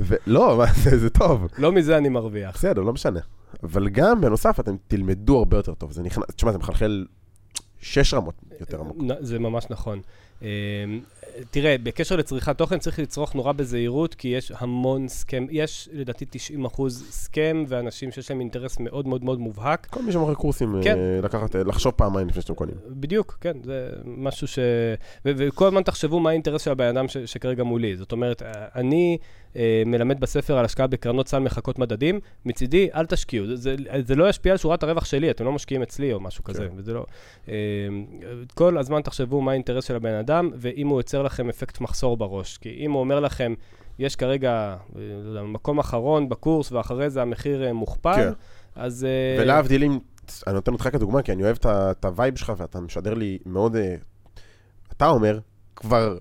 ולא, 0.01 0.57
מה 0.59 0.67
זה, 0.75 0.99
זה 0.99 1.11
טוב, 1.11 1.47
לא 1.59 1.73
מזה 1.73 1.97
אני 1.99 2.09
מרוויח. 2.09 2.55
בסדר, 2.55 2.83
לא 2.83 2.93
משנה. 2.93 3.21
אבל 3.63 3.89
גם, 3.89 4.21
בנוסף, 4.21 4.61
אתם 4.61 4.77
תלמדו 4.89 5.39
הרבה 5.39 5.57
יותר 5.57 5.75
טוב, 5.75 5.93
זה 5.93 6.03
נכנס, 6.03 6.25
תשמע, 6.37 6.53
זה 6.53 6.59
מחלחל 6.59 7.07
שש 7.79 8.15
רמות 8.15 8.35
יותר 8.61 8.81
עמוק. 8.81 8.97
זה 9.21 9.39
ממש 9.39 9.67
נכון. 9.71 10.01
אמ, 10.43 11.01
תראה, 11.51 11.77
בקשר 11.83 12.17
לצריכת 12.17 12.59
תוכן 12.59 12.79
צריך 12.79 12.99
לצרוך 12.99 13.35
נורא 13.35 13.53
בזהירות, 13.53 14.15
כי 14.15 14.29
יש 14.29 14.53
המון 14.59 15.09
סכם, 15.09 15.47
יש 15.51 15.89
לדעתי 15.93 16.25
90 16.31 16.65
אחוז 16.65 17.07
סכם, 17.11 17.65
ואנשים 17.69 18.13
שיש 18.13 18.31
להם 18.31 18.41
אינטרס 18.41 18.79
מאוד 18.81 19.07
מאוד 19.07 19.25
מאוד 19.25 19.39
מובהק. 19.41 19.87
כל 19.91 20.03
מי 20.03 20.13
שמוכר 20.13 20.35
קורסים, 20.35 20.75
כן. 20.85 20.99
אה, 20.99 21.21
לקחת, 21.23 21.57
אה, 21.57 21.65
לחשוב 21.65 21.93
פעמיים 21.97 22.29
לפני 22.29 22.43
שאתם 22.43 22.55
קונים. 22.55 22.75
בדיוק, 22.89 23.39
כן, 23.41 23.57
זה 23.65 23.89
משהו 24.05 24.47
ש... 24.49 24.59
וכל 25.25 25.67
הזמן 25.67 25.83
תחשבו 25.83 26.21
מה 26.21 26.31
האינטרס 26.31 26.63
של 26.63 26.71
הבן 26.71 26.87
אדם 26.97 27.09
ש- 27.09 27.17
שכרגע 27.17 27.63
מולי. 27.63 27.97
זאת 27.97 28.13
אומרת, 28.13 28.43
אה, 28.43 28.67
אני 28.75 29.19
מלמד 29.87 30.21
בספר 30.21 30.59
על 30.59 30.65
השקעה 30.65 30.87
בקרנות 30.87 31.29
סל 31.29 31.39
מחקות 31.39 31.79
מדדים, 31.79 32.21
מצידי, 32.45 32.89
אל 32.95 33.07
תשקיעו. 33.07 33.47
זה, 33.47 33.57
זה, 33.57 33.77
זה 34.07 34.15
לא 34.15 34.29
ישפיע 34.29 34.53
על 34.53 34.59
שורת 34.59 34.83
הרווח 34.83 35.05
שלי, 35.05 35.31
אתם 35.31 35.45
לא 35.45 35.53
משקיעים 35.53 35.83
אצלי 35.83 36.13
או 36.13 36.21
משהו 36.21 36.45
כזה. 36.45 36.69
כן. 36.69 36.75
וזה 36.77 36.95
לא... 36.95 37.07
אה, 37.49 37.55
כל 38.55 38.79
הזמן 38.79 39.01
תחשבו 39.03 39.41
מה 39.41 39.51
האינטרס 39.51 39.85
של 39.85 39.97
הבן 39.97 40.15
אדם, 40.15 40.51
ואם 40.55 40.89
הוא 40.89 40.99
יוצר 40.99 41.23
לכם 41.23 41.49
אפקט 41.49 41.81
מחסור 41.81 42.17
בראש. 42.17 42.59
כי 42.59 42.77
אם 42.79 42.93
הוא 42.93 43.01
אומר 43.01 43.21
לכם, 43.21 43.55
יש 43.99 44.17
כרגע, 44.17 44.77
אה, 44.97 45.01
לא 45.25 45.47
מקום 45.47 45.79
אחרון 45.79 46.29
בקורס, 46.29 46.73
ואחרי 46.73 47.11
זה 47.11 47.23
המחיר 47.23 47.65
אה, 47.65 47.73
מוכפל, 47.73 48.15
כן. 48.15 48.33
אז... 48.77 49.05
אה, 49.05 49.43
ולהבדיל 49.43 49.85
אם, 49.85 49.99
אני 50.47 50.55
נותן 50.55 50.73
אותך 50.73 50.89
כדוגמה, 50.93 51.23
כי 51.23 51.33
אני 51.33 51.43
אוהב 51.43 51.57
את 51.67 52.05
ה 52.05 52.11
vibe 52.11 52.37
שלך 52.37 52.53
ואתה 52.57 52.81
משדר 52.81 53.15
לי 53.15 53.39
מאוד, 53.47 53.77
אה, 53.77 53.95
אתה 54.97 55.09
אומר, 55.09 55.39
כבר 55.77 56.19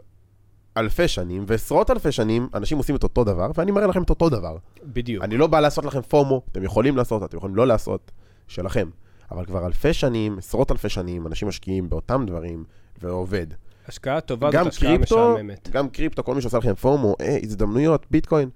אלפי 0.78 1.08
שנים 1.08 1.44
ועשרות 1.48 1.92
אלפי 1.92 2.12
שנים, 2.12 2.48
אנשים 2.54 2.78
עושים 2.78 2.96
את 2.96 3.04
אותו 3.04 3.24
דבר, 3.24 3.52
ואני 3.56 3.72
מראה 3.72 3.88
לכם 3.88 4.04
את 4.04 4.10
אותו 4.10 4.30
דבר. 4.30 4.58
בדיוק. 4.84 5.24
אני 5.24 5.38
לא 5.38 5.48
בא 5.48 5.60
לעשות 5.60 5.86
לכם 5.86 6.02
FOMO, 6.02 6.42
אתם 6.52 6.64
יכולים 6.64 6.98
לעשות, 6.98 7.24
אתם 7.24 7.38
יכולים 7.38 7.56
לא 7.56 7.68
לעשות, 7.68 8.12
שלכם. 8.48 8.90
אבל 9.32 9.46
כבר 9.46 9.66
אלפי 9.66 9.94
שנים, 9.94 10.38
עשרות 10.38 10.72
אלפי 10.72 10.90
שנים, 10.90 11.28
אנשים 11.28 11.48
משקיעים 11.48 11.90
באותם 11.90 12.24
דברים, 12.28 12.64
ועובד. 13.02 13.48
השקעה 13.88 14.22
טובה 14.22 14.52
זאת 14.52 14.68
השקעה 14.68 14.98
קריפטו, 14.98 15.34
משעממת. 15.34 15.70
גם 15.72 15.90
קריפטו, 15.90 16.24
כל 16.24 16.36
מי 16.36 16.42
שעושה 16.42 16.58
לכם 16.58 16.74
FOMO, 16.74 17.16
אה, 17.22 17.38
הזדמנויות, 17.44 18.06
ביטקוין. 18.12 18.50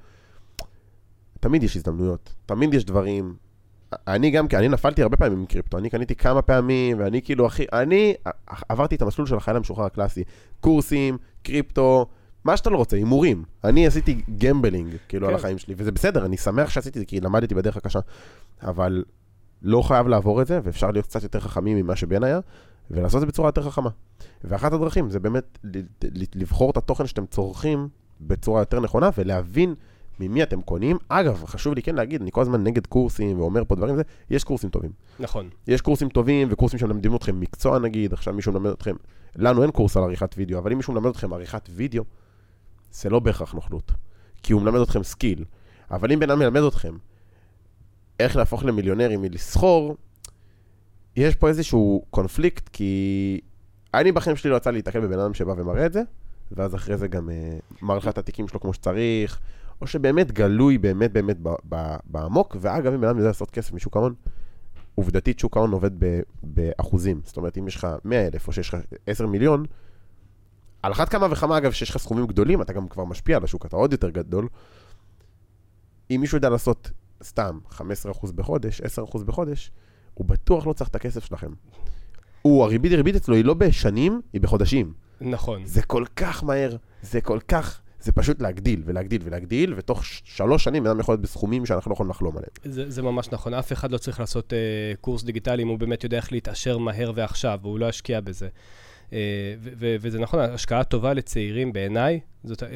תמיד 1.40 1.64
יש 1.64 1.76
הזדמנויות, 1.76 2.34
תמיד 2.46 2.74
יש 2.74 2.86
דברים. 2.86 3.36
אני 4.08 4.32
גם, 4.32 4.46
אני 4.54 4.68
נפלתי 4.68 5.02
הרבה 5.02 5.18
פעמים 5.18 5.40
עם 5.40 5.46
קריפטו, 5.46 5.78
אני 5.78 5.90
קניתי 5.90 6.16
כמה 6.16 6.42
פעמים, 6.42 7.00
ואני 7.00 7.22
כאילו, 7.22 7.48
אחי, 7.48 7.66
אני 7.74 8.14
עברתי 8.70 8.96
את 8.96 9.02
המסלול 9.02 9.28
של 9.28 9.36
החייל 9.36 9.58
המשוחרר 9.58 9.86
הקלאסי. 9.86 10.24
קורסים, 10.60 11.18
קריפטו, 11.44 12.06
מה 12.44 12.58
שאתה 12.58 12.70
לא 12.70 12.78
רוצה, 12.78 12.98
הימורים. 12.98 13.44
אני 13.64 13.88
עשיתי 13.88 14.22
gambling, 14.38 14.96
כאילו, 15.08 15.28
כן. 15.28 15.34
על 15.34 15.40
החיים 15.40 15.58
שלי, 15.58 15.74
וזה 15.78 15.92
בסדר, 15.92 16.26
אני 16.26 16.38
שמח 16.38 16.70
שעשיתי 16.70 17.00
את 17.00 17.02
זה, 17.02 17.06
כי 17.06 17.22
למדתי 17.22 17.56
בדרך 17.56 17.78
הקשה. 17.78 18.00
אבל 18.62 19.04
לא 19.62 19.82
חייב 19.82 20.08
לעבור 20.08 20.42
את 20.42 20.48
זה, 20.48 20.60
ואפשר 20.64 20.92
להיות 20.92 21.06
קצת 21.06 21.24
יותר 21.24 21.40
חכמים 21.40 21.78
ממה 21.78 21.96
שבן 21.96 22.24
היה, 22.24 22.40
ולעשות 22.92 23.16
את 23.16 23.22
זה 23.22 23.26
בצורה 23.26 23.48
יותר 23.48 23.70
חכמה. 23.70 23.90
ואחת 24.44 24.74
הדרכים 24.74 25.10
זה 25.10 25.20
באמת 25.20 25.60
לבחור 26.36 26.72
את 26.72 26.78
התוכן 26.78 27.08
שאתם 27.08 27.26
צורכים 27.26 27.88
בצורה 28.22 28.62
יותר 28.62 28.80
נכונה, 28.80 29.10
ולהבין 29.18 29.76
ממי 30.20 30.44
אתם 30.44 30.62
קונים. 30.62 30.98
אגב, 31.10 31.46
חשוב 31.46 31.74
לי 31.74 31.82
כן 31.82 31.96
להגיד, 31.96 32.22
אני 32.22 32.32
כל 32.32 32.42
הזמן 32.42 32.64
נגד 32.64 32.88
קורסים 32.88 33.40
ואומר 33.40 33.64
פה 33.68 33.76
דברים, 33.76 33.96
זה, 33.96 34.02
יש 34.30 34.44
קורסים 34.44 34.70
טובים. 34.70 34.92
נכון. 35.20 35.50
יש 35.68 35.82
קורסים 35.82 36.10
טובים 36.10 36.48
וקורסים 36.52 36.80
שמלמדים 36.80 37.16
אתכם 37.16 37.40
מקצוע 37.40 37.80
נגיד, 37.80 38.14
עכשיו 38.14 38.34
מישהו 38.34 38.52
מלמד 38.52 38.72
אתכם, 38.72 38.96
לנו 39.36 39.64
אין 39.64 39.72
קורס 39.72 39.98
על 39.98 40.04
עריכת 40.04 40.36
וידאו, 40.38 40.60
אבל 40.60 40.72
אם 40.72 40.78
מישהו 40.78 40.94
מלמד 40.94 41.10
אתכם 41.10 41.34
עריכת 41.34 41.70
וידאו, 41.76 42.04
זה 42.92 43.10
לא 43.10 43.20
בהכרח 43.20 43.54
נוכלות, 43.54 43.92
כי 44.44 44.54
הוא 44.54 44.62
מלמד 44.62 44.80
אתכם 44.80 45.04
skill. 45.04 45.46
אבל 45.92 46.12
אם 46.12 46.20
בן 46.20 46.30
אדם 46.30 46.40
מלמד 46.40 46.62
אתכם 46.62 46.98
איך 48.20 48.36
להפוך 48.36 48.66
למיליונרים 48.66 49.22
מלסחור, 49.22 49.96
יש 51.16 51.36
פה 51.36 51.48
איזשהו 51.48 52.06
קונפליקט, 52.10 52.70
כי 52.70 53.42
אני 53.94 54.12
בחיים 54.12 54.36
שלי 54.36 54.52
לא 54.52 54.56
יצא 54.56 54.72
להתקל 54.72 55.00
בבן 55.00 55.20
אדם 55.20 55.34
שבא 55.34 55.54
ומראה 55.58 55.86
את 55.86 55.94
זה, 55.94 56.02
ואז 56.52 56.76
אחרי 56.76 56.98
זה 56.98 57.08
גם 57.08 57.30
uh, 57.30 57.86
מראה 57.86 57.98
לך 57.98 58.08
את 58.08 58.18
התיקים 58.18 58.48
שלו 58.48 58.60
כמו 58.60 58.74
שצריך, 58.74 59.40
או 59.82 59.88
שבאמת 59.88 60.32
גלוי 60.32 60.78
באמת 60.78 61.14
באמת 61.14 61.38
ב- 61.44 61.56
ב- 61.70 61.96
בעמוק, 62.06 62.56
ואגב, 62.60 62.94
אם 62.94 63.02
בן 63.02 63.08
אדם 63.08 63.18
יודע 63.18 63.28
לעשות 63.28 63.52
כסף 63.52 63.74
משוק 63.74 63.98
ההון, 63.98 64.14
עובדתית 64.96 65.40
שוק 65.40 65.58
ההון 65.58 65.72
עובד 65.72 65.92
ב- 66.00 66.22
באחוזים. 66.44 67.22
זאת 67.24 67.38
אומרת, 67.38 67.58
אם 67.58 67.68
יש 67.68 67.76
לך 67.76 67.88
100 68.04 68.28
אלף 68.28 68.48
או 68.48 68.54
שיש 68.54 68.74
לך 68.74 68.82
10 69.08 69.28
מיליון, 69.28 69.66
על 70.84 70.92
אחת 70.92 71.10
כמה 71.10 71.28
וכמה, 71.32 71.58
אגב, 71.58 71.72
שיש 71.72 71.90
לך 71.90 71.98
סכומים 71.98 72.28
גדולים, 72.28 72.62
אתה 72.62 72.74
גם 72.74 72.88
כבר 72.88 73.06
משפיע 73.06 73.38
על 73.38 73.44
השוק, 73.44 73.66
אתה 73.66 73.76
עוד 73.76 73.92
יותר 73.92 74.10
גדול. 74.10 74.48
אם 76.12 76.18
מישהו 76.22 76.38
יודע 76.38 76.50
לעשות 76.50 76.92
סתם 77.24 77.60
15% 77.72 77.82
בחודש, 78.36 78.82
10% 78.82 79.24
בחודש, 79.24 79.72
הוא 80.14 80.26
בטוח 80.26 80.68
לא 80.68 80.74
צריך 80.74 80.90
את 80.90 80.96
הכסף 80.96 81.26
שלכם. 81.26 81.52
הוא, 82.42 82.64
הריבית 82.64 82.92
הריבית 82.92 83.16
אצלו 83.16 83.36
היא 83.36 83.46
לא 83.46 83.54
בשנים, 83.54 84.22
היא 84.34 84.42
בחודשים. 84.42 84.94
נכון. 85.22 85.66
זה 85.66 85.82
כל 85.82 86.06
כך 86.16 86.44
מהר, 86.44 86.76
זה 87.02 87.22
כל 87.22 87.40
כך, 87.48 87.82
זה 88.06 88.12
פשוט 88.12 88.42
להגדיל 88.42 88.82
ולהגדיל 88.86 89.22
ולהגדיל, 89.26 89.74
ותוך 89.78 90.06
שלוש 90.06 90.64
שנים 90.64 90.88
אדם 90.88 91.00
יכול 91.00 91.14
להיות 91.14 91.22
בסכומים 91.22 91.66
שאנחנו 91.66 91.90
לא 91.90 91.94
יכולים 91.94 92.10
לחלום 92.10 92.38
עליהם. 92.38 92.52
זה, 92.64 92.90
זה 92.90 93.02
ממש 93.02 93.30
נכון, 93.32 93.54
אף 93.54 93.74
אחד 93.74 93.92
לא 93.92 93.98
צריך 93.98 94.20
לעשות 94.20 94.54
אה, 94.54 94.58
קורס 95.02 95.24
דיגיטלי 95.24 95.64
אם 95.64 95.68
הוא 95.68 95.80
באמת 95.80 96.04
יודע 96.04 96.18
איך 96.18 96.32
להתעשר 96.32 96.78
מהר 96.78 97.12
ועכשיו, 97.16 97.60
והוא 97.62 97.80
לא 97.80 97.90
ישקיע 97.90 98.22
בזה. 98.22 98.48
אה, 99.14 99.20
ו- 99.60 99.70
ו- 99.78 99.96
וזה 100.02 100.20
נכון, 100.20 100.40
השקעה 100.40 100.84
טובה 100.84 101.14
לצעירים 101.14 101.74
בעיניי, 101.74 102.20
זאת, 102.44 102.64
אה, 102.64 102.68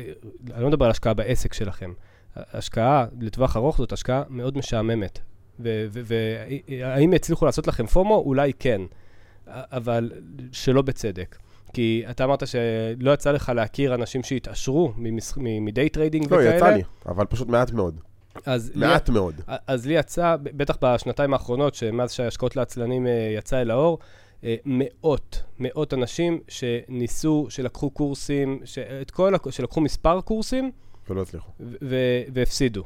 אני 0.54 0.64
לא 0.64 0.68
מדבר 0.68 0.86
על 0.86 0.92
השקעה 0.92 1.14
בעסק 1.14 1.54
שלכם. 1.54 1.94
השקעה 2.36 3.06
לטווח 3.22 3.58
ארוך 3.58 3.78
זאת 3.78 3.92
השקעה 3.92 4.24
מאוד 4.30 4.58
משעממת. 4.58 5.20
והאם 5.60 7.14
יצליחו 7.14 7.46
לעשות 7.46 7.68
לכם 7.68 7.86
FOMO? 7.86 8.24
אולי 8.26 8.54
כן, 8.60 8.82
אבל 9.48 10.12
שלא 10.52 10.82
בצדק. 10.82 11.38
כי 11.74 12.04
אתה 12.10 12.24
אמרת 12.24 12.44
שלא 12.48 13.12
יצא 13.14 13.32
לך 13.32 13.52
להכיר 13.56 13.96
אנשים 13.96 14.24
שהתעשרו 14.24 14.94
מ 15.62 15.69
day 15.69 15.90
trading 15.90 16.34
לא, 16.34 16.38
וכאלה. 16.38 16.56
יצא 16.56 16.70
לי, 16.70 16.82
אבל 17.06 17.26
פשוט 17.26 17.48
מעט 17.48 17.72
מאוד. 17.72 18.00
אז 18.46 18.72
לי- 18.76 18.88
מעט 18.88 19.10
מאוד. 19.10 19.36
אז 19.68 19.86
לי 19.86 19.94
יצא, 19.94 20.36
בטח 20.44 20.78
בשנתיים 20.82 21.34
האחרונות, 21.34 21.76
שמאז 21.76 22.12
שההשקעות 22.12 22.56
לעצלנים 22.56 23.08
אה, 23.08 23.34
יצא 23.38 23.62
אל 23.62 23.72
האור, 23.72 24.00
אה, 24.44 24.56
מאות, 24.66 25.44
מאות 25.60 25.94
אנשים 25.94 26.40
שניסו, 26.48 27.46
שלקחו 27.50 27.90
קורסים, 27.90 28.60
את 29.02 29.12
כל, 29.12 29.34
שלקחו 29.50 29.82
מספר 29.82 30.22
קורסים 30.22 30.72
ולא 31.10 31.22
הצליחו. 31.22 31.52
והפסידו. 32.34 32.84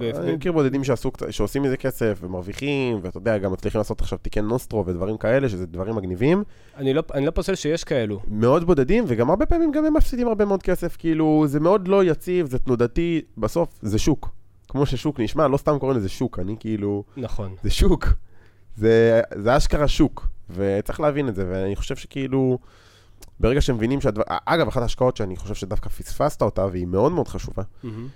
אני 0.00 0.34
מכיר 0.34 0.52
בודדים 0.52 0.84
שעשו, 0.84 1.10
שעושים 1.30 1.62
מזה 1.62 1.76
כסף 1.76 2.18
ומרוויחים, 2.20 2.98
ואתה 3.02 3.18
יודע, 3.18 3.38
גם 3.38 3.52
מצליחים 3.52 3.78
לעשות 3.78 4.00
עכשיו 4.00 4.18
תיקי 4.18 4.40
נוסטרו 4.40 4.86
ודברים 4.86 5.16
כאלה, 5.16 5.48
שזה 5.48 5.66
דברים 5.66 5.96
מגניבים. 5.96 6.44
אני 6.76 6.94
לא, 6.94 7.02
אני 7.14 7.26
לא 7.26 7.30
פוסל 7.30 7.54
שיש 7.54 7.84
כאלו. 7.84 8.20
מאוד 8.28 8.64
בודדים, 8.64 9.04
וגם 9.06 9.30
הרבה 9.30 9.46
פעמים 9.46 9.72
גם 9.72 9.84
הם 9.84 9.94
מפסידים 9.96 10.28
הרבה 10.28 10.44
מאוד 10.44 10.62
כסף, 10.62 10.96
כאילו, 10.96 11.44
זה 11.46 11.60
מאוד 11.60 11.88
לא 11.88 12.04
יציב, 12.04 12.46
זה 12.46 12.58
תנודתי, 12.58 13.22
בסוף 13.38 13.68
זה 13.82 13.98
שוק. 13.98 14.30
כמו 14.68 14.86
ששוק 14.86 15.20
נשמע, 15.20 15.48
לא 15.48 15.56
סתם 15.56 15.78
קוראים 15.78 15.98
לזה 15.98 16.08
שוק, 16.08 16.38
אני 16.38 16.56
כאילו, 16.60 17.04
נכון. 17.16 17.54
זה 17.62 17.70
שוק. 17.70 18.08
זה, 18.76 19.20
זה 19.34 19.56
אשכרה 19.56 19.88
שוק, 19.88 20.28
וצריך 20.50 21.00
להבין 21.00 21.28
את 21.28 21.34
זה, 21.34 21.44
ואני 21.50 21.76
חושב 21.76 21.96
שכאילו, 21.96 22.58
ברגע 23.40 23.60
שמבינים 23.60 24.00
שהדבר... 24.00 24.22
אגב, 24.28 24.68
אחת 24.68 24.82
ההשקעות 24.82 25.16
שאני 25.16 25.36
חושב 25.36 25.54
שדווקא 25.54 25.88
פספסת 25.88 26.42
אותה, 26.42 26.66
והיא 26.66 26.86
מאוד 26.86 27.12
מאוד 27.12 27.28
חשובה, 27.28 27.62
מהמם. 27.82 28.08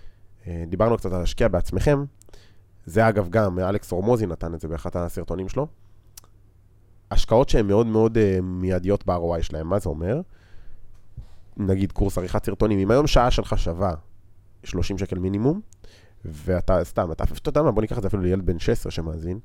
אה, 0.46 0.64
דיברנו 0.68 0.96
קצת 0.96 1.12
על 1.12 1.20
להשקיע 1.20 1.48
בעצמכם, 1.48 2.04
זה 2.86 3.08
אגב 3.08 3.28
גם, 3.30 3.58
אלכס 3.58 3.90
הורמוזי 3.90 4.26
נתן 4.26 4.54
את 4.54 4.60
זה 4.60 4.68
באחד 4.68 4.90
הסרטונים 4.94 5.48
שלו. 5.48 5.66
השקעות 7.10 7.48
שהן 7.48 7.66
מאוד 7.66 7.86
מאוד 7.86 8.16
uh, 8.16 8.42
מיידיות 8.42 9.06
ב-ROI 9.06 9.42
שלהם, 9.42 9.68
מה 9.68 9.78
זה 9.78 9.88
אומר? 9.88 10.20
נגיד 11.56 11.92
קורס 11.92 12.18
עריכת 12.18 12.44
סרטונים, 12.44 12.78
אם 12.78 12.90
היום 12.90 13.06
שעה 13.06 13.30
שלך 13.30 13.58
שווה 13.58 13.94
30 14.64 14.98
שקל 14.98 15.18
מינימום, 15.18 15.60
ואתה, 16.24 16.84
סתם, 16.84 17.12
אתה, 17.12 17.24
אתה 17.24 17.48
יודע 17.48 17.62
מה, 17.62 17.72
בוא 17.72 17.82
ניקח 17.82 17.96
את 17.96 18.02
זה 18.02 18.08
אפילו 18.08 18.22
לילד 18.22 18.46
בן 18.46 18.58
16 18.58 18.92
שמאזין, 18.92 19.38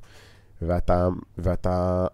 ואתה, 0.61 1.07
ואתה, 1.37 2.05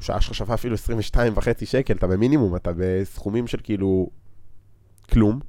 שעה 0.00 0.20
שלך 0.20 0.34
שווה 0.34 0.54
אפילו 0.54 0.74
22 0.74 1.32
וחצי 1.36 1.66
שקל, 1.66 1.94
אתה 1.94 2.06
במינימום, 2.06 2.56
אתה 2.56 2.70
בסכומים 2.76 3.46
של 3.46 3.58
כאילו 3.62 4.10
כלום, 5.10 5.40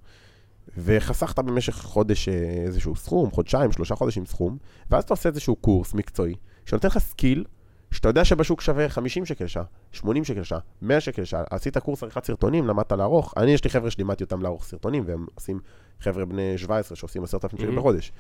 וחסכת 0.78 1.39
במשך 1.39 1.74
חודש 1.76 2.30
אה, 2.30 2.34
איזשהו 2.66 2.95
סכום, 2.95 3.32
חודשיים, 3.32 3.72
שלושה 3.72 3.95
חודשים 3.95 4.26
סכום, 4.26 4.57
ואז 4.91 5.03
אתה 5.03 5.14
עושה 5.14 5.30
איזשהו 5.30 5.55
קורס 5.55 5.93
מקצועי, 5.93 6.36
שנותן 6.66 6.88
לך 6.88 6.97
skill, 6.97 7.45
שאתה 7.91 8.09
יודע 8.09 8.26
שבשוק 8.26 8.61
שווה 8.61 8.89
50 8.89 9.26
שקל 9.26 9.47
שעה, 9.47 9.64
80 9.91 10.24
שקל 10.24 10.43
שעה, 10.43 10.59
100 10.82 10.99
שקל 11.01 11.24
שעה, 11.24 11.43
עשית 11.49 11.78
קורס 11.78 12.03
עריכת 12.03 12.26
סרטונים, 12.26 12.68
למדת 12.68 12.91
לערוך, 12.91 13.34
אני 13.38 13.51
יש 13.51 13.64
לי 13.64 13.70
חבר'ה 13.70 13.91
שלימדתי 13.91 14.24
אותם 14.24 14.41
לערוך 14.41 14.64
סרטונים, 14.66 15.03
והם 15.07 15.26
עושים, 15.36 15.59
חבר'ה 15.99 16.26
בני 16.26 16.57
17 16.57 16.95
שעושים 16.95 17.24
10,000 17.24 17.59
שקל 17.59 17.70
Mhm. 17.74 17.76
בחודש. 17.78 18.11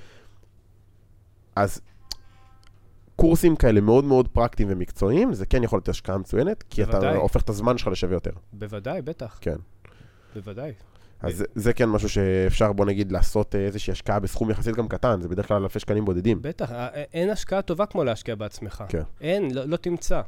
אז 1.55 1.81
קורסים 3.15 3.55
כאלה 3.55 3.81
מאוד 3.81 4.03
מאוד 4.05 4.27
פרקטיים 4.27 4.69
ומקצועיים, 4.71 5.33
זה 5.33 5.45
כן 5.45 5.63
יכול 5.63 5.77
להיות 5.77 5.89
השקעה 5.89 6.17
מצוינת, 6.17 6.63
כי 6.63 6.83
אתה 6.83 6.91
בוודאי. 6.91 7.15
הופך 7.15 7.41
את 7.41 7.49
הזמן 7.49 7.77
שלך 7.77 7.87
לשווה 7.87 8.15
יותר. 8.15 8.31
בוודאי, 8.53 9.01
בטח. 9.01 9.37
כן. 9.41 9.55
בוודאי. 10.35 10.71
אז 11.23 11.37
זה, 11.37 11.45
זה 11.55 11.73
כן 11.73 11.89
משהו 11.89 12.09
שאפשר, 12.09 12.73
בוא 12.73 12.85
נגיד, 12.85 13.11
לעשות 13.11 13.55
אה, 13.55 13.65
איזושהי 13.65 13.91
השקעה 13.91 14.19
בסכום 14.19 14.49
יחסית 14.49 14.75
גם 14.75 14.87
קטן, 14.87 15.21
זה 15.21 15.27
בדרך 15.29 15.47
כלל 15.47 15.61
אלפי 15.63 15.79
שקלים 15.79 16.05
בודדים. 16.05 16.41
בטח, 16.41 16.71
א- 16.71 16.87
אין 17.13 17.29
השקעה 17.29 17.61
טובה 17.61 17.85
כמו 17.85 18.03
להשקיע 18.03 18.35
בעצמך. 18.35 18.83
כן. 18.87 19.01
אין, 19.21 19.53
לא, 19.55 19.65
לא 19.65 19.77
תמצא. 19.77 20.21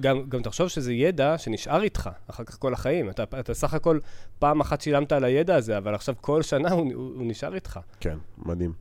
גם, 0.00 0.22
גם 0.28 0.42
תחשוב 0.42 0.68
שזה 0.68 0.92
ידע 0.92 1.38
שנשאר 1.38 1.82
איתך 1.82 2.10
אחר 2.30 2.44
כך 2.44 2.58
כל 2.58 2.72
החיים. 2.72 3.10
אתה, 3.10 3.24
אתה 3.40 3.54
סך 3.54 3.74
הכל 3.74 3.98
פעם 4.38 4.60
אחת 4.60 4.80
שילמת 4.80 5.12
על 5.12 5.24
הידע 5.24 5.54
הזה, 5.56 5.78
אבל 5.78 5.94
עכשיו 5.94 6.14
כל 6.20 6.42
שנה 6.42 6.70
הוא, 6.70 6.92
הוא, 6.94 7.14
הוא 7.16 7.26
נשאר 7.26 7.54
איתך. 7.54 7.80
כן, 8.00 8.18
מדהים. 8.38 8.72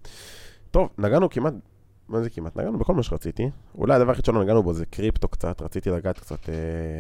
טוב, 0.72 0.90
נגענו 0.98 1.30
כמעט, 1.30 1.54
מה 2.08 2.22
זה 2.22 2.30
כמעט? 2.30 2.56
נגענו 2.58 2.80
בכל 2.80 2.94
מה 2.94 3.04
שרציתי. 3.04 3.50
אולי 3.76 3.94
הדבר 3.96 4.10
היחיד 4.10 4.26
שלא 4.26 4.44
נגענו 4.44 4.64
בו 4.64 4.74
זה 4.74 4.86
קריפטו 4.86 5.28
קצת, 5.28 5.62
רציתי 5.62 5.90
לגעת 5.90 6.20
קצת, 6.20 6.50
אה, 6.50 6.54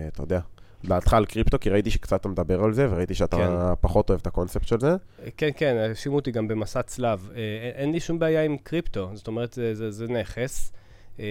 אתה 0.08 0.24
יודע, 0.24 0.40
דעתך 0.86 1.14
על 1.14 1.26
קריפטו, 1.26 1.60
כי 1.60 1.70
ראיתי 1.70 1.92
שקצת 1.92 2.22
אתה 2.22 2.30
מדבר 2.30 2.64
על 2.64 2.74
זה, 2.74 2.88
וראיתי 2.92 3.14
שאתה 3.14 3.38
כן. 3.38 3.50
פחות 3.82 4.10
אוהב 4.10 4.20
את 4.22 4.28
הקונספט 4.28 4.68
של 4.68 4.80
זה. 4.80 4.96
כן, 5.38 5.50
כן, 5.58 5.76
האשימו 5.78 6.16
אותי 6.16 6.32
גם 6.32 6.48
במסע 6.48 6.82
צלב. 6.82 7.30
אה, 7.32 7.38
אין- 7.38 7.72
אין 7.76 7.92
לי 7.92 8.00
שום 8.00 8.20
בעיה 8.20 8.44
עם 8.44 8.58
קריפטו, 8.58 9.10
זאת 9.14 9.28
אומרת, 9.28 9.54
זה, 9.54 9.76
זה, 9.76 9.92
זה 9.92 10.08
נכס 10.08 10.72
אה, 11.20 11.26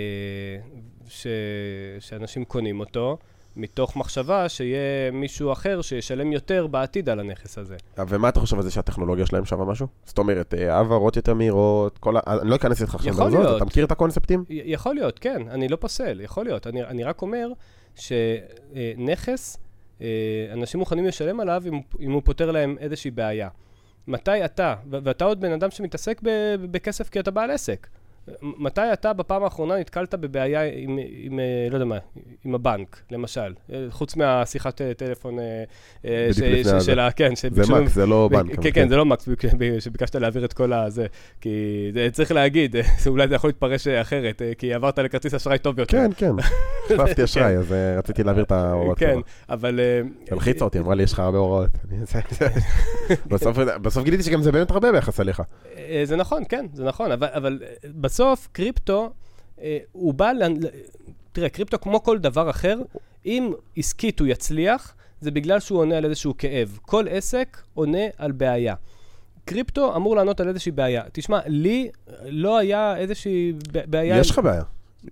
ש, 1.09 1.27
שאנשים 2.01 2.45
קונים 2.45 2.81
אותו, 2.81 3.19
מתוך 3.57 3.97
מחשבה 3.97 4.49
שיהיה 4.49 5.11
מישהו 5.13 5.53
אחר 5.53 5.83
שישלם 5.83 6.33
יותר 6.33 6.67
בעתיד 6.67 7.09
על 7.09 7.21
הנכס 7.21 7.59
הזה. 7.59 7.77
ומה 8.09 8.29
אתה 8.29 8.41
חושב 8.41 8.57
על 8.57 8.63
זה 8.63 8.71
שהטכנולוגיה 8.71 9.27
שלהם 9.27 9.45
שווה 9.45 9.65
משהו? 9.65 9.87
זאת 10.05 10.19
אומרת, 10.19 10.55
אה, 10.55 10.75
העברות 10.77 11.17
יותר 11.17 11.35
מהירות, 11.35 11.99
כל 11.99 12.17
ה... 12.17 12.21
אני 12.27 12.51
לא 12.51 12.57
אכנס 12.57 12.83
איתך 12.83 12.95
עכשיו 12.95 13.13
לזאת. 13.27 13.57
אתה 13.57 13.65
מכיר 13.65 13.85
את 13.85 13.93
הקונספטים? 13.93 14.45
יכול 14.49 14.95
להיות, 14.95 15.19
כן, 15.19 15.43
אני 15.51 15.69
לא 15.69 15.77
פוסל, 15.77 16.21
יכול 16.21 16.45
להיות. 16.45 16.67
אני, 16.67 16.85
אני 16.85 17.05
רק 17.05 17.23
אומר 17.23 17.49
שנכס, 17.97 19.59
אה, 20.01 20.07
אנשים 20.53 20.81
מוכנים 20.81 21.05
לשלם 21.05 21.41
עליו 21.41 21.63
אם, 21.69 21.81
אם 22.01 22.13
הוא 22.13 22.23
פותר 22.25 22.51
להם 22.51 22.77
איזושהי 22.81 23.11
בעיה. 23.11 23.49
מתי 24.07 24.45
אתה, 24.45 24.75
ואתה 24.91 25.25
עוד 25.25 25.41
בן 25.41 25.53
אדם 25.53 25.71
שמתעסק 25.71 26.21
בכסף 26.71 27.09
כי 27.09 27.21
אתה 27.21 27.31
בעל 27.31 27.51
עסק, 27.51 27.87
מתי 28.43 28.81
אתה 28.93 29.13
בפעם 29.13 29.45
האחרונה 29.45 29.77
נתקלת 29.79 30.15
בבעיה 30.15 30.63
עם, 30.63 30.99
עם 31.23 31.39
אה, 31.41 31.45
לא 31.71 31.75
יודע 31.77 31.85
מה, 31.85 31.99
עם 32.45 32.55
הבנק, 32.55 33.03
למשל, 33.11 33.55
אה, 33.73 33.87
חוץ 33.91 34.17
מהשיחת 34.17 34.81
אה, 34.81 34.95
טלפון 34.95 35.39
ש- 36.33 36.41
הזה. 36.67 36.81
של 36.81 36.99
ה... 36.99 37.11
כן, 37.11 37.29
זה 37.35 37.41
שביקשו- 37.49 37.73
מקס, 37.83 37.95
זה 37.95 38.07
לא 38.07 38.29
בנק. 38.33 38.51
כן, 38.51 38.59
אבל 38.61 38.71
כן, 38.73 38.89
זה 38.89 38.97
לא 38.97 39.05
מקס, 39.05 39.29
שביקשת 39.79 40.17
להעביר 40.17 40.45
את 40.45 40.53
כל 40.53 40.73
הזה, 40.73 41.07
כי 41.41 41.51
זה 41.95 42.09
צריך 42.13 42.33
להגיד, 42.33 42.77
אולי 43.07 43.29
זה 43.29 43.35
יכול 43.35 43.49
להתפרש 43.49 43.89
אחרת, 43.89 44.43
כי 44.59 44.75
עברת 44.75 44.99
לכרטיס 44.99 45.35
אשראי 45.35 45.59
טוב 45.59 45.79
יותר. 45.79 45.99
כן, 45.99 46.11
כן. 46.17 46.33
החלפתי 46.95 47.25
אשראי, 47.25 47.57
אז 47.57 47.75
רציתי 47.99 48.23
להעביר 48.23 48.45
את 48.45 48.53
ההוראות. 48.53 48.99
כן. 48.99 49.19
אבל... 49.51 49.81
הלחיצה 50.31 50.65
אותי, 50.65 50.79
אמרה 50.79 50.95
לי, 50.95 51.03
יש 51.03 51.13
לך 51.13 51.19
הרבה 51.19 51.39
הוראות. 51.39 51.71
זה- 52.13 52.21
זה- 52.31 52.49
בסוף- 53.27 54.05
גיליתי 54.05 54.23
שגם 54.23 54.43
זה 54.43 54.53
באמת 54.53 54.71
הרבה 54.71 54.93
ביחס 54.93 55.21
אליך. 55.21 55.43
זה 56.05 56.17
נכון, 56.17 56.43
כן, 56.49 56.67
זה 56.73 56.85
נכון, 56.85 57.13
אבל, 57.13 57.59
בסוף 58.17 58.49
קריפטו, 58.53 59.11
אה, 59.61 59.79
הוא 59.93 60.15
בא, 60.15 60.33
ל... 60.33 60.45
ל- 60.45 60.69
תראה, 61.33 61.49
קריפטו 61.49 61.79
כמו 61.81 62.03
כל 62.03 62.19
דבר 62.19 62.51
אחר, 62.51 62.79
אם 63.27 63.53
עסקית 63.77 64.21
הוא 64.21 64.29
יצליח, 64.29 64.95
זה 65.21 65.31
בגלל 65.31 65.61
שהוא 65.61 65.79
עונה 65.79 65.97
על 65.97 66.05
איזשהו 66.05 66.35
כאב. 66.39 66.79
כל 66.83 67.09
עסק 67.11 67.63
עונה 67.75 67.99
על 68.19 68.33
בעיה. 68.33 68.75
קריפטו 69.45 69.97
אמור 69.97 70.17
לענות 70.17 70.41
על 70.41 70.49
איזושהי 70.49 70.73
בעיה. 70.73 71.03
תשמע, 71.13 71.41
לי 71.47 71.91
לא 72.25 72.59
היה 72.59 72.97
איזושהי 72.97 73.53
בעיה... 73.73 74.19
יש 74.19 74.31
לך 74.31 74.39
בעיה. 74.39 74.63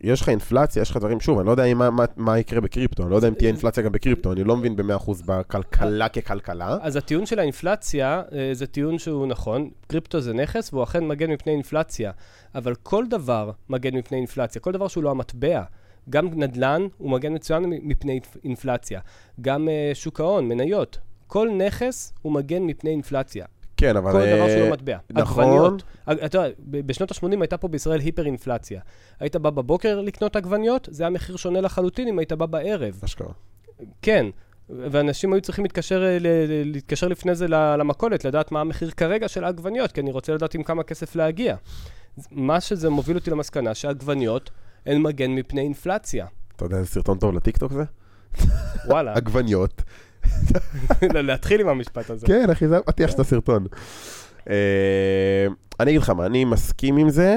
יש 0.01 0.21
לך 0.21 0.29
אינפלציה, 0.29 0.83
יש 0.83 0.91
לך 0.91 0.97
דברים, 0.97 1.21
שוב, 1.21 1.39
אני 1.39 1.47
לא 1.47 1.51
יודע 1.51 1.75
מה, 1.75 1.91
מה, 1.91 2.05
מה 2.17 2.39
יקרה 2.39 2.61
בקריפטו, 2.61 3.03
אני 3.03 3.11
לא 3.11 3.17
יודע 3.17 3.29
אם 3.29 3.35
תהיה 3.35 3.51
אינפלציה 3.51 3.83
גם 3.83 3.93
בקריפטו, 3.93 4.33
אני 4.33 4.45
לא 4.45 4.57
מבין 4.57 4.77
ב-100% 4.77 5.11
בכלכלה 5.27 6.09
ככלכלה. 6.09 6.77
אז 6.81 6.97
הטיעון 6.97 7.27
של 7.27 7.39
האינפלציה 7.39 8.23
אה, 8.33 8.51
זה 8.53 8.67
טיעון 8.67 8.99
שהוא 8.99 9.27
נכון, 9.27 9.71
קריפטו 9.87 10.21
זה 10.21 10.33
נכס 10.33 10.73
והוא 10.73 10.85
אכן 10.85 11.09
מגן 11.09 11.31
מפני 11.31 11.53
אינפלציה, 11.53 12.13
אבל 12.55 12.75
כל 12.75 13.05
דבר 13.11 13.51
מגן 13.69 13.95
מפני 13.95 14.19
אינפלציה, 14.19 14.61
כל 14.61 14.73
דבר 14.73 14.89
שהוא 14.89 15.05
לא 15.05 15.11
המטבע. 15.11 15.63
גם 16.11 16.29
נדל"ן 16.35 16.83
הוא 16.99 17.11
מגן 17.11 17.35
מצוין 17.35 17.65
מפני 17.83 18.21
אינפלציה, 18.45 19.01
גם 19.41 19.69
uh, 19.69 19.95
שוק 19.95 20.21
ההון, 20.21 20.49
מניות, 20.49 20.99
כל 21.27 21.49
נכס 21.67 22.13
הוא 22.23 22.33
מגן 22.33 22.63
מפני 22.63 22.91
אינפלציה. 22.91 23.47
כן, 23.77 23.97
אבל... 23.97 24.13
כל 24.13 24.19
דבר 24.37 24.49
שהוא 24.49 24.61
לא 24.61 24.73
מטבע. 24.73 24.97
נכון. 25.11 25.45
עגבניות. 25.45 25.83
אתה 26.25 26.39
יודע, 26.39 26.49
בשנות 26.69 27.11
ה-80 27.11 27.41
הייתה 27.41 27.57
פה 27.57 27.69
בישראל 27.69 28.01
היפר-אינפלציה. 28.01 28.81
היית 29.21 29.37
בא 29.37 29.51
בבוקר 29.51 30.01
לקנות 30.01 30.37
עגבניות, 30.37 30.89
זה 30.91 31.03
היה 31.03 31.11
מחיר 31.11 31.37
שונה 31.37 31.61
לחלוטין 31.61 32.09
אם 32.09 32.19
היית 32.19 32.33
בא 32.33 32.47
בערב. 32.47 33.01
אשכרה. 33.05 33.33
כן, 34.03 34.27
ואנשים 34.69 35.33
היו 35.33 35.41
צריכים 35.43 35.65
להתקשר, 35.65 36.01
ל- 36.21 36.65
להתקשר 36.65 37.09
לפני 37.09 37.35
זה 37.35 37.49
למכולת, 37.49 38.25
לדעת 38.25 38.53
מה 38.53 38.61
המחיר 38.61 38.91
כרגע 38.91 39.29
של 39.29 39.45
העגבניות, 39.45 39.93
כי 39.93 40.01
אני 40.01 40.13
רוצה 40.13 40.35
לדעת 40.35 40.55
עם 40.55 40.63
כמה 40.63 40.83
כסף 40.83 41.17
להגיע. 41.17 41.57
מה 42.31 42.61
שזה 42.61 42.91
מוביל 42.91 43.17
אותי 43.17 43.31
למסקנה 43.31 43.75
שעגבניות 43.75 44.51
הן 44.87 45.03
מגן 45.03 45.31
מפני 45.31 45.61
אינפלציה. 45.61 46.27
אתה 46.57 46.65
יודע 46.65 46.77
איזה 46.77 46.89
סרטון 46.89 47.19
טוב 47.19 47.35
לטיקטוק 47.35 47.73
זה? 47.73 47.83
וואלה, 48.87 49.15
עגבניות. 49.19 49.83
להתחיל 51.15 51.61
עם 51.61 51.69
המשפט 51.69 52.11
הזה. 52.11 52.27
כן, 52.27 52.51
אחי, 52.51 52.69
זה 52.69 52.77
הפתיח 52.79 53.11
של 53.11 53.21
הסרטון. 53.21 53.67
אני 55.81 55.91
אגיד 55.91 56.01
לך 56.01 56.11
מה, 56.11 56.27
אני 56.27 56.45
מסכים 56.45 56.97
עם 56.97 57.11
זה, 57.11 57.37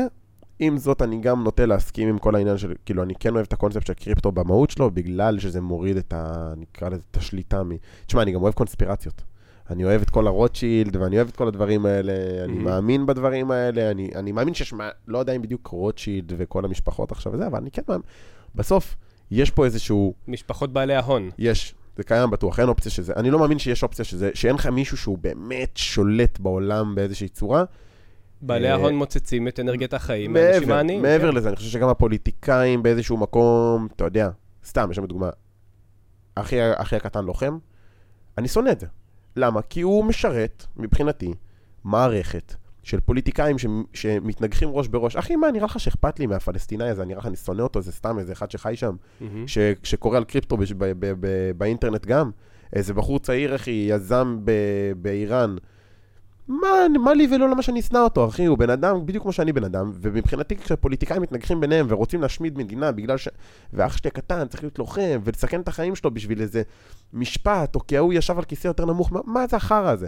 עם 0.59 0.77
זאת 0.77 1.01
אני 1.01 1.21
גם 1.21 1.43
נוטה 1.43 1.65
להסכים 1.65 2.09
עם 2.09 2.17
כל 2.17 2.35
העניין 2.35 2.57
של, 2.57 2.73
כאילו, 2.85 3.03
אני 3.03 3.13
כן 3.19 3.35
אוהב 3.35 3.45
את 3.47 3.53
הקונספט 3.53 3.85
של 3.88 3.93
קריפטו 3.93 4.31
במהות 4.31 4.69
שלו, 4.69 4.91
בגלל 4.91 5.39
שזה 5.39 5.61
מוריד 5.61 5.97
את 5.97 6.13
ה... 6.13 6.53
נקרא 6.57 6.89
לזה, 6.89 7.01
את 7.11 7.17
השליטה 7.17 7.63
מ... 7.63 7.69
תשמע, 8.05 8.21
אני 8.21 8.31
גם 8.31 8.43
אוהב 8.43 8.53
קונספירציות. 8.53 9.21
אני 9.69 9.85
אוהב 9.85 10.01
את 10.01 10.09
כל 10.09 10.27
הרוטשילד, 10.27 10.95
ואני 10.95 11.15
אוהב 11.15 11.27
את 11.27 11.35
כל 11.35 11.47
הדברים 11.47 11.85
האלה, 11.85 12.13
אני 12.43 12.53
Mhm. 12.57 12.61
מאמין 12.61 13.05
בדברים 13.05 13.51
האלה, 13.51 13.91
אני, 13.91 14.11
אני 14.15 14.31
מאמין 14.31 14.53
שיש, 14.53 14.73
לא 15.07 15.17
יודע 15.17 15.33
אם 15.33 15.41
בדיוק 15.41 15.67
רוטשילד 15.67 16.33
וכל 16.38 16.65
המשפחות 16.65 17.11
עכשיו 17.11 17.33
וזה, 17.33 17.47
אבל 17.47 17.59
אני 17.59 17.71
כן 17.71 17.81
מאמין. 17.89 18.03
בסוף, 18.55 18.95
יש 19.31 19.51
פה 19.51 19.65
איזשהו... 19.65 20.13
משפחות 20.27 20.73
בעלי 20.73 20.95
ההון. 20.95 21.29
יש, 21.38 21.75
זה 21.97 22.03
קיים 22.03 22.29
בטוח, 22.29 22.59
אין 22.59 22.69
אופציה 22.69 22.91
שזה, 22.91 23.13
אני 23.15 23.31
לא 23.31 23.39
מאמין 23.39 23.59
שיש 23.59 23.83
אופציה 23.83 24.05
שזה, 24.05 24.29
שאין 24.33 24.55
לך 24.55 24.65
מישהו 24.65 24.97
שהוא 24.97 25.17
באמת 25.17 25.77
שולט 25.77 26.39
בעולם 26.39 26.95
באיזושהי 26.95 27.29
צורה. 27.29 27.63
בעלי 28.41 28.67
אה, 28.67 28.73
ההון 28.73 28.95
מוצצים 28.95 29.47
את 29.47 29.59
אנרגיית 29.59 29.93
החיים, 29.93 30.35
האנשים 30.35 30.61
מעבר, 30.61 30.73
העניים. 30.73 31.01
מעבר 31.01 31.31
כן. 31.31 31.37
לזה, 31.37 31.49
אני 31.49 31.55
חושב 31.55 31.69
שגם 31.69 31.89
הפוליטיקאים 31.89 32.83
באיזשהו 32.83 33.17
מקום, 33.17 33.87
אתה 33.95 34.03
יודע, 34.03 34.29
סתם, 34.65 34.91
יש 34.91 34.97
לנו 34.97 35.07
דוגמה, 35.07 35.29
אחי, 36.35 36.55
אחי 36.75 36.95
הקטן 36.95 37.25
לוחם, 37.25 37.57
אני 38.37 38.47
שונא 38.47 38.69
את 38.69 38.79
זה. 38.79 38.87
למה? 39.35 39.61
כי 39.61 39.81
הוא 39.81 40.05
משרת, 40.05 40.65
מבחינתי, 40.77 41.33
מערכת 41.83 42.55
של 42.88 42.99
פוליטיקאים 42.99 43.57
ש, 43.57 43.65
שמתנגחים 43.93 44.69
ראש 44.69 44.88
בראש. 44.88 45.15
אחי, 45.15 45.35
מה, 45.35 45.51
נראה 45.51 45.65
לך 45.65 45.79
שאכפת 45.79 46.19
לי 46.19 46.25
מהפלסטיני 46.27 46.89
הזה? 46.89 47.05
נראה 47.05 47.19
לך 47.19 47.25
אני 47.25 47.35
שונא 47.35 47.61
אותו? 47.61 47.81
זה 47.81 47.91
סתם 47.91 48.19
איזה 48.19 48.33
אחד 48.33 48.51
שחי 48.51 48.75
שם, 48.75 48.95
מהמם. 49.21 49.47
ש, 49.47 49.57
שקורא 49.83 50.17
על 50.17 50.23
קריפטו 50.23 50.57
בש- 50.57 50.71
ב, 50.71 50.77
ב, 50.77 50.93
ב, 50.99 51.13
ב, 51.19 51.51
באינטרנט 51.57 52.05
גם. 52.05 52.31
איזה 52.73 52.93
בחור 52.93 53.19
צעיר, 53.19 53.55
אחי, 53.55 53.88
יזם 53.89 54.39
ב, 54.43 54.51
באיראן. 54.97 55.55
מה, 56.47 56.67
מה 57.03 57.13
לי 57.13 57.27
ולא 57.35 57.49
למה 57.49 57.61
שאני 57.61 57.79
אשנא 57.79 57.97
אותו, 57.97 58.27
אחי? 58.27 58.45
הוא 58.45 58.57
בן 58.57 58.69
אדם 58.69 59.05
בדיוק 59.05 59.23
כמו 59.23 59.31
שאני 59.33 59.53
בן 59.53 59.63
אדם, 59.63 59.91
ומבחינתי 60.01 60.55
כשפוליטיקאים 60.55 61.21
מתנגחים 61.21 61.61
ביניהם 61.61 61.85
ורוצים 61.89 62.21
להשמיד 62.21 62.57
מדינה 62.57 62.91
בגלל 62.91 63.17
ש... 63.17 63.27
ואח 63.73 63.97
שלי 63.97 64.07
הקטן 64.07 64.47
צריך 64.47 64.63
להיות 64.63 64.79
לוחם 64.79 65.19
ולסכן 65.23 65.61
את 65.61 65.67
החיים 65.67 65.95
שלו 65.95 66.11
בשביל 66.11 66.41
איזה 66.41 66.61
משפט, 67.13 67.75
או 67.75 67.88
כי 67.88 67.97
ההוא 67.97 68.13
ישב 68.13 68.38
על 68.38 68.43
כיסא 68.43 68.67
יותר 68.67 68.85
נמוך, 68.85 69.11
מה, 69.11 69.19
מה 69.25 69.47
זה 69.47 69.55
החרא 69.57 69.89
הזה? 69.89 70.07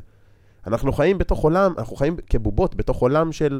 אנחנו 0.67 0.93
חיים 0.93 1.17
בתוך 1.17 1.39
עולם, 1.43 1.73
אנחנו 1.77 1.95
חיים 1.95 2.15
כבובות 2.29 2.75
בתוך 2.75 2.97
עולם 2.97 3.31
של... 3.31 3.59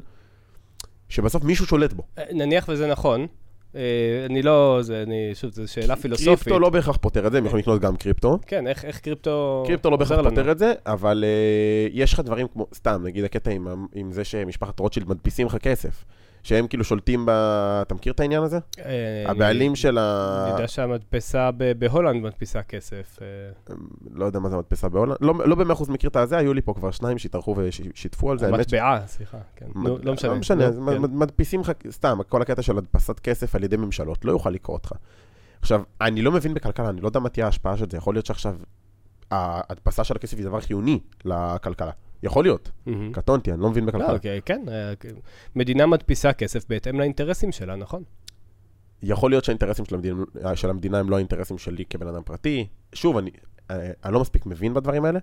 שבסוף 1.10 1.44
מישהו 1.44 1.66
שולט 1.66 1.94
בו. 1.94 2.04
אה, 2.18 2.24
נניח 2.32 2.66
וזה 2.70 2.88
נכון, 2.88 3.28
אה, 3.76 3.82
אני 4.26 4.42
לא, 4.42 4.80
זה, 4.82 5.04
אני, 5.08 5.32
שוב, 5.34 5.52
זו 5.52 5.68
שאלה 5.68 5.96
פילוסופית. 5.96 6.28
קריפטו 6.28 6.60
לא 6.60 6.70
בהכרח 6.70 6.98
פותר 6.98 7.28
את 7.28 7.32
זה, 7.32 7.38
הם 7.38 7.46
יכולים 7.46 7.62
לקנות 7.62 7.82
גם 7.82 7.98
קריפטו. 7.98 8.40
כן, 8.48 8.68
איך, 8.68 8.86
איך 8.86 9.00
קריפטו... 9.00 9.64
קריפטו 9.68 9.90
לא 9.90 9.98
בהכרח? 9.98 10.30
פותר 10.30 10.52
את 10.52 10.60
זה, 10.60 10.74
אבל 10.86 11.24
uh, 11.24 11.92
יש 11.94 12.14
לך 12.14 12.20
דברים 12.20 12.48
כמו, 12.54 12.68
סתם, 12.74 13.02
נגיד 13.04 13.24
הקטע 13.24 13.52
עם, 13.52 13.86
עם 13.94 14.12
זה 14.12 14.24
שמשפחת 14.24 14.80
רוטשילד 14.80 15.10
מדפיסים 15.10 15.48
לך 15.48 15.58
כסף. 15.58 16.06
שהם 16.50 16.68
כאילו 16.68 16.84
שולטים 16.84 17.26
ב... 17.26 17.30
אתה 17.82 17.96
מכיר 17.96 18.14
את 18.14 18.20
העניין 18.20 18.44
הזה? 18.44 18.60
אה, 18.80 19.32
הבעלים 19.32 19.72
אני- 19.72 19.76
של 19.76 20.00
אני 20.00 20.08
ה... 20.50 20.54
יודע 20.54 20.68
שהמדפסה 20.68 21.50
בהולנד 21.80 22.24
מדפיסה 22.24 22.64
כסף. 22.64 23.20
אה, 23.22 23.74
לא 24.14 24.26
יודע 24.26 24.40
מה 24.40 24.50
זה 24.50 24.58
מדפסה 24.58 24.90
בהולנד. 24.90 25.18
לא, 25.22 25.34
לא 25.46 25.56
במאה 25.56 25.74
אחוז 25.74 25.90
מכיר 25.90 26.10
את 26.10 26.16
הזה, 26.16 26.38
היו 26.38 26.54
לי 26.54 26.62
פה 26.62 26.74
כבר 26.74 26.92
שניים 26.92 27.18
שהתארחו 27.18 27.56
ושיתפו 27.58 28.32
על 28.32 28.40
זה. 28.40 28.48
המטבעה, 28.48 29.08
סליחה, 29.08 29.38
כן. 29.56 29.66
לא 30.04 30.14
משנה. 30.14 30.32
לא 30.32 30.38
משנה, 30.40 30.72
כן. 30.72 30.80
מד- 30.80 30.98
מד- 30.98 31.14
מדפיסים 31.14 31.62
לך, 31.62 31.72
סתם, 31.90 32.20
כל 32.30 32.42
הקטע 32.42 32.62
של 32.62 32.78
הדפסת 32.78 33.20
כסף 33.20 33.56
על 33.56 33.64
ידי 33.64 33.78
ממשלות, 33.78 34.26
לא 34.26 34.32
יוכל 34.32 34.50
לקרוא 34.50 34.78
אותך. 34.78 34.92
עכשיו, 35.62 35.82
אני 36.02 36.22
לא 36.22 36.32
מבין 36.32 36.54
בכלכלה, 36.54 36.90
אני 36.90 37.02
לא 37.02 37.08
יודע 37.08 37.20
מה 37.20 37.30
תהיה 37.30 37.46
ההשפעה 37.46 37.78
של 37.78 37.86
זה, 37.92 37.98
יכול 37.98 38.16
להיות 38.16 38.26
שעכשיו 38.26 38.56
ההדפסה 39.32 40.04
של 40.04 40.16
הכסף 40.16 40.38
היא 40.38 40.46
דבר 40.46 40.60
חיוני 40.62 41.00
לכלכלה. 41.26 41.92
יכול 42.24 42.46
להיות, 42.46 42.72
מהמם. 42.86 43.12
קטונתי, 43.14 43.52
אני 43.52 43.62
לא 43.62 43.70
מבין 43.70 43.86
לא, 43.86 43.92
בכלכלה. 43.92 44.14
אוקיי, 44.14 44.42
כן. 44.46 44.66
אה, 44.68 44.96
כן. 44.96 45.16
מדינה 45.56 45.86
מדפיסה 45.86 46.34
כסף 46.34 46.66
בהתאם 46.70 47.00
לאינטרסים 47.00 47.52
שלה, 47.52 47.76
נכון? 47.76 48.04
יכול 49.04 49.32
להיות 49.32 49.44
שהאינטרסים 49.44 49.86
של 49.86 49.96
המדינה, 49.96 50.16
של 50.56 50.70
המדינה 50.70 51.00
הם 51.00 51.10
לא 51.10 51.16
האינטרסים 51.16 51.58
שלי 51.58 51.86
כבן 51.86 52.08
אדם 52.08 52.22
פרטי. 52.24 52.68
שוב, 52.94 53.18
אני, 53.18 53.32
אה, 53.72 53.92
אני 54.06 54.14
לא 54.14 54.20
מספיק 54.20 54.46
מבין 54.46 54.74
בדברים 54.74 55.06
האלה, 55.06 55.20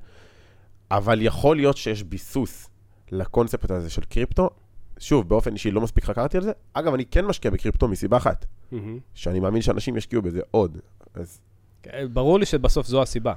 אבל 0.91 1.23
יכול 1.23 1.57
להיות 1.57 1.77
שיש 1.77 2.03
ביסוס 2.03 2.71
לקונספט 3.13 3.71
הזה 3.71 3.91
של 3.91 4.03
קריפטו. 4.03 4.51
שוב, 4.99 5.29
באופן 5.29 5.53
אישי 5.53 5.71
לא 5.71 5.81
מספיק 5.81 6.05
חקרתי 6.05 6.37
על 6.37 6.43
זה. 6.43 6.53
אגב, 6.73 6.95
אני 6.95 7.05
כן 7.05 7.25
משקיע 7.25 7.51
בקריפטו 7.51 7.89
מסיבה 7.89 8.17
אחת, 8.17 8.47
מהמם. 8.73 8.99
שאני 9.15 9.41
מאמין 9.41 9.63
שאנשים 9.63 9.97
ישקיעו 9.97 10.23
בזה 10.23 10.41
עוד. 10.51 10.79
אז 11.15 11.41
כן, 11.83 12.07
ברור 12.13 12.39
לי 12.39 12.47
שבסוף 12.47 12.87
זו 12.87 13.03
הסיבה. 13.03 13.35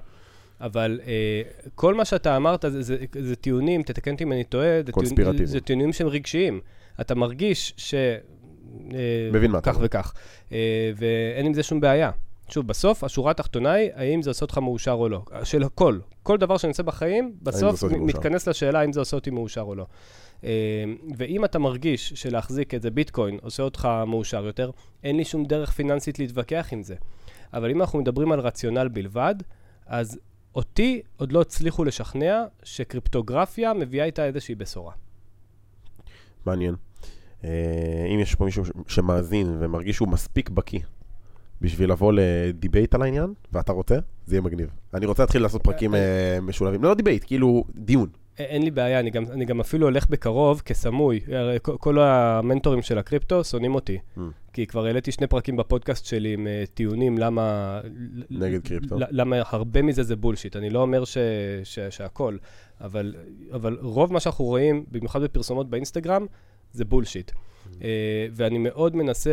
אבל 0.62 1.00
אה, 1.08 1.42
כל 1.76 1.94
מה 1.94 2.06
שאתה 2.06 2.38
אמרת 2.38 2.66
זה, 2.68 2.82
זה, 2.82 2.98
זה 3.20 3.36
טיעונים, 3.36 3.84
תתקן 3.84 4.12
אותי 4.12 4.24
אם 4.24 4.32
אני 4.32 4.44
טועה, 4.44 4.64
זה, 4.66 4.72
טיעונים- 4.72 4.92
קונספירטיביים. 4.94 5.46
זה 5.46 5.60
טיעונים 5.60 5.94
שהם 5.94 6.08
רגשיים. 6.08 6.60
אתה 7.02 7.16
מרגיש 7.16 7.74
ש... 7.78 7.94
אה, 7.94 9.00
מבין 9.34 9.52
מה 9.52 9.58
אתה 9.58 9.72
כך. 9.74 9.78
וכך. 9.82 10.14
אה, 10.52 10.92
ואין 10.98 11.46
עם 11.46 11.54
זה 11.54 11.64
שום 11.64 11.80
בעיה. 11.80 12.12
שוב, 12.50 12.68
בסוף, 12.68 13.04
השורה 13.04 13.32
התחתונה 13.32 13.72
היא, 13.72 13.90
האם 13.96 14.22
זה 14.22 14.30
עושה 14.30 14.46
אותך 14.46 14.58
מאושר 14.58 14.92
או 14.92 15.10
לא. 15.10 15.22
של 15.44 15.64
הכל. 15.64 16.00
כל 16.24 16.38
דבר 16.38 16.58
שאני 16.58 16.72
עושה 16.72 16.84
בחיים, 16.84 17.34
זה 17.42 17.52
בסוף. 17.52 17.84
מתכנס 17.84 18.48
לשאלה 18.48 18.80
האם 18.80 18.94
זה 18.94 19.00
עושה 19.00 19.18
אותי 19.18 19.30
מאושר 19.30 19.62
או 19.62 19.76
לא. 19.76 19.86
אה, 20.44 20.50
ואם 21.18 21.46
אתה 21.46 21.60
מרגיש 21.60 22.14
שלהחזיק 22.16 22.74
איזה 22.74 22.92
ביטקוין 22.92 23.38
עושה 23.42 23.64
אותך 23.64 23.90
מאושר 24.08 24.46
יותר, 24.46 24.72
אין 25.04 25.18
לי 25.18 25.26
שום 25.26 25.46
דרך 25.46 25.72
פיננסית 25.72 26.20
להתווכח 26.20 26.68
עם 26.72 26.84
זה. 26.84 26.96
אבל 27.54 27.72
אם 27.72 27.82
אנחנו 27.82 28.00
מדברים 28.00 28.32
על 28.32 28.40
רציונל 28.40 28.88
בלבד, 28.88 29.36
אז 29.86 30.20
אותי 30.56 31.02
עוד 31.18 31.32
לא 31.32 31.42
הצליחו 31.42 31.84
לשכנע 31.84 32.46
שקריפטוגרפיה 32.64 33.74
מביאה 33.74 34.06
איתה 34.06 34.26
איזושהי 34.26 34.56
בשורה. 34.56 34.94
מעניין. 36.46 36.76
אה, 37.44 38.06
אם 38.14 38.20
יש 38.20 38.36
פה 38.36 38.46
מישהו 38.46 38.64
שמאזין 38.88 39.58
ומרגיש 39.60 39.96
שהוא 39.96 40.08
מספיק 40.08 40.50
בקיא 40.50 40.80
בשביל 41.62 41.92
לבוא 41.92 42.14
ל 42.16 42.27
debate 42.27 42.96
על 42.96 43.02
העניין, 43.02 43.34
ואתה 43.52 43.72
רוצה, 43.72 43.96
זה 44.26 44.36
יהיה 44.36 44.42
מגניב. 44.42 44.70
אני 44.94 45.06
רוצה 45.06 45.24
להתחיל 45.24 45.42
לעשות 45.42 45.64
פרקים 45.64 45.96
אה, 45.96 46.38
משולבים. 46.42 46.84
לא 46.84 46.94
debate, 46.94 47.24
כאילו 47.28 47.64
דיון. 47.76 48.10
אין 48.40 48.64
לי 48.64 48.72
בעיה, 48.72 49.00
אני 49.00 49.10
גם, 49.10 49.24
אני 49.32 49.46
גם 49.46 49.60
אפילו 49.60 49.88
הולך 49.88 50.10
בקרוב 50.10 50.62
כסמוי. 50.66 51.20
כל, 51.62 52.00
המנטורים 52.00 52.82
של 52.82 52.98
הקריפטו 52.98 53.44
שונאים 53.44 53.76
אותי. 53.76 53.98
אממ. 54.18 54.22
כי 54.54 54.68
כבר 54.68 54.86
העליתי 54.86 55.12
שני 55.12 55.28
פרקים 55.28 55.58
בפודקאסט 55.58 56.06
שלי 56.06 56.34
עם 56.34 56.48
אה, 56.48 56.70
טיעונים 56.74 57.18
למה... 57.18 57.80
נגד 58.30 58.68
קריפטו. 58.68 58.96
למה 59.00 59.42
הרבה 59.46 59.82
מזה 59.82 60.04
זה 60.04 60.16
bullshit. 60.16 60.56
אני 60.56 60.70
לא 60.70 60.82
אומר 60.82 61.06
ש, 61.06 61.18
ש, 61.64 61.80
שהכל, 61.80 62.38
אבל, 62.82 63.16
אבל 63.54 63.78
רוב 63.82 64.14
מה 64.14 64.20
שאנחנו 64.20 64.46
רואים, 64.46 64.86
במיוחד 64.92 65.22
בפרסומות 65.22 65.70
באינסטגרם, 65.70 66.26
זה 66.74 66.86
bullshit. 66.86 67.32
אה, 67.72 67.82
ואני 68.32 68.58
מאוד 68.58 68.96
מנסה, 68.96 69.32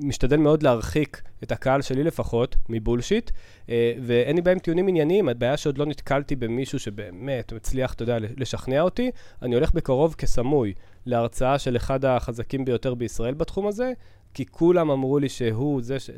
משתדל 0.00 0.36
מאוד 0.36 0.62
להרחיק 0.62 1.22
את 1.42 1.52
הקהל 1.52 1.82
שלי 1.82 2.04
לפחות 2.04 2.56
מ 2.68 2.74
bullshit, 2.74 3.30
אה, 3.30 3.70
ואין 4.02 4.36
לי 4.36 4.42
בעיה 4.42 4.52
עם 4.52 4.58
טיעונים 4.58 4.88
ענייניים, 4.88 5.28
הבעיה 5.28 5.56
שעוד 5.56 5.78
לא 5.78 5.86
נתקלתי 5.86 6.36
במישהו 6.36 6.78
שבאמת 6.78 7.52
מצליח, 7.52 7.94
אתה 7.94 8.02
יודע, 8.02 8.18
לשכנע 8.36 8.80
אותי. 8.80 9.10
אני 9.42 9.54
הולך 9.54 9.72
בקרוב 9.74 10.14
כסמוי 10.14 10.74
להרצאה 11.06 11.58
של 11.58 11.76
אחד 11.76 12.04
החזקים 12.04 12.64
ביותר 12.64 12.94
בישראל 12.94 13.34
בתחום 13.34 13.66
הזה, 13.66 13.92
כי 14.34 14.46
כולם 14.46 14.90
אמרו 14.90 15.18
לי 15.18 15.28
שהוא 15.28 15.82
זה 15.82 16.00
ש... 16.00 16.10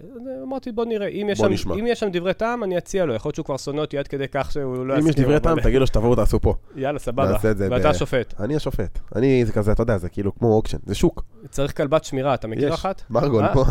אמרתי, 0.43 0.73
בוא 0.73 0.85
נראה, 0.85 1.09
אם 1.09 1.29
יש, 1.31 1.39
בוא 1.39 1.47
שם, 1.47 1.53
נשמע. 1.53 1.75
אם 1.75 1.87
יש 1.87 2.01
שם 2.01 2.09
דברי 2.13 2.35
טעם, 2.35 2.65
אני 2.65 2.79
אציע 2.79 3.05
לו. 3.05 3.15
יכול 3.15 3.29
להיות 3.29 3.35
שהוא 3.35 3.45
כבר 3.45 3.57
שונא 3.57 3.81
אותי 3.81 3.99
עד 3.99 4.09
כדי 4.09 4.29
כך 4.29 4.53
שהוא 4.53 4.87
לא 4.87 4.99
אם 4.99 5.07
יש 5.07 5.15
דברי 5.15 5.41
טעם, 5.41 5.61
תגיד 5.61 5.81
לו 5.81 5.87
שתבואו 5.87 6.15
תעשו 6.15 6.41
פה. 6.41 6.55
יאללה, 6.77 6.99
סבבה. 6.99 7.37
ואתה 7.43 7.89
ב- 7.89 7.91
השופט. 7.91 8.41
אני 8.41 8.57
השופט. 8.57 8.99
אני, 9.17 9.45
זה 9.45 9.53
כזה, 9.53 9.73
אתה 9.73 9.83
יודע, 9.83 9.99
זה 9.99 10.09
כאילו 10.09 10.35
כמו 10.35 10.55
אוקשן, 10.55 10.79
זה 10.87 10.95
שוק. 10.95 11.25
צריך 11.51 11.77
כלבת 11.77 12.05
שמירה, 12.05 12.35
אתה 12.35 12.49
מכיר 12.49 12.69
יש. 12.69 12.75
אחת? 12.75 13.03
מרגול 13.11 13.45
אה? 13.45 13.55
פה. 13.55 13.65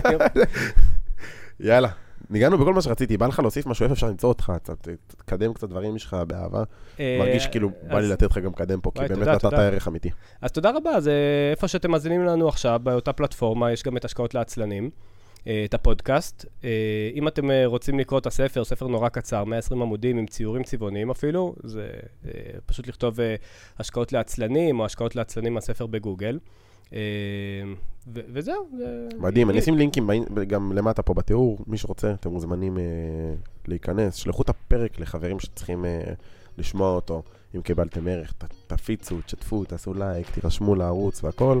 יאללה. 1.60 1.88
ניגענו 2.30 2.58
בכל 2.58 2.74
מה 2.74 2.82
שרציתי, 2.82 3.16
בא 3.16 3.26
לך 3.26 3.38
להוסיף 3.38 3.66
משהו, 3.66 3.84
איפה 3.84 3.92
אפשר 3.92 4.06
למצוא 4.06 4.28
אותך, 4.28 4.52
קצת, 4.62 4.88
תקדם 5.06 5.52
קצת 5.52 5.68
דברים 5.68 5.98
שלך 5.98 6.16
באהבה. 6.26 6.62
אה, 7.00 7.16
מרגיש 7.20 7.46
כאילו 7.46 7.70
בא 7.88 8.00
לי 8.00 8.08
לתת 8.08 8.30
לך 8.30 8.38
גם 8.38 8.50
לקדם 8.50 8.80
פה, 8.80 8.90
כי 8.94 9.00
באמת 9.00 9.28
נתת. 9.28 9.52
ערך 9.52 9.88
אמיתי. 9.88 10.10
אז 10.40 10.52
תודה 10.52 10.70
רבה, 10.70 10.90
אז 10.90 11.08
אה, 11.08 11.12
איפה 11.50 11.68
שאתם 11.68 11.90
מאזינים 11.90 12.24
לנו 12.24 12.48
עכשיו, 12.48 12.80
באותה 12.82 13.12
פלטפורמה, 13.12 13.72
יש 13.72 13.82
גם 13.82 13.96
את 13.96 14.04
השקעות 14.04 14.34
לעצלנים, 14.34 14.90
אה, 15.46 15.62
את 15.64 15.74
הפודקאסט. 15.74 16.46
אה, 16.64 16.70
אם 17.14 17.28
אתם 17.28 17.50
רוצים 17.64 17.98
לקרוא 17.98 18.18
את 18.18 18.26
הספר, 18.26 18.64
ספר 18.64 18.86
נורא 18.86 19.08
קצר, 19.08 19.44
120 19.44 19.82
עמודים 19.82 20.18
עם 20.18 20.26
ציורים 20.26 20.62
צבעוניים 20.62 21.10
אפילו, 21.10 21.54
זה 21.64 21.88
פשוט 22.66 22.88
לכתוב 22.88 23.18
השקעות 23.78 24.12
לעצלנים, 24.12 24.80
או 24.80 24.84
השקעות 24.84 25.16
לעצלנים 25.16 25.54
מהספר 25.54 25.86
בגוגל. 25.86 26.38
אה, 26.92 26.98
וזהו. 28.32 28.68
זה- 28.78 29.08
מדהים, 29.18 29.50
אני 29.50 29.58
אשים 29.58 29.76
לינקים 29.78 30.10
גם 30.46 30.72
למטה 30.72 31.02
פה 31.02 31.14
בתיאור, 31.14 31.58
מי 31.66 31.78
שרוצה, 31.78 32.12
אתם 32.12 32.30
מוזמנים 32.30 32.78
אה, 32.78 32.82
להיכנס, 33.68 34.14
שלחו 34.14 34.42
את 34.42 34.48
הפרק 34.48 35.00
לחברים 35.00 35.40
שצריכים 35.40 35.84
אה, 35.84 36.00
לשמוע 36.58 36.90
אותו, 36.90 37.22
אם 37.56 37.62
קיבלתם 37.62 38.08
ערך, 38.08 38.32
תפיצו, 38.66 39.16
תשתפו, 39.26 39.64
תעשו 39.64 39.94
לייק, 39.94 40.30
תירשמו 40.30 40.74
לערוץ 40.74 41.24
והכל, 41.24 41.60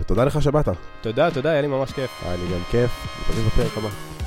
ותודה 0.00 0.24
לך 0.24 0.42
שבאת, 0.42 0.68
תודה, 1.00 1.30
תודה, 1.30 1.50
היה 1.50 1.60
לי 1.62 1.66
ממש 1.68 1.92
כיף. 1.92 2.10
היה 2.22 2.36
לי 2.36 2.54
גם 2.54 2.60
כיף, 2.70 2.90
נתראה 3.30 3.46
בפרק 3.46 3.78
הבא. 3.78 4.19